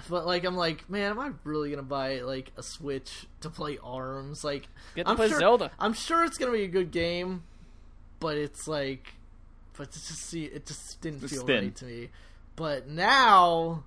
But 0.10 0.26
like 0.26 0.44
I'm 0.44 0.56
like, 0.58 0.90
man, 0.90 1.12
am 1.12 1.20
I 1.20 1.32
really 1.44 1.70
gonna 1.70 1.82
buy 1.84 2.20
like 2.22 2.52
a 2.58 2.64
Switch 2.64 3.26
to 3.42 3.50
play 3.50 3.78
Arms? 3.84 4.44
Like, 4.44 4.68
Get 4.96 5.06
to 5.06 5.12
I'm 5.12 5.16
play 5.16 5.30
sure, 5.30 5.40
Zelda. 5.40 5.72
I'm 5.80 5.94
sure 5.94 6.24
it's 6.24 6.38
gonna 6.38 6.52
be 6.52 6.64
a 6.64 6.68
good 6.68 6.92
game, 6.92 7.44
but 8.20 8.38
it's 8.38 8.68
like, 8.68 9.14
but 9.78 9.92
to 9.92 10.00
just 10.00 10.22
see 10.26 10.44
it 10.46 10.66
just 10.66 11.00
didn't 11.02 11.22
The 11.22 11.30
feel 11.30 11.42
spin. 11.42 11.64
right 11.64 11.76
to 11.78 11.86
me. 11.86 12.10
But 12.56 12.88
now, 12.88 13.84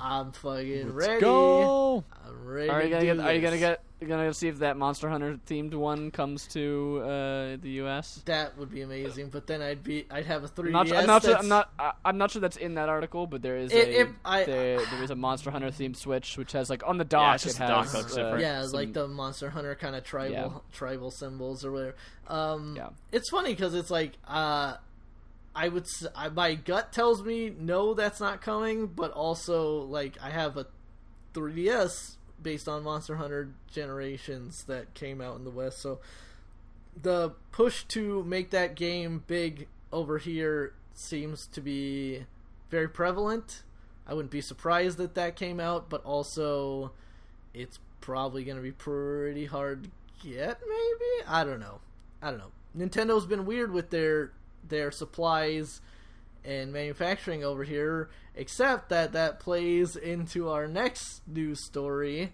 I'm 0.00 0.32
fucking 0.32 0.94
Let's 0.94 1.08
ready. 1.08 1.20
go. 1.20 2.04
I'm 2.26 2.44
ready. 2.44 2.68
Are 2.70 2.82
you 2.82 2.88
gonna 2.90 3.00
do 3.00 3.06
get? 3.16 3.18
Are 3.26 3.32
you 3.34 3.40
gonna 3.40 3.50
this. 3.52 3.60
get? 3.60 3.82
You 4.00 4.06
gonna 4.06 4.32
see 4.32 4.46
if 4.46 4.60
that 4.60 4.76
Monster 4.76 5.08
Hunter 5.08 5.40
themed 5.48 5.74
one 5.74 6.12
comes 6.12 6.46
to 6.48 7.00
uh, 7.02 7.08
the 7.60 7.70
U.S. 7.82 8.22
That 8.26 8.56
would 8.56 8.70
be 8.70 8.82
amazing, 8.82 9.30
but 9.30 9.48
then 9.48 9.60
I'd 9.60 9.82
be 9.82 10.06
I'd 10.08 10.26
have 10.26 10.44
a 10.44 10.48
3DS. 10.48 10.66
I'm 10.66 10.72
not, 10.72 10.92
I'm 10.92 11.06
not 11.06 11.22
sure. 11.22 11.30
that's- 11.32 11.42
I'm 11.42 11.48
not. 11.48 11.72
I, 11.80 11.92
I'm 12.04 12.16
not 12.16 12.30
sure 12.30 12.40
that's 12.40 12.56
in 12.56 12.74
that 12.74 12.88
article, 12.88 13.26
but 13.26 13.42
there 13.42 13.56
is 13.56 13.72
If- 13.72 13.88
a 13.88 14.00
if 14.02 14.08
I- 14.24 14.44
there, 14.44 14.78
there 14.86 15.02
is 15.02 15.10
a 15.10 15.16
Monster 15.16 15.50
Hunter 15.50 15.68
themed 15.70 15.96
Switch, 15.96 16.36
which 16.38 16.52
has 16.52 16.70
like 16.70 16.86
on 16.86 16.98
the 16.98 17.04
Yeah, 17.04 17.08
dock. 17.08 17.34
it's 17.34 17.44
just 17.44 17.56
it 17.56 17.60
the 17.60 17.66
dock 17.66 17.92
looks 17.92 18.12
uh, 18.12 18.16
different. 18.22 18.40
Yeah, 18.40 18.62
some- 18.62 18.72
like 18.72 18.92
the 18.92 19.08
Monster 19.08 19.50
Hunter 19.50 19.74
kind 19.74 19.96
of 19.96 20.04
tribal 20.04 20.32
Yeah. 20.32 20.50
tribal 20.72 21.10
symbols 21.10 21.64
or 21.64 21.72
whatever. 21.72 21.96
Um, 22.28 22.74
Yeah. 22.76 22.90
it's 23.10 23.28
funny 23.30 23.50
because 23.52 23.74
it's 23.74 23.90
like 23.90 24.12
uh, 24.28 24.76
I 25.54 25.68
would 25.68 25.86
I 26.14 26.28
my 26.28 26.54
gut 26.54 26.92
tells 26.92 27.22
me 27.22 27.50
no, 27.50 27.94
that's 27.94 28.20
not 28.20 28.40
coming, 28.40 28.86
but 28.86 29.10
also 29.12 29.82
like 29.82 30.16
I 30.22 30.30
have 30.30 30.56
a 30.56 30.66
3DS 31.34 32.16
based 32.42 32.68
on 32.68 32.84
Monster 32.84 33.16
Hunter 33.16 33.50
Generations 33.72 34.64
that 34.64 34.94
came 34.94 35.20
out 35.20 35.36
in 35.36 35.44
the 35.44 35.50
West, 35.50 35.80
so 35.80 36.00
the 37.00 37.32
push 37.52 37.84
to 37.84 38.22
make 38.24 38.50
that 38.50 38.74
game 38.74 39.24
big 39.26 39.68
over 39.92 40.18
here 40.18 40.74
seems 40.94 41.46
to 41.48 41.60
be 41.60 42.24
very 42.70 42.88
prevalent. 42.88 43.62
I 44.06 44.14
wouldn't 44.14 44.32
be 44.32 44.40
surprised 44.40 44.98
that 44.98 45.14
that 45.14 45.36
came 45.36 45.60
out, 45.60 45.88
but 45.88 46.04
also 46.04 46.92
it's 47.54 47.78
probably 48.00 48.44
going 48.44 48.56
to 48.56 48.62
be 48.62 48.72
pretty 48.72 49.46
hard 49.46 49.84
to 49.84 49.90
get, 50.28 50.60
maybe? 50.66 51.26
I 51.26 51.44
don't 51.44 51.60
know. 51.60 51.80
I 52.22 52.30
don't 52.30 52.38
know. 52.38 52.52
Nintendo's 52.76 53.26
been 53.26 53.46
weird 53.46 53.72
with 53.72 53.90
their 53.90 54.32
their 54.68 54.90
supplies 54.90 55.80
and 56.44 56.72
manufacturing 56.72 57.44
over 57.44 57.64
here. 57.64 58.08
Except 58.34 58.88
that 58.88 59.12
that 59.12 59.40
plays 59.40 59.96
into 59.96 60.48
our 60.48 60.68
next 60.68 61.22
news 61.26 61.64
story 61.64 62.32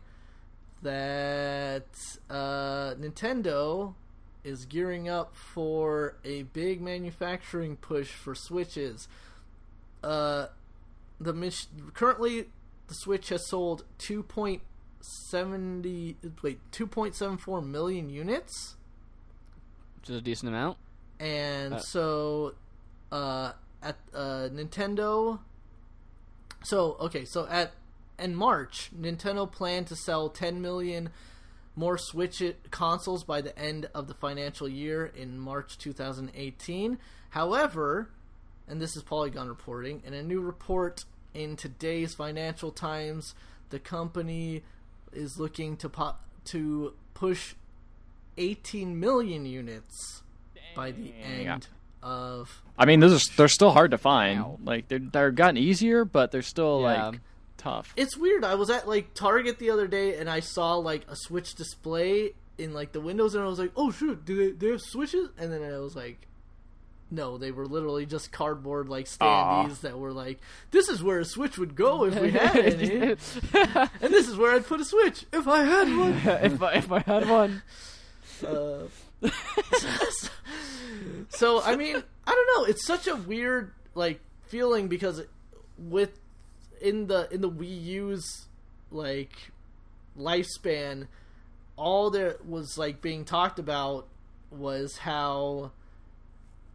that 0.82 1.87
uh, 2.28 2.95
Nintendo 2.95 3.95
is 4.45 4.66
gearing 4.66 5.09
up 5.09 5.35
for 5.35 6.16
a 6.22 6.43
big 6.43 6.82
manufacturing 6.82 7.76
push 7.76 8.11
for 8.11 8.35
Switches. 8.35 9.09
Uh, 10.03 10.49
the 11.18 11.32
mis- 11.32 11.68
currently 11.95 12.49
the 12.89 12.95
Switch 12.95 13.30
has 13.30 13.49
sold 13.49 13.85
2.70 13.99 16.16
wait 16.43 16.61
2.74 16.70 17.66
million 17.66 18.11
units, 18.11 18.76
which 19.99 20.11
is 20.11 20.16
a 20.16 20.20
decent 20.20 20.51
amount. 20.51 20.76
And 21.21 21.75
Uh. 21.75 21.79
so 21.79 22.55
uh, 23.12 23.53
at 23.83 23.97
uh, 24.15 24.49
Nintendo. 24.53 25.41
So 26.62 26.97
okay, 27.01 27.25
so 27.25 27.47
at 27.49 27.73
in 28.19 28.35
March, 28.35 28.91
Nintendo 28.99 29.51
planned 29.51 29.89
to 29.89 29.97
sell 29.97 30.29
10 30.31 30.61
million 30.62 31.11
more 31.77 31.99
Switch 31.99 32.41
it- 32.41 32.71
consoles 32.71 33.25
by 33.25 33.41
the 33.41 33.57
end 33.59 33.89
of 33.95 34.07
the 34.07 34.15
financial 34.15 34.69
year 34.69 35.05
in 35.07 35.39
March 35.39 35.77
2018. 35.79 36.99
However, 37.31 38.11
and 38.69 38.81
this 38.81 38.97
is 38.97 39.03
Polygon 39.03 39.49
reporting, 39.49 40.01
in 40.07 40.15
a 40.15 40.23
new 40.23 40.41
report 40.41 41.05
in 41.35 41.57
today's 41.57 42.15
Financial 42.15 42.71
Times, 42.71 43.35
the 43.71 43.81
company 43.81 44.62
is 45.12 45.37
looking 45.39 45.77
to 45.79 45.89
po- 45.89 46.15
to 46.47 46.95
push 47.15 47.55
18 48.39 48.99
million 48.99 49.45
units 49.45 50.23
by 50.75 50.91
the 50.93 51.12
end 51.22 51.68
of 52.03 52.62
I 52.79 52.85
mean, 52.87 53.01
those 53.01 53.12
are 53.31 53.37
they're 53.37 53.49
still 53.49 53.70
hard 53.70 53.93
to 53.93 53.99
find. 53.99 54.41
Wow. 54.41 54.59
Like 54.64 54.89
they're 54.89 54.99
they're 54.99 55.31
gotten 55.31 55.57
easier, 55.57 56.05
but 56.05 56.31
they're 56.33 56.43
still 56.43 56.81
Yeah. 56.83 57.09
like 57.09 57.20
tough. 57.57 57.93
It's 57.97 58.16
weird. 58.16 58.45
I 58.45 58.57
was 58.57 58.68
at 58.70 58.87
like 58.89 59.14
Target 59.14 59.59
the 59.59 59.70
other 59.70 59.87
day 59.87 60.16
and 60.16 60.29
I 60.29 60.41
saw 60.41 60.75
like 60.77 61.07
a 61.09 61.16
Switch 61.16 61.55
display 61.55 62.33
in 62.59 62.72
like 62.75 62.93
the 62.93 63.01
windows 63.01 63.35
and 63.35 63.43
I 63.43 63.47
was 63.47 63.59
like, 63.59 63.72
"Oh 63.77 63.91
shoot, 63.91 64.25
do 64.25 64.37
they 64.37 64.51
they 64.51 64.70
have 64.72 64.81
Switches?" 64.83 65.29
And 65.39 65.53
then 65.53 65.62
I 65.62 65.79
was 65.79 65.97
like, 65.97 66.27
"No, 67.11 67.39
they 67.39 67.51
were 67.53 67.66
literally 67.66 68.07
just 68.07 68.31
cardboard 68.33 68.89
like 68.89 69.07
standees 69.07 69.81
that 69.81 69.99
were 69.99 70.12
like, 70.12 70.39
this 70.72 70.89
is 70.89 71.03
where 71.03 71.20
a 71.20 71.25
Switch 71.25 71.57
would 71.59 71.75
go 71.75 72.05
if 72.05 72.20
we 72.20 72.31
had 72.33 72.57
any, 72.81 73.12
and 73.12 74.12
this 74.12 74.29
is 74.29 74.37
where 74.37 74.53
I'd 74.55 74.66
put 74.66 74.81
a 74.81 74.85
Switch 74.85 75.25
if 75.33 75.49
I 75.49 75.62
had 75.64 75.89
one." 75.97 76.12
if 76.45 76.62
I 76.62 76.72
if 76.75 76.93
I 76.93 76.99
had 77.01 77.29
one, 77.29 77.62
Uh, 78.47 78.85
so 81.29 81.62
I 81.62 81.77
mean, 81.77 82.03
I 82.27 82.31
don't 82.31 82.59
know. 82.59 82.65
It's 82.65 82.87
such 82.87 83.07
a 83.07 83.17
weird 83.17 83.73
like 83.95 84.21
feeling 84.47 84.89
because 84.89 85.23
with 85.79 86.19
in 86.81 87.07
the 87.07 87.29
in 87.33 87.41
the 87.41 87.51
Wii 87.51 87.83
U's 87.85 88.47
like 88.91 89.33
lifespan, 90.19 91.07
all 91.77 92.11
that 92.11 92.47
was 92.47 92.79
like 92.79 93.01
being 93.01 93.25
talked 93.25 93.59
about 93.59 94.07
was 94.51 94.99
how 94.99 95.73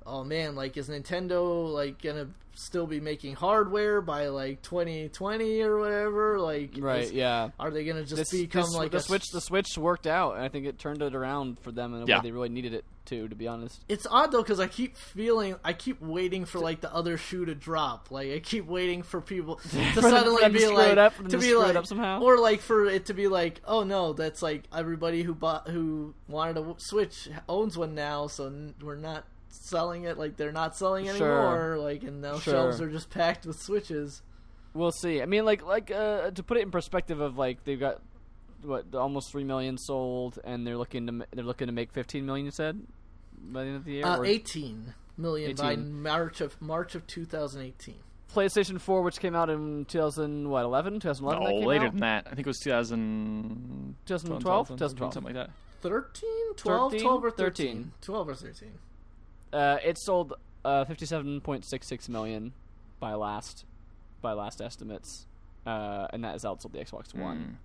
oh 0.09 0.23
man, 0.23 0.55
like 0.55 0.75
is 0.77 0.89
Nintendo 0.89 1.71
like 1.71 2.01
gonna 2.01 2.27
still 2.55 2.85
be 2.87 2.99
making 2.99 3.35
hardware 3.35 4.01
by 4.01 4.27
like 4.27 4.61
2020 4.63 5.61
or 5.61 5.79
whatever? 5.79 6.39
Like, 6.39 6.71
right? 6.79 7.03
is- 7.03 7.11
yeah. 7.13 7.49
Are 7.59 7.71
they 7.71 7.85
gonna 7.85 8.01
just 8.03 8.15
This, 8.17 8.31
become 8.31 8.63
this- 8.63 8.73
like 8.75 8.91
the 8.91 8.97
a 8.97 9.01
switch? 9.01 9.23
The 9.31 9.41
switch 9.41 9.77
worked 9.77 10.07
out, 10.07 10.35
and 10.35 10.43
I 10.43 10.49
think 10.49 10.65
it 10.65 10.77
turned 10.79 11.01
it 11.01 11.15
around 11.15 11.59
for 11.59 11.71
them 11.71 11.93
in 11.93 12.01
a 12.03 12.05
Yeah. 12.05 12.17
way 12.17 12.23
they 12.23 12.31
really 12.31 12.49
needed 12.49 12.73
it 12.73 12.83
to. 13.05 13.27
To 13.29 13.35
be 13.35 13.47
honest, 13.47 13.81
It's 13.87 14.05
odd 14.09 14.31
though 14.31 14.43
because 14.43 14.59
I 14.59 14.67
keep 14.67 14.97
feeling 14.97 15.55
I 15.63 15.73
keep 15.73 16.01
waiting 16.01 16.43
for 16.45 16.59
like 16.59 16.81
the 16.81 16.93
other 16.93 17.17
shoe 17.17 17.45
to 17.45 17.55
drop. 17.55 18.11
Like 18.11 18.31
I 18.31 18.39
keep 18.39 18.65
waiting 18.65 19.03
for 19.03 19.21
people 19.21 19.55
to 19.69 19.69
for 19.93 20.01
suddenly 20.01 20.41
them 20.41 20.51
be 20.51 20.59
screw 20.59 20.75
like 20.75 20.97
up, 20.97 21.15
to 21.17 21.23
to 21.23 21.37
be 21.37 21.47
screw 21.47 21.59
like 21.59 21.75
up 21.75 21.87
somehow. 21.87 22.21
or 22.21 22.37
like 22.37 22.59
for 22.61 22.85
it 22.87 23.05
to 23.05 23.13
be 23.13 23.27
like 23.27 23.61
oh 23.65 23.83
no 23.83 24.13
that's 24.13 24.41
like 24.43 24.63
everybody 24.75 25.23
who 25.23 25.33
bought 25.33 25.69
who 25.69 26.13
wanted 26.27 26.57
a 26.57 26.75
Switch 26.77 27.29
owns 27.47 27.77
one 27.77 27.95
now 27.95 28.27
so 28.27 28.51
we're 28.81 28.95
not 28.95 29.25
selling 29.49 30.03
it 30.03 30.17
like 30.17 30.37
they're 30.37 30.51
not 30.51 30.75
selling 30.75 31.05
Sure. 31.05 31.13
anymore 31.15 31.77
like 31.79 32.03
and 32.03 32.21
now 32.21 32.37
Sure. 32.39 32.53
shelves 32.53 32.81
are 32.81 32.89
just 32.89 33.09
packed 33.09 33.45
with 33.45 33.59
Switches. 33.61 34.21
we'll 34.73 34.91
see. 34.91 35.21
I 35.21 35.25
mean, 35.25 35.45
like 35.45 35.63
like 35.65 35.91
uh, 35.91 36.31
to 36.31 36.43
put 36.43 36.57
it 36.57 36.61
in 36.61 36.71
perspective 36.71 37.19
of 37.19 37.37
like 37.37 37.63
they've 37.63 37.79
got 37.79 38.01
what 38.61 38.93
almost 38.93 39.31
three 39.31 39.43
million 39.43 39.77
sold, 39.77 40.37
and 40.43 40.65
they're 40.67 40.77
looking 40.77 41.07
to 41.07 41.25
they're 41.31 41.43
looking 41.45 41.67
to 41.67 41.73
make 41.73 41.91
fifteen 41.91 42.25
million. 42.25 42.45
You 42.45 42.51
said 42.51 42.81
by 43.41 43.61
the 43.63 43.67
end 43.69 43.77
of 43.77 43.85
the 43.85 43.91
year. 43.93 44.05
Uh, 44.05 44.17
Or 44.17 44.25
18 44.25 44.93
million 45.17 45.55
by 45.55 45.75
March 45.77 46.41
of 46.41 46.61
March 46.61 46.93
of 46.95 47.07
2018. 47.07 47.95
PlayStation 48.33 48.79
Four, 48.79 49.01
which 49.01 49.19
came 49.19 49.33
out 49.35 49.49
in 49.49 49.85
2000 49.85 50.49
what 50.49 50.63
11, 50.65 50.99
2011. 50.99 51.43
that 51.43 51.49
No, 51.49 51.59
came 51.59 51.67
later 51.67 51.85
out? 51.85 51.91
than 51.93 52.01
that. 52.01 52.27
I 52.27 52.35
think 52.35 52.45
it 52.45 52.49
was 52.49 52.59
2000, 52.59 53.95
2012? 54.05 54.67
2012, 54.67 55.13
something 55.13 55.33
like 55.35 55.47
that. 55.47 55.51
13, 55.81 56.29
12, 56.57 56.91
13? 56.91 57.01
12 57.07 57.23
or 57.25 57.31
13? 57.31 57.67
13. 57.75 57.91
12 58.01 58.29
or 58.29 58.35
13. 58.35 58.69
Uh, 59.51 59.77
it 59.83 59.97
sold 59.97 60.33
uh, 60.65 60.85
57.66 60.85 62.09
million 62.09 62.53
by 62.99 63.13
last 63.13 63.65
by 64.21 64.33
last 64.33 64.61
estimates, 64.61 65.25
uh, 65.65 66.07
and 66.11 66.23
that 66.23 66.33
has 66.33 66.43
outsold 66.43 66.73
the 66.73 66.79
Xbox 66.79 67.15
One. 67.15 67.37
Mm. 67.37 67.55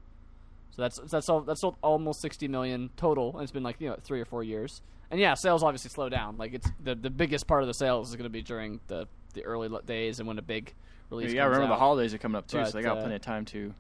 So 0.74 0.82
that's 0.82 1.01
that's 1.11 1.26
sold, 1.26 1.47
that's 1.47 1.61
sold 1.61 1.76
almost 1.82 2.20
60 2.20 2.49
million 2.49 2.91
total, 2.97 3.32
and 3.35 3.43
it's 3.43 3.53
been 3.53 3.62
like 3.62 3.76
you 3.80 3.89
know 3.89 3.97
three 4.03 4.20
or 4.20 4.24
four 4.24 4.43
years. 4.43 4.82
And 5.11 5.20
yeah, 5.20 5.35
sales 5.35 5.62
obviously 5.62 5.91
slow 5.91 6.09
down. 6.09 6.37
Like 6.39 6.55
it's 6.55 6.68
the 6.82 6.95
the 6.95 7.11
biggest 7.11 7.47
part 7.47 7.62
of 7.62 7.66
the 7.66 7.74
sales 7.74 8.11
is 8.11 8.16
going 8.16 8.24
to 8.24 8.30
be 8.30 8.43
during 8.43 8.80
the 8.89 9.07
the 9.35 9.45
early 9.45 9.68
days 9.87 10.18
and 10.18 10.26
when 10.26 10.39
a 10.39 10.43
big 10.43 10.72
release. 11.11 11.32
Yeah, 11.32 11.45
comes 11.45 11.57
remember 11.57 11.74
the 11.74 11.78
holidays 11.78 12.14
are 12.14 12.18
coming 12.18 12.37
up 12.37 12.47
too, 12.47 12.59
But, 12.59 12.66
so 12.70 12.78
they 12.78 12.82
got 12.82 12.99
uh, 12.99 13.01
plenty 13.01 13.16
of 13.16 13.22
time 13.22 13.45
to 13.47 13.74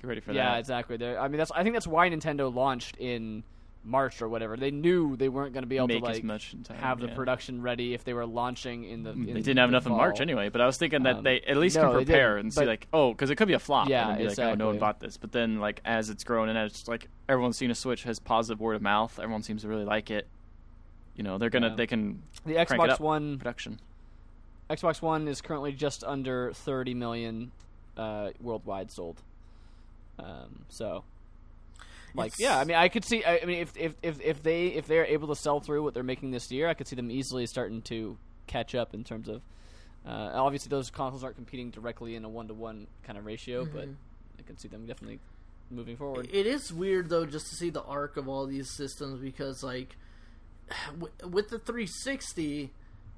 get 0.00 0.06
ready 0.06 0.20
for 0.20 0.32
Yeah, 0.32 0.44
that. 0.44 0.52
Yeah, 0.52 0.58
exactly. 0.58 0.96
They're, 0.96 1.20
I 1.20 1.28
mean, 1.28 1.38
that's 1.38 1.50
I 1.50 1.62
think 1.62 1.74
that's 1.74 1.86
why 1.86 2.08
Nintendo 2.08 2.54
launched 2.54 2.96
in 2.98 3.44
March 3.84 4.22
or 4.22 4.28
whatever. 4.28 4.56
They 4.56 4.70
knew 4.70 5.16
they 5.16 5.28
weren't 5.28 5.52
going 5.52 5.62
to 5.62 5.68
be 5.68 5.76
able 5.76 5.88
Make 5.88 6.04
to 6.04 6.10
like 6.10 6.22
time, 6.22 6.76
have 6.76 7.00
the 7.00 7.08
yeah. 7.08 7.14
production 7.14 7.62
ready 7.62 7.94
if 7.94 8.04
they 8.04 8.12
were 8.12 8.26
launching 8.26 8.84
in 8.84 9.02
the. 9.02 9.10
In 9.10 9.26
They 9.26 9.32
didn't 9.34 9.58
have 9.58 9.70
the 9.70 9.76
enough 9.76 9.86
in 9.86 9.92
March 9.92 10.20
anyway, 10.20 10.48
but 10.48 10.60
I 10.60 10.66
was 10.66 10.76
thinking 10.76 11.02
that 11.02 11.16
Um, 11.16 11.24
they 11.24 11.40
at 11.40 11.56
least 11.56 11.76
no, 11.76 11.82
can 11.82 11.92
prepare 11.92 12.36
and 12.36 12.52
see 12.52 12.64
like, 12.64 12.86
oh, 12.92 13.12
because 13.12 13.30
it 13.30 13.36
could 13.36 13.48
be 13.48 13.54
a 13.54 13.58
flop. 13.58 13.88
Yeah, 13.88 14.10
and 14.10 14.18
be 14.18 14.28
like, 14.28 14.38
oh, 14.38 14.54
no 14.54 14.68
one 14.68 14.78
bought 14.78 15.00
this. 15.00 15.16
But 15.16 15.32
then 15.32 15.58
like 15.58 15.80
as 15.84 16.10
it's 16.10 16.24
grown 16.24 16.48
and 16.48 16.58
as 16.58 16.86
like 16.86 17.08
everyone's 17.28 17.56
seen 17.56 17.70
a 17.70 17.74
Switch 17.74 18.04
has 18.04 18.18
positive 18.18 18.60
word 18.60 18.76
of 18.76 18.82
mouth, 18.82 19.18
everyone 19.18 19.42
seems 19.42 19.62
to 19.62 19.68
really 19.68 19.84
like 19.84 20.10
it. 20.10 20.28
You 21.16 21.24
know, 21.24 21.38
they're 21.38 21.50
gonna 21.50 21.68
Yeah. 21.70 21.74
they 21.76 21.86
can 21.86 22.22
The 22.46 22.54
Xbox. 22.54 23.00
One 23.00 23.38
production. 23.38 23.80
Xbox 24.70 25.02
One 25.02 25.28
is 25.28 25.40
currently 25.42 25.72
just 25.72 26.02
under 26.04 26.52
30 26.52 26.94
million 26.94 27.52
uh, 27.96 28.30
worldwide 28.40 28.90
sold. 28.90 29.20
Um, 30.18 30.64
so, 30.68 31.04
like, 32.14 32.32
It's- 32.34 32.40
yeah, 32.40 32.58
I 32.58 32.64
mean, 32.64 32.76
I 32.76 32.88
could 32.88 33.04
see. 33.04 33.24
I, 33.24 33.38
I 33.42 33.44
mean, 33.46 33.58
if, 33.60 33.72
if 33.76 33.94
if 34.02 34.20
if 34.20 34.42
they 34.42 34.66
if 34.68 34.86
they're 34.86 35.06
able 35.06 35.28
to 35.28 35.36
sell 35.36 35.60
through 35.60 35.82
what 35.82 35.94
they're 35.94 36.02
making 36.02 36.30
this 36.30 36.50
year, 36.50 36.68
I 36.68 36.74
could 36.74 36.86
see 36.86 36.96
them 36.96 37.10
easily 37.10 37.46
starting 37.46 37.82
to 37.82 38.16
catch 38.46 38.74
up 38.74 38.94
in 38.94 39.04
terms 39.04 39.28
of. 39.28 39.42
Uh, 40.04 40.30
obviously, 40.34 40.68
those 40.68 40.90
consoles 40.90 41.22
aren't 41.22 41.36
competing 41.36 41.70
directly 41.70 42.16
in 42.16 42.24
a 42.24 42.28
one 42.28 42.48
to 42.48 42.54
one 42.54 42.86
kind 43.04 43.16
of 43.18 43.24
ratio, 43.24 43.64
but 43.64 43.86
Mhm. 43.88 43.94
I 44.38 44.42
can 44.42 44.58
see 44.58 44.66
them 44.68 44.84
definitely 44.86 45.20
moving 45.70 45.96
forward. 45.96 46.28
It 46.32 46.46
is 46.46 46.72
weird 46.72 47.08
though 47.08 47.24
just 47.24 47.46
to 47.50 47.54
see 47.54 47.70
the 47.70 47.82
arc 47.84 48.16
of 48.16 48.28
all 48.28 48.46
these 48.46 48.68
systems 48.76 49.20
because 49.20 49.62
like 49.62 49.96
w- 50.98 51.12
with 51.30 51.48
the 51.50 51.58
360 51.58 52.70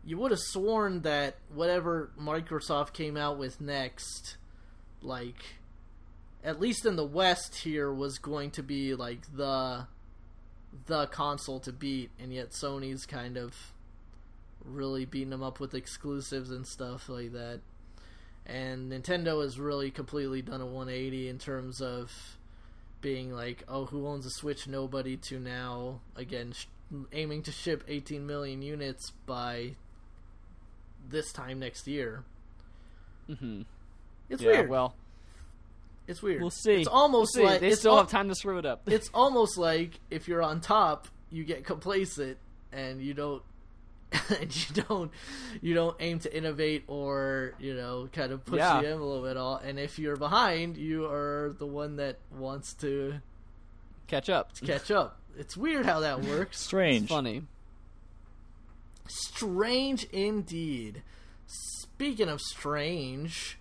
you 0.07 0.19
would 0.19 0.31
have 0.31 0.41
sworn 0.41 1.01
that 1.01 1.37
whatever 1.55 2.11
Microsoft 2.21 2.93
came 2.93 3.17
out 3.17 3.39
with 3.39 3.59
next 3.61 4.37
like 5.01 5.43
at 6.45 6.61
least 6.61 6.85
in 6.87 6.97
the 6.97 7.05
west 7.07 7.57
here 7.57 7.93
was 7.93 8.19
going 8.19 8.51
to 8.53 8.63
be 8.63 8.95
like 8.95 9.21
the 9.35 9.87
the 10.87 11.07
console 11.07 11.61
to 11.61 11.73
beat 11.73 12.11
and 12.21 12.33
yet 12.33 12.51
Sony's 12.51 13.07
kind 13.07 13.37
of 13.37 13.55
really 14.65 15.05
beating 15.05 15.31
them 15.31 15.43
up 15.43 15.61
with 15.61 15.75
exclusives 15.75 16.51
and 16.51 16.67
stuff 16.67 17.09
like 17.09 17.33
that 17.33 17.61
and 18.47 18.93
Nintendo 18.93 19.43
has 19.43 19.59
really 19.59 19.91
completely 19.91 20.43
done 20.43 20.61
a 20.61 20.67
180 20.67 21.29
in 21.29 21.39
terms 21.39 21.81
of 21.81 22.13
being 23.01 23.33
like, 23.33 23.63
oh, 23.69 23.87
who 23.87 24.07
owns 24.07 24.27
a 24.27 24.31
Switch? 24.31 24.67
Nobody. 24.67 25.17
To 25.17 25.39
now, 25.39 26.01
again, 26.17 26.53
sh- 26.53 26.67
aiming 27.13 27.43
to 27.45 27.53
ship 27.53 27.85
18 27.89 28.27
million 28.27 28.61
units 28.61 29.13
by 29.27 29.77
this 31.09 31.33
time 31.33 31.59
next 31.59 31.87
year. 31.87 32.25
hmm 33.27 33.63
It's 34.29 34.43
Yeah, 34.43 34.51
weird. 34.53 34.69
well, 34.69 34.95
it's 36.07 36.23
weird. 36.23 36.41
we'll 36.41 36.51
see. 36.51 36.75
It's 36.75 36.89
almost 36.89 37.37
We'll 37.37 37.47
see. 37.47 37.53
like 37.53 37.61
they 37.61 37.69
it's 37.69 37.81
still 37.81 37.93
al- 37.93 37.99
have 37.99 38.11
time 38.11 38.29
to 38.29 38.35
screw 38.35 38.59
it 38.59 38.67
up. 38.67 38.83
it's 38.87 39.09
almost 39.15 39.57
like 39.59 39.99
if 40.11 40.29
you're 40.29 40.43
on 40.43 40.61
top, 40.61 41.09
you 41.31 41.45
get 41.45 41.65
complacent 41.65 42.39
and 42.73 43.01
you 43.01 43.15
don't. 43.15 43.43
and 44.41 44.55
you 44.55 44.83
don't, 44.85 45.11
you 45.61 45.75
don't 45.75 45.97
aim 45.99 46.21
to 46.21 46.37
innovate 46.37 46.85
or 46.87 47.55
you 47.59 47.75
know 47.75 48.09
kind 48.13 48.31
of 48.31 48.45
push 48.45 48.59
Yeah. 48.59 48.81
the 48.81 48.89
envelope 48.91 49.27
at 49.27 49.37
all. 49.37 49.57
And 49.57 49.77
if 49.79 49.99
you're 49.99 50.17
behind, 50.17 50.77
you 50.77 51.07
are 51.07 51.53
the 51.59 51.67
one 51.67 51.97
that 51.97 52.19
wants 52.37 52.75
to 52.75 53.15
Catch 54.07 54.29
up. 54.31 54.53
To 54.53 54.65
catch 54.67 54.91
up. 54.93 55.19
It's 55.37 55.57
weird 55.57 55.85
how 55.87 56.01
that 56.01 56.23
works. 56.23 56.61
Strange. 56.61 57.05
It's 57.05 57.11
funny. 57.13 57.43
Strange 59.09 60.05
indeed. 60.13 61.03
Speaking 61.47 62.29
of 62.29 62.41
strange, 62.41 63.59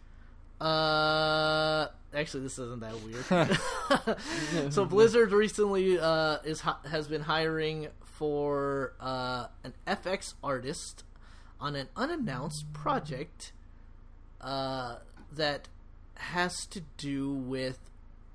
uh, 0.61 1.87
actually, 2.13 2.43
this 2.43 2.59
isn't 2.59 2.81
that 2.81 2.95
weird. 3.01 4.71
so 4.73 4.85
Blizzard 4.89 5.31
recently 5.31 5.99
uh, 5.99 6.37
is 6.43 6.61
has 6.61 7.07
been 7.07 7.21
hiring 7.21 7.87
for 8.03 8.93
uh, 8.99 9.47
an 9.63 9.73
FX 9.87 10.33
artist 10.43 11.03
on 11.59 11.75
an 11.75 11.87
unannounced 11.95 12.71
project 12.73 13.51
uh, 14.41 14.97
that 15.31 15.67
has 16.15 16.65
to 16.67 16.81
do 16.97 17.31
with 17.31 17.79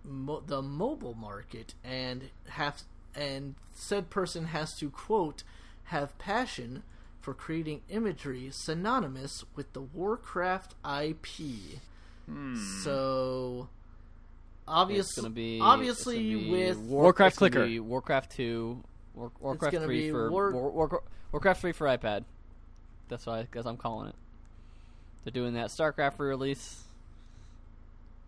mo- 0.04 0.42
the 0.44 0.62
mobile 0.62 1.14
market 1.14 1.74
and 1.84 2.30
have 2.48 2.82
and 3.14 3.54
said 3.74 4.10
person 4.10 4.46
has 4.46 4.74
to 4.76 4.90
quote 4.90 5.42
have 5.84 6.16
passion 6.18 6.82
for 7.20 7.34
creating 7.34 7.82
imagery 7.88 8.48
synonymous 8.50 9.44
with 9.54 9.72
the 9.72 9.80
Warcraft 9.80 10.74
IP. 10.84 11.80
Hmm. 12.28 12.56
So 12.82 13.68
obvious, 14.66 15.06
It's 15.06 15.16
gonna 15.16 15.30
be 15.30 15.60
obviously 15.62 16.16
it's 16.16 16.34
gonna 16.36 16.44
be 16.44 16.50
with 16.68 16.78
Warcraft 16.78 17.32
it's 17.32 17.38
gonna 17.38 17.50
clicker. 17.50 17.66
be 17.66 17.80
Warcraft 17.80 18.32
two, 18.32 18.84
War, 19.14 19.32
Warcraft 19.40 19.72
gonna 19.72 19.86
three 19.86 20.10
for 20.10 20.30
War- 20.30 20.52
War, 20.52 20.70
War, 20.70 21.02
Warcraft 21.32 21.60
three 21.60 21.72
for 21.72 21.86
iPad. 21.86 22.24
That's 23.08 23.24
why, 23.24 23.42
because 23.42 23.64
I'm 23.66 23.78
calling 23.78 24.08
it. 24.08 24.14
They're 25.24 25.32
doing 25.32 25.54
that 25.54 25.68
StarCraft 25.70 26.18
re-release. 26.18 26.84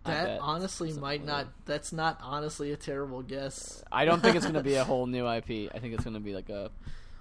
That 0.04 0.40
honestly 0.40 0.92
might 0.94 1.24
not. 1.26 1.48
That's 1.66 1.92
not 1.92 2.18
honestly 2.22 2.72
a 2.72 2.76
terrible 2.76 3.20
guess. 3.22 3.84
I 3.92 4.06
don't 4.06 4.22
think 4.22 4.34
it's 4.36 4.46
gonna 4.46 4.62
be 4.62 4.76
a 4.76 4.84
whole 4.90 5.06
new 5.06 5.26
IP. 5.30 5.70
I 5.74 5.78
think 5.78 5.92
it's 5.92 6.04
gonna 6.04 6.20
be 6.20 6.34
like 6.34 6.48
a 6.48 6.70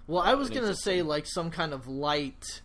Well, 0.07 0.21
I 0.21 0.35
was 0.35 0.49
gonna 0.49 0.73
say 0.75 1.01
like 1.01 1.25
some 1.27 1.51
kind 1.51 1.73
of 1.73 1.87
light, 1.89 2.61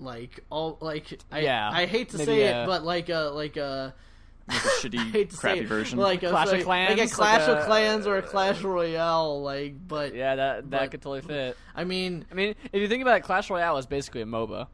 like 0.00 0.40
all 0.50 0.78
like 0.80 1.18
I, 1.32 1.40
Yeah, 1.40 1.70
I 1.72 1.86
hate 1.86 2.10
to 2.10 2.18
say 2.18 2.42
a- 2.42 2.62
it, 2.62 2.66
but 2.66 2.84
like 2.84 3.08
a 3.08 3.30
like 3.34 3.56
a 3.56 3.94
Like 4.48 4.64
a 4.64 4.68
shitty, 4.88 5.36
crappy 5.36 5.64
version. 5.66 5.98
like 5.98 6.22
a 6.22 6.30
Clash 6.30 6.52
of 6.52 6.62
Clans, 6.64 6.88
like 6.90 6.98
a 6.98 7.02
like 7.02 7.10
Clash 7.12 7.48
a- 7.48 7.56
of 7.58 7.66
Clans 7.66 8.06
or 8.06 8.16
a 8.16 8.22
Clash 8.22 8.62
Royale, 8.62 9.42
like. 9.42 9.74
But 9.86 10.14
yeah 10.14 10.36
that 10.36 10.70
that 10.70 10.80
But- 10.80 10.90
could 10.90 11.02
totally 11.02 11.20
fit. 11.20 11.56
I 11.74 11.84
mean, 11.84 12.24
I 12.30 12.34
mean, 12.34 12.54
if 12.72 12.80
you 12.80 12.88
think 12.88 13.02
about 13.02 13.18
it, 13.18 13.24
Clash 13.24 13.50
Royale 13.50 13.76
is 13.76 13.84
basically 13.86 14.22
a 14.22 14.26
MOBA. 14.26 14.66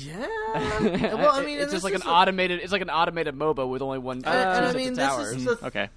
yeah. 0.00 0.26
well, 1.14 1.32
I 1.34 1.44
mean, 1.44 1.58
it's 1.58 1.72
just 1.72 1.84
like 1.84 1.94
an 1.94 2.02
a- 2.02 2.08
automated. 2.08 2.60
It's 2.62 2.72
like 2.72 2.80
an 2.82 2.88
automated 2.90 3.34
MOBA 3.34 3.68
with 3.68 3.82
only 3.82 3.98
one. 3.98 4.18
And 4.18 4.26
I 4.28 4.70
of 4.70 4.76
mean, 4.76 4.94
this 4.94 5.18
is 5.36 5.48
okay, 5.62 5.90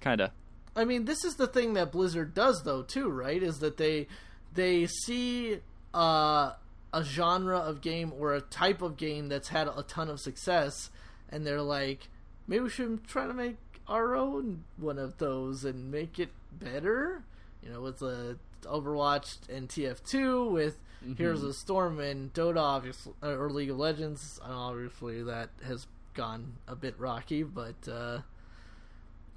kinda. 0.00 0.32
I 0.74 0.84
mean, 0.84 1.04
this 1.04 1.24
is 1.24 1.34
the 1.34 1.46
thing 1.46 1.74
that 1.74 1.92
Blizzard 1.92 2.34
does, 2.34 2.62
though, 2.62 2.82
too, 2.82 3.08
right? 3.10 3.42
Is 3.42 3.58
that 3.58 3.76
they 3.76 4.06
they 4.54 4.86
see 4.86 5.58
uh, 5.92 6.52
a 6.92 7.04
genre 7.04 7.58
of 7.58 7.80
game 7.80 8.12
or 8.18 8.34
a 8.34 8.40
type 8.40 8.82
of 8.82 8.96
game 8.96 9.28
that's 9.28 9.48
had 9.48 9.68
a 9.68 9.82
ton 9.82 10.08
of 10.08 10.20
success, 10.20 10.90
and 11.28 11.46
they're 11.46 11.62
like, 11.62 12.08
maybe 12.46 12.64
we 12.64 12.70
should 12.70 13.06
try 13.06 13.26
to 13.26 13.34
make 13.34 13.56
our 13.86 14.14
own 14.14 14.64
one 14.76 14.98
of 14.98 15.18
those 15.18 15.64
and 15.64 15.90
make 15.90 16.18
it 16.18 16.30
better. 16.52 17.24
You 17.62 17.70
know, 17.70 17.80
with 17.80 17.98
the 17.98 18.38
Overwatch 18.62 19.48
and 19.48 19.68
TF2, 19.68 20.50
with 20.50 20.76
Heroes 21.16 21.42
of 21.42 21.54
Storm 21.54 22.00
and 22.00 22.32
Dota, 22.32 22.58
obviously, 22.58 23.12
or 23.22 23.50
League 23.50 23.70
of 23.70 23.78
Legends. 23.78 24.40
And 24.42 24.52
obviously, 24.52 25.22
that 25.24 25.50
has 25.66 25.86
gone 26.14 26.54
a 26.66 26.76
bit 26.76 26.98
rocky, 26.98 27.42
but. 27.42 27.88
Uh, 27.88 28.20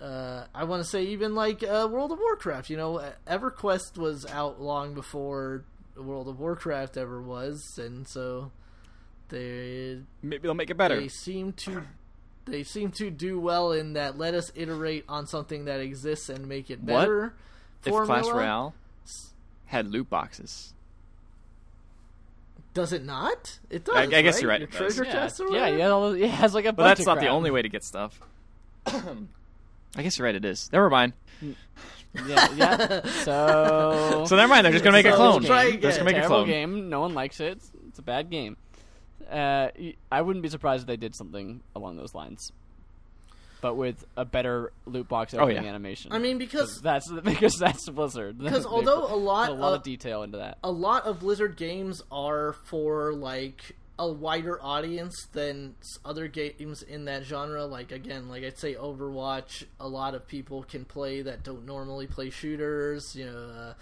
uh, 0.02 0.48
I 0.56 0.64
want 0.64 0.84
to 0.84 0.90
say 0.90 1.04
even 1.04 1.36
like 1.36 1.62
uh, 1.62 1.88
World 1.90 2.12
of 2.12 2.18
Warcraft. 2.18 2.72
You 2.72 2.78
know, 2.78 3.12
EverQuest 3.28 4.00
was 4.00 4.26
out 4.26 4.60
long 4.60 4.96
before 4.96 5.64
World 5.96 6.28
of 6.28 6.40
Warcraft 6.40 6.98
ever 6.98 7.22
was, 7.22 7.78
and 7.78 8.08
so 8.08 8.52
they 9.30 10.00
Maybe 10.22 10.44
they'll 10.44 10.54
make 10.54 10.70
it 10.70 10.78
better. 10.78 11.00
they 11.00 11.08
seem 11.08 11.54
to 11.54 11.84
they 12.46 12.64
seem 12.64 12.92
to 12.94 13.10
do 13.12 13.40
well 13.40 13.72
in 13.72 13.94
that. 13.94 14.18
Let 14.18 14.34
us 14.34 14.52
iterate 14.56 15.06
on 15.08 15.28
something 15.28 15.66
that 15.66 15.80
exists 15.80 16.30
and 16.30 16.48
make 16.48 16.70
it 16.72 16.86
better. 16.86 16.98
What 16.98 17.06
better. 17.06 17.34
if 17.86 17.92
formula. 18.08 18.22
Clash 18.24 18.34
Royale 18.34 18.74
had 19.66 19.88
loot 19.88 20.10
boxes. 20.10 20.74
Does 22.74 22.94
it 22.94 23.04
not? 23.04 23.60
It 23.70 23.84
does. 23.86 23.96
I- 23.96 24.04
I 24.04 24.22
guess 24.22 24.36
right? 24.36 24.42
you're 24.42 24.50
right, 24.52 24.60
Your 24.62 24.68
treasure 24.70 25.04
yeah, 25.04 25.12
chests 25.12 25.40
or 25.42 25.50
yeah, 25.52 25.68
yeah, 25.68 25.88
all 25.90 26.10
those- 26.12 26.22
it 26.22 26.30
has 26.30 26.54
like 26.54 26.66
a. 26.66 26.72
But 26.74 26.84
bunch 26.84 26.98
that's 27.00 27.08
of 27.08 27.16
not 27.16 27.20
the 27.22 27.28
only 27.28 27.52
way 27.52 27.62
to 27.62 27.70
get 27.70 27.84
stuff. 27.84 28.20
I 28.88 30.04
guess 30.04 30.18
you're 30.18 30.26
right. 30.26 30.36
It 30.36 30.46
is. 30.46 30.70
Never 30.72 30.90
mind. 30.90 31.14
Hmm. 31.42 31.52
Yeah, 32.28 32.52
yeah. 32.56 33.02
So. 33.24 34.26
So 34.28 34.36
never 34.36 34.50
mind. 34.50 34.66
They're 34.66 34.72
just 34.74 34.84
gonna 34.84 34.98
make 34.98 35.06
a 35.06 35.12
So 35.12 35.16
clone. 35.18 35.44
try 35.44 35.72
They're 35.72 35.80
just 35.80 35.98
gonna 35.98 36.06
make 36.10 36.16
a 36.18 36.20
terrible 36.20 36.38
clone. 36.38 36.48
game. 36.48 36.90
No 36.90 37.00
one 37.02 37.14
likes 37.14 37.40
it. 37.40 37.54
It's, 37.54 37.72
it's 37.90 38.00
a 38.00 38.04
bad 38.04 38.30
game. 38.30 38.58
Uh, 39.30 39.70
y- 39.80 39.96
I 40.12 40.22
wouldn't 40.22 40.44
be 40.44 40.50
surprised 40.50 40.82
if 40.82 40.88
they 40.88 40.98
did 40.98 41.16
something 41.16 41.62
along 41.76 41.96
those 41.96 42.14
lines, 42.14 42.52
but 43.62 43.76
with 43.76 44.04
a 44.18 44.26
better 44.26 44.74
loot 44.86 45.08
box 45.08 45.34
Oh, 45.34 45.40
opening 45.40 45.64
yeah. 45.64 45.70
animation. 45.70 46.12
I 46.12 46.18
mean, 46.20 46.38
because 46.38 46.82
that's 46.84 47.10
because 47.24 47.56
that's 47.56 47.88
Blizzard. 47.90 48.38
Because 48.44 48.66
although 48.66 49.06
a 49.06 49.16
lot 49.16 49.50
a 49.50 49.54
lot 49.54 49.70
of- 49.74 49.80
of 49.80 49.84
detail 49.84 50.24
into 50.24 50.38
that. 50.40 50.58
a 50.64 50.72
lot 50.72 51.06
of 51.06 51.20
Blizzard 51.22 51.56
games 51.56 52.02
are 52.12 52.54
for 52.66 53.14
like 53.14 53.76
a 54.02 54.08
wider 54.12 54.60
audience 54.64 55.28
than 55.32 55.76
other 56.04 56.28
games 56.28 56.82
in 56.82 57.06
that 57.06 57.24
genre. 57.24 57.66
Like 57.66 57.92
again, 57.92 58.30
like 58.30 58.44
I'd 58.44 58.58
say 58.58 58.74
Overwatch, 58.74 59.66
a 59.80 59.88
lot 59.88 60.16
of 60.16 60.28
people 60.28 60.64
can 60.64 60.86
play 60.86 61.22
that 61.22 61.44
don't 61.44 61.68
normally 61.68 62.08
play 62.08 62.32
shooters. 62.32 63.16
You 63.16 63.28
know, 63.28 63.52
uh, 63.56 63.74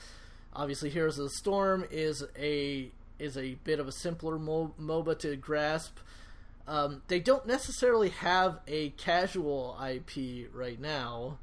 obviously 0.54 0.90
Heroes 0.90 1.18
of 1.18 1.24
the 1.24 1.30
Storm 1.30 1.86
is 1.90 2.22
a 2.38 2.92
is 3.18 3.38
a 3.38 3.54
bit 3.64 3.80
of 3.80 3.88
a 3.88 3.94
simpler 3.94 4.38
mo- 4.38 4.74
MOBA 4.78 5.18
to 5.20 5.38
grasp. 5.38 5.98
Um, 6.68 7.02
they 7.08 7.22
don't 7.22 7.48
necessarily 7.48 8.10
have 8.10 8.60
a 8.68 8.90
casual 8.92 9.80
IP 9.82 10.50
right 10.54 10.80
now 10.80 11.38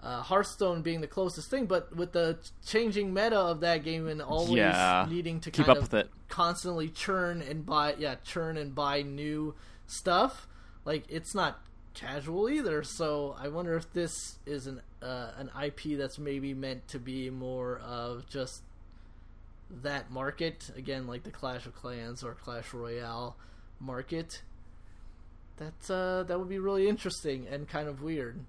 uh, 0.00 0.22
Hearthstone 0.22 0.82
being 0.82 1.00
the 1.00 1.06
closest 1.08 1.50
thing, 1.50 1.66
but 1.66 1.94
with 1.96 2.12
the 2.12 2.38
changing 2.64 3.12
meta 3.12 3.38
of 3.38 3.60
that 3.60 3.82
game 3.84 4.06
and 4.08 4.22
always 4.22 4.56
Yeah. 4.58 5.06
needing 5.10 5.40
to 5.40 5.50
Keep 5.50 5.66
kind 5.66 5.70
up 5.78 5.82
of 5.84 5.92
with 5.92 5.94
it. 6.06 6.10
constantly 6.28 6.88
churn 6.88 7.42
and 7.42 7.66
buy, 7.66 7.94
yeah, 7.98 8.14
churn 8.24 8.56
and 8.56 8.74
buy 8.74 9.02
new 9.02 9.54
stuff, 9.86 10.46
like 10.84 11.04
it's 11.08 11.34
not 11.34 11.60
casual 11.94 12.48
either. 12.48 12.82
So 12.84 13.34
I 13.38 13.48
wonder 13.48 13.74
if 13.76 13.92
this 13.92 14.38
is 14.46 14.66
an 14.68 14.82
uh, 15.02 15.30
an 15.36 15.50
IP 15.64 15.96
that's 15.98 16.18
maybe 16.18 16.54
meant 16.54 16.86
to 16.88 16.98
be 16.98 17.30
more 17.30 17.78
of 17.78 18.26
just 18.28 18.62
that 19.70 20.10
market 20.10 20.70
again, 20.76 21.06
like 21.06 21.22
the 21.24 21.30
Clash 21.30 21.66
of 21.66 21.74
Clans 21.74 22.22
or 22.22 22.34
Clash 22.34 22.72
Royale 22.72 23.36
market. 23.80 24.42
That's 25.56 25.90
uh, 25.90 26.24
that 26.28 26.38
would 26.38 26.48
be 26.48 26.58
really 26.58 26.88
interesting 26.88 27.46
and 27.48 27.68
kind 27.68 27.88
of 27.88 28.00
weird. 28.02 28.44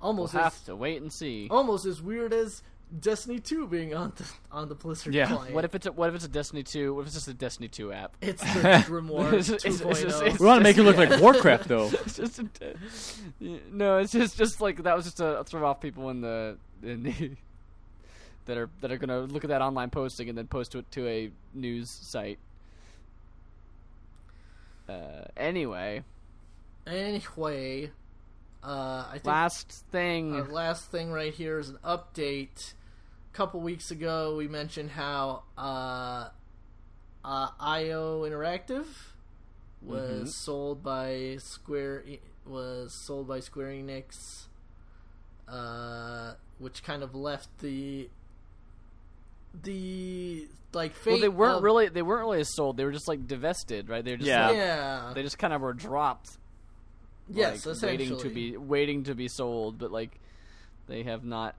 We'll 0.00 0.08
Almost 0.10 0.34
as, 0.34 0.42
have 0.42 0.64
to 0.66 0.76
wait 0.76 1.00
and 1.02 1.12
see. 1.12 1.48
almost 1.50 1.86
as 1.86 2.00
weird 2.02 2.32
as 2.32 2.62
Destiny 3.00 3.40
2 3.40 3.66
being 3.66 3.94
on 3.94 4.12
the 4.16 4.24
on 4.52 4.68
the 4.68 4.74
Blizzard 4.76 5.12
Yeah. 5.14 5.26
client. 5.26 5.54
What 5.54 5.64
if 5.64 5.74
it's 5.74 5.86
a, 5.86 5.92
what 5.92 6.08
if 6.10 6.14
it's 6.14 6.24
a 6.24 6.28
Destiny 6.28 6.62
two? 6.62 6.94
What 6.94 7.00
if 7.00 7.06
it's 7.08 7.16
just 7.16 7.26
a 7.28 7.34
Destiny 7.34 7.66
two 7.68 7.92
app? 7.92 8.14
it's 8.20 8.40
the 8.42 8.60
Grimoire 8.86 9.32
It's 9.32 9.48
just- 9.48 9.64
it's- 9.66 9.80
it's 9.80 10.02
just- 10.02 10.22
2.0? 10.22 10.38
We 10.40 10.46
want 10.46 10.60
to 10.60 10.62
make 10.62 10.78
it 10.78 10.82
look 10.84 10.96
like 10.96 11.20
Warcraft, 11.20 11.66
though. 11.68 11.86
It's 12.06 12.16
just 12.16 12.38
a, 12.38 12.46
no, 13.72 13.98
it's 13.98 14.12
just 14.12 14.36
just 14.38 14.60
like 14.60 14.82
that 14.84 14.94
was 14.94 15.06
just 15.06 15.16
to 15.16 15.42
throw 15.44 15.66
off 15.66 15.80
people 15.80 16.10
in 16.10 16.20
the 16.20 16.58
in 16.82 17.02
the 17.02 17.30
that 18.44 18.56
are 18.56 18.70
that 18.82 18.92
are 18.92 18.98
gonna 18.98 19.20
look 19.22 19.42
at 19.42 19.48
that 19.50 19.62
online 19.62 19.90
posting 19.90 20.28
and 20.28 20.38
then 20.38 20.46
post 20.46 20.74
it 20.76 20.88
to 20.92 21.08
a 21.08 21.30
news 21.54 21.90
site. 21.90 22.38
Uh, 24.88 25.24
anyway, 25.36 26.04
Anyway, 26.86 27.90
uh, 28.62 29.04
I 29.08 29.12
think 29.14 29.24
last 29.26 29.70
thing. 29.92 30.34
our 30.34 30.44
last 30.44 30.90
thing 30.90 31.12
right 31.12 31.32
here 31.34 31.58
is 31.58 31.68
an 31.68 31.78
update. 31.84 32.72
A 33.32 33.36
couple 33.36 33.60
weeks 33.60 33.90
ago, 33.90 34.34
we 34.36 34.48
mentioned 34.48 34.90
how 34.90 35.42
uh, 35.58 36.28
uh, 37.24 37.48
IO 37.60 38.22
Interactive 38.22 38.86
was 39.82 40.22
Mhm. 40.22 40.28
sold 40.28 40.82
by 40.82 41.36
Square 41.40 42.04
E- 42.06 42.20
was 42.46 42.92
sold 43.06 43.28
by 43.28 43.40
Square 43.40 43.68
Enix, 43.72 44.46
uh, 45.48 46.34
which 46.58 46.82
kind 46.82 47.02
of 47.02 47.14
left 47.14 47.48
the 47.58 48.08
the 49.62 50.46
like 50.72 50.94
fate. 50.94 51.12
well, 51.12 51.20
they 51.20 51.28
weren't 51.28 51.56
of- 51.58 51.62
really 51.62 51.88
they 51.88 52.02
weren't 52.02 52.20
really 52.26 52.44
sold. 52.44 52.76
They 52.76 52.84
were 52.84 52.92
just 52.92 53.08
like 53.08 53.26
divested, 53.26 53.88
right? 53.88 54.04
They 54.04 54.12
were 54.12 54.16
just 54.18 54.28
Yeah. 54.28 54.46
like, 54.48 54.56
yeah. 54.56 55.12
they 55.14 55.22
just 55.22 55.38
kind 55.38 55.52
of 55.52 55.60
were 55.60 55.72
dropped. 55.72 56.38
Yes, 57.28 57.64
like, 57.66 57.82
waiting 57.82 58.18
to 58.18 58.28
be 58.30 58.56
waiting 58.56 59.04
to 59.04 59.14
be 59.14 59.28
sold, 59.28 59.78
but 59.78 59.90
like 59.90 60.18
they 60.86 61.02
have 61.04 61.24
not. 61.24 61.54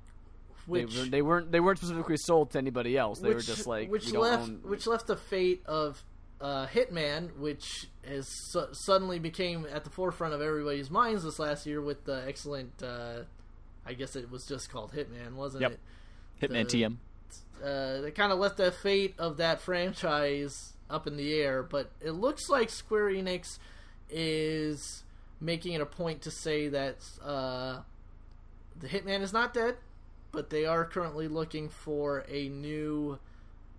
which, 0.65 0.93
they, 0.93 0.99
were, 1.01 1.05
they 1.09 1.21
weren't 1.21 1.51
they 1.51 1.59
weren't 1.59 1.77
specifically 1.79 2.17
sold 2.17 2.51
to 2.51 2.57
anybody 2.57 2.97
else. 2.97 3.19
They 3.19 3.33
were 3.33 3.41
just 3.41 3.67
like 3.67 3.89
which 3.89 4.11
left 4.13 4.43
own- 4.43 4.59
which 4.63 4.87
left 4.87 5.07
the 5.07 5.15
fate 5.17 5.61
of 5.65 6.03
uh, 6.39 6.67
Hitman, 6.67 7.35
which 7.37 7.87
has 8.07 8.27
su- 8.27 8.67
suddenly 8.71 9.17
became 9.19 9.65
at 9.73 9.83
the 9.83 9.89
forefront 9.89 10.33
of 10.33 10.41
everybody's 10.41 10.91
minds 10.91 11.23
this 11.23 11.39
last 11.39 11.65
year 11.65 11.81
with 11.81 12.05
the 12.05 12.23
excellent. 12.27 12.81
Uh, 12.83 13.23
I 13.85 13.93
guess 13.93 14.15
it 14.17 14.29
was 14.29 14.45
just 14.45 14.69
called 14.69 14.91
Hitman, 14.91 15.33
wasn't 15.35 15.61
Yep. 15.61 15.71
it? 15.71 15.79
Hitman 16.51 16.69
The- 16.69 16.83
TM. 16.83 16.97
uh, 17.63 18.01
they 18.01 18.11
kind 18.11 18.31
of 18.33 18.37
left 18.39 18.57
the 18.57 18.71
fate 18.71 19.15
of 19.17 19.37
that 19.37 19.61
franchise 19.61 20.73
up 20.89 21.07
in 21.07 21.15
the 21.17 21.33
air. 21.33 21.63
But 21.63 21.89
it 22.01 22.11
looks 22.11 22.49
like 22.49 22.69
Square 22.69 23.11
Enix 23.11 23.57
is 24.09 25.03
making 25.39 25.73
it 25.73 25.81
a 25.81 25.85
point 25.85 26.21
to 26.23 26.31
say 26.31 26.67
that 26.69 26.97
uh, 27.23 27.79
the 28.79 28.87
Hitman 28.87 29.21
is 29.21 29.33
not 29.33 29.53
dead, 29.53 29.75
but 30.31 30.49
they 30.49 30.65
are 30.65 30.85
currently 30.85 31.27
looking 31.27 31.69
for 31.69 32.25
a 32.29 32.49
new. 32.49 33.19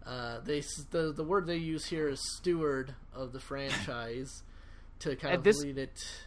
Uh, 0.06 0.40
they 0.44 0.62
the 0.90 1.12
the 1.12 1.24
word 1.24 1.47
they 1.47 1.56
use 1.56 1.85
here 1.86 2.09
is 2.09 2.20
steward 2.36 2.94
of 3.14 3.32
the 3.32 3.40
franchise 3.40 4.43
to 5.01 5.14
kind 5.16 5.35
And 5.35 5.39
of 5.39 5.44
this- 5.44 5.60
lead 5.62 5.78
it. 5.78 6.22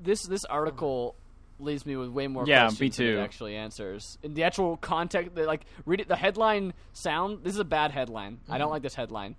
this 0.00 0.22
this 0.26 0.44
article 0.44 1.16
leaves 1.60 1.84
me 1.84 1.96
with 1.96 2.10
way 2.10 2.28
more 2.28 2.44
Yeah, 2.46 2.68
questions 2.68 2.80
me 3.00 3.06
than 3.06 3.18
it 3.18 3.20
actually 3.20 3.56
answers. 3.56 4.16
In 4.22 4.34
the 4.34 4.44
actual 4.44 4.76
context, 4.76 5.36
like 5.36 5.64
read 5.86 6.00
it, 6.00 6.06
the 6.06 6.14
headline 6.14 6.72
sound. 6.92 7.42
This 7.42 7.54
is 7.54 7.58
a 7.58 7.64
bad 7.64 7.90
headline. 7.90 8.38
I 8.46 8.52
Mm-hmm. 8.52 8.58
don't 8.60 8.70
like 8.70 8.82
this 8.82 8.94
headline 8.94 9.34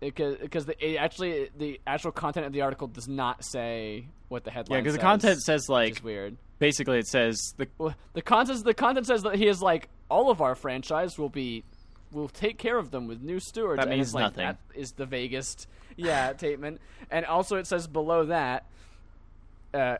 because 0.00 0.36
because 0.38 0.66
the 0.66 0.84
it 0.84 0.96
actually 0.96 1.50
the 1.56 1.80
actual 1.86 2.12
content 2.12 2.46
of 2.46 2.52
the 2.52 2.62
article 2.62 2.88
does 2.88 3.08
not 3.08 3.44
say 3.44 4.06
what 4.28 4.44
the 4.44 4.50
headline. 4.50 4.78
Yeah, 4.78 4.82
because 4.82 4.94
the 4.94 5.00
content 5.00 5.42
says 5.42 5.68
like 5.68 5.92
is 5.92 6.02
weird. 6.02 6.36
basically 6.58 6.98
it 6.98 7.06
says 7.06 7.54
the 7.56 7.68
Well, 7.78 7.94
the 8.12 8.22
content 8.22 8.64
the 8.64 8.74
content 8.74 9.06
says 9.06 9.22
that 9.22 9.36
he 9.36 9.46
is 9.46 9.62
like 9.62 9.88
all 10.08 10.30
of 10.30 10.40
our 10.40 10.54
franchise 10.54 11.18
will 11.18 11.28
be 11.28 11.64
will 12.12 12.28
take 12.28 12.58
care 12.58 12.78
of 12.78 12.90
them 12.90 13.06
with 13.06 13.22
new 13.22 13.40
stewards. 13.40 13.78
That 13.78 13.88
and 13.88 13.96
means 13.96 14.14
like, 14.14 14.22
nothing. 14.22 14.44
That 14.44 14.58
is 14.74 14.92
the 14.92 15.06
vaguest 15.06 15.66
yeah 15.96 16.36
statement. 16.36 16.80
And 17.10 17.24
also 17.24 17.56
it 17.56 17.66
says 17.66 17.86
below 17.86 18.26
that. 18.26 18.66
Uh, 19.74 19.96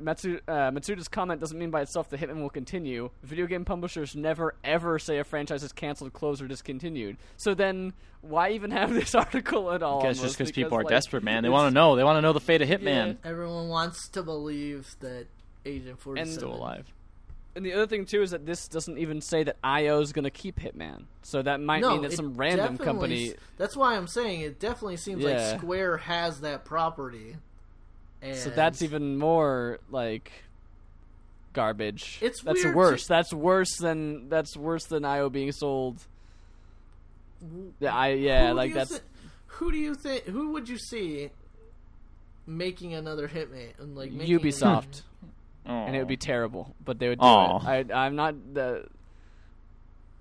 Matsu, 0.00 0.40
uh, 0.48 0.70
Matsuda's 0.70 1.08
comment 1.08 1.40
doesn't 1.40 1.58
mean 1.58 1.70
by 1.70 1.80
itself 1.82 2.08
that 2.10 2.20
Hitman 2.20 2.40
will 2.42 2.50
continue. 2.50 3.10
Video 3.22 3.46
game 3.46 3.64
publishers 3.64 4.16
never 4.16 4.54
ever 4.64 4.98
say 4.98 5.18
a 5.18 5.24
franchise 5.24 5.62
is 5.62 5.72
canceled, 5.72 6.12
closed, 6.12 6.42
or 6.42 6.48
discontinued. 6.48 7.16
So 7.36 7.54
then, 7.54 7.92
why 8.20 8.50
even 8.50 8.70
have 8.72 8.92
this 8.92 9.14
article 9.14 9.70
at 9.72 9.82
all? 9.82 10.00
I 10.00 10.08
guess 10.08 10.20
just 10.20 10.36
because 10.36 10.52
people 10.52 10.76
are 10.76 10.82
like, 10.82 10.88
desperate, 10.90 11.22
man. 11.22 11.42
They 11.42 11.48
want 11.48 11.70
to 11.70 11.74
know. 11.74 11.96
They 11.96 12.04
want 12.04 12.16
to 12.16 12.22
know 12.22 12.32
the 12.32 12.40
fate 12.40 12.62
of 12.62 12.68
Hitman. 12.68 13.18
Everyone 13.24 13.68
wants 13.68 14.08
to 14.10 14.22
believe 14.22 14.94
that 15.00 15.26
Agent 15.64 16.00
Forty 16.00 16.20
Seven 16.22 16.34
Still 16.34 16.54
alive. 16.54 16.92
And 17.56 17.66
the 17.66 17.72
other 17.72 17.86
thing 17.86 18.04
too 18.06 18.22
is 18.22 18.30
that 18.30 18.46
this 18.46 18.68
doesn't 18.68 18.96
even 18.98 19.20
say 19.20 19.42
that 19.42 19.56
IO 19.62 20.00
is 20.00 20.12
going 20.12 20.22
to 20.24 20.30
keep 20.30 20.60
Hitman. 20.60 21.04
So 21.22 21.42
that 21.42 21.60
might 21.60 21.80
no, 21.82 21.90
mean 21.92 22.02
that 22.02 22.12
some 22.12 22.34
random 22.34 22.78
company. 22.78 23.30
s- 23.30 23.34
That's 23.56 23.76
why 23.76 23.96
I'm 23.96 24.06
saying 24.06 24.42
it 24.42 24.60
definitely 24.60 24.96
seems 24.98 25.22
Yeah. 25.24 25.50
like 25.50 25.58
Square 25.60 25.96
has 25.98 26.40
that 26.42 26.64
property. 26.64 27.36
And 28.22 28.36
So 28.36 28.50
that's 28.50 28.82
even 28.82 29.16
more 29.18 29.78
like 29.90 30.30
garbage. 31.52 32.18
It's 32.20 32.42
that's 32.42 32.62
weird 32.62 32.76
worse. 32.76 33.02
to- 33.04 33.08
That's 33.08 33.32
worse 33.32 33.76
than 33.78 34.28
that's 34.28 34.56
worse 34.56 34.84
than 34.84 35.04
IO 35.04 35.28
being 35.30 35.52
sold. 35.52 35.98
Yeah, 37.78 37.94
I 37.96 38.08
yeah, 38.08 38.48
Who 38.50 38.54
like 38.54 38.68
you 38.70 38.74
that's 38.74 38.98
thi- 38.98 39.04
who 39.46 39.72
do 39.72 39.78
you 39.78 39.94
think? 39.94 40.24
Who 40.24 40.52
would 40.52 40.68
you 40.68 40.76
see 40.78 41.30
making 42.46 42.92
another 42.94 43.28
Hitman? 43.28 43.78
and, 43.78 43.96
Like 43.96 44.12
making 44.12 44.38
Ubisoft, 44.38 45.02
Oh. 45.66 45.72
and 45.72 45.94
it 45.96 45.98
would 46.00 46.08
be 46.08 46.16
terrible, 46.16 46.74
but 46.84 46.98
they 46.98 47.08
would 47.08 47.18
do 47.18 47.24
Aw. 47.24 47.70
it. 47.72 47.90
I 47.90 48.06
I'm 48.06 48.16
not 48.16 48.34
the. 48.54 48.86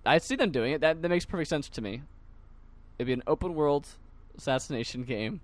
I 0.05 0.17
see 0.19 0.35
them 0.37 0.51
doing 0.51 0.71
it. 0.73 0.81
That 0.81 1.01
that 1.01 1.09
makes 1.09 1.25
perfect 1.25 1.49
sense 1.49 1.67
to 1.69 1.81
me. 1.81 2.01
It'd 2.97 3.07
be 3.07 3.13
an 3.13 3.23
open 3.27 3.53
world 3.55 3.87
assassination 4.37 5.03
game 5.03 5.41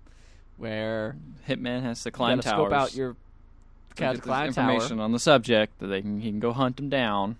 where 0.56 1.16
Hitman 1.48 1.82
has 1.82 2.02
to 2.04 2.10
climb 2.10 2.38
gotta 2.38 2.50
towers. 2.50 2.68
scope 2.70 2.72
out 2.72 2.94
your 2.94 3.16
get 3.94 4.12
this 4.16 4.20
climb 4.20 4.50
a 4.50 4.52
tower. 4.52 4.70
information 4.72 5.00
on 5.00 5.12
the 5.12 5.18
subject 5.18 5.78
that 5.78 5.86
they 5.88 6.02
can 6.02 6.20
he 6.20 6.30
can 6.30 6.40
go 6.40 6.52
hunt 6.52 6.78
him 6.78 6.88
down. 6.88 7.36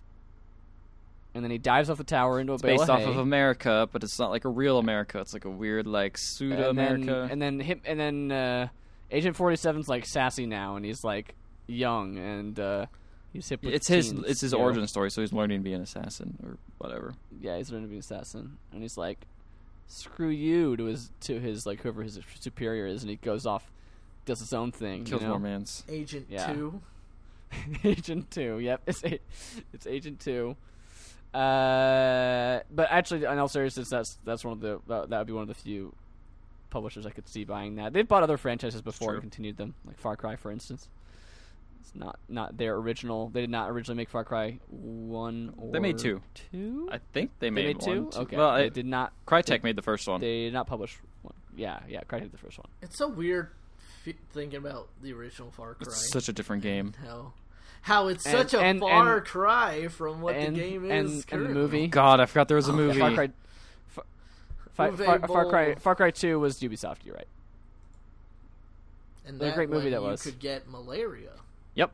and 1.34 1.44
then 1.44 1.51
he 1.51 1.59
dives 1.59 1.90
off 1.90 1.98
the 1.98 2.05
tower 2.05 2.40
into 2.40 2.52
a 2.52 2.55
It's 2.55 2.62
based 2.62 2.84
of 2.84 2.90
off 2.90 3.01
hay. 3.01 3.10
of 3.10 3.18
America, 3.18 3.88
but 3.93 4.02
it's 4.02 4.18
not 4.18 4.30
like 4.30 4.44
a 4.44 4.48
real 4.48 4.78
America. 4.78 5.20
It's 5.20 5.34
like 5.34 5.44
a 5.44 5.51
weird 5.51 5.86
like 5.86 6.16
pseudo 6.18 6.70
America. 6.70 7.28
and 7.30 7.40
then 7.43 7.60
him, 7.60 7.80
and 7.84 8.01
then 8.01 8.32
uh, 8.32 8.68
Agent 9.10 9.36
47's 9.36 9.88
like 9.88 10.06
sassy 10.06 10.47
now, 10.47 10.76
and 10.76 10.84
he's 10.84 11.05
like 11.05 11.34
young, 11.66 12.16
and 12.18 12.59
uh, 12.59 12.86
he's 13.32 13.48
hip 13.48 13.62
with 13.62 13.74
It's 13.74 13.86
his 13.88 14.10
teens, 14.12 14.24
it's 14.26 14.40
his 14.40 14.52
you 14.52 14.59
know? 14.59 14.64
origin 14.64 14.86
story, 14.86 15.10
so 15.10 15.20
he's 15.20 15.32
learning 15.32 15.60
to 15.60 15.64
be 15.64 15.74
an 15.74 15.82
assassin 15.82 16.38
or 16.43 16.56
whatever. 16.78 17.12
Yeah, 17.40 17.56
he's 17.59 17.70
learning 17.70 17.86
to 17.88 17.90
be 17.90 17.97
an 17.97 18.01
assassin, 18.01 18.56
and 18.72 18.80
he's 18.82 18.97
like, 18.97 19.26
"Screw 19.87 20.29
you" 20.29 20.77
to 20.77 20.85
his 20.85 21.11
to 21.21 21.39
his 21.41 21.67
like 21.67 21.81
whoever 21.81 22.03
his 22.03 22.19
superior 22.41 22.87
is, 22.87 23.03
and 23.03 23.11
he 23.11 23.17
goes 23.17 23.47
off, 23.47 23.71
does 24.25 24.41
his 24.41 24.53
own 24.53 24.73
thing. 24.73 25.05
Kills 25.05 25.23
you 25.23 25.29
know? 25.29 25.35
more 25.35 25.41
mans. 25.41 25.85
Agent 25.89 26.27
Yeah. 26.29 26.53
Two. 26.53 26.81
Agent 27.85 28.31
Two. 28.31 28.59
Yep, 28.59 28.83
it's 28.87 29.05
a, 29.05 29.19
it's 29.73 29.87
Agent 29.87 30.21
Two. 30.21 30.57
Uh, 31.35 32.61
but 32.71 32.89
actually, 32.91 33.25
in 33.25 33.39
all 33.39 33.49
seriousness, 33.49 33.89
that's 33.89 34.19
that's 34.25 34.45
one 34.45 34.53
of 34.53 34.61
the 34.61 34.81
that, 34.87 35.11
that 35.11 35.19
would 35.19 35.27
be 35.27 35.33
one 35.33 35.43
of 35.43 35.49
the 35.49 35.55
few 35.55 35.95
publishers 36.71 37.07
I 37.07 37.11
could 37.11 37.29
see 37.29 37.45
buying 37.45 37.77
that. 37.77 37.93
They've 37.93 38.07
bought 38.07 38.23
other 38.23 38.37
franchises 38.37 38.83
before 38.83 39.13
and 39.15 39.23
continued 39.23 39.57
them, 39.57 39.75
like 39.87 39.99
Far 39.99 40.17
Cry, 40.17 40.37
for 40.37 40.51
instance. 40.51 40.89
It's 41.87 41.95
not 41.95 42.19
not 42.29 42.57
their 42.57 42.75
original. 42.75 43.29
They 43.29 43.41
did 43.43 43.51
not 43.51 43.71
originally 43.71 43.97
make 43.97 44.09
Far 44.11 44.25
Cry 44.25 44.59
one. 44.69 45.55
Or 45.57 45.71
They 45.73 45.79
made 45.79 45.99
two. 45.99 46.21
Two. 46.51 46.89
I 46.91 46.99
think 47.13 47.31
they 47.39 47.47
they 47.47 47.51
made, 47.51 47.67
made 47.67 47.81
two. 47.81 48.03
one, 48.03 48.11
two. 48.11 48.19
Okay. 48.21 48.37
Well, 48.37 48.55
they 48.57 48.65
I, 48.65 48.69
did 48.71 48.87
not. 48.87 49.13
Crytek 49.27 49.63
made 49.63 49.77
the 49.77 49.83
first 49.83 50.09
one. 50.09 50.21
They 50.21 50.45
did 50.45 50.53
not 50.53 50.67
publish 50.67 50.99
one. 51.23 51.35
Yeah, 51.57 51.79
yeah. 51.89 52.01
Crytek 52.03 52.23
did 52.23 52.33
the 52.33 52.39
first 52.39 52.59
one. 52.59 52.67
It's 52.83 52.99
so 52.99 53.07
weird 53.09 53.51
f- 54.07 54.15
thinking 54.33 54.59
about 54.59 54.89
the 55.01 55.13
original 55.13 55.53
Far 55.53 55.75
Cry. 55.75 55.85
It's 55.87 56.11
such 56.11 56.29
a 56.29 56.33
different 56.33 56.63
game. 56.65 56.95
how 57.05 57.33
how 57.83 58.09
it's 58.09 58.27
And- 58.27 58.37
such 58.37 58.55
a 58.55 58.61
and- 58.61 58.81
far 58.81 59.19
and- 59.19 59.27
cry 59.27 59.87
from 59.87 60.21
what 60.23 60.35
and, 60.35 60.57
the 60.57 60.61
game 60.61 60.85
is 60.87 60.91
and, 60.91 61.09
and 61.09 61.21
the 61.23 61.27
currently. 61.27 61.55
movie. 61.55 61.85
Oh 61.85 61.89
God, 61.89 62.19
I 62.21 62.27
forgot 62.27 62.49
there 62.49 62.57
was 62.57 62.69
a 62.69 62.73
Oh, 62.73 62.77
movie. 62.77 62.99
Far 62.99 63.13
Cry. 63.15 63.29
Far, 63.89 64.05
Far, 64.75 64.93
Far, 64.97 65.19
Far 65.29 65.47
Cry. 65.49 65.67
Boll. 65.67 65.75
Far 65.77 65.95
Cry 65.95 66.11
Two 66.11 66.41
was 66.41 66.59
Ubisoft. 66.59 67.05
You're 67.05 67.15
right. 67.15 67.29
And 69.25 69.39
What 69.39 69.45
a 69.47 69.49
that 69.51 69.55
great 69.57 69.71
movie 69.71 69.85
when 69.85 69.93
that 69.93 70.01
you 70.03 70.07
was. 70.07 70.23
could 70.23 70.39
get 70.39 70.69
malaria. 70.69 71.31
Yep. 71.77 71.93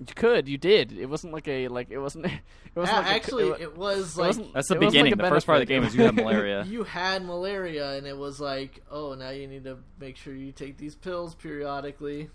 You 0.00 0.14
could. 0.14 0.48
You 0.48 0.58
did. 0.58 0.92
It 0.92 1.06
wasn't 1.06 1.32
like 1.32 1.48
a 1.48 1.68
like. 1.68 1.90
It 1.90 1.98
wasn't. 1.98 2.26
It 2.76 2.80
wasn't 2.80 2.98
A- 2.98 3.00
like 3.00 3.06
a- 3.10 3.14
actually, 3.14 3.48
it, 3.48 3.60
it 3.62 3.76
was 3.78 4.18
like 4.18 4.26
wasn't- 4.26 4.52
That's 4.52 4.68
the 4.68 4.74
beginning. 4.74 5.12
like 5.12 5.20
a 5.20 5.22
the 5.22 5.28
first 5.30 5.46
part 5.46 5.56
of 5.56 5.66
the 5.66 5.72
game 5.74 5.82
is 5.82 5.94
you 5.96 6.02
have 6.04 6.14
malaria. 6.14 6.62
you 6.68 6.84
had 6.84 7.24
malaria, 7.24 7.92
and 7.96 8.06
it 8.06 8.14
was 8.18 8.38
like, 8.38 8.82
oh, 8.90 9.14
now 9.14 9.30
you 9.30 9.46
need 9.46 9.64
to 9.64 9.78
make 9.98 10.18
sure 10.18 10.34
you 10.34 10.52
take 10.52 10.76
these 10.76 10.94
pills 10.94 11.34
periodically. 11.34 12.28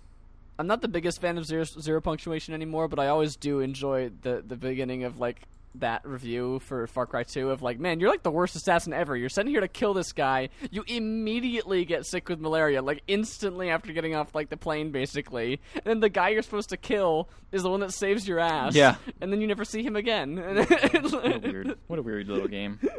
I'm 0.57 0.65
not 0.65 0.81
the 0.81 0.87
biggest 0.87 1.21
fan 1.21 1.37
of 1.37 1.45
zero 1.45 1.63
zero 1.63 2.01
punctuation 2.01 2.55
anymore, 2.55 2.87
but 2.87 2.97
I 2.97 3.07
always 3.09 3.35
do 3.35 3.59
enjoy 3.59 4.09
the 4.23 4.43
the 4.45 4.55
beginning 4.55 5.03
of 5.03 5.19
like 5.19 5.43
that 5.75 6.05
review 6.05 6.59
for 6.59 6.85
Far 6.87 7.05
Cry 7.05 7.23
2 7.23 7.49
of 7.51 7.61
like, 7.61 7.79
man, 7.79 7.99
you're 7.99 8.09
like 8.09 8.23
the 8.23 8.31
worst 8.31 8.55
assassin 8.55 8.91
ever. 8.93 9.15
You're 9.15 9.29
sent 9.29 9.47
here 9.47 9.61
to 9.61 9.67
kill 9.67 9.93
this 9.93 10.11
guy. 10.11 10.49
You 10.69 10.83
immediately 10.87 11.85
get 11.85 12.05
sick 12.05 12.27
with 12.27 12.39
malaria, 12.41 12.81
like 12.81 13.03
instantly 13.07 13.69
after 13.69 13.93
getting 13.93 14.13
off 14.15 14.35
like 14.35 14.49
the 14.49 14.57
plane, 14.57 14.91
basically. 14.91 15.61
And 15.75 15.83
then 15.85 15.99
the 16.01 16.09
guy 16.09 16.29
you're 16.29 16.41
supposed 16.41 16.69
to 16.69 16.77
kill 16.77 17.29
is 17.51 17.63
the 17.63 17.69
one 17.69 17.79
that 17.79 17.93
saves 17.93 18.27
your 18.27 18.39
ass. 18.39 18.75
Yeah. 18.75 18.95
And 19.21 19.31
then 19.31 19.39
you 19.41 19.47
never 19.47 19.63
see 19.65 19.81
him 19.83 19.95
again. 19.95 20.35
What 21.11 21.35
a 21.35 21.39
weird, 21.39 21.77
what 21.87 21.99
a 21.99 22.01
weird 22.01 22.27
little 22.27 22.47
game. 22.47 22.79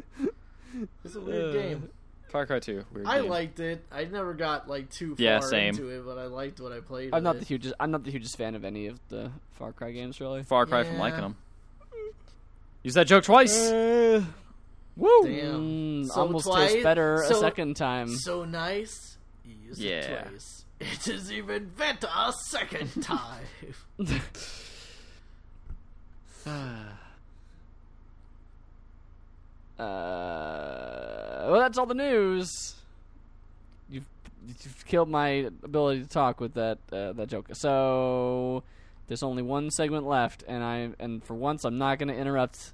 It's 1.04 1.14
a 1.14 1.20
weird 1.20 1.50
Uh, 1.50 1.52
game. 1.60 1.88
Far 2.30 2.46
Cry 2.46 2.58
2. 2.60 2.84
Weird 2.94 3.06
I 3.06 3.20
game. 3.20 3.28
liked 3.30 3.60
it. 3.60 3.84
I 3.92 4.04
never 4.04 4.32
got 4.32 4.66
like 4.70 4.88
too 4.90 5.14
far 5.16 5.22
Yeah, 5.22 5.40
same. 5.40 5.68
into 5.74 5.88
it, 5.90 6.06
but 6.06 6.16
I 6.16 6.24
liked 6.26 6.60
what 6.62 6.72
I 6.72 6.80
played. 6.80 7.10
I'm 7.12 7.22
not 7.22 7.36
it. 7.36 7.40
the 7.40 7.44
hugest. 7.44 7.74
I'm 7.78 7.90
not 7.90 8.04
the 8.04 8.10
hugest 8.10 8.38
fan 8.38 8.54
of 8.54 8.64
any 8.64 8.86
of 8.86 8.98
the 9.10 9.30
Far 9.50 9.72
Cry 9.72 9.92
games, 9.92 10.18
really. 10.18 10.42
Far 10.44 10.64
Cry 10.64 10.84
from 10.84 10.96
liking 10.96 11.20
them. 11.20 11.36
Use 12.82 12.94
that 12.94 13.06
joke 13.06 13.24
twice. 13.24 13.56
Uh, 13.70 14.24
woo! 14.96 15.22
Damn. 15.24 16.02
Mm, 16.04 16.06
So 16.08 16.20
almost 16.20 16.46
twice- 16.46 16.70
tastes 16.72 16.82
better 16.82 17.24
so- 17.28 17.36
a 17.36 17.40
second 17.40 17.76
time. 17.76 18.08
So 18.16 18.44
nice. 18.44 19.16
You 19.44 19.54
use 19.68 19.78
Yeah. 19.80 19.90
it 20.00 20.28
twice. 20.28 20.64
It 20.80 21.06
is 21.08 21.30
even 21.30 21.68
better 21.76 22.08
a 22.12 22.32
second 22.50 23.02
time. 23.04 23.44
Uh, 29.78 31.46
well, 31.50 31.60
that's 31.60 31.78
all 31.78 31.86
the 31.86 31.94
news. 31.94 32.74
You've 33.90 34.04
you've 34.46 34.84
killed 34.86 35.08
my 35.08 35.48
ability 35.64 36.02
to 36.02 36.08
talk 36.08 36.40
with 36.40 36.54
that 36.54 36.78
uh, 36.92 37.12
that 37.14 37.28
joke. 37.28 37.48
So 37.52 38.62
there's 39.08 39.22
only 39.22 39.42
one 39.42 39.70
segment 39.70 40.06
left, 40.06 40.44
and 40.46 40.62
I 40.62 40.90
and 40.98 41.22
for 41.24 41.34
once 41.34 41.64
I'm 41.64 41.78
not 41.78 41.98
going 41.98 42.08
to 42.08 42.14
interrupt 42.16 42.72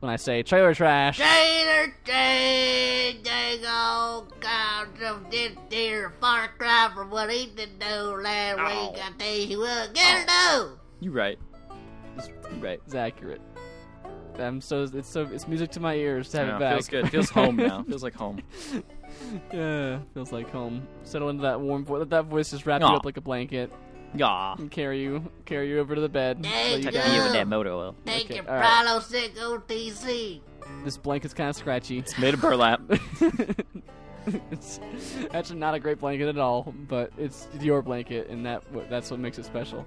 when 0.00 0.10
I 0.10 0.16
say 0.16 0.42
trailer 0.42 0.74
trash. 0.74 1.18
Taylor 1.18 1.94
Jane, 2.04 3.22
they 3.22 3.58
go, 3.62 4.26
God, 4.40 4.88
some 5.00 5.26
did 5.30 5.58
dear 5.68 6.12
far 6.20 6.48
cry 6.58 6.90
from 6.94 7.10
what 7.10 7.30
he 7.30 7.46
did 7.54 7.78
do 7.78 7.86
last 7.86 8.58
Ow. 8.58 8.90
week. 8.92 9.00
I 9.04 9.10
tell 9.18 9.36
you 9.36 9.58
what, 9.60 9.94
get 9.94 10.22
it 10.22 10.26
done. 10.26 10.76
You 11.00 11.12
right. 11.12 11.38
You 12.18 12.56
right, 12.60 12.80
it's 12.84 12.94
accurate. 12.94 13.40
I'm 14.38 14.60
so 14.62 14.84
it's 14.92 15.08
so 15.08 15.28
it's 15.30 15.46
music 15.46 15.70
to 15.72 15.80
my 15.80 15.94
ears 15.94 16.30
to 16.30 16.38
have 16.38 16.46
Yeah, 16.48 16.56
it 16.56 16.60
back. 16.60 16.72
feels 16.72 16.88
good. 16.88 17.10
Feels 17.10 17.30
home 17.30 17.56
now. 17.56 17.82
Feels 17.88 18.02
like 18.02 18.14
home. 18.14 18.40
yeah, 19.52 19.98
feels 20.14 20.32
like 20.32 20.50
home. 20.50 20.86
Settle 21.04 21.28
into 21.28 21.42
that 21.42 21.60
warm 21.60 21.84
voice. 21.84 21.98
Let 22.00 22.10
that 22.10 22.24
voice 22.26 22.50
just 22.50 22.64
wrap 22.66 22.80
Aw. 22.82 22.90
you 22.90 22.96
up 22.96 23.04
like 23.04 23.16
a 23.16 23.20
blanket. 23.20 23.70
Aw. 24.20 24.54
and 24.58 24.70
carry 24.70 25.00
you 25.02 25.30
carry 25.44 25.68
you 25.68 25.78
over 25.78 25.94
to 25.94 26.00
the 26.00 26.08
bed. 26.08 26.42
There 26.42 26.50
lay 26.52 26.70
you 26.72 26.76
you 26.78 26.84
go. 26.84 26.90
down. 26.92 27.24
With 27.24 27.32
that 27.34 27.46
motor 27.48 27.70
oil. 27.72 27.94
Take 28.06 28.24
Okay, 28.26 28.36
your 28.36 28.50
all 28.50 28.56
right. 28.56 28.86
Prolo 28.86 29.02
6 29.02 29.38
OTC. 29.38 30.40
This 30.84 30.96
blanket's 30.96 31.34
kind 31.34 31.50
of 31.50 31.56
scratchy. 31.56 31.98
It's 31.98 32.18
made 32.18 32.34
of 32.34 32.40
burlap. 32.40 32.80
it's 34.50 34.80
actually 35.32 35.58
not 35.58 35.74
a 35.74 35.80
great 35.80 35.98
blanket 35.98 36.28
at 36.28 36.38
all, 36.38 36.74
but 36.88 37.10
it's 37.18 37.48
your 37.60 37.82
blanket, 37.82 38.28
and 38.28 38.44
that 38.46 38.62
that's 38.88 39.10
what 39.10 39.20
makes 39.20 39.38
it 39.38 39.44
special. 39.44 39.86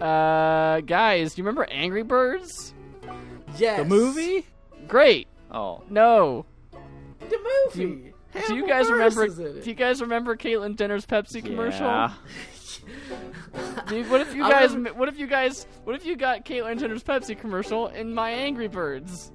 Uh, 0.00 0.80
guys, 0.80 1.34
do 1.34 1.40
you 1.42 1.44
remember 1.44 1.64
Angry 1.70 2.02
Birds, 2.02 2.74
Yes. 3.56 3.78
the 3.78 3.84
movie? 3.84 4.46
Great. 4.88 5.28
oh. 5.50 5.82
No. 5.88 6.44
The 7.20 7.38
movie. 7.74 8.12
Do 8.46 8.54
you 8.54 8.66
Hannibal 8.66 8.68
guys 8.68 8.86
Buress 8.86 8.90
remember? 8.90 9.24
is 9.26 9.38
in 9.38 9.46
it. 9.46 9.64
Do 9.64 9.70
you 9.70 9.76
guys 9.76 10.00
remember 10.02 10.36
Caitlyn 10.36 10.76
Jenner's 10.76 11.06
Pepsi 11.06 11.44
commercial? 11.44 11.86
Yeah. 11.86 12.12
Dude, 13.88 14.10
what 14.10 14.20
if 14.20 14.34
you 14.34 14.44
I 14.44 14.50
guys? 14.50 14.74
remember- 14.74 14.98
What 14.98 15.08
if 15.08 15.18
you 15.18 15.26
guys? 15.26 15.66
What 15.84 15.96
if 15.96 16.04
you 16.06 16.16
got 16.16 16.44
Caitlyn 16.44 16.78
Jenner's 16.78 17.02
Pepsi 17.02 17.38
commercial 17.38 17.88
in 17.88 18.14
My 18.14 18.30
Angry 18.30 18.68
Birds? 18.68 19.30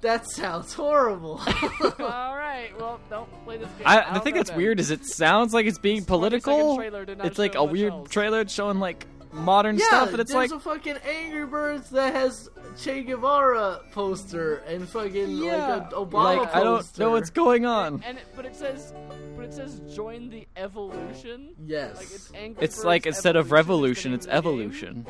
That 0.00 0.28
sounds 0.30 0.72
horrible. 0.74 1.40
All 1.98 2.36
right. 2.36 2.70
Well, 2.78 3.00
don't 3.08 3.28
play 3.44 3.56
this 3.56 3.68
game. 3.78 3.82
I, 3.86 4.00
don't 4.02 4.14
the 4.14 4.20
thing 4.20 4.34
that's 4.34 4.50
then. 4.50 4.58
weird 4.58 4.78
is 4.80 4.90
it 4.90 5.04
sounds 5.06 5.54
like 5.54 5.66
it's 5.66 5.78
being 5.78 6.00
This 6.00 6.06
20 6.06 6.22
second 6.30 6.42
political. 6.42 6.76
trailer 6.76 7.04
did 7.06 7.18
not 7.18 7.26
It's 7.26 7.38
like 7.38 7.54
a 7.54 7.64
weird 7.64 7.92
else. 7.92 8.08
trailer 8.10 8.46
showing 8.46 8.80
like 8.80 9.06
modern 9.32 9.78
yeah, 9.78 9.86
stuff, 9.86 10.10
and 10.12 10.20
it's 10.20 10.32
there's 10.32 10.50
like 10.52 10.58
a 10.58 10.62
fucking 10.62 10.96
Angry 11.08 11.46
Birds 11.46 11.90
that 11.90 12.14
has 12.14 12.50
Che 12.76 13.02
Guevara 13.02 13.80
poster 13.92 14.56
and 14.66 14.88
fucking 14.88 15.30
Yeah. 15.38 15.76
like 15.76 15.92
a 15.92 15.94
Obama 15.94 16.12
like 16.24 16.38
poster. 16.52 16.56
I 16.58 16.64
don't 16.64 16.98
know 16.98 17.10
what's 17.12 17.30
going 17.30 17.64
on. 17.66 18.02
And 18.04 18.18
it, 18.18 18.24
but 18.34 18.44
it 18.44 18.56
says, 18.56 18.92
but 19.36 19.44
it 19.44 19.54
says 19.54 19.80
join 19.94 20.28
the 20.28 20.46
evolution. 20.56 21.54
Yes. 21.64 21.96
Like 21.96 22.06
it's 22.06 22.32
Angry 22.34 22.64
It's 22.64 22.84
like 22.84 23.06
instead 23.06 23.36
of 23.36 23.52
revolution, 23.52 24.12
it's 24.12 24.26
the 24.26 24.32
name 24.32 24.38
of 24.38 24.44
the 24.44 24.48
evolution. 24.48 25.06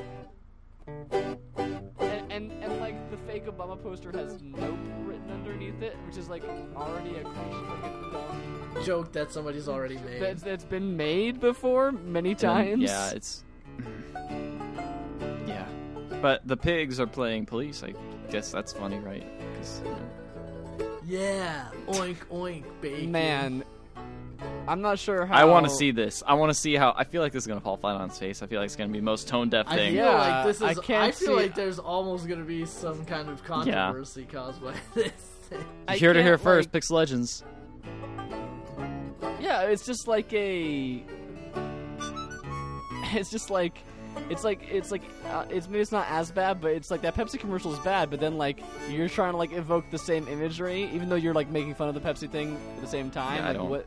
And, 1.98 2.32
and 2.32 2.52
and 2.62 2.80
like 2.80 3.10
the 3.10 3.16
fake 3.18 3.46
Obama 3.46 3.80
poster 3.82 4.10
has 4.12 4.42
nope 4.42 4.76
written 5.04 5.30
underneath 5.30 5.80
it, 5.82 5.96
which 6.06 6.16
is 6.18 6.28
like 6.28 6.42
already 6.76 7.16
a 7.16 7.22
creation 7.24 7.68
like 7.68 7.84
a 7.84 8.10
dumb 8.12 8.84
joke 8.84 9.12
that 9.12 9.32
somebody's 9.32 9.68
already 9.68 9.96
made. 9.98 10.20
that's 10.20 10.42
that's 10.42 10.64
been 10.64 10.96
made 10.96 11.40
before 11.40 11.92
many 11.92 12.30
And 12.32 12.38
then- 12.40 12.50
times. 12.50 12.82
Yeah, 12.82 13.10
it's 13.10 13.44
yeah. 13.78 14.53
But 16.24 16.48
the 16.48 16.56
pigs 16.56 16.98
are 17.00 17.06
playing 17.06 17.44
police. 17.44 17.82
I 17.84 17.92
guess 18.30 18.50
that's 18.50 18.72
funny, 18.72 18.96
right? 18.98 19.26
'Cause, 19.58 19.82
you 19.84 19.90
know. 19.90 20.98
yeah, 21.04 21.66
oink 21.88 22.16
oink, 22.32 22.64
bacon. 22.80 23.12
Man, 23.12 23.62
I'm 24.66 24.80
not 24.80 24.98
sure 24.98 25.26
how. 25.26 25.34
I 25.34 25.44
want 25.44 25.66
to 25.68 25.70
see 25.70 25.90
this. 25.90 26.22
I 26.26 26.32
want 26.32 26.48
to 26.48 26.54
see 26.58 26.76
how. 26.76 26.94
I 26.96 27.04
feel 27.04 27.20
like 27.20 27.32
this 27.32 27.42
is 27.42 27.46
gonna 27.46 27.60
fall 27.60 27.76
flat 27.76 27.96
on 27.96 28.08
its 28.08 28.18
face. 28.18 28.42
I 28.42 28.46
feel 28.46 28.58
like 28.58 28.68
it's 28.68 28.74
gonna 28.76 28.90
be 28.90 29.00
the 29.00 29.04
most 29.04 29.28
tone 29.28 29.50
deaf 29.50 29.66
thing. 29.68 29.74
I 29.74 29.76
thing. 29.76 29.92
feel 29.96 30.04
Yeah, 30.06 30.14
like 30.16 30.46
this 30.46 30.56
is. 30.56 30.62
I 30.62 30.68
I, 30.70 30.74
can't 30.76 31.02
I 31.02 31.10
feel 31.10 31.28
see- 31.28 31.34
like 31.34 31.54
there's 31.54 31.78
almost 31.78 32.26
gonna 32.26 32.42
be 32.44 32.64
some 32.64 33.04
kind 33.04 33.28
of 33.28 33.44
controversy 33.44 34.24
caused 34.24 34.62
by 34.62 34.72
this. 34.94 35.12
I 35.86 35.96
Here 35.98 36.14
to 36.14 36.22
hear 36.22 36.32
can't, 36.38 36.42
first, 36.42 36.68
like- 36.68 36.72
Pix 36.72 36.90
Legends. 36.90 37.44
Yeah, 39.42 39.64
it's 39.64 39.84
just 39.84 40.08
like 40.08 40.32
a. 40.32 41.04
It's 43.12 43.30
just 43.30 43.50
like, 43.50 43.76
it's 44.30 44.44
like 44.44 44.60
it's 44.70 44.90
like 44.90 45.02
uh, 45.26 45.44
it's 45.50 45.68
maybe 45.68 45.80
it's 45.80 45.92
not 45.92 46.06
as 46.08 46.30
bad, 46.30 46.60
but 46.60 46.72
it's 46.72 46.90
like 46.90 47.02
that 47.02 47.14
Pepsi 47.14 47.38
commercial 47.38 47.72
is 47.72 47.78
bad. 47.80 48.10
But 48.10 48.20
then 48.20 48.38
like 48.38 48.60
you're 48.90 49.08
trying 49.08 49.32
to 49.32 49.36
like 49.36 49.52
evoke 49.52 49.90
the 49.90 49.98
same 49.98 50.26
imagery, 50.28 50.84
even 50.92 51.08
though 51.08 51.16
you're 51.16 51.34
like 51.34 51.50
making 51.50 51.74
fun 51.74 51.88
of 51.88 51.94
the 51.94 52.00
Pepsi 52.00 52.30
thing 52.30 52.56
at 52.76 52.80
the 52.80 52.86
same 52.88 53.10
time. 53.10 53.42
Yeah, 53.42 53.50
I 53.50 53.52
don't- 53.52 53.68
What, 53.68 53.86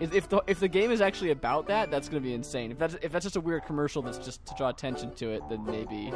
if, 0.00 0.12
if 0.14 0.28
the 0.28 0.42
if 0.46 0.60
the 0.60 0.68
game 0.68 0.90
is 0.90 1.00
actually 1.00 1.30
about 1.30 1.68
that, 1.68 1.90
that's 1.90 2.08
gonna 2.08 2.20
be 2.20 2.34
insane. 2.34 2.70
If 2.70 2.78
that's 2.78 2.94
if 3.02 3.12
that's 3.12 3.24
just 3.24 3.36
a 3.36 3.40
weird 3.40 3.64
commercial 3.64 4.02
that's 4.02 4.18
just 4.18 4.44
to 4.46 4.54
draw 4.56 4.68
attention 4.68 5.12
to 5.14 5.30
it, 5.30 5.42
then 5.48 5.64
maybe 5.64 6.12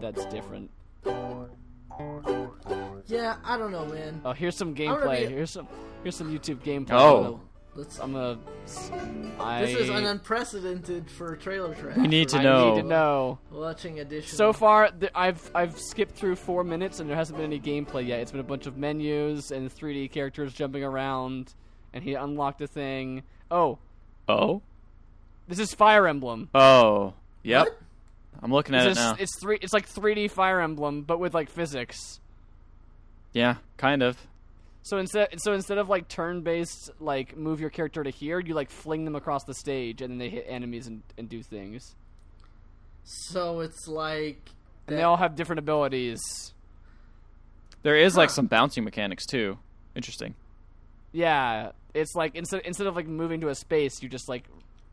that's 0.00 0.24
different. 0.26 0.70
yeah, 3.06 3.36
I 3.44 3.56
don't 3.58 3.72
know, 3.72 3.86
man. 3.86 4.20
Oh, 4.24 4.32
here's 4.32 4.56
some 4.56 4.74
gameplay. 4.74 5.28
be- 5.28 5.34
Here's 5.34 5.50
some 5.50 5.68
here's 6.02 6.16
some 6.16 6.36
YouTube 6.36 6.58
gameplay. 6.62 6.92
Oh. 6.92 7.40
Let's. 7.74 7.98
I'm 7.98 8.12
gonna. 8.12 8.38
I, 9.40 9.64
This 9.64 9.76
is 9.76 9.88
an 9.88 10.04
unprecedented 10.04 11.10
for 11.10 11.36
trailer 11.36 11.74
track. 11.74 11.96
We 11.96 12.06
need 12.06 12.28
to 12.30 12.38
I 12.38 12.42
know. 12.42 12.74
need 12.74 12.82
to 12.82 12.86
know. 12.86 13.38
Watching 13.50 14.00
additional. 14.00 14.36
So 14.36 14.52
far, 14.52 14.90
th- 14.90 15.10
I've 15.14 15.50
I've 15.54 15.78
skipped 15.78 16.14
through 16.14 16.36
four 16.36 16.64
minutes 16.64 17.00
and 17.00 17.08
there 17.08 17.16
hasn't 17.16 17.38
been 17.38 17.46
any 17.46 17.60
gameplay 17.60 18.06
yet. 18.06 18.20
It's 18.20 18.30
been 18.30 18.40
a 18.40 18.44
bunch 18.44 18.66
of 18.66 18.76
menus 18.76 19.50
and 19.52 19.74
3D 19.74 20.10
characters 20.10 20.52
jumping 20.52 20.84
around, 20.84 21.54
and 21.94 22.04
he 22.04 22.12
unlocked 22.14 22.60
a 22.60 22.66
thing. 22.66 23.22
Oh, 23.50 23.78
Oh, 24.28 24.60
this 25.48 25.58
is 25.58 25.72
Fire 25.74 26.06
Emblem. 26.06 26.50
oh, 26.54 27.14
yep. 27.42 27.64
What? 27.66 27.78
I'm 28.42 28.52
looking 28.52 28.74
at 28.74 28.84
This 28.84 28.88
it 28.88 28.90
is- 28.92 28.96
now. 28.98 29.16
It's 29.18 29.40
three. 29.40 29.58
It's 29.62 29.72
like 29.72 29.88
3D 29.88 30.30
Fire 30.30 30.60
Emblem, 30.60 31.02
but 31.02 31.18
with 31.18 31.32
like 31.32 31.48
physics. 31.48 32.20
Yeah, 33.32 33.56
kind 33.78 34.02
of. 34.02 34.18
So 34.84 34.98
instead, 34.98 35.40
so 35.40 35.52
instead 35.52 35.78
of 35.78 35.88
like 35.88 36.08
turn-based, 36.08 36.90
like 37.00 37.36
move 37.36 37.60
your 37.60 37.70
character 37.70 38.02
to 38.02 38.10
here, 38.10 38.40
you 38.40 38.54
like 38.54 38.70
fling 38.70 39.04
them 39.04 39.14
across 39.14 39.44
the 39.44 39.54
stage, 39.54 40.02
and 40.02 40.10
then 40.10 40.18
they 40.18 40.28
hit 40.28 40.44
enemies 40.48 40.86
and, 40.86 41.02
and 41.16 41.28
do 41.28 41.42
things. 41.42 41.94
So 43.04 43.60
it's 43.60 43.86
like. 43.86 44.50
And 44.88 44.98
they 44.98 45.02
all 45.02 45.16
have 45.16 45.36
different 45.36 45.60
abilities. 45.60 46.20
There 47.82 47.96
is 47.96 48.16
like 48.16 48.30
some 48.30 48.46
bouncing 48.46 48.84
mechanics 48.84 49.26
too. 49.26 49.58
Interesting. 49.94 50.34
Yeah, 51.12 51.72
it's 51.94 52.14
like 52.14 52.34
instead 52.34 52.62
instead 52.64 52.86
of 52.86 52.96
like 52.96 53.06
moving 53.06 53.40
to 53.42 53.48
a 53.48 53.54
space, 53.54 54.02
you 54.02 54.08
just 54.08 54.28
like 54.28 54.44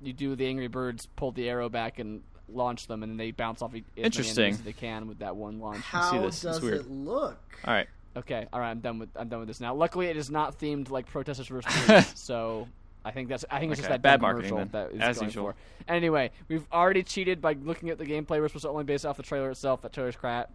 you 0.02 0.14
do 0.14 0.36
the 0.36 0.48
Angry 0.48 0.68
Birds, 0.68 1.08
pull 1.16 1.32
the 1.32 1.50
arrow 1.50 1.70
back 1.70 2.00
and 2.00 2.22
launch 2.48 2.88
them, 2.88 3.04
and 3.04 3.12
then 3.12 3.18
they 3.18 3.32
bounce 3.32 3.62
off 3.62 3.76
e- 3.76 3.84
as 3.98 4.06
Interesting. 4.06 4.44
enemies 4.44 4.60
as 4.60 4.66
they 4.66 4.74
can 4.74 5.08
with 5.08 5.20
that 5.20 5.36
one 5.36 5.60
launch. 5.60 5.82
How 5.82 6.12
see 6.12 6.18
this. 6.20 6.42
Does 6.42 6.64
it 6.64 6.90
look? 6.90 7.40
All 7.66 7.74
right. 7.74 7.88
Okay, 8.18 8.48
all 8.52 8.60
right, 8.60 8.72
I'm 8.72 8.80
done 8.80 9.00
with 9.00 9.10
I'm 9.16 9.30
done 9.30 9.40
with 9.40 9.48
this 9.48 9.60
now. 9.62 9.74
Luckily, 9.76 10.08
it 10.08 10.18
is 10.18 10.30
not 10.32 10.60
themed 10.60 10.90
like 10.90 11.06
Protesters 11.08 11.48
versus 11.48 11.72
Police, 11.86 12.12
so 12.20 12.68
I 13.06 13.12
think 13.12 13.30
that's 13.30 13.46
I 13.50 13.60
think 13.60 13.72
it's 13.72 13.80
just 13.80 13.90
that 13.90 14.02
bad 14.02 14.14
dumb 14.14 14.22
marketing 14.22 14.50
commercial 14.50 14.70
then, 14.72 14.90
that 14.90 14.96
is 14.96 15.02
as 15.02 15.16
going 15.18 15.28
usual. 15.30 15.46
for. 15.52 15.56
Anyway, 15.88 16.32
we've 16.48 16.66
already 16.74 17.04
cheated 17.04 17.42
by 17.42 17.54
looking 17.54 17.90
at 17.90 17.98
the 17.98 18.06
gameplay. 18.06 18.40
We're 18.42 18.48
supposed 18.48 18.64
to 18.66 18.70
only 18.70 18.84
base 18.84 19.06
off 19.06 19.18
the 19.18 19.24
trailer 19.24 19.52
itself. 19.52 19.82
That 19.84 19.94
trailer's 19.94 20.16
crap. 20.16 20.52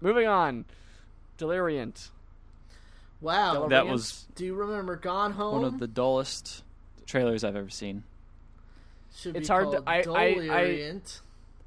Moving 0.00 0.26
on, 0.26 0.64
Deliriant. 1.38 2.10
Wow. 3.20 3.66
That 3.68 3.86
was 3.88 4.26
Do 4.36 4.44
you 4.44 4.54
remember 4.54 4.94
Gone 4.96 5.32
Home? 5.32 5.54
one 5.56 5.64
of 5.64 5.78
the 5.80 5.88
dullest 5.88 6.62
trailers 7.06 7.42
I've 7.42 7.56
ever 7.56 7.70
seen. 7.70 8.04
Should 9.16 9.34
It's 9.36 9.48
be 9.48 9.52
hard 9.52 9.72
to- 9.72 9.82
I- 9.86 10.04
I- 10.06 10.56
I- 10.56 11.00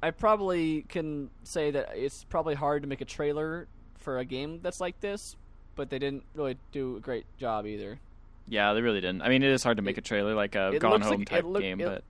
I 0.04 0.10
probably 0.10 0.82
can 0.88 1.28
say 1.44 1.70
that 1.72 1.90
it's 1.94 2.24
probably 2.24 2.54
hard 2.54 2.82
to 2.82 2.88
make 2.88 3.00
a 3.02 3.04
trailer 3.04 3.68
for 4.02 4.18
a 4.18 4.24
game 4.24 4.60
that's 4.62 4.80
like 4.80 5.00
this, 5.00 5.36
but 5.76 5.88
they 5.90 5.98
didn't 5.98 6.24
really 6.34 6.56
do 6.72 6.96
a 6.96 7.00
great 7.00 7.24
job 7.38 7.66
either. 7.66 7.98
Yeah, 8.48 8.72
they 8.74 8.82
really 8.82 9.00
didn't. 9.00 9.22
I 9.22 9.28
mean, 9.28 9.42
it 9.42 9.50
is 9.50 9.62
hard 9.62 9.76
to 9.78 9.82
make 9.82 9.96
It- 9.96 10.04
a 10.04 10.08
trailer 10.08 10.34
like 10.34 10.54
a 10.54 10.76
Gone 10.78 11.00
Home 11.00 11.18
like- 11.20 11.28
type 11.28 11.44
look- 11.44 11.62
game, 11.62 11.80
it- 11.80 11.84
but 11.86 12.04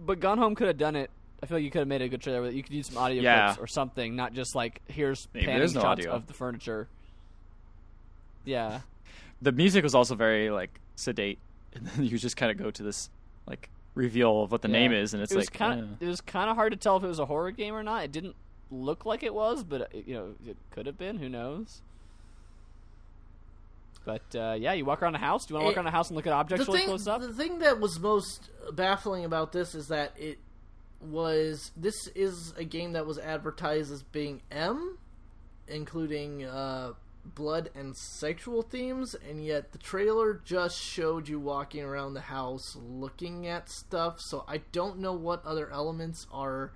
But 0.00 0.20
Gone 0.20 0.38
Home 0.38 0.54
could 0.56 0.66
have 0.66 0.76
done 0.76 0.96
it. 0.96 1.08
I 1.42 1.46
feel 1.46 1.58
like 1.58 1.64
you 1.64 1.70
could 1.70 1.78
have 1.80 1.88
made 1.88 2.02
a 2.02 2.08
good 2.08 2.20
trailer 2.20 2.40
with 2.42 2.50
it. 2.52 2.56
You 2.56 2.62
could 2.62 2.72
use 2.72 2.88
some 2.88 2.98
audio 2.98 3.22
Yeah. 3.22 3.48
clips 3.54 3.58
or 3.62 3.66
something, 3.68 4.16
not 4.16 4.32
just 4.32 4.54
like 4.54 4.80
here's 4.88 5.28
Maybe 5.32 5.46
panning 5.46 5.60
no 5.60 5.66
shots 5.80 5.84
audio. 5.84 6.10
of 6.12 6.26
the 6.26 6.32
furniture. 6.34 6.88
Yeah, 8.44 8.80
the 9.40 9.52
music 9.52 9.82
was 9.82 9.94
also 9.94 10.14
very 10.14 10.50
like 10.50 10.80
sedate, 10.96 11.38
and 11.74 11.86
then 11.86 12.04
you 12.04 12.18
just 12.18 12.36
kind 12.36 12.50
of 12.52 12.58
go 12.58 12.70
to 12.70 12.82
this 12.82 13.08
like 13.46 13.68
reveal 13.94 14.42
of 14.42 14.50
what 14.52 14.62
the 14.62 14.68
Yeah. 14.68 14.72
name 14.80 14.92
is, 14.92 15.14
and 15.14 15.22
it's 15.22 15.32
it 15.32 15.36
was 15.36 15.46
like 15.46 15.54
kind 15.54 15.80
eh. 15.80 15.82
of 15.84 16.02
it 16.02 16.06
was 16.06 16.20
kind 16.20 16.50
of 16.50 16.56
hard 16.56 16.72
to 16.72 16.76
tell 16.76 16.96
if 16.96 17.04
it 17.04 17.08
was 17.08 17.18
a 17.20 17.26
horror 17.26 17.50
game 17.52 17.74
or 17.74 17.82
not. 17.82 18.04
It 18.04 18.12
didn't 18.12 18.34
look 18.74 19.06
like 19.06 19.22
it 19.22 19.34
was, 19.34 19.64
but 19.64 19.88
it, 19.92 20.06
you 20.06 20.14
know 20.14 20.34
it 20.46 20.56
could 20.70 20.86
have 20.86 20.98
been. 20.98 21.18
Who 21.18 21.28
knows? 21.28 21.82
But 24.04 24.34
uh, 24.34 24.56
yeah, 24.58 24.72
you 24.74 24.84
walk 24.84 25.02
around 25.02 25.14
the 25.14 25.18
house. 25.18 25.46
Do 25.46 25.54
you 25.54 25.60
want 25.60 25.64
to 25.64 25.66
walk 25.68 25.76
around 25.76 25.86
the 25.86 25.90
house 25.90 26.10
and 26.10 26.16
look 26.16 26.26
at 26.26 26.32
objects 26.32 26.66
really 26.66 26.80
thing, 26.80 26.88
close 26.88 27.08
up? 27.08 27.20
the 27.20 27.32
thing 27.32 27.60
that 27.60 27.80
was 27.80 27.98
most 27.98 28.50
baffling 28.72 29.24
about 29.24 29.52
this 29.52 29.74
is 29.74 29.88
that 29.88 30.12
it 30.18 30.38
was 31.00 31.70
this 31.76 32.06
is 32.14 32.52
a 32.56 32.64
game 32.64 32.92
that 32.92 33.06
was 33.06 33.18
advertised 33.18 33.92
as 33.92 34.02
being 34.02 34.42
M, 34.50 34.98
including 35.68 36.44
uh, 36.44 36.92
blood 37.24 37.70
and 37.74 37.96
sexual 37.96 38.62
themes, 38.62 39.14
and 39.28 39.44
yet 39.44 39.72
the 39.72 39.78
trailer 39.78 40.40
just 40.44 40.78
showed 40.78 41.28
you 41.28 41.40
walking 41.40 41.82
around 41.82 42.14
the 42.14 42.20
house 42.20 42.76
looking 42.76 43.46
at 43.46 43.70
stuff. 43.70 44.20
So 44.20 44.44
I 44.46 44.58
don't 44.72 44.98
know 44.98 45.14
what 45.14 45.44
other 45.44 45.70
elements 45.70 46.26
are 46.30 46.72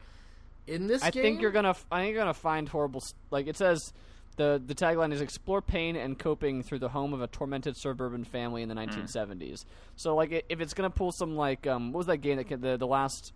in 0.68 0.86
this 0.86 1.02
I 1.02 1.10
game. 1.10 1.22
think 1.22 1.40
you're 1.40 1.50
gonna. 1.50 1.74
I 1.90 2.00
think 2.00 2.14
you're 2.14 2.22
gonna 2.22 2.34
find 2.34 2.68
horrible. 2.68 3.02
Like 3.30 3.46
it 3.46 3.56
says, 3.56 3.92
the 4.36 4.62
the 4.64 4.74
tagline 4.74 5.12
is 5.12 5.20
"Explore 5.20 5.62
pain 5.62 5.96
and 5.96 6.18
coping 6.18 6.62
through 6.62 6.78
the 6.80 6.88
home 6.90 7.12
of 7.12 7.22
a 7.22 7.26
tormented 7.26 7.76
suburban 7.76 8.24
family 8.24 8.62
in 8.62 8.68
the 8.68 8.74
1970s." 8.74 9.64
So 9.96 10.14
like, 10.14 10.44
if 10.48 10.60
it's 10.60 10.74
gonna 10.74 10.90
pull 10.90 11.12
some 11.12 11.36
like, 11.36 11.66
um, 11.66 11.92
what 11.92 11.98
was 11.98 12.06
that 12.06 12.18
game 12.18 12.36
that 12.36 12.48
ca- 12.48 12.56
the 12.56 12.76
the 12.76 12.86
last 12.86 13.32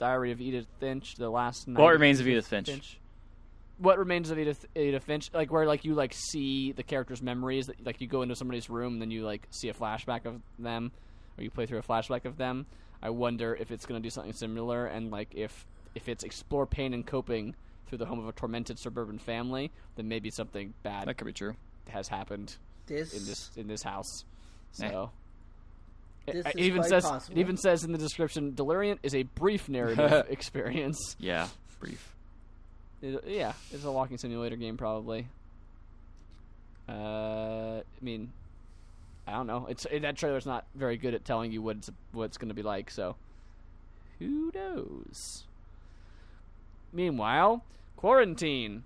Diary 0.00 0.32
of 0.32 0.40
Edith 0.40 0.66
Finch, 0.80 1.16
the 1.16 1.28
last. 1.28 1.68
Night 1.68 1.80
What 1.80 1.92
Remains 1.92 2.20
of 2.20 2.26
Edith 2.26 2.46
Finch. 2.46 2.98
What 3.78 3.98
remains 3.98 4.30
of 4.30 4.38
Edith, 4.38 4.66
Edith 4.74 5.04
Finch? 5.04 5.30
Like 5.32 5.50
where 5.50 5.66
like 5.66 5.84
you 5.84 5.94
like 5.94 6.12
see 6.14 6.72
the 6.72 6.82
character's 6.82 7.22
memories. 7.22 7.66
That, 7.66 7.84
like 7.84 8.00
you 8.00 8.06
go 8.06 8.22
into 8.22 8.34
somebody's 8.34 8.68
room 8.68 8.94
and 8.94 9.02
then 9.02 9.10
you 9.10 9.24
like 9.24 9.46
see 9.50 9.68
a 9.68 9.74
flashback 9.74 10.26
of 10.26 10.40
them, 10.58 10.90
or 11.38 11.44
you 11.44 11.50
play 11.50 11.66
through 11.66 11.78
a 11.78 11.82
flashback 11.82 12.24
of 12.24 12.36
them. 12.36 12.66
I 13.02 13.10
wonder 13.10 13.54
if 13.54 13.70
it's 13.70 13.86
going 13.86 14.00
to 14.00 14.06
do 14.06 14.10
something 14.10 14.32
similar, 14.32 14.86
and 14.86 15.10
like 15.10 15.34
if 15.34 15.66
if 15.94 16.08
it's 16.08 16.24
explore 16.24 16.66
pain 16.66 16.94
and 16.94 17.06
coping 17.06 17.54
through 17.86 17.98
the 17.98 18.06
home 18.06 18.18
of 18.20 18.28
a 18.28 18.32
tormented 18.32 18.78
suburban 18.78 19.18
family, 19.18 19.70
then 19.96 20.08
maybe 20.08 20.30
something 20.30 20.72
bad 20.82 21.08
That 21.08 21.16
could 21.18 21.26
be 21.26 21.32
true. 21.32 21.56
has 21.88 22.08
happened 22.08 22.56
This, 22.86 23.12
in 23.12 23.24
this 23.26 23.50
in 23.56 23.66
this 23.66 23.82
house. 23.82 24.24
So. 24.72 25.10
It, 26.26 26.32
This 26.34 26.46
it 26.46 26.60
is 26.60 26.66
even 26.66 26.80
quite 26.80 26.90
says 26.90 27.04
possible. 27.04 27.36
it 27.36 27.40
even 27.40 27.56
says 27.56 27.82
in 27.82 27.92
the 27.92 27.98
description, 27.98 28.54
Deliriant 28.54 29.00
is 29.02 29.14
a 29.14 29.22
brief 29.24 29.68
narrative 29.68 30.26
experience. 30.30 31.16
Yeah, 31.18 31.48
brief. 31.80 32.14
It, 33.02 33.24
yeah, 33.26 33.54
it's 33.72 33.84
a 33.84 33.90
walking 33.90 34.18
simulator 34.18 34.56
game 34.56 34.76
probably. 34.76 35.26
Uh, 36.88 37.78
I 37.80 37.82
mean, 38.04 38.32
I 39.26 39.32
don't 39.32 39.46
know. 39.46 39.66
It's 39.68 39.86
it, 39.90 40.02
that 40.02 40.16
trailer's 40.16 40.46
not 40.46 40.66
very 40.74 40.96
good 40.98 41.14
at 41.14 41.24
telling 41.24 41.52
you 41.52 41.62
what 41.62 41.76
it's 41.78 41.90
what 42.12 42.24
it's 42.24 42.36
going 42.36 42.48
to 42.48 42.54
be 42.54 42.62
like. 42.62 42.90
So, 42.90 43.16
who 44.18 44.50
knows? 44.54 45.44
Meanwhile, 46.92 47.64
quarantine. 47.96 48.84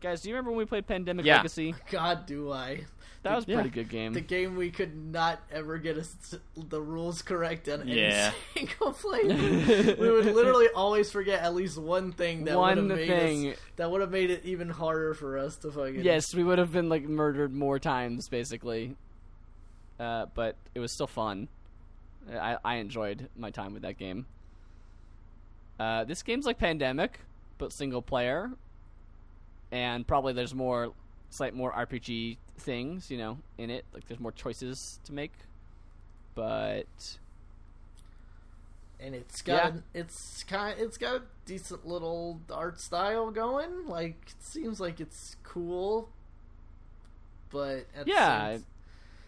Guys, 0.00 0.20
do 0.22 0.28
you 0.28 0.34
remember 0.34 0.50
when 0.50 0.58
we 0.58 0.64
played 0.66 0.86
Pandemic 0.86 1.24
Yeah. 1.24 1.36
Legacy? 1.36 1.74
God, 1.90 2.26
do 2.26 2.52
I? 2.52 2.84
That 3.22 3.36
was 3.36 3.46
a 3.46 3.50
Yeah. 3.52 3.54
pretty 3.56 3.70
good 3.70 3.88
game. 3.88 4.12
The 4.12 4.20
game 4.20 4.54
we 4.54 4.70
could 4.70 4.94
not 4.94 5.40
ever 5.50 5.78
get 5.78 5.96
us 5.96 6.36
the 6.54 6.80
rules 6.82 7.22
correct 7.22 7.68
on 7.70 7.88
Yeah. 7.88 8.32
any 8.54 8.66
single 8.68 8.92
playthrough. 8.92 9.98
we 9.98 10.10
would 10.10 10.26
literally 10.26 10.68
always 10.74 11.10
forget 11.10 11.42
at 11.42 11.54
least 11.54 11.78
one 11.78 12.12
thing 12.12 12.44
that 12.44 12.54
would 12.54 12.60
One 12.60 12.90
have 12.90 12.98
made 12.98 13.52
us, 13.52 13.58
that 13.76 13.90
would 13.90 14.02
have 14.02 14.10
made 14.10 14.30
it 14.30 14.44
even 14.44 14.68
harder 14.68 15.14
for 15.14 15.38
us 15.38 15.56
to 15.58 15.70
fucking. 15.70 16.02
Yes, 16.04 16.34
we 16.34 16.44
would 16.44 16.58
have 16.58 16.70
been 16.72 16.90
like 16.90 17.04
murdered 17.04 17.54
more 17.54 17.78
times, 17.78 18.28
basically. 18.28 18.94
Uh, 19.98 20.26
but 20.34 20.56
it 20.74 20.80
was 20.80 20.92
still 20.92 21.06
fun. 21.06 21.48
I, 22.30 22.58
I 22.62 22.74
enjoyed 22.76 23.30
my 23.38 23.50
time 23.50 23.72
with 23.72 23.82
that 23.82 23.96
game. 23.96 24.26
Uh, 25.80 26.04
this 26.04 26.22
game's 26.22 26.44
like 26.46 26.58
Pandemic, 26.58 27.20
but 27.58 27.72
single 27.72 28.02
player, 28.02 28.50
and 29.72 30.06
probably 30.06 30.32
there's 30.32 30.54
more, 30.54 30.92
slight 31.30 31.54
more 31.54 31.72
RPG 31.72 32.38
things, 32.58 33.10
you 33.10 33.18
know, 33.18 33.38
in 33.58 33.70
it. 33.70 33.84
Like 33.92 34.06
there's 34.06 34.20
more 34.20 34.32
choices 34.32 35.00
to 35.04 35.12
make. 35.12 35.32
But 36.34 37.18
and 39.00 39.14
it's 39.14 39.42
got 39.42 39.74
it's 39.92 40.42
kind 40.44 40.78
it's 40.78 40.96
got 40.96 41.16
a 41.16 41.22
decent 41.46 41.86
little 41.86 42.40
art 42.50 42.80
style 42.80 43.30
going. 43.30 43.86
Like 43.86 44.16
it 44.28 44.42
seems 44.44 44.80
like 44.80 45.00
it's 45.00 45.36
cool, 45.42 46.10
but 47.50 47.86
at 47.96 48.06
Yeah, 48.06 48.52
the 48.52 48.58
same, 48.58 48.66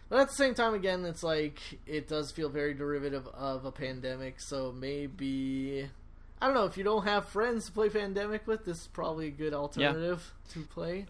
but 0.09 0.20
at 0.20 0.28
the 0.28 0.35
same 0.35 0.55
time, 0.55 0.74
again, 0.74 1.05
it's 1.05 1.23
like 1.23 1.59
it 1.86 2.09
does 2.09 2.31
feel 2.31 2.48
very 2.48 2.74
derivative 2.74 3.27
of 3.28 3.65
a 3.65 3.73
pandemic. 3.73 4.40
So 4.40 4.73
maybe 4.73 5.89
I 6.41 6.47
don't 6.47 6.55
know 6.55 6.65
if 6.67 6.77
you 6.77 6.85
don't 6.85 7.05
have 7.05 7.27
friends 7.29 7.67
to 7.67 7.73
play 7.73 7.89
pandemic 7.89 8.47
with, 8.47 8.65
this 8.65 8.83
is 8.83 8.87
probably 8.89 9.29
a 9.29 9.31
good 9.31 9.55
alternative 9.55 10.33
to 10.51 10.61
play. 10.65 11.07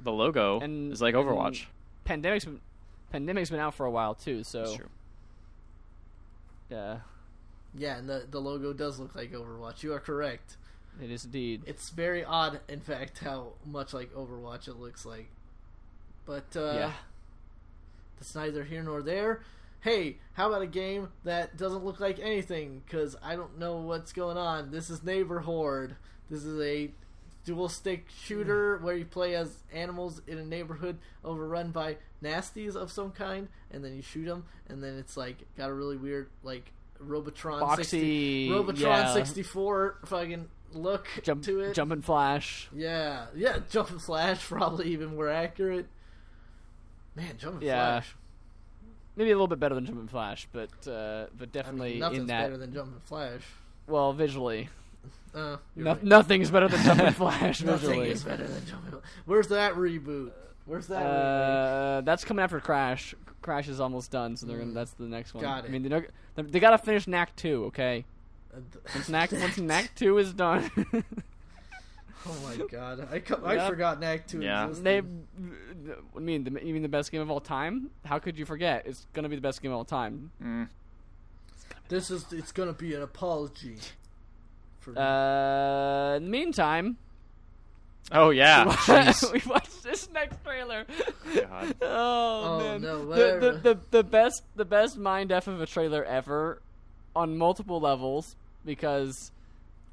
The 0.00 0.12
logo 0.12 0.60
And- 0.60 0.92
is 0.92 1.00
like 1.00 1.14
Overwatch. 1.14 1.66
Pandemic's 2.04 2.44
been, 2.44 2.60
Pandemic's 3.12 3.50
been 3.50 3.60
out 3.60 3.74
for 3.74 3.86
a 3.86 3.90
while 3.90 4.14
too, 4.14 4.42
so 4.44 4.62
That's 4.64 4.76
true. 4.76 4.88
yeah, 6.70 6.98
Yeah, 7.76 7.96
and 7.98 8.08
the 8.08 8.26
the 8.30 8.40
logo 8.40 8.72
does 8.72 8.98
look 8.98 9.14
like 9.14 9.32
Overwatch. 9.32 9.82
You 9.82 9.92
are 9.94 10.00
correct. 10.00 10.56
it 11.02 11.10
is 11.10 11.24
indeed. 11.24 11.62
It's 11.66 11.90
very 11.90 12.24
odd, 12.24 12.60
in 12.68 12.80
fact, 12.80 13.18
how 13.20 13.52
much 13.64 13.92
like 13.94 14.12
Overwatch 14.14 14.68
it 14.68 14.74
looks 14.74 15.04
like. 15.06 15.28
But 16.26 16.56
uh, 16.56 16.72
yeah. 16.74 16.92
that's 18.18 18.34
neither 18.34 18.64
here 18.64 18.82
nor 18.82 19.02
there. 19.02 19.40
Hey, 19.84 20.16
how 20.32 20.48
about 20.48 20.62
a 20.62 20.66
game 20.66 21.10
that 21.24 21.58
doesn't 21.58 21.84
look 21.84 22.00
like 22.00 22.18
anything? 22.18 22.80
Because 22.86 23.16
I 23.22 23.36
don't 23.36 23.58
know 23.58 23.76
what's 23.76 24.14
going 24.14 24.38
on. 24.38 24.70
This 24.70 24.88
is 24.88 25.04
Neighbor 25.04 25.40
Horde. 25.40 25.96
This 26.30 26.42
is 26.42 26.58
a 26.58 26.90
dual 27.44 27.68
stick 27.68 28.06
shooter 28.08 28.78
mm. 28.78 28.82
where 28.82 28.96
you 28.96 29.04
play 29.04 29.34
as 29.34 29.62
animals 29.74 30.22
in 30.26 30.38
a 30.38 30.42
neighborhood 30.42 30.96
overrun 31.22 31.70
by 31.70 31.98
nasties 32.22 32.76
of 32.76 32.90
some 32.90 33.10
kind, 33.10 33.48
and 33.70 33.84
then 33.84 33.94
you 33.94 34.00
shoot 34.00 34.24
them, 34.24 34.46
and 34.70 34.82
then 34.82 34.96
it's 34.96 35.18
like 35.18 35.44
got 35.54 35.68
a 35.68 35.74
really 35.74 35.98
weird 35.98 36.30
like 36.42 36.72
Robotron 36.98 37.76
60, 37.76 38.48
Boxy, 38.48 38.50
Robotron 38.50 39.04
yeah. 39.04 39.12
64 39.12 39.98
fucking 40.06 40.48
look 40.72 41.08
Jump, 41.22 41.44
to 41.44 41.60
it. 41.60 41.74
jump 41.74 41.92
and 41.92 42.02
flash. 42.02 42.70
Yeah, 42.74 43.26
yeah, 43.36 43.58
Jumping 43.70 43.98
Flash 43.98 44.46
probably 44.46 44.86
even 44.92 45.14
more 45.14 45.28
accurate. 45.28 45.88
Man, 47.14 47.36
Jump 47.36 47.56
and 47.56 47.64
Yeah. 47.64 48.00
Flash. 48.00 48.14
Maybe 49.16 49.30
a 49.30 49.34
little 49.34 49.46
bit 49.46 49.60
better 49.60 49.74
than 49.74 49.86
Jumping 49.86 50.08
Flash, 50.08 50.48
but 50.52 50.70
uh, 50.88 51.26
but 51.38 51.48
I 51.48 51.52
definitely 51.52 51.90
mean, 51.92 51.98
nothing's 52.00 52.20
in 52.22 52.26
that. 52.28 52.42
better 52.42 52.56
than 52.56 52.72
Jumping 52.74 53.00
Flash. 53.04 53.42
well, 53.86 54.12
visually, 54.12 54.68
Uh, 55.34 55.56
no, 55.76 55.92
right. 55.92 56.02
nothing's 56.02 56.50
better 56.50 56.68
than 56.68 56.82
Jumping 56.82 57.12
Flash 57.12 57.62
Nothing 57.62 58.02
is 58.02 58.22
better 58.24 58.46
than 58.46 58.66
Jump 58.66 58.82
and 58.84 58.92
Flash. 58.92 59.02
Where's 59.26 59.48
that 59.48 59.74
reboot? 59.74 60.32
Where's 60.66 60.86
that 60.88 61.02
Uh, 61.04 62.00
that's 62.02 62.24
coming 62.24 62.42
after 62.42 62.58
Crash. 62.60 63.14
Crash 63.42 63.68
is 63.68 63.78
almost 63.78 64.10
done, 64.10 64.36
so 64.36 64.46
they're 64.46 64.56
gonna, 64.58 64.70
Mm. 64.70 64.74
that's 64.74 64.92
the 64.92 65.04
next 65.04 65.34
one. 65.34 65.42
Got 65.44 65.64
it. 65.64 65.68
I 65.68 65.70
mean, 65.70 66.04
they 66.50 66.58
gotta 66.60 66.78
finish 66.78 67.06
Knack 67.06 67.36
two, 67.36 67.64
okay? 67.66 68.04
Once 68.94 69.08
Knack 69.08 69.32
once 69.44 69.58
Knack 69.58 69.94
two 69.94 70.16
is 70.18 70.32
done, 70.32 70.70
oh 72.28 72.36
my 72.48 72.56
god, 72.70 73.08
I 73.10 73.18
co- 73.20 73.42
I 73.44 73.54
Yep. 73.54 73.68
forgot 73.70 74.00
Knack 74.00 74.26
two 74.26 74.40
Yeah. 74.40 74.64
existed. 74.68 74.84
they. 74.84 74.98
I 76.16 76.20
mean, 76.20 76.44
the, 76.44 76.50
you 76.64 76.72
mean 76.72 76.82
the 76.82 76.88
best 76.88 77.10
game 77.12 77.20
of 77.20 77.30
all 77.30 77.40
time? 77.40 77.90
How 78.04 78.18
could 78.18 78.38
you 78.38 78.44
forget? 78.46 78.86
It's 78.86 79.06
gonna 79.12 79.28
be 79.28 79.36
the 79.36 79.42
best 79.42 79.60
game 79.62 79.70
of 79.72 79.76
all 79.78 79.84
time. 79.84 80.30
Mm. 80.42 80.68
This 81.88 82.10
is 82.10 82.24
it's 82.32 82.52
gonna 82.52 82.72
be 82.72 82.94
an 82.94 83.02
apology. 83.02 83.76
For 84.80 84.98
Uh, 84.98 86.16
in 86.16 86.24
the 86.24 86.30
meantime, 86.30 86.96
Oh 88.12 88.30
yeah. 88.30 88.64
We 89.32 89.42
watched 89.46 89.82
this 89.82 90.10
next 90.10 90.42
trailer. 90.44 90.84
God. 91.34 91.74
Oh, 91.82 92.42
Oh, 92.44 92.58
man. 92.58 92.82
no, 92.82 93.04
the, 93.06 93.38
the, 93.62 93.74
the 93.74 93.80
the 93.90 94.04
best 94.04 94.42
the 94.56 94.64
best 94.64 94.98
mind 94.98 95.32
f 95.32 95.46
of 95.48 95.60
a 95.60 95.66
trailer 95.66 96.04
ever, 96.04 96.60
on 97.16 97.36
multiple 97.38 97.80
levels 97.80 98.36
because. 98.64 99.30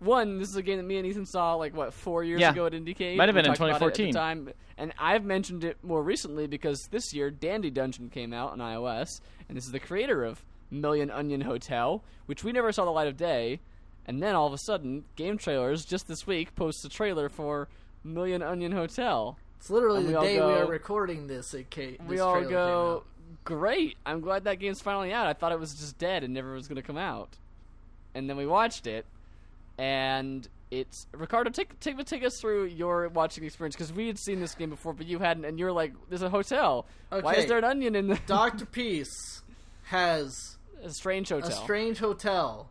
One, 0.02 0.40
this 0.40 0.50
is 0.50 0.56
a 0.56 0.64
game 0.64 0.78
that 0.78 0.84
me 0.84 0.98
and 0.98 1.06
Ethan 1.06 1.26
saw 1.28 1.54
like 1.54 1.76
what 1.76 1.94
four 1.94 2.24
years 2.24 2.42
Yeah. 2.42 2.52
ago 2.52 2.66
at 2.66 2.74
IndieCade. 2.74 3.18
Might 3.18 3.30
have 3.30 3.36
We 3.36 3.42
been 3.44 3.52
in 3.52 3.56
talked 3.56 3.70
about 3.70 3.82
it 3.84 3.86
at 3.86 3.94
the 3.94 4.04
2014. 4.10 4.14
time, 4.14 4.50
and 4.78 4.94
I've 4.98 5.24
mentioned 5.24 5.64
it 5.64 5.78
more 5.84 6.02
recently 6.02 6.48
because 6.48 6.88
this 6.90 7.14
year 7.14 7.30
Dandy 7.30 7.70
Dungeon 7.70 8.10
came 8.10 8.34
out 8.34 8.52
on 8.52 8.58
iOS, 8.60 9.22
and 9.48 9.56
this 9.56 9.66
is 9.66 9.72
the 9.72 9.80
creator 9.80 10.24
of 10.24 10.44
Million 10.72 11.12
Onion 11.12 11.42
Hotel, 11.42 12.04
which 12.26 12.44
we 12.44 12.52
never 12.52 12.72
saw 12.72 12.84
the 12.86 12.92
light 12.92 13.08
of 13.08 13.16
day. 13.16 13.60
And 14.08 14.24
then 14.24 14.34
all 14.34 14.48
of 14.48 14.54
a 14.54 14.58
sudden, 14.58 15.04
Game 15.16 15.38
Trailers 15.38 15.86
just 15.86 16.08
this 16.08 16.26
week 16.26 16.56
posts 16.56 16.84
a 16.84 16.90
trailer 16.90 17.30
for 17.30 17.68
Million 18.04 18.42
Onion 18.42 18.72
Hotel. 18.72 19.38
it's 19.58 19.70
literally 19.70 20.04
the 20.08 20.16
all 20.16 20.24
day 20.24 20.38
we 20.38 20.42
are 20.54 20.66
recording 20.66 21.28
this. 21.28 21.54
It 21.54 21.70
ca- 21.70 22.00
we 22.08 22.20
all 22.20 22.42
go, 22.42 23.04
great! 23.44 23.98
I'm 24.04 24.20
glad 24.22 24.46
that 24.46 24.56
game's 24.58 24.82
finally 24.82 25.14
out. 25.14 25.28
I 25.28 25.34
thought 25.34 25.52
it 25.52 25.60
was 25.60 25.76
just 25.76 26.00
dead 26.00 26.24
and 26.24 26.34
never 26.34 26.54
was 26.56 26.68
going 26.68 26.78
to 26.78 26.82
come 26.82 26.98
out. 26.98 27.38
And 28.16 28.28
then 28.28 28.38
we 28.38 28.48
watched 28.48 28.88
it, 28.88 29.06
and 29.78 30.48
it's 30.72 31.06
Ricardo. 31.12 31.50
Take 31.50 31.80
take 31.80 32.04
take 32.06 32.24
us 32.24 32.40
through 32.40 32.66
your 32.66 33.10
watching 33.10 33.44
experience 33.44 33.76
because 33.76 33.92
we 33.92 34.08
had 34.08 34.18
seen 34.18 34.40
this 34.40 34.56
game 34.56 34.70
before, 34.70 34.94
but 34.94 35.06
you 35.06 35.20
hadn't. 35.20 35.46
And 35.46 35.60
you're 35.60 35.72
like, 35.72 35.94
"There's 36.10 36.22
a 36.22 36.30
hotel. 36.30 36.86
Why 37.10 37.36
is 37.36 37.48
there 37.48 37.58
an 37.58 37.66
onion 37.66 37.96
in 37.96 38.08
the 38.08 38.20
Doctor 38.26 38.66
Peace 38.66 39.42
has 39.84 40.58
a 40.82 40.90
strange 40.90 41.30
hotel?" 41.30 41.50
a 41.50 41.52
strange 41.52 42.00
hotel, 42.00 42.70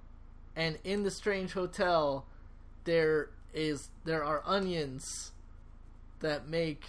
and 0.57 0.79
in 0.83 1.03
the 1.03 1.11
strange 1.11 1.53
hotel, 1.53 2.27
there 2.85 3.29
is 3.53 3.91
there 4.05 4.25
are 4.25 4.43
onions 4.47 5.33
that 6.21 6.49
make 6.49 6.85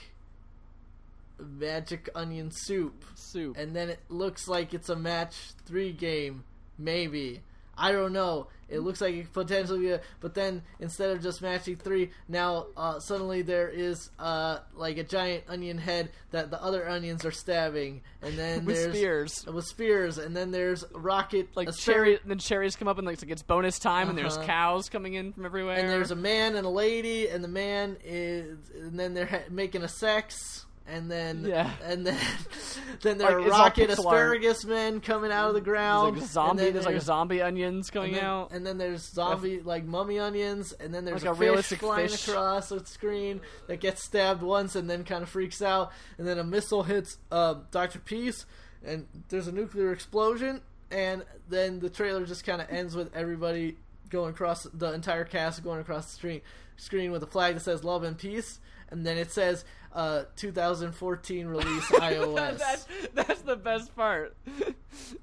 magic 1.40 2.10
onion 2.16 2.52
soup, 2.52 3.04
soup. 3.16 3.58
and 3.58 3.76
then 3.76 3.90
it 3.90 4.00
looks 4.10 4.48
like 4.48 4.74
it's 4.74 4.90
a 4.90 4.96
match 4.96 5.36
three 5.66 5.92
game, 5.92 6.44
maybe. 6.78 7.42
I 7.82 7.92
don't 7.92 8.14
know. 8.14 8.48
It 8.70 8.80
looks 8.80 9.02
like 9.02 9.14
it 9.16 9.24
could 9.24 9.34
potentially 9.34 9.80
be 9.80 9.90
a, 9.92 10.02
but 10.22 10.34
then 10.34 10.62
instead 10.80 11.10
of 11.10 11.22
just 11.22 11.42
matching 11.42 11.76
three, 11.76 12.12
now 12.30 12.68
uh, 12.78 13.00
suddenly 13.02 13.42
there 13.42 13.68
is 13.68 14.10
uh, 14.18 14.60
like 14.74 14.98
a 14.98 15.04
giant 15.04 15.44
onion 15.50 15.78
head 15.78 16.12
that 16.30 16.52
the 16.52 16.64
other 16.64 16.88
onions 16.88 17.26
are 17.26 17.32
stabbing, 17.32 18.02
and 18.22 18.38
then 18.40 18.64
with 18.64 18.78
there's 18.78 18.96
spears. 19.34 19.46
with 19.54 19.66
spears, 19.66 20.18
and 20.20 20.34
then 20.38 20.52
there's 20.52 20.86
rocket 20.94 21.50
Like 21.54 21.68
aspar- 21.68 21.92
cherry, 21.92 22.20
then 22.24 22.38
cherries 22.38 22.78
come 22.78 22.88
up 22.88 22.98
and 22.98 23.06
like 23.06 23.16
it's 23.16 23.24
like 23.24 23.32
it's 23.32 23.44
bonus 23.44 23.78
time, 23.78 24.08
and 24.08 24.18
there's 24.18 24.38
Uh-huh. 24.38 24.46
cows 24.48 24.88
coming 24.88 25.16
in 25.16 25.34
from 25.34 25.46
everywhere. 25.46 25.76
and 25.78 25.90
there's 25.90 26.12
a 26.12 26.16
man 26.16 26.56
and 26.56 26.66
a 26.66 26.70
lady, 26.70 27.28
and 27.28 27.44
the 27.44 27.50
man 27.50 27.98
is, 28.06 28.58
and 28.74 28.98
then 28.98 29.14
they're 29.14 29.26
ha- 29.26 29.40
making 29.50 29.84
a 29.84 29.90
sex, 29.90 30.66
and 30.88 31.10
then 31.10 31.46
Yeah. 31.46 31.72
and 31.84 32.06
then 32.06 32.18
then 33.02 33.18
there 33.18 33.28
Like, 33.40 33.48
are 33.48 33.50
rocket 33.50 33.90
pixel 33.90 34.06
art. 34.06 34.16
asparagus 34.16 34.66
men 34.66 35.00
coming 35.00 35.32
out 35.32 35.48
of 35.50 35.54
the 35.54 35.62
There's 35.62 35.66
ground. 35.72 36.18
like 36.18 36.28
zombie. 36.28 36.64
then 36.64 36.74
There's 36.74 36.86
like 36.86 37.02
zombie 37.02 37.42
onions 37.42 37.90
coming 37.90 38.14
then, 38.14 38.24
out. 38.24 38.52
and 38.52 38.66
then 38.66 38.78
there's 38.78 39.02
zombie 39.12 39.62
like 39.62 39.86
mummy 39.86 40.20
onions, 40.20 40.74
and 40.74 40.94
then 40.94 41.06
there's 41.06 41.24
Like 41.24 41.30
a, 41.30 41.32
a 41.32 41.36
fish 41.36 41.42
realistic 41.42 41.80
flying 41.80 42.08
fish. 42.10 42.28
across 42.28 42.70
the 42.70 42.86
screen 42.86 43.42
that 43.68 43.80
gets 43.80 44.04
stabbed 44.04 44.42
once 44.42 44.76
and 44.76 44.90
then 44.90 45.04
kind 45.04 45.24
of 45.24 45.30
freaks 45.30 45.62
out, 45.62 45.92
and 46.18 46.28
then 46.28 46.38
a 46.40 46.44
missile 46.44 46.84
hits 46.84 47.18
uh, 47.32 47.56
Doctor 47.72 48.00
Peace, 48.00 48.46
and 48.84 49.08
there's 49.30 49.48
a 49.48 49.52
nuclear 49.52 49.92
explosion, 49.92 50.62
and 50.90 51.24
then 51.50 51.80
the 51.80 51.90
trailer 51.90 52.26
just 52.26 52.44
kind 52.46 52.62
of 52.62 52.70
ends 52.70 52.96
with 52.96 53.16
everybody 53.16 53.78
going 54.10 54.32
across 54.32 54.64
the 54.74 54.92
entire 54.92 55.24
cast 55.24 55.64
going 55.64 55.80
across 55.80 56.08
the 56.12 56.16
screen 56.18 56.42
screen 56.76 57.12
with 57.14 57.24
a 57.24 57.28
flag 57.28 57.54
that 57.54 57.62
says 57.62 57.82
"Love 57.84 58.04
and 58.04 58.18
Peace," 58.18 58.60
and 58.92 59.06
then 59.06 59.18
it 59.18 59.32
says 59.32 59.66
uh, 59.94 60.24
2014 60.38 61.48
release 61.48 61.66
iOS. 61.92 62.58
that's 62.60 62.88
that's 63.14 63.42
the 63.42 63.56
best 63.56 63.94
part. 63.96 64.36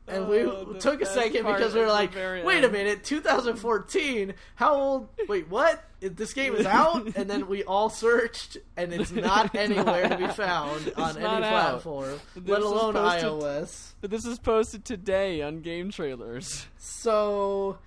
and 0.06 0.28
we 0.28 0.42
Oh, 0.42 0.74
took 0.78 1.00
a 1.00 1.06
second 1.06 1.44
because 1.46 1.74
we 1.74 1.80
were 1.80 1.86
like, 1.88 2.14
wait 2.14 2.64
a 2.64 2.68
minute, 2.68 3.04
2014? 3.04 4.34
How 4.56 4.74
old? 4.74 5.08
Wait, 5.28 5.48
what? 5.48 5.84
This 6.00 6.32
game 6.34 6.54
is 6.54 6.66
out? 6.80 7.16
And 7.16 7.28
then 7.30 7.48
we 7.48 7.64
all 7.64 7.88
searched, 7.90 8.58
and 8.76 8.92
it's 8.92 9.10
not 9.12 9.54
anywhere 9.54 10.08
to 10.08 10.16
be 10.16 10.26
found 10.28 10.92
on 10.96 11.16
any 11.16 11.26
platform, 11.40 12.20
This 12.36 12.48
let 12.48 12.62
alone 12.62 12.94
posted- 12.94 13.24
iOS. 13.30 13.92
But 14.00 14.10
this 14.10 14.24
is 14.24 14.38
posted 14.38 14.84
today 14.84 15.42
on 15.42 15.60
Game 15.60 15.90
Trailers. 15.90 16.66
So 16.78 17.78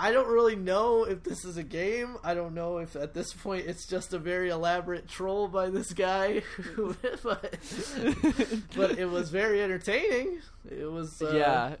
I 0.00 0.12
don't 0.12 0.28
really 0.28 0.54
know 0.54 1.02
if 1.02 1.24
this 1.24 1.44
is 1.44 1.56
a 1.56 1.64
game. 1.64 2.16
I 2.22 2.32
don't 2.34 2.54
know 2.54 2.78
if 2.78 2.94
at 2.94 3.14
this 3.14 3.32
point 3.32 3.66
it's 3.66 3.84
just 3.84 4.14
a 4.14 4.18
very 4.18 4.48
elaborate 4.48 5.08
troll 5.08 5.48
by 5.48 5.70
this 5.70 5.92
guy. 5.92 6.42
but, 7.22 7.58
but 8.76 8.98
it 8.98 9.10
was 9.10 9.30
very 9.30 9.60
entertaining. 9.60 10.38
It 10.70 10.90
was 10.90 11.20
uh, 11.20 11.32
yeah, 11.34 11.74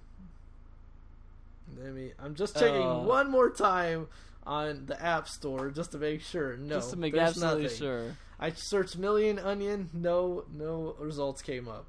I 1.86 1.90
mean, 1.90 2.12
I'm 2.18 2.34
just 2.34 2.54
checking 2.58 2.82
Uh. 2.82 3.00
one 3.04 3.30
more 3.30 3.50
time 3.50 4.08
on 4.46 4.86
the 4.86 5.00
App 5.00 5.28
Store 5.28 5.70
just 5.70 5.92
to 5.92 5.98
make 5.98 6.20
sure. 6.22 6.56
No, 6.56 6.76
just 6.76 6.90
to 6.90 6.96
make 6.96 7.14
absolutely 7.16 7.64
nothing. 7.64 7.78
sure. 7.78 8.16
I 8.40 8.50
searched 8.50 8.96
Million 8.98 9.38
Onion. 9.38 9.90
No, 9.92 10.44
no 10.52 10.96
results 10.98 11.42
came 11.42 11.68
up. 11.68 11.86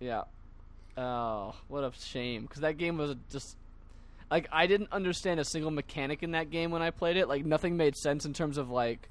Yeah. 0.00 0.22
Oh, 0.96 1.54
what 1.68 1.84
a 1.84 1.92
shame! 1.98 2.42
Because 2.42 2.62
that 2.62 2.78
game 2.78 2.96
was 2.96 3.14
just 3.30 3.56
like 4.30 4.48
I 4.50 4.66
didn't 4.66 4.92
understand 4.92 5.40
a 5.40 5.44
single 5.44 5.70
mechanic 5.70 6.22
in 6.22 6.32
that 6.32 6.50
game 6.50 6.70
when 6.70 6.82
I 6.82 6.90
played 6.90 7.16
it. 7.16 7.28
Like 7.28 7.44
nothing 7.44 7.76
made 7.76 7.96
sense 7.96 8.24
in 8.24 8.32
terms 8.32 8.58
of 8.58 8.70
like, 8.70 9.08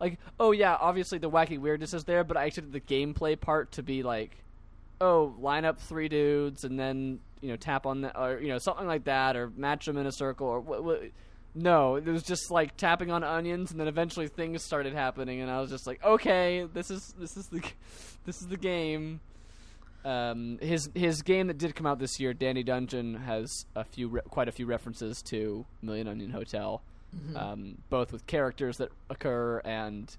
like 0.00 0.18
oh 0.38 0.52
yeah, 0.52 0.76
obviously 0.80 1.18
the 1.18 1.30
wacky 1.30 1.58
weirdness 1.58 1.94
is 1.94 2.04
there, 2.04 2.24
but 2.24 2.36
I 2.36 2.46
expected 2.46 2.72
the 2.72 2.80
gameplay 2.80 3.40
part 3.40 3.72
to 3.72 3.82
be 3.82 4.02
like, 4.02 4.36
oh, 5.00 5.34
line 5.38 5.64
up 5.64 5.80
three 5.80 6.08
dudes 6.08 6.64
and 6.64 6.78
then 6.78 7.20
you 7.40 7.50
know 7.50 7.56
tap 7.56 7.86
on 7.86 8.00
that 8.02 8.18
or 8.18 8.40
you 8.40 8.48
know 8.48 8.58
something 8.58 8.86
like 8.86 9.04
that 9.04 9.36
or 9.36 9.50
match 9.56 9.86
them 9.86 9.96
in 9.96 10.06
a 10.06 10.12
circle 10.12 10.46
or 10.46 10.60
what. 10.60 11.02
no, 11.54 11.96
it 11.96 12.06
was 12.06 12.24
just 12.24 12.50
like 12.50 12.76
tapping 12.76 13.10
on 13.10 13.22
onions, 13.22 13.70
and 13.70 13.78
then 13.78 13.88
eventually 13.88 14.28
things 14.28 14.64
started 14.64 14.92
happening, 14.92 15.40
and 15.40 15.50
I 15.50 15.60
was 15.60 15.70
just 15.70 15.86
like, 15.86 16.02
okay, 16.04 16.66
this 16.72 16.90
is 16.90 17.14
this 17.18 17.36
is 17.36 17.46
the 17.46 17.62
this 18.24 18.40
is 18.40 18.48
the 18.48 18.56
game. 18.56 19.20
Um, 20.08 20.58
his 20.62 20.88
his 20.94 21.20
game 21.22 21.48
that 21.48 21.58
did 21.58 21.74
come 21.74 21.86
out 21.86 21.98
this 21.98 22.18
year, 22.18 22.32
Dandy 22.32 22.62
Dungeon, 22.62 23.14
has 23.14 23.66
a 23.76 23.84
few 23.84 24.08
re- 24.08 24.20
quite 24.30 24.48
a 24.48 24.52
few 24.52 24.64
references 24.64 25.20
to 25.24 25.66
Million 25.82 26.08
Onion 26.08 26.30
Hotel, 26.30 26.80
um, 27.36 27.76
both 27.90 28.10
with 28.12 28.26
characters 28.26 28.78
that 28.78 28.90
occur 29.10 29.58
and 29.64 30.16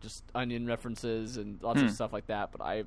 just 0.00 0.22
onion 0.34 0.66
references 0.66 1.36
and 1.36 1.62
lots 1.62 1.80
Hmm. 1.80 1.86
of 1.86 1.92
stuff 1.92 2.12
like 2.12 2.26
that. 2.28 2.52
But 2.52 2.62
I 2.62 2.84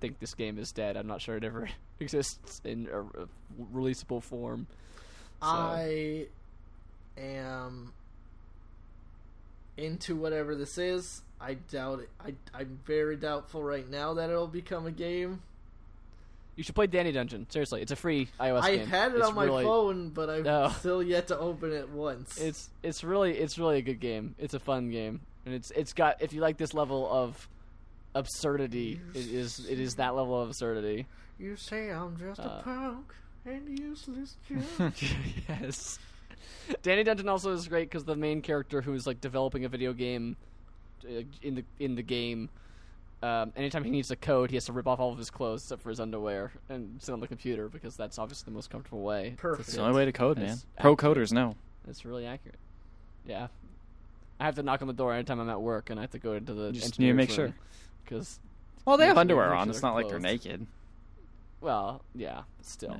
think 0.00 0.18
this 0.18 0.34
game 0.34 0.58
is 0.58 0.72
dead. 0.72 0.96
I'm 0.96 1.06
not 1.06 1.20
sure 1.20 1.36
it 1.36 1.44
ever 1.44 1.68
exists 2.00 2.60
in 2.64 2.88
a, 2.92 3.00
a 3.22 3.28
releasable 3.72 4.22
form. 4.22 4.66
So- 5.42 5.48
I 5.48 6.26
am 7.16 7.92
into 9.76 10.16
whatever 10.16 10.54
this 10.54 10.78
is. 10.78 11.22
I 11.40 11.54
doubt 11.54 12.00
it. 12.00 12.08
I, 12.24 12.34
I'm 12.52 12.78
very 12.84 13.16
doubtful 13.16 13.62
right 13.62 13.88
now 13.88 14.14
that 14.14 14.30
it'll 14.30 14.46
become 14.48 14.86
a 14.86 14.90
game. 14.92 15.42
You 16.56 16.62
should 16.62 16.74
play 16.76 16.86
Dandy 16.86 17.10
Dungeon. 17.12 17.46
Seriously, 17.50 17.82
it's 17.82 17.90
a 17.90 17.96
free 17.96 18.28
iOS 18.38 18.62
I've 18.62 18.78
game. 18.80 18.86
had 18.88 19.12
it 19.12 19.18
It's 19.18 19.26
on 19.26 19.34
my 19.34 19.44
really- 19.44 19.64
phone, 19.64 20.10
but 20.10 20.30
I've 20.30 20.44
No. 20.44 20.68
still 20.78 21.02
yet 21.02 21.26
to 21.28 21.38
open 21.38 21.72
it 21.72 21.88
once. 21.88 22.40
It's 22.40 22.70
it's 22.82 23.02
really 23.02 23.32
it's 23.36 23.58
really 23.58 23.78
a 23.78 23.82
good 23.82 23.98
game. 24.00 24.34
It's 24.38 24.54
a 24.54 24.60
fun 24.60 24.90
game, 24.90 25.20
and 25.46 25.54
it's 25.54 25.70
it's 25.72 25.92
got 25.92 26.22
if 26.22 26.32
you 26.32 26.40
like 26.40 26.56
this 26.56 26.72
level 26.72 27.08
of 27.10 27.48
absurdity, 28.14 29.00
it 29.14 29.26
is 29.26 29.66
it 29.68 29.80
is 29.80 29.94
that 29.96 30.14
level 30.14 30.40
of 30.40 30.48
absurdity. 30.48 31.06
you 31.38 31.56
say 31.56 31.90
I'm 31.90 32.16
just 32.16 32.38
Uh, 32.40 32.44
a 32.44 32.62
punk 32.62 33.12
and 33.44 33.78
useless 33.78 34.36
junk. 34.78 34.94
yes. 35.48 35.98
Dandy 36.82 37.02
Dungeon 37.04 37.28
also 37.28 37.52
is 37.52 37.66
great 37.68 37.90
because 37.90 38.04
the 38.04 38.16
main 38.16 38.40
character 38.42 38.80
who 38.80 38.94
is 38.94 39.06
like 39.06 39.20
developing 39.20 39.64
a 39.64 39.68
video 39.68 39.92
game 39.92 40.36
uh, 41.04 41.22
in 41.42 41.56
the 41.56 41.64
in 41.80 41.94
the 41.96 42.02
game. 42.02 42.48
Um, 43.24 43.54
anytime 43.56 43.84
he 43.84 43.90
needs 43.90 44.10
a 44.10 44.16
code, 44.16 44.50
he 44.50 44.56
has 44.56 44.66
to 44.66 44.72
rip 44.74 44.86
off 44.86 45.00
all 45.00 45.10
of 45.10 45.16
his 45.16 45.30
clothes 45.30 45.62
except 45.62 45.80
for 45.80 45.88
his 45.88 45.98
underwear 45.98 46.52
and 46.68 47.00
sit 47.02 47.12
on 47.12 47.20
the 47.20 47.26
computer 47.26 47.70
because 47.70 47.96
that's 47.96 48.18
obviously 48.18 48.44
the 48.44 48.54
most 48.54 48.68
comfortable 48.68 49.00
way. 49.00 49.32
Perfect. 49.38 49.68
It's 49.68 49.76
the 49.76 49.82
only 49.82 49.94
way 49.96 50.04
to 50.04 50.12
code, 50.12 50.36
man. 50.36 50.48
That's 50.48 50.66
Pro 50.78 50.94
coders 50.94 51.32
know. 51.32 51.56
It's 51.88 52.04
really 52.04 52.26
accurate. 52.26 52.58
Yeah. 53.26 53.46
I 54.38 54.44
have 54.44 54.56
to 54.56 54.62
knock 54.62 54.82
on 54.82 54.88
the 54.88 54.92
door 54.94 55.14
anytime 55.14 55.40
I'm 55.40 55.48
at 55.48 55.62
work, 55.62 55.88
and 55.88 55.98
I 55.98 56.02
have 56.02 56.10
to 56.10 56.18
go 56.18 56.34
into 56.34 56.52
the 56.52 56.66
You 56.66 56.72
just 56.72 56.98
need 56.98 57.06
to 57.06 57.14
make 57.14 57.30
sure. 57.30 57.54
because 58.04 58.40
Well, 58.84 58.98
they 58.98 59.06
have 59.06 59.16
underwear 59.16 59.48
make 59.50 59.58
on. 59.58 59.70
It's 59.70 59.80
they're 59.80 59.88
not 59.90 59.94
like 59.94 60.08
they're 60.10 60.20
naked. 60.20 60.66
well, 61.62 62.02
yeah, 62.14 62.42
still. 62.60 62.94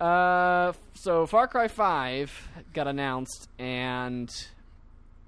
Yeah. 0.00 0.06
Uh, 0.06 0.72
so 0.92 1.24
Far 1.24 1.46
Cry 1.46 1.68
Five 1.68 2.48
got 2.74 2.88
announced, 2.88 3.48
and 3.58 4.30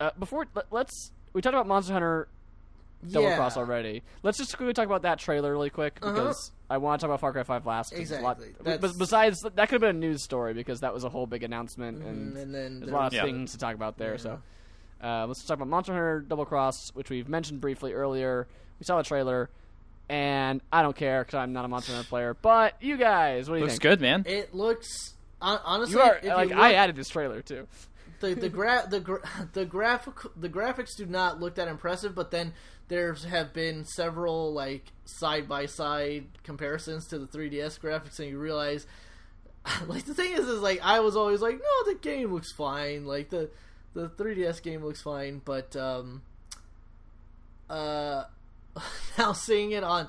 uh, 0.01 0.11
before 0.19 0.47
let, 0.55 0.67
let's 0.71 1.13
we 1.33 1.41
talked 1.41 1.55
about 1.55 1.67
Monster 1.67 1.95
Hunter 1.95 2.29
Double 3.13 3.29
yeah. 3.29 3.37
Cross 3.37 3.57
already. 3.57 4.03
Let's 4.23 4.39
just 4.39 4.57
quickly 4.57 4.73
talk 4.75 4.87
about 4.87 5.03
that 5.03 5.19
trailer 5.19 5.53
really 5.53 5.71
quick 5.71 5.99
Uh-huh. 6.03 6.13
because 6.13 6.53
I 6.69 6.79
want 6.79 7.01
to 7.01 7.05
talk 7.07 7.11
about 7.11 7.21
Far 7.21 7.33
Cry 7.33 7.43
Five 7.43 7.67
last. 7.67 7.93
it's 7.93 8.11
a 8.11 8.21
lot- 8.21 8.39
Exactly. 8.41 8.79
but 8.79 8.99
besides, 8.99 9.41
that 9.43 9.55
could 9.69 9.75
have 9.75 9.81
been 9.81 9.97
a 9.97 9.99
news 9.99 10.23
story 10.23 10.55
because 10.55 10.81
that 10.81 10.93
was 10.93 11.05
a 11.05 11.09
whole 11.09 11.27
big 11.27 11.43
announcement, 11.43 12.03
and 12.03 12.35
Mhm, 12.35 12.43
and 12.43 12.55
then 12.55 12.81
There's 12.81 12.91
a 12.91 12.95
lot 12.95 13.07
of 13.07 13.13
there's- 13.13 13.25
things 13.27 13.53
to 13.53 13.59
talk 13.59 13.75
about 13.75 13.99
there. 13.99 14.13
Yeah. 14.13 14.17
So 14.17 14.43
uh, 15.03 15.27
let's 15.27 15.45
talk 15.45 15.57
about 15.57 15.69
Monster 15.69 15.93
Hunter 15.93 16.21
Double 16.27 16.47
Cross, 16.47 16.91
which 16.95 17.11
we've 17.11 17.29
mentioned 17.29 17.61
briefly 17.61 17.93
earlier. 17.93 18.49
We 18.81 18.85
saw 18.85 18.97
the 18.97 19.03
trailer, 19.05 19.51
and 20.09 20.61
I 20.73 20.83
don't 20.83 20.97
care 20.97 21.23
because 21.23 21.35
I'm 21.35 21.53
not 21.53 21.65
a 21.65 21.69
Monster 21.69 21.93
Hunter 21.93 22.09
player. 22.09 22.35
But 22.35 22.75
you 22.83 22.97
guys, 22.97 23.49
what 23.49 23.57
do 23.57 23.59
you 23.61 23.65
Looks 23.65 23.75
think? 23.75 23.83
good, 23.83 24.01
man. 24.01 24.25
It 24.27 24.55
looks 24.55 25.15
honestly. 25.41 25.95
You 25.97 26.01
are 26.03 26.17
if 26.17 26.25
you 26.25 26.31
like 26.31 26.49
look- 26.49 26.59
I 26.59 26.75
added 26.75 26.97
this 26.97 27.09
trailer 27.09 27.43
too. 27.43 27.67
the 28.21 28.35
the 28.35 28.49
gra- 28.49 28.87
the 28.89 29.01
gra- 29.01 29.21
the 29.53 29.65
graphic 29.67 30.15
the 30.37 30.49
graphics 30.49 30.97
do 30.97 31.05
not 31.07 31.39
look 31.41 31.57
that 31.57 31.69
impressive, 31.69 32.15
but 32.15 32.31
then 32.31 32.55
there 32.89 33.15
have 33.15 33.53
been 33.53 33.85
several 33.85 34.53
like 34.53 34.85
side 35.05 35.49
by 35.49 35.67
side 35.67 36.27
comparisons 36.45 37.07
to 37.09 37.19
the 37.19 37.27
3DS 37.27 37.81
graphics, 37.81 38.19
and 38.21 38.29
you 38.29 38.39
realize 38.39 38.87
like 39.87 40.05
the 40.05 40.15
thing 40.15 40.33
is 40.33 40.47
is 40.49 40.61
like 40.61 40.81
I 40.83 41.01
was 41.01 41.17
always 41.17 41.41
like 41.41 41.57
no 41.59 41.93
the 41.93 41.99
game 41.99 42.33
looks 42.33 42.53
fine 42.53 43.05
like 43.07 43.31
the 43.31 43.51
the 43.95 44.09
3DS 44.11 44.63
game 44.63 44.85
looks 44.85 45.01
fine, 45.03 45.41
but 45.45 45.75
um 45.77 46.23
uh 47.69 48.25
now 49.19 49.33
seeing 49.33 49.73
it 49.73 49.83
on 49.83 50.09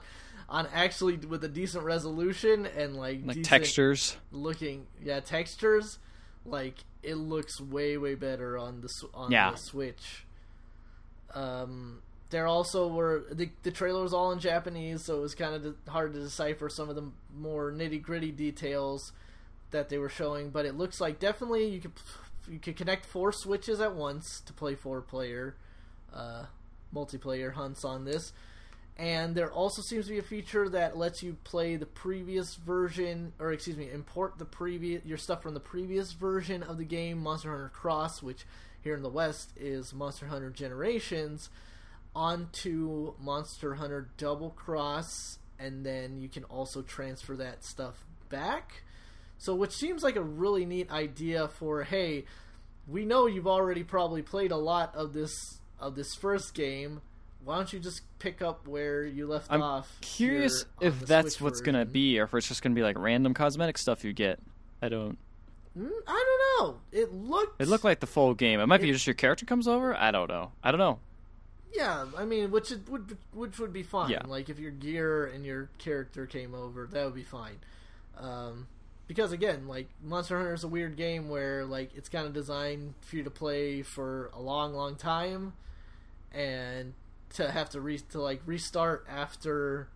on 0.50 0.68
actually 0.74 1.18
with 1.18 1.44
a 1.44 1.48
decent 1.48 1.84
resolution 1.84 2.66
and 2.66 2.96
like 2.96 3.20
Like 3.26 3.44
textures. 3.44 4.16
looking 4.32 4.86
yeah 5.04 5.20
textures 5.20 6.00
like 6.46 6.76
it 7.04 7.16
looks 7.16 7.60
way 7.60 7.98
way 7.98 8.16
better 8.16 8.58
on 8.58 8.82
the 8.82 8.90
on 9.14 9.32
Yeah. 9.32 9.52
the 9.52 9.58
switch 9.58 10.26
um 11.34 12.02
there 12.30 12.48
also 12.48 12.88
were 12.88 13.26
the, 13.32 13.50
the 13.64 13.72
trailer 13.72 14.04
was 14.04 14.14
all 14.14 14.32
in 14.32 14.40
japanese 14.40 15.06
so 15.06 15.18
it 15.18 15.22
was 15.22 15.36
kind 15.36 15.54
of 15.54 15.76
hard 15.88 16.14
to 16.14 16.20
decipher 16.20 16.70
some 16.70 16.90
of 16.90 16.96
the 16.96 17.10
more 17.38 17.72
nitty 17.72 18.02
gritty 18.02 18.32
details 18.32 19.12
that 19.72 19.90
they 19.90 19.98
were 19.98 20.10
showing 20.10 20.50
but 20.50 20.66
it 20.66 20.76
looks 20.76 21.00
like 21.00 21.20
definitely 21.20 21.68
you 21.68 21.80
could 21.80 21.92
you 22.50 22.60
could 22.60 22.76
connect 22.76 23.06
four 23.06 23.32
switches 23.32 23.82
at 23.82 23.96
once 23.96 24.42
to 24.46 24.54
play 24.54 24.76
four 24.76 25.02
player 25.02 25.56
uh 26.14 26.44
multiplayer 26.94 27.54
hunts 27.54 27.84
on 27.84 28.06
this. 28.06 28.34
And 28.98 29.36
there 29.36 29.52
also 29.52 29.84
seems 29.84 30.06
to 30.06 30.14
be 30.14 30.18
a 30.18 30.24
feature 30.24 30.68
that 30.70 30.98
lets 30.98 31.22
you 31.22 31.38
play 31.44 31.76
the 31.76 31.86
previous 31.86 32.56
version 32.56 33.34
or 33.40 33.54
excuse 33.54 33.78
me 33.78 33.90
import 33.92 34.40
the 34.40 34.46
previous 34.46 35.06
your 35.06 35.20
stuff 35.20 35.44
from 35.44 35.54
the 35.54 35.60
previous 35.60 36.14
version 36.14 36.64
of 36.64 36.80
the 36.80 36.84
game 36.84 37.20
monster 37.20 37.52
hunter 37.52 37.70
cross 37.70 38.24
which 38.24 38.46
here 38.82 38.96
in 38.96 39.04
the 39.04 39.10
west 39.10 39.52
is 39.56 39.94
monster 39.94 40.26
hunter 40.26 40.50
generations 40.50 41.52
onto 42.18 43.14
monster 43.20 43.76
hunter 43.76 44.10
double 44.18 44.50
cross 44.50 45.38
and 45.60 45.86
then 45.86 46.20
you 46.20 46.28
can 46.28 46.44
also 46.46 46.82
transfer 46.82 47.36
that 47.36 47.64
stuff 47.64 48.04
back 48.28 48.82
so 49.38 49.54
which 49.54 49.72
seems 49.72 50.02
like 50.02 50.16
a 50.16 50.22
really 50.22 50.66
neat 50.66 50.90
idea 50.90 51.48
for 51.48 51.84
hey 51.84 52.26
we 52.88 53.06
know 53.06 53.28
you've 53.28 53.46
already 53.46 53.84
probably 53.84 54.24
played 54.24 54.52
a 54.52 54.58
lot 54.58 54.96
of 54.96 55.14
this 55.14 55.60
of 55.80 55.94
this 55.94 56.16
first 56.16 56.56
game 56.56 57.02
why 57.46 57.56
don't 57.56 57.72
you 57.72 57.80
just 57.80 58.02
pick 58.18 58.42
up 58.42 58.68
where 58.68 59.06
you 59.06 59.28
left 59.28 59.52
I'm 59.52 59.62
off 59.62 59.96
Curious 60.02 60.66
here 60.80 60.90
on 60.90 60.94
if 60.94 61.00
that's 61.02 61.36
Switch 61.36 61.42
what's 61.42 61.62
gonna 61.62 61.86
be, 61.86 62.20
or 62.20 62.24
if 62.24 62.34
it's 62.34 62.48
just 62.48 62.62
gonna 62.62 62.76
be 62.76 62.82
like 62.82 62.98
random 62.98 63.34
cosmetic 63.34 63.78
stuff 63.78 64.04
you 64.04 64.12
get. 64.12 64.40
I 64.82 64.90
don't. 64.90 65.18
Mm, 65.78 65.90
i 66.08 66.26
don't 66.26 66.74
know 66.74 66.80
it 66.92 67.14
looked 67.14 67.62
It 67.62 67.68
looked 67.68 67.84
like 67.86 68.02
the 68.02 68.08
full 68.08 68.34
game. 68.34 68.60
It 68.60 68.66
might 68.66 68.82
be 68.82 68.92
just 68.92 69.08
your 69.08 69.14
character 69.14 69.46
comes 69.46 69.68
over. 69.68 69.96
I 69.96 70.12
don't 70.12 70.28
know. 70.28 70.52
I 70.62 70.72
don't 70.72 70.80
know. 70.80 71.00
Yeah, 71.74 72.06
I 72.18 72.26
mean, 72.26 72.52
which 72.52 72.72
it 72.72 72.90
would 72.90 73.18
which 73.34 73.60
would 73.60 73.74
be 73.74 73.84
fine. 73.84 74.10
Yeah. 74.10 74.24
Like 74.26 74.50
if 74.50 74.60
your 74.60 74.72
gear 74.72 75.26
and 75.26 75.46
your 75.46 75.70
character 75.78 76.26
came 76.26 76.56
over, 76.56 76.88
that 76.92 77.06
would 77.06 77.16
be 77.16 77.24
fine. 77.24 77.60
Um, 78.18 78.68
because 79.08 79.32
again, 79.32 79.68
like 79.68 79.88
Monster 80.04 80.38
Hunter 80.38 80.54
is 80.54 80.64
a 80.64 80.68
weird 80.68 80.96
game 80.98 81.30
where 81.30 81.66
like 81.66 81.92
it's 81.96 82.10
kind 82.10 82.26
of 82.26 82.34
designed 82.34 82.94
for 83.02 83.18
you 83.18 83.24
to 83.24 83.30
play 83.30 83.82
for 83.82 84.32
a 84.34 84.42
long, 84.42 84.74
long 84.74 84.96
time, 84.96 85.54
and 86.32 86.94
to 87.34 87.52
have 87.52 87.70
to 87.72 87.82
re 87.82 88.00
to 88.12 88.22
like 88.22 88.42
restart 88.46 89.06
after 89.10 89.88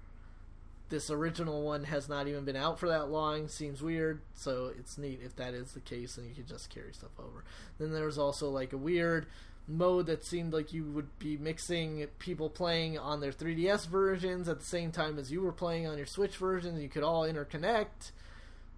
this 0.89 1.09
original 1.09 1.63
one 1.63 1.85
has 1.85 2.09
not 2.09 2.27
even 2.27 2.43
been 2.43 2.57
out 2.57 2.77
for 2.77 2.89
that 2.89 3.09
long 3.09 3.47
seems 3.47 3.81
weird. 3.81 4.21
So 4.35 4.71
it's 4.77 4.97
neat 4.97 5.21
if 5.23 5.35
that 5.37 5.53
is 5.53 5.71
the 5.71 5.79
case, 5.79 6.17
and 6.17 6.27
you 6.27 6.35
could 6.35 6.47
just 6.47 6.69
carry 6.69 6.93
stuff 6.93 7.17
over. 7.17 7.43
Then 7.79 7.91
there's 7.93 8.17
also 8.17 8.49
like 8.49 8.73
a 8.73 8.77
weird 8.77 9.25
mode 9.67 10.07
that 10.07 10.25
seemed 10.25 10.53
like 10.53 10.73
you 10.73 10.83
would 10.83 11.17
be 11.19 11.37
mixing 11.37 12.05
people 12.19 12.49
playing 12.49 12.97
on 12.97 13.21
their 13.21 13.31
3DS 13.31 13.87
versions 13.87 14.49
at 14.49 14.59
the 14.59 14.65
same 14.65 14.91
time 14.91 15.17
as 15.17 15.31
you 15.31 15.41
were 15.41 15.51
playing 15.51 15.87
on 15.87 15.97
your 15.97 16.05
Switch 16.05 16.37
versions. 16.37 16.81
You 16.81 16.89
could 16.89 17.03
all 17.03 17.23
interconnect. 17.23 18.11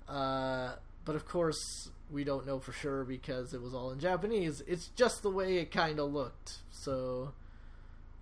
Uh, 0.07 0.73
but 1.05 1.15
of 1.15 1.26
course, 1.26 1.89
we 2.11 2.23
don't 2.23 2.45
know 2.45 2.60
for 2.60 2.72
sure 2.72 3.03
because 3.03 3.53
it 3.53 3.61
was 3.61 3.73
all 3.73 3.91
in 3.91 3.99
Japanese. 3.99 4.61
It's 4.68 4.88
just 4.89 5.23
the 5.23 5.30
way 5.30 5.57
it 5.57 5.72
kind 5.72 5.99
of 5.99 6.11
looked. 6.14 6.60
So, 6.72 7.34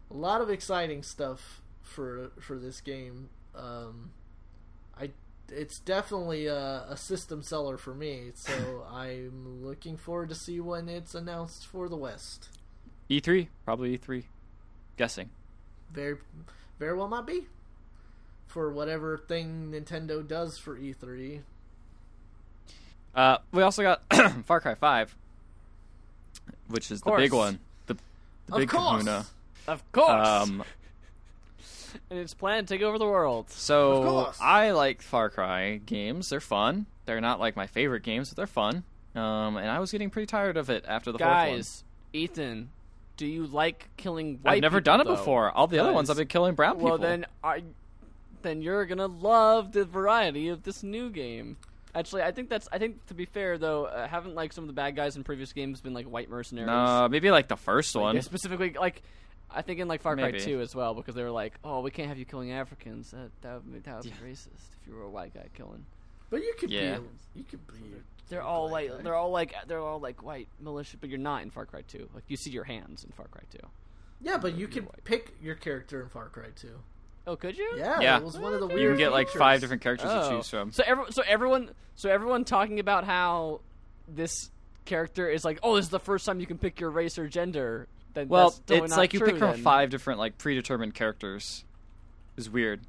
a 0.09 0.13
lot 0.13 0.41
of 0.41 0.49
exciting 0.49 1.03
stuff 1.03 1.61
for 1.81 2.31
for 2.39 2.57
this 2.57 2.81
game. 2.81 3.29
Um, 3.55 4.11
I 4.97 5.11
it's 5.51 5.79
definitely 5.79 6.47
a, 6.47 6.85
a 6.89 6.97
system 6.97 7.41
seller 7.43 7.77
for 7.77 7.93
me. 7.93 8.31
So 8.35 8.85
I'm 8.91 9.63
looking 9.63 9.97
forward 9.97 10.29
to 10.29 10.35
see 10.35 10.59
when 10.59 10.89
it's 10.89 11.15
announced 11.15 11.65
for 11.67 11.89
the 11.89 11.97
West. 11.97 12.49
E3, 13.09 13.47
probably 13.65 13.97
E3. 13.97 14.23
Guessing. 14.97 15.29
Very, 15.91 16.17
very 16.79 16.95
well 16.95 17.07
might 17.07 17.25
be 17.25 17.47
for 18.47 18.71
whatever 18.71 19.17
thing 19.17 19.71
Nintendo 19.73 20.25
does 20.25 20.57
for 20.57 20.77
E 20.77 20.93
E3. 20.93 21.41
Uh, 23.15 23.37
we 23.51 23.61
also 23.61 23.81
got 23.81 24.03
Far 24.45 24.61
Cry 24.61 24.75
5, 24.75 25.15
which 26.67 26.91
is 26.91 27.01
the 27.01 27.11
big 27.11 27.33
one. 27.33 27.59
The, 27.87 27.95
the 28.47 28.53
Of 28.53 28.59
big 28.59 28.69
course. 28.69 29.03
kahuna. 29.03 29.25
Of 29.67 29.91
course. 29.91 30.27
Um, 30.27 30.63
and 32.09 32.19
it's 32.19 32.34
planned 32.34 32.68
to 32.68 32.76
take 32.76 32.81
over 32.81 32.97
the 32.97 33.05
world. 33.05 33.49
So. 33.49 34.31
I 34.39 34.72
like 34.72 35.01
Far 35.01 35.30
Cry 35.30 35.77
games. 35.77 36.30
They're 36.30 36.39
fun. 36.39 36.85
They're 37.05 37.22
not 37.22 37.39
like 37.39 37.55
my 37.55 37.68
favorite 37.68 38.03
games, 38.03 38.30
but 38.30 38.38
they're 38.38 38.47
fun. 38.47 38.84
Um, 39.15 39.57
and 39.57 39.69
I 39.69 39.80
was 39.80 39.91
getting 39.91 40.09
pretty 40.09 40.27
tired 40.27 40.57
of 40.57 40.69
it 40.69 40.85
after 40.88 41.11
the 41.11 41.18
Guys, 41.18 41.84
Ethan, 42.13 42.69
do 43.18 43.26
you 43.26 43.45
like 43.45 43.89
killing 43.97 44.39
white. 44.41 44.53
I've 44.53 44.61
never 44.61 44.80
people, 44.80 44.93
done 44.93 45.01
it 45.01 45.03
though? 45.05 45.15
before. 45.15 45.51
All 45.51 45.68
the 45.68 45.80
other 45.80 45.93
ones 45.93 46.09
I've 46.09 46.18
been 46.18 46.27
killing 46.27 46.55
brown 46.55 46.76
people. 46.76 46.89
Well, 46.89 46.97
then, 46.97 47.26
I, 47.43 47.63
then 48.41 48.61
you're 48.61 48.85
gonna 48.85 49.07
love 49.07 49.73
the 49.73 49.85
variety 49.85 50.47
of 50.47 50.63
this 50.63 50.84
new 50.84 51.09
game. 51.09 51.57
Actually, 51.93 52.23
I 52.23 52.31
think 52.31 52.49
that's. 52.49 52.69
I 52.72 52.77
think 52.77 53.05
to 53.07 53.13
be 53.13 53.26
fair 53.26 53.57
though, 53.57 53.85
uh, 53.85 54.07
haven't 54.07 54.34
like 54.34 54.53
some 54.53 54.63
of 54.63 54.68
the 54.69 54.73
bad 54.73 54.95
guys 54.95 55.18
in 55.18 55.23
previous 55.23 55.51
games 55.51 55.81
been 55.81 55.93
like 55.93 56.05
white 56.05 56.30
mercenaries? 56.30 56.68
no, 56.68 57.09
maybe 57.09 57.31
like 57.31 57.49
the 57.49 57.57
first 57.57 57.95
one. 57.95 58.15
yeah, 58.15 58.22
specifically, 58.22 58.72
like 58.72 59.03
I 59.53 59.61
think 59.61 59.79
in 59.79 59.87
like 59.87 60.01
Far 60.01 60.15
Cry 60.15 60.31
Maybe. 60.31 60.39
2 60.43 60.61
as 60.61 60.75
well, 60.75 60.93
because 60.93 61.15
they 61.15 61.23
were 61.23 61.31
like, 61.31 61.53
"Oh, 61.63 61.81
we 61.81 61.91
can't 61.91 62.07
have 62.09 62.17
you 62.17 62.25
killing 62.25 62.51
Africans. 62.51 63.11
That 63.11 63.29
that 63.41 63.53
would, 63.55 63.73
be- 63.73 63.79
that 63.79 63.95
would 63.95 64.03
be 64.03 64.09
Yeah. 64.09 64.31
racist 64.31 64.47
if 64.81 64.87
you 64.87 64.93
were 64.95 65.03
a 65.03 65.09
white 65.09 65.33
guy 65.33 65.47
killing." 65.53 65.85
But 66.29 66.41
you 66.41 66.53
could 66.57 66.71
Yeah. 66.71 66.99
be. 66.99 67.05
You 67.35 67.43
could 67.43 67.65
be. 67.67 67.73
They're 68.29 68.41
all 68.41 68.69
black 68.69 68.89
like 68.89 68.97
guy. 68.97 69.03
they're 69.03 69.15
all 69.15 69.31
like 69.31 69.53
they're 69.67 69.81
all 69.81 69.99
like 69.99 70.23
white 70.23 70.47
militia, 70.61 70.97
but 71.01 71.09
you're 71.09 71.19
not 71.19 71.43
in 71.43 71.49
Far 71.49 71.65
Cry 71.65 71.81
2. 71.81 72.09
Like 72.13 72.23
you 72.29 72.37
see 72.37 72.49
your 72.51 72.63
hands 72.63 73.03
in 73.03 73.11
Far 73.11 73.27
Cry 73.27 73.43
2. 73.51 73.59
Yeah, 74.21 74.37
but 74.37 74.53
you 74.53 74.59
You're 74.59 74.67
can 74.69 74.83
white. 74.85 75.03
pick 75.03 75.33
your 75.41 75.55
character 75.55 76.01
in 76.01 76.07
Far 76.09 76.29
Cry 76.29 76.49
2. 76.55 76.69
Oh, 77.27 77.35
could 77.35 77.57
you? 77.57 77.73
Yeah, 77.75 77.99
Yeah. 77.99 78.17
it 78.17 78.23
was 78.23 78.37
one 78.39 78.53
of 78.53 78.61
the 78.61 78.67
You 78.69 78.73
weird 78.75 78.81
you 78.83 78.89
can 78.89 78.97
get 78.97 79.11
like 79.11 79.27
features. 79.27 79.39
five 79.39 79.59
different 79.61 79.81
characters 79.81 80.09
Oh. 80.11 80.29
to 80.29 80.35
choose 80.37 80.49
from. 80.49 80.71
So 80.71 80.83
every, 80.85 81.11
so 81.11 81.21
everyone 81.27 81.71
so 81.95 82.09
everyone 82.09 82.45
talking 82.45 82.79
about 82.79 83.03
how 83.03 83.61
this 84.07 84.49
character 84.85 85.29
is 85.29 85.43
like, 85.45 85.59
oh, 85.61 85.75
this 85.75 85.85
is 85.85 85.91
the 85.91 85.99
first 85.99 86.25
time 86.25 86.39
you 86.39 86.47
can 86.47 86.57
pick 86.57 86.79
your 86.79 86.89
race 86.89 87.19
or 87.19 87.27
gender. 87.27 87.87
Then 88.13 88.27
Well, 88.27 88.49
that's 88.49 88.59
totally 88.59 88.85
it's 88.85 88.91
not 88.91 88.97
like 88.97 89.13
you 89.13 89.19
true, 89.19 89.29
pick 89.29 89.38
from 89.38 89.51
then. 89.51 89.61
five 89.61 89.89
different 89.89 90.19
like 90.19 90.38
predetermined 90.38 90.93
characters. 90.93 91.63
It's 92.38 92.49
weird. 92.49 92.81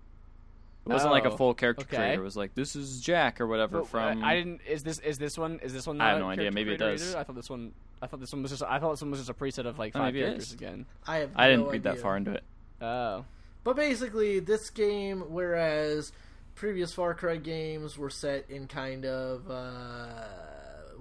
It 0.85 0.89
wasn't 0.93 1.13
like 1.13 1.25
a 1.25 1.31
Oh, 1.31 1.37
full 1.37 1.55
character 1.55 1.85
okay. 1.85 1.97
creator. 1.97 2.21
It 2.21 2.25
was 2.25 2.37
like 2.37 2.55
this 2.57 2.75
is 2.75 3.01
Jack 3.01 3.41
or 3.41 3.47
whatever 3.47 3.81
But, 3.81 3.89
from. 3.89 4.25
I, 4.25 4.33
I 4.33 4.37
didn't. 4.37 4.61
Is 4.69 4.83
this 4.83 4.99
is 4.99 5.17
this 5.19 5.39
one? 5.39 5.61
Is 5.63 5.73
this 5.73 5.87
one? 5.87 6.01
I 6.01 6.11
have 6.11 6.19
no 6.19 6.29
idea. 6.29 6.51
Maybe 6.51 6.73
it 6.73 6.79
does. 6.79 7.11
either? 7.11 7.19
I 7.21 7.23
thought 7.25 7.37
this 7.37 7.49
one. 7.51 7.73
I 8.01 8.09
thought 8.09 8.19
this 8.19 8.33
one 8.33 8.43
was 8.43 8.51
just. 8.51 8.65
I 8.65 8.81
thought 8.81 8.91
this 8.91 9.01
one 9.03 9.11
was 9.13 9.21
just 9.21 9.31
a 9.31 9.35
preset 9.35 9.65
of 9.67 9.79
like 9.79 9.95
Oh, 9.95 10.01
five 10.01 10.13
maybe 10.15 10.25
characters 10.25 10.53
again. 10.53 10.87
I 11.07 11.19
have. 11.19 11.31
I 11.37 11.49
didn't 11.49 11.67
no 11.67 11.71
read 11.71 11.85
that 11.85 11.99
far 12.01 12.17
into 12.17 12.33
it. 12.33 12.43
Oh, 12.81 13.25
But 13.63 13.77
basically, 13.77 14.41
this 14.41 14.71
game, 14.71 15.21
whereas 15.29 16.11
previous 16.57 16.93
Far 16.93 17.15
Cry 17.15 17.37
games 17.37 17.97
were 17.97 18.11
set 18.11 18.51
in 18.51 18.67
kind 18.67 19.05
of 19.05 19.49
uh, 19.49 20.25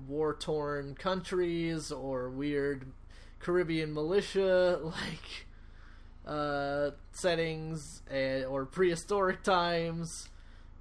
war 0.07 0.35
torn 0.35 0.93
countries 0.93 1.91
or 1.91 2.30
weird 2.30 2.85
Caribbean 3.41 3.93
militia 3.93 4.80
like 4.84 5.45
uh, 6.26 6.91
settings 7.11 8.01
and, 8.09 8.45
or 8.45 8.65
prehistoric 8.65 9.43
times, 9.43 10.30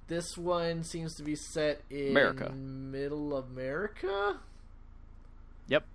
this 0.07 0.37
one 0.37 0.83
seems 0.83 1.15
to 1.15 1.23
be 1.23 1.35
set 1.35 1.81
in 1.89 2.09
America. 2.11 2.51
middle 2.51 3.35
America. 3.37 4.37
Yep. 5.67 5.85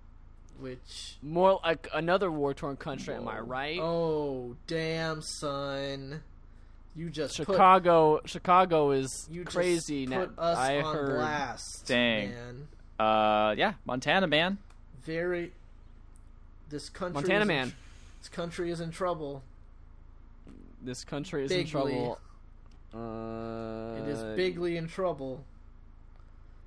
Which 0.59 1.17
more 1.21 1.59
like 1.63 1.87
another 1.93 2.31
war 2.31 2.53
torn 2.53 2.77
country. 2.77 3.13
Am 3.13 3.27
I 3.27 3.39
right? 3.39 3.79
Oh 3.79 4.55
damn, 4.65 5.21
son! 5.21 6.21
You 6.95 7.11
just 7.11 7.37
put 7.37 7.45
Chicago. 7.47 8.21
Chicago 8.25 8.89
is 8.91 9.27
You 9.31 9.43
crazy. 9.43 10.07
now. 10.07 10.29
I 10.39 10.81
on 10.81 10.95
heard. 10.95 11.15
blast. 11.17 11.85
Dang. 11.85 12.31
man. 12.31 12.67
Uh, 12.99 13.53
yeah, 13.55 13.73
Montana 13.85 14.25
man. 14.25 14.57
Very. 15.03 15.53
This 16.69 16.89
country. 16.89 17.13
Montana 17.21 17.39
is 17.39 17.41
in 17.43 17.47
man. 17.47 17.73
this 18.19 18.29
country 18.29 18.71
is 18.71 18.81
in 18.81 18.91
trouble. 18.91 19.43
This 20.81 21.03
country 21.03 21.45
is 21.45 21.51
in 21.51 21.65
trouble. 21.67 22.19
Uh, 22.93 24.01
It 24.01 24.07
is 24.09 24.35
bigly 24.35 24.77
in 24.77 24.87
trouble. 24.87 25.43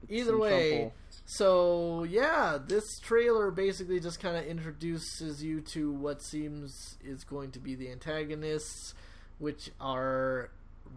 Either 0.09 0.39
way, 0.39 0.70
trouble. 0.78 0.94
so 1.27 2.05
yeah, 2.05 2.59
this 2.66 2.98
trailer 3.01 3.51
basically 3.51 4.01
just 4.01 4.18
kind 4.20 4.36
of 4.36 4.44
introduces 4.44 5.43
you 5.43 5.60
to 5.60 5.93
what 5.93 6.22
seems 6.22 6.97
is 7.05 7.22
going 7.24 7.51
to 7.52 7.59
be 7.59 7.74
the 7.74 7.90
antagonists, 7.90 8.94
which 9.39 9.70
are 9.81 10.51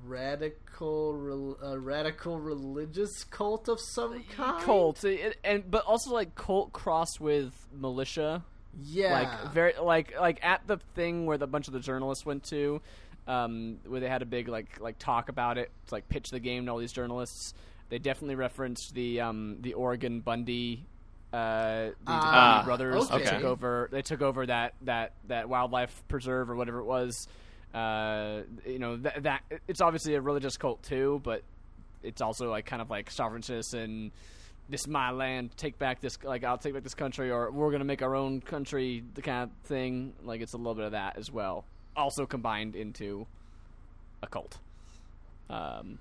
radical, 0.05 1.57
radical 1.77 2.39
religious 2.39 3.23
cult 3.25 3.67
of 3.67 3.79
some 3.79 4.23
kind. 4.35 4.63
cult, 4.63 5.03
and 5.43 5.69
but 5.69 5.83
also 5.85 6.13
like 6.13 6.35
cult 6.35 6.71
crossed 6.73 7.19
with 7.19 7.67
militia. 7.73 8.43
Yeah, 8.81 9.13
like 9.13 9.53
very 9.53 9.73
like 9.81 10.19
like 10.19 10.43
at 10.43 10.65
the 10.67 10.77
thing 10.95 11.25
where 11.25 11.37
the 11.37 11.47
bunch 11.47 11.67
of 11.67 11.73
the 11.73 11.79
journalists 11.79 12.25
went 12.25 12.43
to 12.45 12.81
um 13.27 13.77
where 13.85 14.01
they 14.01 14.09
had 14.09 14.21
a 14.21 14.25
big 14.25 14.47
like 14.49 14.79
like 14.81 14.99
talk 14.99 15.29
about 15.29 15.57
it 15.57 15.71
to 15.87 15.93
like 15.95 16.09
pitch 16.09 16.29
the 16.29 16.39
game 16.39 16.65
to 16.65 16.71
all 16.71 16.77
these 16.77 16.91
journalists 16.91 17.53
they 17.89 17.97
definitely 17.99 18.35
referenced 18.35 18.93
the 18.95 19.21
um 19.21 19.57
the 19.61 19.73
Oregon 19.73 20.19
Bundy 20.19 20.85
uh 21.31 21.37
the, 21.37 21.95
Ah, 22.07 22.63
Bundy 22.65 22.65
brothers. 22.65 23.07
They 23.09 23.15
okay. 23.15 23.29
took 23.29 23.43
over 23.43 23.89
they 23.91 24.01
took 24.01 24.21
over 24.21 24.45
that 24.45 24.73
that 24.81 25.13
that 25.27 25.47
wildlife 25.47 26.03
preserve 26.07 26.49
or 26.49 26.55
whatever 26.55 26.79
it 26.79 26.85
was. 26.85 27.27
Uh 27.73 28.41
you 28.65 28.79
know 28.79 28.97
that 28.97 29.23
that 29.23 29.43
it's 29.67 29.81
obviously 29.81 30.15
a 30.15 30.21
religious 30.21 30.57
cult 30.57 30.83
too 30.83 31.21
but 31.23 31.43
it's 32.03 32.21
also 32.21 32.49
like 32.49 32.65
kind 32.65 32.81
of 32.81 32.89
like 32.89 33.09
sovereign 33.09 33.41
citizen 33.41 34.11
this 34.69 34.81
is 34.81 34.87
my 34.87 35.11
land 35.11 35.49
take 35.57 35.77
back 35.77 35.99
this 36.01 36.17
like 36.23 36.43
i'll 36.43 36.57
take 36.57 36.73
back 36.73 36.83
this 36.83 36.93
country 36.95 37.29
or 37.31 37.51
we're 37.51 37.71
gonna 37.71 37.83
make 37.83 38.01
our 38.01 38.15
own 38.15 38.39
country 38.41 39.03
the 39.13 39.21
kind 39.21 39.43
of 39.43 39.67
thing 39.67 40.13
like 40.23 40.41
it's 40.41 40.53
a 40.53 40.57
little 40.57 40.73
bit 40.75 40.85
of 40.85 40.91
that 40.93 41.17
as 41.17 41.31
well 41.31 41.65
also 41.95 42.25
combined 42.25 42.75
into 42.75 43.27
a 44.21 44.27
cult 44.27 44.57
um 45.49 45.99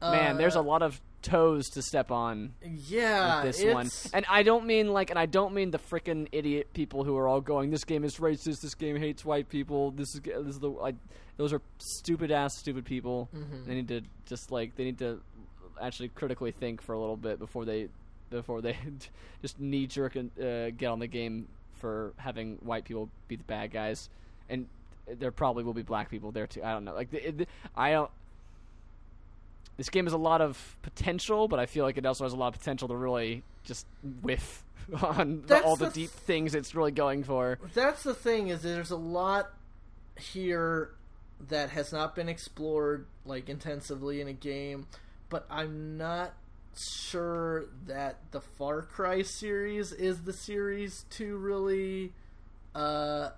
man 0.00 0.36
there's 0.36 0.56
a 0.56 0.60
Uh, 0.60 0.62
lot 0.62 0.82
of 0.82 1.00
toes 1.22 1.68
to 1.70 1.82
step 1.82 2.10
on 2.12 2.54
yeah. 2.86 3.42
this 3.44 3.60
it's, 3.60 3.74
one 3.74 3.88
and 4.14 4.24
i 4.28 4.42
don't 4.44 4.64
mean 4.64 4.92
like 4.92 5.10
and 5.10 5.18
i 5.18 5.26
don't 5.26 5.52
mean 5.52 5.70
the 5.72 5.78
freaking 5.78 6.28
idiot 6.30 6.68
people 6.72 7.02
who 7.02 7.16
are 7.16 7.26
all 7.26 7.40
going 7.40 7.70
this 7.70 7.82
game 7.84 8.04
is 8.04 8.16
racist 8.18 8.60
this 8.60 8.74
game 8.74 8.96
hates 8.96 9.24
white 9.24 9.48
people 9.48 9.90
this 9.90 10.14
is 10.14 10.20
this 10.20 10.46
is 10.54 10.60
the 10.60 10.68
like 10.68 10.94
those 11.36 11.52
are 11.52 11.60
stupid 11.78 12.30
ass 12.30 12.56
stupid 12.56 12.84
people 12.84 13.28
Mhm. 13.34 13.66
they 13.66 13.74
need 13.74 13.88
to 13.88 14.02
just 14.26 14.52
like 14.52 14.76
they 14.76 14.84
need 14.84 14.98
to 14.98 15.20
actually 15.80 16.08
critically 16.08 16.52
think 16.52 16.82
for 16.82 16.94
a 16.94 16.98
little 16.98 17.16
bit 17.16 17.38
before 17.38 17.64
they 17.64 17.88
before 18.30 18.60
they 18.60 18.76
just 19.42 19.60
knee 19.60 19.86
jerk 19.86 20.16
and 20.16 20.30
uh, 20.38 20.70
get 20.70 20.86
on 20.86 20.98
the 20.98 21.06
game 21.06 21.48
for 21.78 22.12
having 22.16 22.56
white 22.62 22.84
people 22.84 23.08
be 23.28 23.36
the 23.36 23.44
bad 23.44 23.70
guys. 23.70 24.08
And 24.48 24.66
there 25.06 25.30
probably 25.30 25.62
will 25.64 25.74
be 25.74 25.82
black 25.82 26.10
people 26.10 26.32
there 26.32 26.46
too. 26.46 26.62
I 26.62 26.72
don't 26.72 26.84
know. 26.84 26.94
Like 26.94 27.08
i 27.76 27.90
don't 27.90 28.10
this 29.76 29.90
game 29.90 30.06
has 30.06 30.14
a 30.14 30.18
lot 30.18 30.40
of 30.40 30.74
potential 30.80 31.48
but 31.48 31.58
i 31.58 31.66
feel 31.66 31.84
like 31.84 31.98
it 31.98 32.06
also 32.06 32.24
has 32.24 32.32
a 32.32 32.36
lot 32.36 32.48
of 32.48 32.58
potential 32.58 32.88
to 32.88 32.96
really 32.96 33.42
just 33.62 33.86
whiff 34.22 34.64
on 35.02 35.42
the, 35.46 35.62
all 35.62 35.76
the 35.76 35.86
the 35.86 35.90
deep 35.90 36.10
th- 36.10 36.22
things 36.22 36.54
it's 36.54 36.74
really 36.74 36.92
going 36.92 37.24
for. 37.24 37.58
That's 37.74 38.02
the 38.02 38.14
thing 38.14 38.48
is 38.48 38.62
there's 38.62 38.90
a 38.90 38.96
lot 38.96 39.50
here 40.18 40.92
that 41.48 41.70
has 41.70 41.92
not 41.92 42.14
been 42.14 42.28
explored 42.28 43.06
like 43.24 43.48
intensively 43.48 44.20
in 44.20 44.28
a 44.28 44.32
game 44.32 44.86
but 45.28 45.46
I'm 45.50 45.96
not 45.96 46.34
sure 46.78 47.66
that 47.86 48.18
the 48.32 48.40
Far 48.40 48.82
Cry 48.82 49.22
series 49.22 49.92
is 49.92 50.22
the 50.22 50.32
series 50.32 51.04
to 51.10 51.36
really 51.38 52.12
uh 52.74 53.30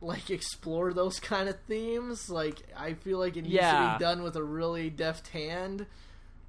like 0.00 0.30
explore 0.30 0.92
those 0.92 1.20
kind 1.20 1.48
of 1.48 1.58
themes. 1.68 2.28
Like 2.30 2.62
I 2.76 2.94
feel 2.94 3.18
like 3.18 3.36
it 3.36 3.42
needs 3.42 3.56
to 3.56 3.96
be 3.98 4.04
done 4.04 4.22
with 4.22 4.36
a 4.36 4.42
really 4.42 4.90
deft 4.90 5.28
hand, 5.28 5.86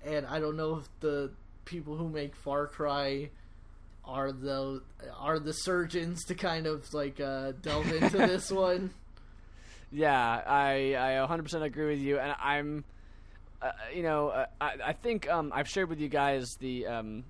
and 0.06 0.26
I 0.26 0.40
don't 0.40 0.58
know 0.58 0.76
if 0.76 0.90
the 1.00 1.32
people 1.66 1.96
who 1.98 2.10
make 2.10 2.36
Far 2.36 2.68
Cry 2.68 3.30
are 4.04 4.32
the 4.32 4.82
are 5.18 5.40
the 5.40 5.54
surgeons 5.54 6.24
to 6.26 6.36
kind 6.36 6.68
of 6.68 6.94
like 6.94 7.20
uh 7.20 7.54
delve 7.62 7.92
into 7.92 8.18
this 8.18 8.52
one. 8.52 8.92
Yeah, 9.92 10.42
I 10.46 10.96
I 10.96 11.28
100% 11.28 11.62
agree 11.62 11.88
with 11.88 12.00
you, 12.00 12.20
and 12.20 12.36
I'm, 12.42 12.84
uh, 13.66 13.72
you 13.94 14.04
know, 14.04 14.30
uh, 14.30 14.46
I 14.62 14.74
I 14.86 14.94
think 14.94 15.30
um 15.30 15.52
I've 15.54 15.68
shared 15.68 15.90
with 15.90 16.00
you 16.00 16.10
guys 16.10 16.56
the 16.58 16.88
um 16.88 17.24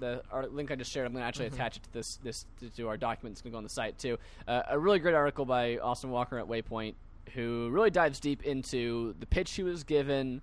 the 0.00 0.22
link 0.50 0.70
I 0.70 0.74
just 0.76 0.90
shared. 0.90 1.06
I'm 1.06 1.12
going 1.12 1.22
to 1.22 1.28
actually 1.28 1.46
attach 1.46 1.76
it 1.76 1.82
to 1.84 1.92
this 1.92 2.18
this 2.22 2.46
to, 2.60 2.70
to 2.70 2.88
our 2.88 2.96
document. 2.96 3.34
It's 3.34 3.42
going 3.42 3.50
to 3.50 3.54
go 3.54 3.58
on 3.58 3.64
the 3.64 3.70
site 3.70 3.98
too. 3.98 4.18
Uh, 4.48 4.62
a 4.68 4.78
really 4.78 4.98
great 4.98 5.14
article 5.14 5.44
by 5.44 5.78
Austin 5.78 6.10
Walker 6.10 6.38
at 6.38 6.46
Waypoint, 6.46 6.94
who 7.34 7.68
really 7.70 7.90
dives 7.90 8.18
deep 8.18 8.42
into 8.42 9.14
the 9.20 9.26
pitch 9.26 9.52
he 9.52 9.62
was 9.62 9.84
given, 9.84 10.40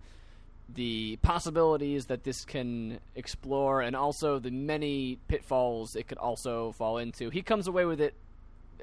the 0.73 1.17
possibilities 1.21 2.05
that 2.05 2.23
this 2.23 2.45
can 2.45 2.99
explore, 3.15 3.81
and 3.81 3.95
also 3.95 4.39
the 4.39 4.51
many 4.51 5.17
pitfalls 5.27 5.95
it 5.95 6.07
could 6.07 6.19
also 6.19 6.71
fall 6.73 6.99
into. 6.99 7.29
He 7.29 7.41
comes 7.41 7.67
away 7.67 7.85
with 7.85 7.99
it 7.99 8.13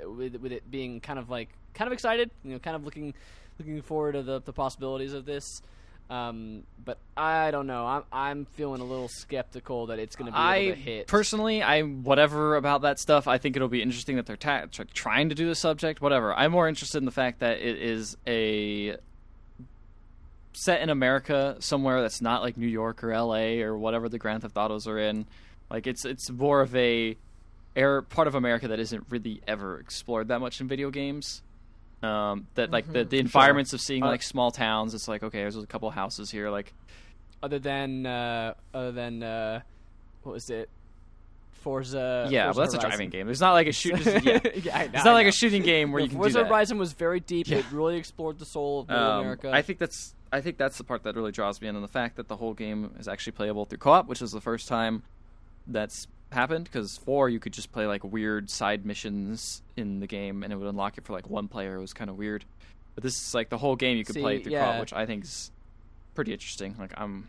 with 0.03 0.37
with 0.37 0.53
it 0.53 0.71
being 0.71 1.01
kind 1.01 1.19
of 1.19 1.31
like 1.31 1.51
kind 1.73 1.87
of 1.87 1.93
excited, 1.93 2.31
you 2.43 2.53
know, 2.53 2.59
kind 2.59 2.77
of 2.77 2.85
looking 2.85 3.15
looking 3.59 3.81
forward 3.83 4.13
to 4.13 4.23
the 4.23 4.41
the 4.41 4.53
possibilities 4.53 5.15
of 5.15 5.25
this. 5.25 5.63
Um, 6.11 6.65
but 6.85 6.99
I 7.17 7.51
don't 7.51 7.67
know. 7.67 7.87
I'm 7.87 8.03
I'm 8.13 8.45
feeling 8.53 8.81
a 8.81 8.85
little 8.85 9.09
skeptical 9.09 9.87
that 9.87 9.99
it's 9.99 10.17
going 10.17 10.27
to 10.27 10.33
be 10.33 10.37
able 10.37 10.73
to 10.73 10.73
I 10.73 10.75
hit. 10.75 11.07
personally, 11.07 11.63
I 11.63 11.83
whatever 11.83 12.57
about 12.57 12.83
that 12.83 12.99
stuff. 12.99 13.27
I 13.27 13.39
think 13.39 13.57
it'll 13.57 13.69
be 13.69 13.83
interesting 13.83 14.17
that 14.17 14.27
they're 14.27 14.37
ta- 14.37 14.67
tr- 14.71 14.83
trying 14.93 15.31
to 15.31 15.35
do 15.35 15.49
the 15.49 15.55
subject. 15.55 16.03
Whatever. 16.03 16.35
I'm 16.35 16.53
more 16.53 16.69
interested 16.69 16.99
in 16.99 17.07
the 17.07 17.11
fact 17.11 17.41
that 17.41 17.59
it 17.59 17.81
is 17.81 18.17
a 18.27 18.97
set 20.53 20.83
in 20.83 20.91
America 20.91 21.57
somewhere 21.59 22.01
that's 22.01 22.21
not 22.21 22.43
like 22.43 22.57
New 22.57 22.69
York 22.69 23.03
or 23.03 23.13
L.A. 23.13 23.63
or 23.63 23.77
whatever 23.77 24.09
the 24.09 24.19
Grand 24.19 24.43
Theft 24.43 24.57
Autos 24.57 24.87
are 24.87 24.99
in. 24.99 25.27
Like 25.71 25.87
it's 25.87 26.05
it's 26.05 26.31
more 26.31 26.61
of 26.61 26.75
a 26.77 27.17
air 27.75 28.03
part 28.03 28.29
of 28.29 28.35
America 28.35 28.69
that 28.69 28.79
isn't 28.79 29.05
really 29.11 29.41
ever 29.49 29.79
explored 29.81 30.29
that 30.29 30.41
much 30.41 30.61
in 30.61 30.69
video 30.69 30.91
games. 30.91 31.43
Um, 32.05 32.47
that 32.55 32.71
like 32.71 32.93
the, 32.93 33.05
the 33.05 33.19
environments 33.19 33.73
of 33.73 33.81
seeing 33.81 34.03
Uh, 34.03 34.09
like 34.09 34.23
small 34.23 34.51
towns. 34.51 34.95
It's 34.95 35.09
like 35.09 35.23
okay, 35.23 35.39
there's 35.39 35.57
a 35.57 35.67
couple 35.67 35.91
houses 35.91 36.31
here. 36.31 36.51
Like 36.51 36.73
other 37.43 37.59
than 37.59 38.07
uh, 38.07 38.55
other 38.73 38.93
than 38.93 39.23
uh, 39.23 39.61
what 40.23 40.33
was 40.33 40.51
it? 40.51 40.69
Forza. 41.53 42.29
yeah, 42.31 42.45
Forza 42.53 42.61
but 42.61 42.63
that's 42.73 42.75
a 42.85 42.89
driving 42.89 43.09
game. 43.09 43.25
There's 43.27 43.41
not 43.41 43.53
like 43.53 43.67
a 43.67 43.73
shooting. 43.73 44.23
yeah. 44.23 44.39
yeah, 44.55 44.79
know, 44.85 44.91
It's 44.93 45.05
not 45.05 45.15
like 45.15 45.27
a 45.27 45.33
shooting 45.33 45.63
game 45.63 45.93
where 45.93 46.03
you 46.03 46.09
can 46.09 46.19
Forza 46.19 46.39
do 46.39 46.43
that. 46.45 46.49
Horizon 46.49 46.77
was 46.77 46.93
very 46.93 47.21
deep. 47.21 47.49
Yeah. 47.49 47.59
It 47.59 47.65
really 47.73 47.97
explored 47.97 48.39
the 48.39 48.45
soul 48.45 48.81
of 48.81 48.91
Um, 48.91 49.21
America. 49.21 49.51
I 49.51 49.63
think 49.63 49.79
that's 49.79 50.15
I 50.31 50.41
think 50.43 50.59
that's 50.59 50.77
the 50.77 50.85
part 50.85 51.05
that 51.05 51.17
really 51.17 51.33
draws 51.33 51.61
me 51.63 51.69
in, 51.69 51.75
and 51.75 51.83
the 51.83 51.89
fact 51.89 52.17
that 52.17 52.29
the 52.29 52.37
whole 52.37 52.53
game 52.55 52.91
is 52.99 53.09
actually 53.09 53.33
playable 53.33 53.65
through 53.65 53.79
co-op, 53.79 54.09
which 54.09 54.21
is 54.21 54.31
the 54.33 54.41
first 54.43 54.69
time 54.69 55.05
that's 55.67 56.07
happened. 56.35 56.65
Because 56.65 56.97
four, 56.99 57.29
you 57.29 57.41
could 57.41 57.53
just 57.53 57.73
play 57.73 57.87
like 57.87 58.05
weird 58.05 58.51
side 58.51 58.85
missions 58.85 59.63
in 59.77 60.01
the 60.01 60.07
game, 60.07 60.43
and 60.43 60.53
it 60.53 60.57
would 60.57 60.69
unlock 60.69 60.99
it 60.99 61.05
for 61.05 61.13
like 61.13 61.29
one 61.29 61.49
player. 61.49 61.77
It 61.77 61.81
was 61.81 61.93
kind 61.93 62.11
of 62.11 62.17
weird. 62.17 62.45
But 62.95 63.03
this 63.03 63.15
is 63.15 63.35
like 63.35 63.49
the 63.49 63.59
whole 63.59 63.77
game 63.77 63.97
you 63.97 64.05
could 64.05 64.15
See, 64.15 64.21
play 64.21 64.41
through 64.41 64.53
yeah. 64.53 64.67
co-op, 64.67 64.81
which 64.81 64.93
I 64.93 65.07
think 65.07 65.25
is 65.25 65.51
pretty 66.15 66.33
interesting. 66.33 66.77
Like 66.79 66.93
I'm 66.97 67.29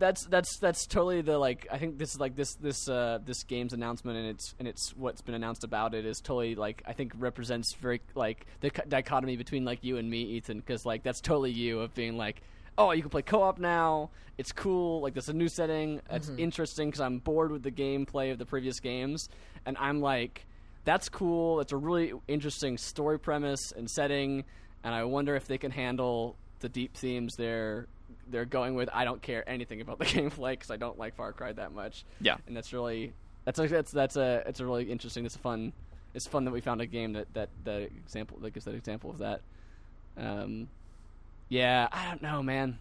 that's 0.00 0.24
that's 0.24 0.56
that's 0.56 0.86
totally 0.86 1.20
the 1.20 1.38
like 1.38 1.68
I 1.70 1.78
think 1.78 1.98
this 1.98 2.14
is 2.14 2.18
like 2.18 2.34
this 2.34 2.54
this 2.54 2.88
uh 2.88 3.18
this 3.24 3.44
game's 3.44 3.72
announcement 3.72 4.16
and 4.16 4.26
it's 4.26 4.54
and 4.58 4.66
it's 4.66 4.96
what's 4.96 5.20
been 5.20 5.34
announced 5.34 5.62
about 5.62 5.94
it 5.94 6.06
is 6.06 6.20
totally 6.20 6.54
like 6.56 6.82
I 6.86 6.94
think 6.94 7.12
represents 7.18 7.74
very 7.74 8.00
like 8.14 8.46
the 8.60 8.70
dichotomy 8.88 9.36
between 9.36 9.64
like 9.64 9.84
you 9.84 9.98
and 9.98 10.10
me 10.10 10.22
Ethan 10.22 10.58
because 10.58 10.84
like 10.84 11.02
that's 11.02 11.20
totally 11.20 11.52
you 11.52 11.80
of 11.80 11.94
being 11.94 12.16
like 12.16 12.40
oh 12.80 12.92
you 12.92 13.02
can 13.02 13.10
play 13.10 13.22
co-op 13.22 13.58
now 13.58 14.10
it's 14.38 14.52
cool 14.52 15.00
like 15.00 15.14
there's 15.14 15.28
a 15.28 15.34
new 15.34 15.48
setting 15.48 16.00
it's 16.10 16.30
interesting 16.38 16.88
because 16.88 17.00
I'm 17.00 17.18
bored 17.18 17.52
with 17.52 17.62
the 17.62 17.70
gameplay 17.70 18.32
of 18.32 18.38
the 18.38 18.46
previous 18.46 18.80
games 18.80 19.28
and 19.66 19.76
I'm 19.78 20.00
like 20.00 20.46
that's 20.84 21.08
cool 21.08 21.60
it's 21.60 21.72
a 21.72 21.76
really 21.76 22.12
interesting 22.26 22.78
story 22.78 23.18
premise 23.18 23.72
and 23.76 23.90
setting 23.90 24.44
and 24.82 24.94
I 24.94 25.04
wonder 25.04 25.36
if 25.36 25.46
they 25.46 25.58
can 25.58 25.70
handle 25.70 26.36
the 26.60 26.68
deep 26.68 26.96
themes 26.96 27.34
they're 27.36 27.86
they're 28.28 28.44
going 28.44 28.74
with. 28.74 28.88
I 28.92 29.04
don't 29.04 29.20
care 29.20 29.48
anything 29.48 29.80
about 29.80 29.98
the 29.98 30.04
gameplay 30.06 30.52
because 30.52 30.70
I 30.70 30.76
don't 30.76 30.98
like 30.98 31.14
Far 31.16 31.32
Cry 31.32 31.52
that 31.52 31.72
much. 31.72 32.04
yeah. 32.20 32.36
and 32.46 32.56
that's 32.56 32.72
really 32.72 33.12
that's 33.44 33.58
a, 33.58 33.68
that's 33.68 33.90
that's 33.90 34.16
a 34.16 34.42
it's 34.46 34.60
a 34.60 34.64
really 34.66 34.90
interesting. 34.90 35.24
It's 35.24 35.36
fun. 35.36 35.72
It's 36.14 36.26
fun 36.26 36.44
that 36.44 36.50
we 36.50 36.60
found 36.60 36.80
a 36.80 36.86
game 36.86 37.12
that 37.14 37.32
that 37.34 37.50
that 37.64 37.82
example 37.82 38.38
that 38.40 38.52
gives 38.52 38.64
that 38.66 38.74
example 38.74 39.10
of 39.10 39.18
that. 39.18 39.40
Um, 40.16 40.68
yeah, 41.50 41.88
I 41.92 42.06
don't 42.08 42.22
know, 42.22 42.42
man. 42.42 42.78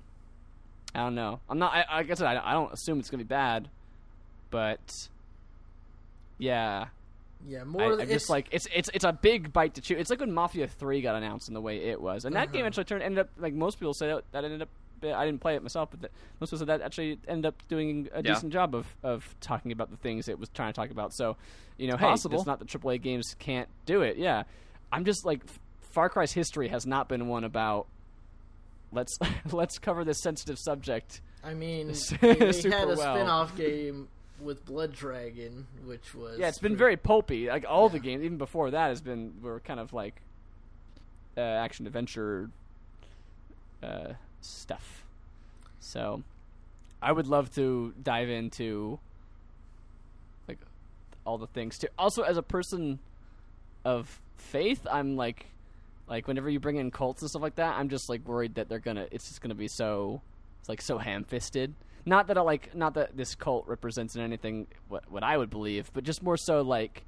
I 0.95 0.99
don't 0.99 1.15
know. 1.15 1.41
I'm 1.49 1.59
not. 1.59 1.73
I, 1.73 1.97
like 1.97 2.09
I 2.09 2.13
said, 2.13 2.25
I, 2.27 2.41
I 2.51 2.53
don't 2.53 2.71
assume 2.73 2.99
it's 2.99 3.09
gonna 3.09 3.23
be 3.23 3.27
bad, 3.27 3.67
but 4.49 5.07
yeah, 6.37 6.87
Yeah, 7.47 7.63
more. 7.63 7.93
I'm 7.93 7.99
it's, 7.99 8.11
just 8.11 8.29
like 8.29 8.47
it's 8.51 8.67
it's 8.73 8.89
it's 8.93 9.03
a 9.03 9.11
big 9.11 9.51
bite 9.53 9.75
to 9.75 9.81
chew. 9.81 9.95
It's 9.97 10.09
like 10.09 10.19
when 10.19 10.31
Mafia 10.31 10.67
Three 10.67 11.01
got 11.01 11.15
announced 11.15 11.47
in 11.47 11.53
the 11.53 11.61
way 11.61 11.77
it 11.89 12.01
was, 12.01 12.25
and 12.25 12.35
that 12.35 12.51
game 12.51 12.61
Uh-huh. 12.61 12.67
actually 12.67 12.83
turned 12.85 13.03
ended 13.03 13.19
up 13.19 13.29
like 13.37 13.53
most 13.53 13.79
people 13.79 13.93
said 13.93 14.21
that 14.31 14.43
ended 14.43 14.61
up. 14.61 14.69
I 15.01 15.25
didn't 15.25 15.39
play 15.39 15.55
it 15.55 15.63
myself, 15.63 15.91
but 15.91 16.01
that, 16.01 16.11
most 16.41 16.49
people 16.49 16.59
said 16.59 16.67
that 16.67 16.81
actually 16.81 17.19
ended 17.25 17.45
up 17.45 17.55
doing 17.69 18.09
a 18.13 18.17
Yeah. 18.17 18.33
decent 18.33 18.51
job 18.51 18.75
of, 18.75 18.85
of 19.01 19.33
talking 19.39 19.71
about 19.71 19.91
the 19.91 19.95
things 19.95 20.27
it 20.27 20.37
was 20.37 20.49
trying 20.49 20.73
to 20.73 20.75
talk 20.75 20.91
about. 20.91 21.13
So, 21.13 21.37
you 21.77 21.87
know, 21.87 21.93
It's 21.93 22.01
hey, 22.01 22.07
possible. 22.09 22.37
it's 22.37 22.45
not 22.45 22.59
that 22.59 22.67
AAA 22.67 23.01
games 23.01 23.33
can't 23.39 23.69
do 23.85 24.01
it. 24.01 24.17
Yeah, 24.17 24.43
I'm 24.91 25.05
just 25.05 25.25
like 25.25 25.39
F- 25.47 25.59
Far 25.91 26.09
Cry's 26.09 26.33
history 26.33 26.67
has 26.67 26.85
not 26.85 27.07
been 27.07 27.29
one 27.29 27.45
about 27.45 27.87
let's 28.91 29.17
let's 29.51 29.79
cover 29.79 30.03
this 30.03 30.21
sensitive 30.21 30.57
subject. 30.59 31.21
I 31.43 31.53
mean, 31.53 31.87
they, 32.21 32.33
they 32.33 32.69
had 32.69 32.89
a 32.89 32.95
well. 32.95 33.15
spin-off 33.15 33.55
game 33.55 34.07
with 34.41 34.65
Blood 34.65 34.93
Dragon, 34.93 35.67
which 35.85 36.13
was 36.13 36.39
Yeah, 36.39 36.47
it's 36.47 36.59
been 36.59 36.77
very 36.77 36.97
pulpy. 36.97 37.47
Like 37.47 37.65
all 37.67 37.89
the 37.89 37.99
games, 37.99 38.23
even 38.23 38.37
before 38.37 38.71
that, 38.71 38.87
has 38.87 39.01
been 39.01 39.33
were 39.41 39.59
kind 39.59 39.79
of 39.79 39.93
like 39.93 40.21
uh, 41.37 41.41
action 41.41 41.87
adventure 41.87 42.49
uh, 43.83 44.13
stuff. 44.41 45.05
So, 45.79 46.23
I 47.01 47.11
would 47.11 47.27
love 47.27 47.53
to 47.55 47.93
dive 48.01 48.29
into 48.29 48.99
like 50.47 50.59
all 51.25 51.37
the 51.37 51.47
things 51.47 51.77
too. 51.77 51.87
Also, 51.97 52.23
as 52.23 52.37
a 52.37 52.43
person 52.43 52.99
of 53.85 54.21
faith, 54.37 54.85
I'm 54.89 55.15
like, 55.15 55.47
like 56.09 56.27
whenever 56.27 56.49
you 56.49 56.59
bring 56.59 56.77
in 56.77 56.91
cults 56.91 57.21
and 57.21 57.29
stuff 57.29 57.41
like 57.41 57.55
that, 57.55 57.77
I'm 57.77 57.87
just 57.89 58.09
like 58.09 58.27
worried 58.27 58.55
that 58.55 58.67
they're 58.67 58.79
gonna. 58.79 59.07
It's 59.11 59.27
just 59.27 59.41
gonna 59.41 59.55
be 59.55 59.67
so, 59.67 60.21
it's 60.59 60.67
like 60.67 60.81
so 60.81 60.97
ham-fisted. 60.97 61.73
Not 62.05 62.27
that 62.27 62.37
I 62.37 62.41
like, 62.41 62.75
not 62.75 62.95
that 62.95 63.15
this 63.15 63.35
cult 63.35 63.67
represents 63.67 64.15
in 64.15 64.21
anything 64.21 64.67
what 64.87 65.09
what 65.11 65.23
I 65.23 65.37
would 65.37 65.49
believe, 65.49 65.91
but 65.93 66.03
just 66.03 66.23
more 66.23 66.37
so 66.37 66.61
like. 66.61 67.05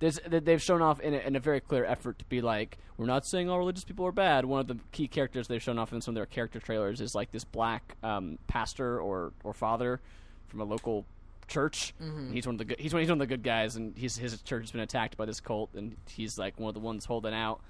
There's, 0.00 0.20
that 0.28 0.44
they've 0.44 0.62
shown 0.62 0.80
off 0.80 1.00
in 1.00 1.12
a, 1.12 1.18
in 1.18 1.34
a 1.34 1.40
very 1.40 1.58
clear 1.58 1.84
effort 1.84 2.20
to 2.20 2.24
be 2.26 2.40
like, 2.40 2.78
we're 2.96 3.06
not 3.06 3.26
saying 3.26 3.50
all 3.50 3.58
religious 3.58 3.82
people 3.82 4.06
are 4.06 4.12
bad. 4.12 4.44
One 4.44 4.60
of 4.60 4.68
the 4.68 4.78
key 4.92 5.08
characters 5.08 5.48
they've 5.48 5.60
shown 5.60 5.76
off 5.76 5.92
in 5.92 6.00
some 6.00 6.12
of 6.12 6.14
their 6.14 6.24
character 6.26 6.60
trailers 6.60 7.00
is 7.00 7.16
like 7.16 7.32
this 7.32 7.42
black 7.42 7.96
um, 8.04 8.38
pastor 8.46 9.00
or, 9.00 9.32
or 9.42 9.52
father 9.52 10.00
from 10.46 10.60
a 10.60 10.64
local 10.64 11.04
church. 11.48 11.94
And 11.98 12.32
He's 12.32 12.46
one 12.46 12.54
of 12.54 12.58
the 12.58 12.64
good, 12.66 12.78
he's 12.78 12.92
one, 12.92 13.00
he's 13.00 13.08
one 13.08 13.20
of 13.20 13.26
the 13.28 13.34
good 13.34 13.42
guys, 13.42 13.74
and 13.74 13.92
he's, 13.98 14.16
his 14.16 14.40
church 14.42 14.62
has 14.62 14.70
been 14.70 14.82
attacked 14.82 15.16
by 15.16 15.24
this 15.24 15.40
cult, 15.40 15.70
and 15.74 15.96
he's 16.08 16.38
like 16.38 16.60
one 16.60 16.68
of 16.68 16.74
the 16.74 16.80
ones 16.80 17.04
holding 17.04 17.34
out. 17.34 17.60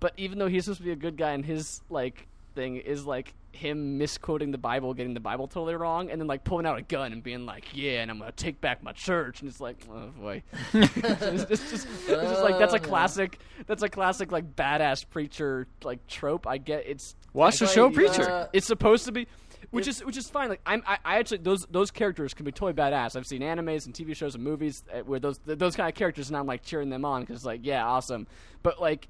But 0.00 0.12
even 0.16 0.38
though 0.38 0.48
he's 0.48 0.64
supposed 0.64 0.80
to 0.80 0.84
be 0.84 0.92
a 0.92 0.96
good 0.96 1.16
guy, 1.16 1.32
and 1.32 1.44
his 1.44 1.82
like 1.90 2.26
thing 2.54 2.76
is 2.76 3.04
like 3.06 3.34
him 3.52 3.98
misquoting 3.98 4.50
the 4.52 4.58
Bible, 4.58 4.94
getting 4.94 5.14
the 5.14 5.20
Bible 5.20 5.48
totally 5.48 5.74
wrong, 5.74 6.10
and 6.10 6.20
then 6.20 6.28
like 6.28 6.44
pulling 6.44 6.66
out 6.66 6.78
a 6.78 6.82
gun 6.82 7.12
and 7.12 7.22
being 7.22 7.46
like, 7.46 7.64
"Yeah, 7.74 8.02
and 8.02 8.10
I'm 8.10 8.18
gonna 8.18 8.30
take 8.32 8.60
back 8.60 8.82
my 8.82 8.92
church," 8.92 9.40
and 9.40 9.48
it's 9.50 9.60
like, 9.60 9.76
oh 9.90 10.08
boy, 10.20 10.42
it's, 10.72 10.94
just, 10.94 11.50
it's 11.50 11.70
just 11.70 11.86
it's 11.86 12.06
just 12.30 12.42
like 12.42 12.58
that's 12.58 12.74
a 12.74 12.76
Oh, 12.76 12.80
classic, 12.80 13.38
that's 13.66 13.82
a 13.82 13.88
classic 13.88 14.30
like 14.30 14.54
badass 14.54 15.08
preacher 15.08 15.66
like 15.82 16.06
trope. 16.06 16.46
I 16.46 16.58
get 16.58 16.84
it's 16.86 17.16
Watch 17.32 17.58
the 17.58 17.66
Like, 17.66 17.74
show, 17.74 17.86
uh, 17.88 17.90
Preacher. 17.90 18.48
it's 18.52 18.66
supposed 18.66 19.04
to 19.06 19.12
be, 19.12 19.26
which 19.70 19.86
If- 19.88 19.96
is 19.96 20.04
which 20.04 20.16
is 20.16 20.28
fine. 20.30 20.48
Like 20.48 20.60
I'm, 20.64 20.82
I, 20.86 20.98
I 21.04 21.18
actually 21.18 21.38
those 21.38 21.66
those 21.70 21.90
characters 21.90 22.34
can 22.34 22.44
be 22.44 22.52
totally 22.52 22.72
badass. 22.74 23.16
I've 23.16 23.26
seen 23.26 23.42
animes 23.42 23.86
and 23.86 23.94
TV 23.94 24.14
shows 24.14 24.34
and 24.36 24.44
movies 24.44 24.84
uh, 24.92 25.00
where 25.00 25.18
those 25.20 25.38
those 25.44 25.74
kind 25.74 25.88
of 25.88 25.94
characters, 25.94 26.28
and 26.28 26.36
I'm 26.36 26.46
like 26.46 26.62
cheering 26.62 26.90
them 26.90 27.04
on 27.04 27.22
because 27.22 27.44
like 27.44 27.60
yeah, 27.64 27.84
awesome. 27.86 28.26
But 28.62 28.80
like, 28.80 29.08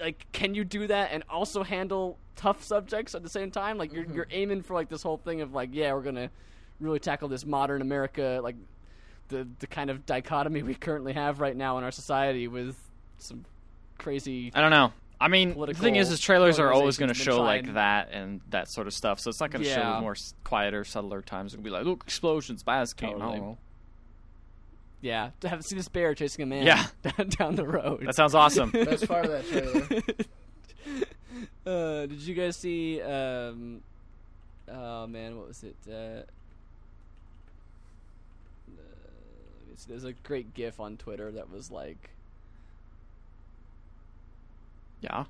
like 0.00 0.26
can 0.32 0.54
you 0.54 0.64
do 0.64 0.86
that 0.86 1.10
and 1.12 1.22
also 1.28 1.62
handle 1.62 2.18
tough 2.36 2.62
subjects 2.62 3.14
at 3.14 3.22
the 3.22 3.28
same 3.28 3.50
time? 3.50 3.78
Like 3.78 3.92
you're 3.92 4.04
Mm-hmm. 4.04 4.14
you're 4.14 4.28
aiming 4.30 4.62
for 4.62 4.74
like 4.74 4.88
this 4.88 5.02
whole 5.02 5.16
thing 5.18 5.40
of 5.40 5.52
like 5.52 5.70
yeah, 5.72 5.92
we're 5.92 6.02
gonna 6.02 6.30
really 6.80 7.00
tackle 7.00 7.28
this 7.28 7.44
modern 7.44 7.82
America 7.82 8.40
like 8.42 8.56
the 9.28 9.46
the 9.58 9.66
kind 9.66 9.90
of 9.90 10.06
dichotomy 10.06 10.62
we 10.62 10.74
currently 10.74 11.12
have 11.12 11.40
right 11.40 11.56
now 11.56 11.76
in 11.78 11.84
our 11.84 11.90
society 11.90 12.48
with 12.48 12.76
some 13.18 13.44
crazy 13.98 14.50
I 14.54 14.60
don't 14.60 14.70
know. 14.70 14.92
I 15.20 15.26
mean, 15.26 15.58
the 15.58 15.74
thing 15.74 15.96
is, 15.96 16.12
is 16.12 16.20
trailers 16.20 16.60
are 16.60 16.70
always 16.72 16.96
going 16.96 17.08
to 17.08 17.14
show 17.14 17.40
like 17.42 17.74
that 17.74 18.10
and 18.12 18.40
that 18.50 18.68
sort 18.68 18.86
of 18.86 18.94
stuff. 18.94 19.18
So 19.18 19.30
it's 19.30 19.40
not 19.40 19.50
going 19.50 19.64
to 19.64 19.68
Yeah. 19.68 19.96
show 19.96 20.00
more 20.00 20.14
quieter, 20.44 20.84
subtler 20.84 21.22
times. 21.22 21.54
It'll 21.54 21.64
be 21.64 21.70
like, 21.70 21.84
look, 21.84 22.04
explosions, 22.06 22.62
bias 22.62 22.92
game. 22.92 23.08
I 23.08 23.12
Totally. 23.14 23.40
know. 23.40 23.58
Yeah, 25.00 25.30
to 25.40 25.48
have 25.48 25.64
seen 25.64 25.78
this 25.78 25.88
bear 25.88 26.14
chasing 26.14 26.42
a 26.42 26.46
man 26.46 26.66
Yeah. 26.66 26.86
down, 27.02 27.28
down 27.28 27.54
the 27.54 27.66
road. 27.66 28.04
That 28.04 28.14
sounds 28.16 28.34
awesome. 28.34 28.70
Best 28.70 29.06
part 29.06 29.26
of 29.26 29.30
that 29.30 29.48
trailer. 29.48 30.02
uh, 32.02 32.06
did 32.06 32.20
you 32.20 32.34
guys 32.34 32.56
see? 32.56 33.00
Um, 33.00 33.82
oh 34.70 35.06
man, 35.06 35.36
what 35.36 35.48
was 35.48 35.62
it? 35.62 35.76
Uh, 35.88 35.92
uh, 35.92 36.22
there's 39.86 40.04
a 40.04 40.12
great 40.12 40.54
GIF 40.54 40.80
on 40.80 40.96
Twitter 40.96 41.30
that 41.30 41.48
was 41.48 41.70
like, 41.70 42.10
yeah. 45.00 45.24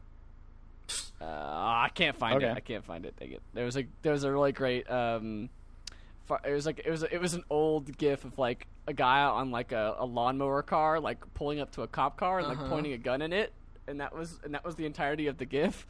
uh, 1.20 1.24
I 1.24 1.90
can't 1.94 2.16
find 2.16 2.42
it. 2.42 2.56
I 2.56 2.60
can't 2.60 2.84
find 2.84 3.04
it. 3.04 3.14
Dang 3.18 3.32
it. 3.32 3.42
There 3.52 3.66
was 3.66 3.76
a 3.76 3.84
there 4.00 4.12
was 4.12 4.24
a 4.24 4.32
really 4.32 4.52
great. 4.52 4.90
Um, 4.90 5.50
far, 6.24 6.40
it 6.46 6.52
was 6.52 6.64
like 6.64 6.80
it 6.84 6.90
was 6.90 7.02
it 7.02 7.20
was 7.20 7.34
an 7.34 7.44
old 7.50 7.96
GIF 7.98 8.24
of 8.24 8.38
like 8.38 8.66
a 8.89 8.93
guy 8.93 9.20
on 9.23 9.51
like 9.52 9.70
a, 9.73 9.94
a 9.98 10.05
lawnmower 10.05 10.62
car, 10.62 10.98
like 10.98 11.19
pulling 11.35 11.60
up 11.60 11.70
to 11.73 11.82
a 11.82 11.86
cop 11.86 12.16
car 12.16 12.39
and 12.40 12.48
like 12.48 12.59
Uh-huh. 12.59 12.69
pointing 12.70 12.93
a 12.94 12.98
gun 12.98 13.23
in 13.23 13.32
it. 13.32 13.52
And 13.86 14.01
that 14.01 14.15
was 14.15 14.39
and 14.44 14.52
that 14.55 14.65
was 14.66 14.74
the 14.74 14.85
entirety 14.85 15.28
of 15.28 15.39
the 15.39 15.47
GIF, 15.47 15.86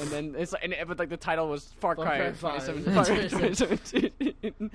and 0.00 0.08
then 0.10 0.34
it's 0.38 0.52
like 0.52 0.62
and 0.62 0.72
it, 0.72 0.86
but 0.86 1.00
like 1.00 1.08
the 1.08 1.16
title 1.16 1.48
was 1.48 1.64
Far 1.80 1.96
Cry 1.96 2.30
Cry 2.30 2.32
5. 2.32 2.64
27 2.64 2.84
Far 2.94 3.04
Cry 3.06 3.16
2017. 3.28 4.70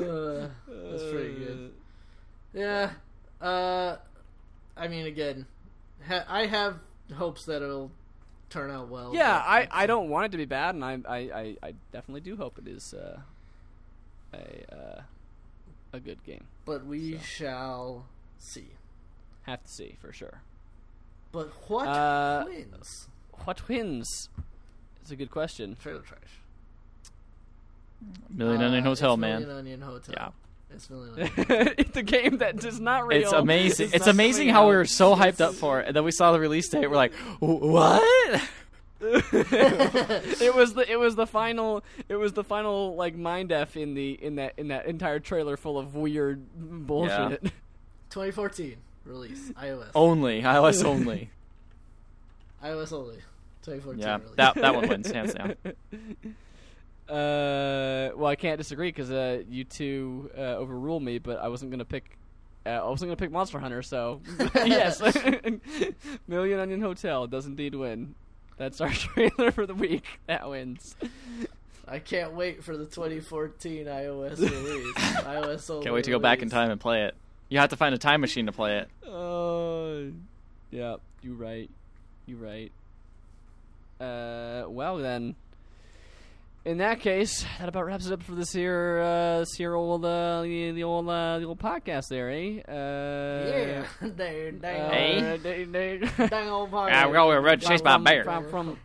Uh, 0.00 0.48
that's 0.68 1.02
pretty 1.10 1.34
good. 1.34 1.72
Yeah. 2.52 2.90
Uh, 3.40 3.96
I 4.76 4.86
mean, 4.86 5.06
again, 5.06 5.46
ha- 6.06 6.24
I 6.28 6.46
have 6.46 6.76
hopes 7.16 7.46
that 7.46 7.62
it'll 7.62 7.90
turn 8.48 8.70
out 8.70 8.88
well. 8.90 9.12
Yeah, 9.12 9.34
I, 9.36 9.66
I 9.72 9.86
don't 9.86 10.08
want 10.08 10.26
it 10.26 10.30
to 10.32 10.36
be 10.38 10.44
bad, 10.44 10.76
and 10.76 10.84
I 10.84 10.98
I, 11.08 11.16
I, 11.18 11.56
I 11.64 11.74
definitely 11.92 12.20
do 12.20 12.36
hope 12.36 12.58
it 12.58 12.68
is 12.68 12.94
uh, 12.94 13.18
a 14.32 14.72
uh, 14.72 15.02
a 15.92 15.98
good 15.98 16.22
game. 16.22 16.44
But 16.64 16.86
we 16.86 17.18
so. 17.18 17.22
shall 17.24 18.06
see. 18.38 18.68
Have 19.42 19.62
to 19.64 19.70
see 19.70 19.96
for 20.00 20.12
sure. 20.12 20.40
But 21.32 21.48
what 21.68 21.86
Uh, 21.86 22.44
wins? 22.46 23.08
What 23.44 23.66
wins? 23.68 24.28
It's 25.02 25.10
a 25.10 25.16
good 25.16 25.30
question. 25.30 25.76
Trailer 25.82 26.00
trash. 26.00 26.20
Million 28.30 28.62
Uh, 28.62 28.66
Onion 28.66 28.84
Hotel, 28.84 29.12
it's 29.14 29.20
man. 29.20 29.40
Million 29.40 29.58
Onion 29.58 29.80
Hotel. 29.82 30.14
Yeah. 30.16 30.28
It's 30.74 30.88
Million 30.90 31.14
Onion. 31.38 31.74
it's 31.78 31.96
a 31.96 32.02
game 32.02 32.38
that 32.38 32.64
is 32.64 32.80
not 32.80 33.06
real. 33.06 33.20
It's 33.22 33.32
amazing. 33.32 33.86
It's 33.86 33.94
It's 33.96 34.06
amazing 34.06 34.48
how 34.48 34.68
we 34.68 34.74
were 34.76 34.84
so 34.86 35.14
hyped 35.14 35.40
up 35.40 35.54
for 35.54 35.80
it, 35.80 35.86
and 35.88 35.96
then 35.96 36.04
we 36.04 36.10
saw 36.10 36.32
the 36.32 36.40
release 36.40 36.68
date. 36.68 36.86
We're 36.88 36.96
like, 36.96 37.12
what? 37.40 38.42
it 39.00 40.54
was 40.54 40.74
the 40.74 40.90
it 40.90 40.98
was 40.98 41.14
the 41.16 41.26
final 41.26 41.82
it 42.08 42.16
was 42.16 42.32
the 42.32 42.44
final 42.44 42.94
like 42.96 43.16
mind 43.16 43.52
f 43.52 43.76
in 43.76 43.94
the 43.94 44.12
in 44.22 44.36
that 44.36 44.54
in 44.56 44.68
that 44.68 44.86
entire 44.86 45.18
trailer 45.18 45.56
full 45.56 45.78
of 45.78 45.94
weird 45.94 46.42
bullshit. 46.56 47.42
2014 48.10 48.76
release. 49.04 49.50
iOS. 49.60 49.90
Only 49.94 50.42
iOS 50.42 50.84
only. 50.84 51.30
iOS 52.64 52.92
only. 52.92 53.16
2014 53.64 54.00
Yeah, 54.00 54.16
release. 54.18 54.30
that 54.36 54.54
that 54.54 54.74
one 54.74 54.88
wins 54.88 55.10
hands 55.10 55.34
down. 55.34 55.54
Uh, 57.08 58.10
well, 58.16 58.26
I 58.28 58.36
can't 58.36 58.56
disagree 58.56 58.88
because 58.88 59.10
uh, 59.10 59.42
you 59.48 59.64
two 59.64 60.30
uh, 60.36 60.40
overruled 60.56 61.02
me, 61.02 61.18
but 61.18 61.38
I 61.38 61.48
wasn't 61.48 61.70
gonna 61.70 61.84
pick. 61.84 62.16
Uh, 62.64 62.70
I 62.70 62.88
wasn't 62.88 63.10
gonna 63.10 63.16
pick 63.16 63.30
Monster 63.30 63.58
Hunter, 63.58 63.82
so 63.82 64.22
yes, 64.54 65.02
Million 66.26 66.60
Onion 66.60 66.80
Hotel 66.80 67.26
does 67.26 67.44
indeed 67.44 67.74
win. 67.74 68.14
That's 68.56 68.80
our 68.80 68.90
trailer 68.92 69.50
for 69.52 69.66
the 69.66 69.74
week. 69.74 70.04
That 70.26 70.48
wins. 70.48 70.96
I 71.86 71.98
can't 71.98 72.32
wait 72.34 72.64
for 72.64 72.76
the 72.76 72.86
2014 72.86 73.86
iOS 73.86 74.38
release. 74.40 74.94
iOS 74.94 75.70
only. 75.70 75.82
Can't 75.84 75.94
wait 75.94 76.04
to 76.04 76.10
go 76.10 76.18
back 76.18 76.38
in 76.38 76.42
release. 76.44 76.52
time 76.52 76.70
and 76.70 76.80
play 76.80 77.02
it. 77.04 77.14
You 77.48 77.58
have 77.58 77.70
to 77.70 77.76
find 77.76 77.94
a 77.94 77.98
time 77.98 78.20
machine 78.20 78.46
to 78.46 78.52
play 78.52 78.78
it. 78.78 78.88
Uh, 79.08 80.10
yeah, 80.70 80.96
you 81.22 81.34
right. 81.34 81.68
You're 82.26 82.38
right. 82.38 82.72
Uh, 84.00 84.64
well 84.68 84.96
then. 84.98 85.34
In 86.64 86.78
that 86.78 87.00
case, 87.00 87.44
that 87.58 87.68
about 87.68 87.84
wraps 87.84 88.06
it 88.06 88.12
up 88.14 88.22
for 88.22 88.34
this 88.34 88.50
here, 88.50 88.98
uh, 89.04 89.40
this 89.40 89.52
here 89.52 89.74
old, 89.74 90.02
uh, 90.02 90.40
the, 90.40 90.70
the 90.70 90.82
old, 90.82 91.06
uh, 91.10 91.38
the 91.38 91.44
old 91.44 91.58
podcast 91.58 92.08
there, 92.08 92.30
eh? 92.30 92.60
Uh, 92.66 93.46
Yeah. 93.50 93.84
dang, 94.16 94.58
dang, 94.60 94.80
Uh, 94.80 94.90
Hey. 94.90 95.36
they- 95.42 95.64
they- 95.64 95.98
dang 96.28 96.48
old 96.48 96.70
podcast. 96.70 96.90
Ah, 96.94 97.06
we're 97.06 97.12
going 97.14 97.42
red 97.44 97.60
chased 97.60 97.84
by 97.84 97.96
a 97.96 97.98
bear. 97.98 98.24
From, 98.24 98.48
from, 98.48 98.78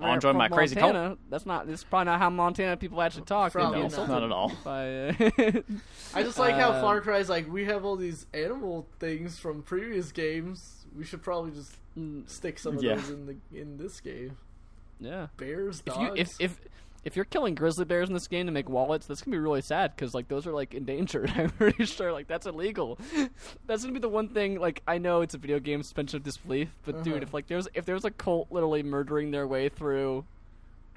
I'll 0.00 0.14
enjoy 0.14 0.30
from 0.30 0.38
my 0.38 0.48
crazy 0.48 0.76
Montana. 0.80 1.18
That's 1.28 1.44
not. 1.44 1.66
This 1.66 1.80
is 1.80 1.84
probably 1.84 2.06
not 2.06 2.20
how 2.20 2.30
Montana 2.30 2.78
people 2.78 3.02
actually 3.02 3.24
talk. 3.26 3.52
From- 3.52 3.72
be 3.74 3.80
No, 3.86 4.06
not 4.06 4.22
at 4.22 4.32
all. 4.32 4.52
By, 4.64 5.08
uh, 5.08 5.12
I 6.14 6.22
just 6.22 6.38
like 6.38 6.54
how 6.54 6.72
Far 6.80 7.02
Cry's 7.02 7.28
like 7.28 7.52
we 7.52 7.66
have 7.66 7.84
all 7.84 7.96
these 7.96 8.24
animal 8.32 8.86
things 8.98 9.38
from 9.38 9.62
previous 9.62 10.10
games. 10.10 10.86
We 10.96 11.04
should 11.04 11.20
probably 11.20 11.50
just 11.50 11.74
stick 12.32 12.58
some 12.58 12.78
of 12.78 12.82
Yeah. 12.82 12.94
those 12.94 13.10
in 13.10 13.26
the 13.26 13.36
in 13.60 13.76
this 13.76 14.00
game. 14.00 14.38
Yeah. 15.00 15.28
Bears, 15.36 15.80
If 15.86 15.94
dogs. 15.94 15.98
you 16.00 16.12
if 16.16 16.30
if 16.40 16.60
if 17.04 17.16
you're 17.16 17.24
killing 17.24 17.54
grizzly 17.54 17.84
bears 17.84 18.08
in 18.08 18.14
this 18.14 18.26
game 18.28 18.46
to 18.46 18.52
make 18.52 18.68
wallets, 18.68 19.06
that's 19.06 19.22
gonna 19.22 19.34
be 19.36 19.38
really 19.40 19.62
sad 19.62 19.94
because 19.94 20.14
like 20.14 20.28
those 20.28 20.46
are 20.46 20.52
like 20.52 20.74
endangered. 20.74 21.30
I'm 21.36 21.50
pretty 21.50 21.84
sure 21.86 22.12
like 22.12 22.26
that's 22.26 22.46
illegal. 22.46 22.98
that's 23.66 23.82
gonna 23.82 23.94
be 23.94 24.00
the 24.00 24.08
one 24.08 24.28
thing. 24.28 24.58
Like 24.60 24.82
I 24.86 24.98
know 24.98 25.20
it's 25.22 25.34
a 25.34 25.38
video 25.38 25.58
game 25.60 25.82
suspension 25.82 26.16
of 26.18 26.22
disbelief, 26.24 26.68
but 26.84 26.96
Uh-huh. 26.96 27.04
dude, 27.04 27.22
if 27.22 27.32
like 27.32 27.46
there's 27.46 27.68
if 27.74 27.84
there's 27.84 28.04
a 28.04 28.10
cult 28.10 28.48
literally 28.50 28.82
murdering 28.82 29.30
their 29.30 29.46
way 29.46 29.68
through 29.68 30.24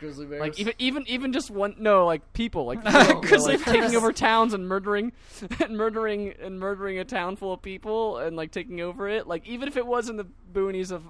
grizzly 0.02 0.26
bears, 0.26 0.42
like 0.42 0.60
even 0.60 0.74
even 0.80 1.08
even 1.08 1.32
just 1.32 1.50
one 1.50 1.76
no 1.80 2.06
like 2.06 2.34
people 2.34 2.66
like 2.66 2.84
No, 2.84 2.92
people, 3.06 3.22
grizzly 3.22 3.56
like, 3.56 3.66
taking 3.66 3.96
over 3.96 4.12
towns 4.12 4.54
and 4.54 4.68
murdering 4.68 5.14
and 5.62 5.78
murdering 5.78 6.34
and 6.42 6.60
murdering 6.60 7.00
a 7.00 7.06
town 7.06 7.38
full 7.38 7.54
of 7.54 7.62
people 7.62 8.18
and 8.18 8.36
like 8.36 8.52
taking 8.52 8.82
over 8.82 9.08
it 9.08 9.28
like 9.28 9.48
even 9.48 9.70
if 9.70 9.78
it 9.78 9.88
was 9.88 10.10
in 10.10 10.18
the 10.18 10.26
boonies 10.54 10.92
of 10.92 11.04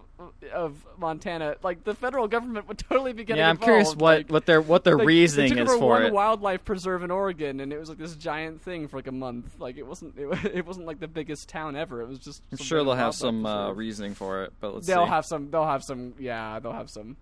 of 0.53 0.85
Montana 0.99 1.55
like 1.63 1.83
the 1.83 1.95
federal 1.95 2.27
government 2.27 2.67
would 2.67 2.77
totally 2.77 3.11
be 3.13 3.23
getting 3.23 3.39
Yeah, 3.39 3.49
I'm 3.49 3.55
involved. 3.55 3.63
curious 3.63 3.95
what 3.95 4.01
like, 4.17 4.29
what 4.29 4.45
their 4.45 4.61
what 4.61 4.83
their 4.83 4.97
like, 4.97 5.07
reasoning 5.07 5.49
they 5.49 5.55
took 5.55 5.63
is 5.67 5.69
over 5.71 5.79
for 5.79 5.87
one 5.89 6.03
it. 6.03 6.13
wildlife 6.13 6.63
preserve 6.63 7.01
in 7.01 7.09
Oregon, 7.09 7.59
and 7.59 7.73
it 7.73 7.79
was 7.79 7.89
like 7.89 7.97
this 7.97 8.15
giant 8.15 8.61
thing 8.61 8.87
for 8.87 8.97
like 8.97 9.07
a 9.07 9.11
month. 9.11 9.59
Like 9.59 9.77
it 9.77 9.87
wasn't, 9.87 10.15
it, 10.19 10.27
it 10.53 10.67
wasn't 10.67 10.85
like 10.85 10.99
the 10.99 11.07
biggest 11.07 11.49
town 11.49 11.75
ever. 11.75 12.01
It 12.01 12.07
was 12.07 12.19
just. 12.19 12.43
I'm 12.51 12.57
sure 12.59 12.83
they'll 12.83 12.93
have 12.93 13.15
some 13.15 13.45
uh, 13.47 13.71
reasoning 13.71 14.13
for 14.13 14.43
it, 14.43 14.53
but 14.59 14.75
let's 14.75 14.85
They'll 14.85 15.05
see. 15.05 15.09
have 15.09 15.25
some. 15.25 15.49
They'll 15.49 15.65
have 15.65 15.83
some. 15.83 16.13
Yeah, 16.19 16.59
they'll 16.59 16.71
have 16.73 16.89
some 16.91 17.17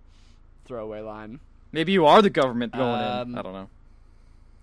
throwaway 0.66 1.02
line. 1.02 1.40
Maybe 1.72 1.92
you 1.92 2.06
are 2.06 2.22
the 2.22 2.30
government 2.30 2.74
going 2.74 3.02
Um, 3.02 3.32
in. 3.34 3.38
I 3.38 3.42
don't 3.42 3.54
know. 3.54 3.70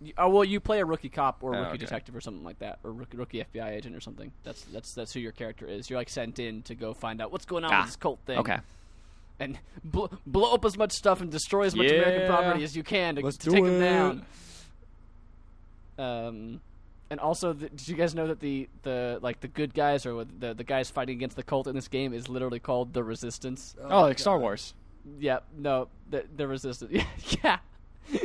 You- 0.01 0.13
Oh 0.19 0.29
well, 0.29 0.45
you 0.45 0.61
play 0.61 0.81
a 0.81 0.85
rookie 0.85 1.09
cop 1.09 1.43
or 1.43 1.55
a 1.55 1.57
Oh, 1.57 1.61
rookie 1.61 1.71
okay. 1.71 1.79
detective 1.79 2.15
or 2.15 2.21
something 2.21 2.45
like 2.45 2.59
that, 2.59 2.79
or 2.85 2.93
rookie, 2.93 3.17
rookie 3.17 3.39
FBI 3.45 3.71
agent 3.71 3.97
or 3.97 4.01
something. 4.01 4.31
That's 4.45 4.63
that's 4.65 4.93
that's 4.95 5.13
who 5.15 5.21
your 5.21 5.33
character 5.33 5.67
is. 5.67 5.89
You're 5.89 5.99
like 5.99 6.11
sent 6.11 6.39
in 6.39 6.63
to 6.63 6.75
go 6.75 6.93
find 6.93 7.21
out 7.23 7.33
what's 7.33 7.47
going 7.47 7.65
on 7.65 7.73
Ah, 7.73 7.79
with 7.81 7.87
this 7.89 7.97
cult 7.97 8.19
thing. 8.27 8.39
Okay. 8.39 8.59
and 9.39 9.59
bl- 9.85 10.07
blow 10.27 10.53
up 10.55 10.65
as 10.65 10.77
much 10.79 10.93
stuff 10.93 11.21
and 11.21 11.31
destroy 11.31 11.65
as 11.65 11.75
much 11.77 11.91
American 11.91 12.27
property 12.27 12.65
as 12.65 12.75
you 12.77 12.83
can 12.83 13.17
to, 13.17 13.23
to 13.23 13.51
take 13.51 13.65
them 13.65 13.81
down. 13.81 14.27
Um, 15.99 16.61
and 17.11 17.21
also, 17.21 17.53
the, 17.53 17.69
did 17.69 17.89
you 17.89 17.95
guys 17.95 18.15
know 18.15 18.27
that 18.27 18.41
the, 18.41 18.69
the 18.83 19.19
like 19.23 19.41
the 19.41 19.49
good 19.49 19.73
guys 19.75 20.05
or 20.07 20.25
the 20.25 20.53
the 20.55 20.65
guys 20.65 20.91
fighting 20.91 21.17
against 21.17 21.37
the 21.37 21.43
cult 21.43 21.67
in 21.67 21.75
this 21.75 21.89
game 21.89 22.13
is 22.13 22.29
literally 22.29 22.59
called 22.59 22.93
the 22.93 23.03
Resistance? 23.05 23.75
Oh, 23.83 23.89
my 23.89 24.01
like 24.03 24.19
Star 24.19 24.39
Wars. 24.39 24.75
Yeah, 25.19 25.41
no, 25.57 25.89
the 26.11 26.25
the 26.37 26.47
Resistance. 26.47 26.91
Yeah, 26.93 27.05
yeah. 28.11 28.19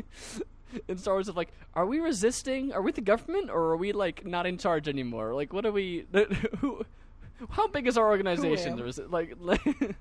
in 0.88 0.98
Star 0.98 1.16
Wars, 1.16 1.28
of 1.28 1.36
like, 1.36 1.50
are 1.74 1.86
we 1.86 2.00
resisting? 2.00 2.74
Are 2.74 2.82
we 2.82 2.92
the 2.92 3.02
government, 3.02 3.50
or 3.50 3.72
are 3.72 3.78
we 3.78 3.92
like 3.92 4.26
not 4.26 4.46
in 4.46 4.58
charge 4.58 4.88
anymore? 4.88 5.34
Like, 5.34 5.54
what 5.54 5.66
are 5.66 5.72
we? 5.72 6.06
Who? 6.60 6.86
How 7.50 7.68
big 7.68 7.88
is 7.88 7.98
our 7.98 8.08
organization? 8.08 8.76
The 8.76 8.84
Resi- 8.84 9.12
like, 9.12 9.36
like 9.40 9.96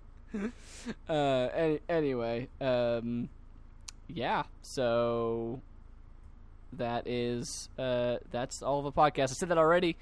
uh, 1.08 1.48
any, 1.54 1.80
anyway, 1.88 2.48
um, 2.60 3.28
yeah. 4.08 4.44
So 4.62 5.60
that 6.72 7.06
is 7.06 7.68
uh, 7.78 8.16
that's 8.30 8.62
all 8.62 8.78
of 8.78 8.84
the 8.84 8.92
podcast. 8.92 9.30
I 9.30 9.34
said 9.34 9.48
that 9.48 9.58
already. 9.58 9.96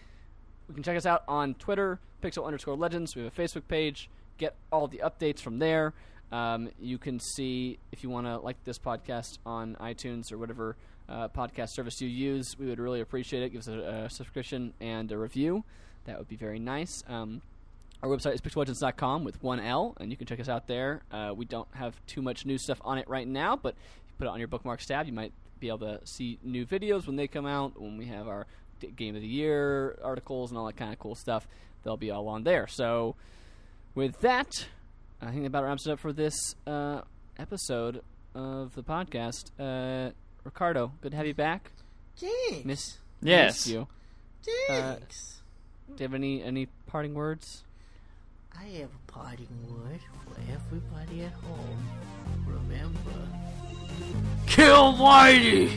You 0.69 0.75
can 0.75 0.83
check 0.83 0.97
us 0.97 1.07
out 1.07 1.25
on 1.27 1.55
Twitter, 1.55 1.99
Pixel 2.23 2.45
underscore 2.45 2.77
Legends. 2.77 3.17
We 3.17 3.23
have 3.23 3.37
a 3.37 3.41
Facebook 3.41 3.69
page. 3.69 4.11
Get 4.37 4.55
all 4.71 4.87
the 4.87 4.99
updates 4.99 5.41
from 5.41 5.59
there. 5.59 5.95
Um, 6.31 6.71
you 6.79 6.99
can 6.99 7.21
see 7.21 7.79
if 7.93 8.03
you 8.03 8.11
want 8.11 8.27
to 8.27 8.39
like 8.39 8.63
this 8.65 8.79
podcast 8.79 9.39
on 9.47 9.77
iTunes 9.81 10.31
or 10.33 10.39
whatever 10.39 10.77
uh, 11.09 11.29
podcast 11.29 11.71
service 11.71 12.01
you 12.01 12.09
use. 12.09 12.57
We 12.59 12.67
would 12.67 12.79
really 12.79 13.01
appreciate 13.01 13.43
it. 13.43 13.51
Give 13.51 13.61
us 13.61 13.69
a, 13.69 14.05
a 14.07 14.11
subscription 14.11 14.75
and 14.81 15.11
a 15.11 15.19
review. 15.19 15.65
That 16.05 16.19
would 16.19 16.29
be 16.29 16.37
very 16.37 16.59
nice. 16.59 17.03
Um, 17.09 17.43
our 18.03 18.09
website 18.09 18.35
is 18.35 18.41
pixellegends.com 18.41 19.25
with 19.25 19.43
one 19.43 19.59
L, 19.59 19.97
and 19.99 20.11
you 20.11 20.17
can 20.17 20.27
check 20.27 20.39
us 20.39 20.49
out 20.49 20.69
there. 20.69 21.03
Uh, 21.11 21.33
we 21.35 21.45
don't 21.45 21.69
have 21.75 21.95
too 22.07 22.23
much 22.23 22.47
new 22.47 22.57
stuff 22.57 22.81
on 22.85 22.99
it 22.99 23.09
right 23.09 23.27
now, 23.27 23.57
but 23.57 23.75
if 23.75 24.07
you 24.09 24.15
put 24.19 24.27
it 24.27 24.31
on 24.31 24.39
your 24.39 24.49
bookmarks 24.49 24.87
tab, 24.87 25.07
you 25.07 25.13
might 25.13 25.33
be 25.59 25.69
able 25.69 25.79
to 25.79 26.01
see 26.05 26.39
new 26.45 26.65
videos 26.65 27.07
when 27.07 27.17
they 27.17 27.27
come 27.27 27.47
out, 27.47 27.81
when 27.81 27.97
we 27.97 28.07
have 28.07 28.29
our 28.29 28.47
Game 28.95 29.17
of 29.17 29.23
the 29.23 29.29
Year 29.29 29.99
articles 30.05 30.51
and 30.51 30.59
all 30.59 30.67
that 30.67 30.77
kind 30.77 30.93
of 30.93 30.99
cool 30.99 31.17
stuff. 31.17 31.49
They'll 31.83 31.97
be 31.97 32.11
all 32.11 32.29
on 32.29 32.45
there. 32.45 32.67
So, 32.67 33.17
with 33.95 34.21
that, 34.21 34.67
I 35.21 35.31
think 35.31 35.43
that 35.43 35.47
about 35.47 35.65
wraps 35.65 35.87
it 35.87 35.93
up 35.93 35.99
for 36.01 36.13
this 36.13 36.55
uh, 36.67 37.01
episode 37.39 38.03
of 38.35 38.75
the 38.75 38.83
podcast. 38.83 39.51
Uh, 39.59 40.13
Ricardo, 40.45 40.93
good 41.01 41.11
to 41.11 41.17
have 41.17 41.27
you 41.27 41.35
back. 41.35 41.73
Thanks. 42.17 42.65
Miss, 42.65 42.99
Yes. 43.21 43.55
missed 43.55 43.67
you. 43.69 43.89
Thanks. 44.69 45.41
Do 45.89 45.95
you 45.99 46.05
have 46.05 46.15
any 46.15 46.43
any 46.43 46.69
parting 46.87 47.15
words? 47.15 47.65
I 48.59 48.65
have 48.81 48.91
a 48.91 49.13
parting 49.13 49.49
word 49.69 50.01
for 50.25 50.41
everybody 50.53 51.25
at 51.25 51.33
home. 51.33 51.89
Remember, 52.47 53.29
kill 54.47 54.95
Whitey! 54.95 55.71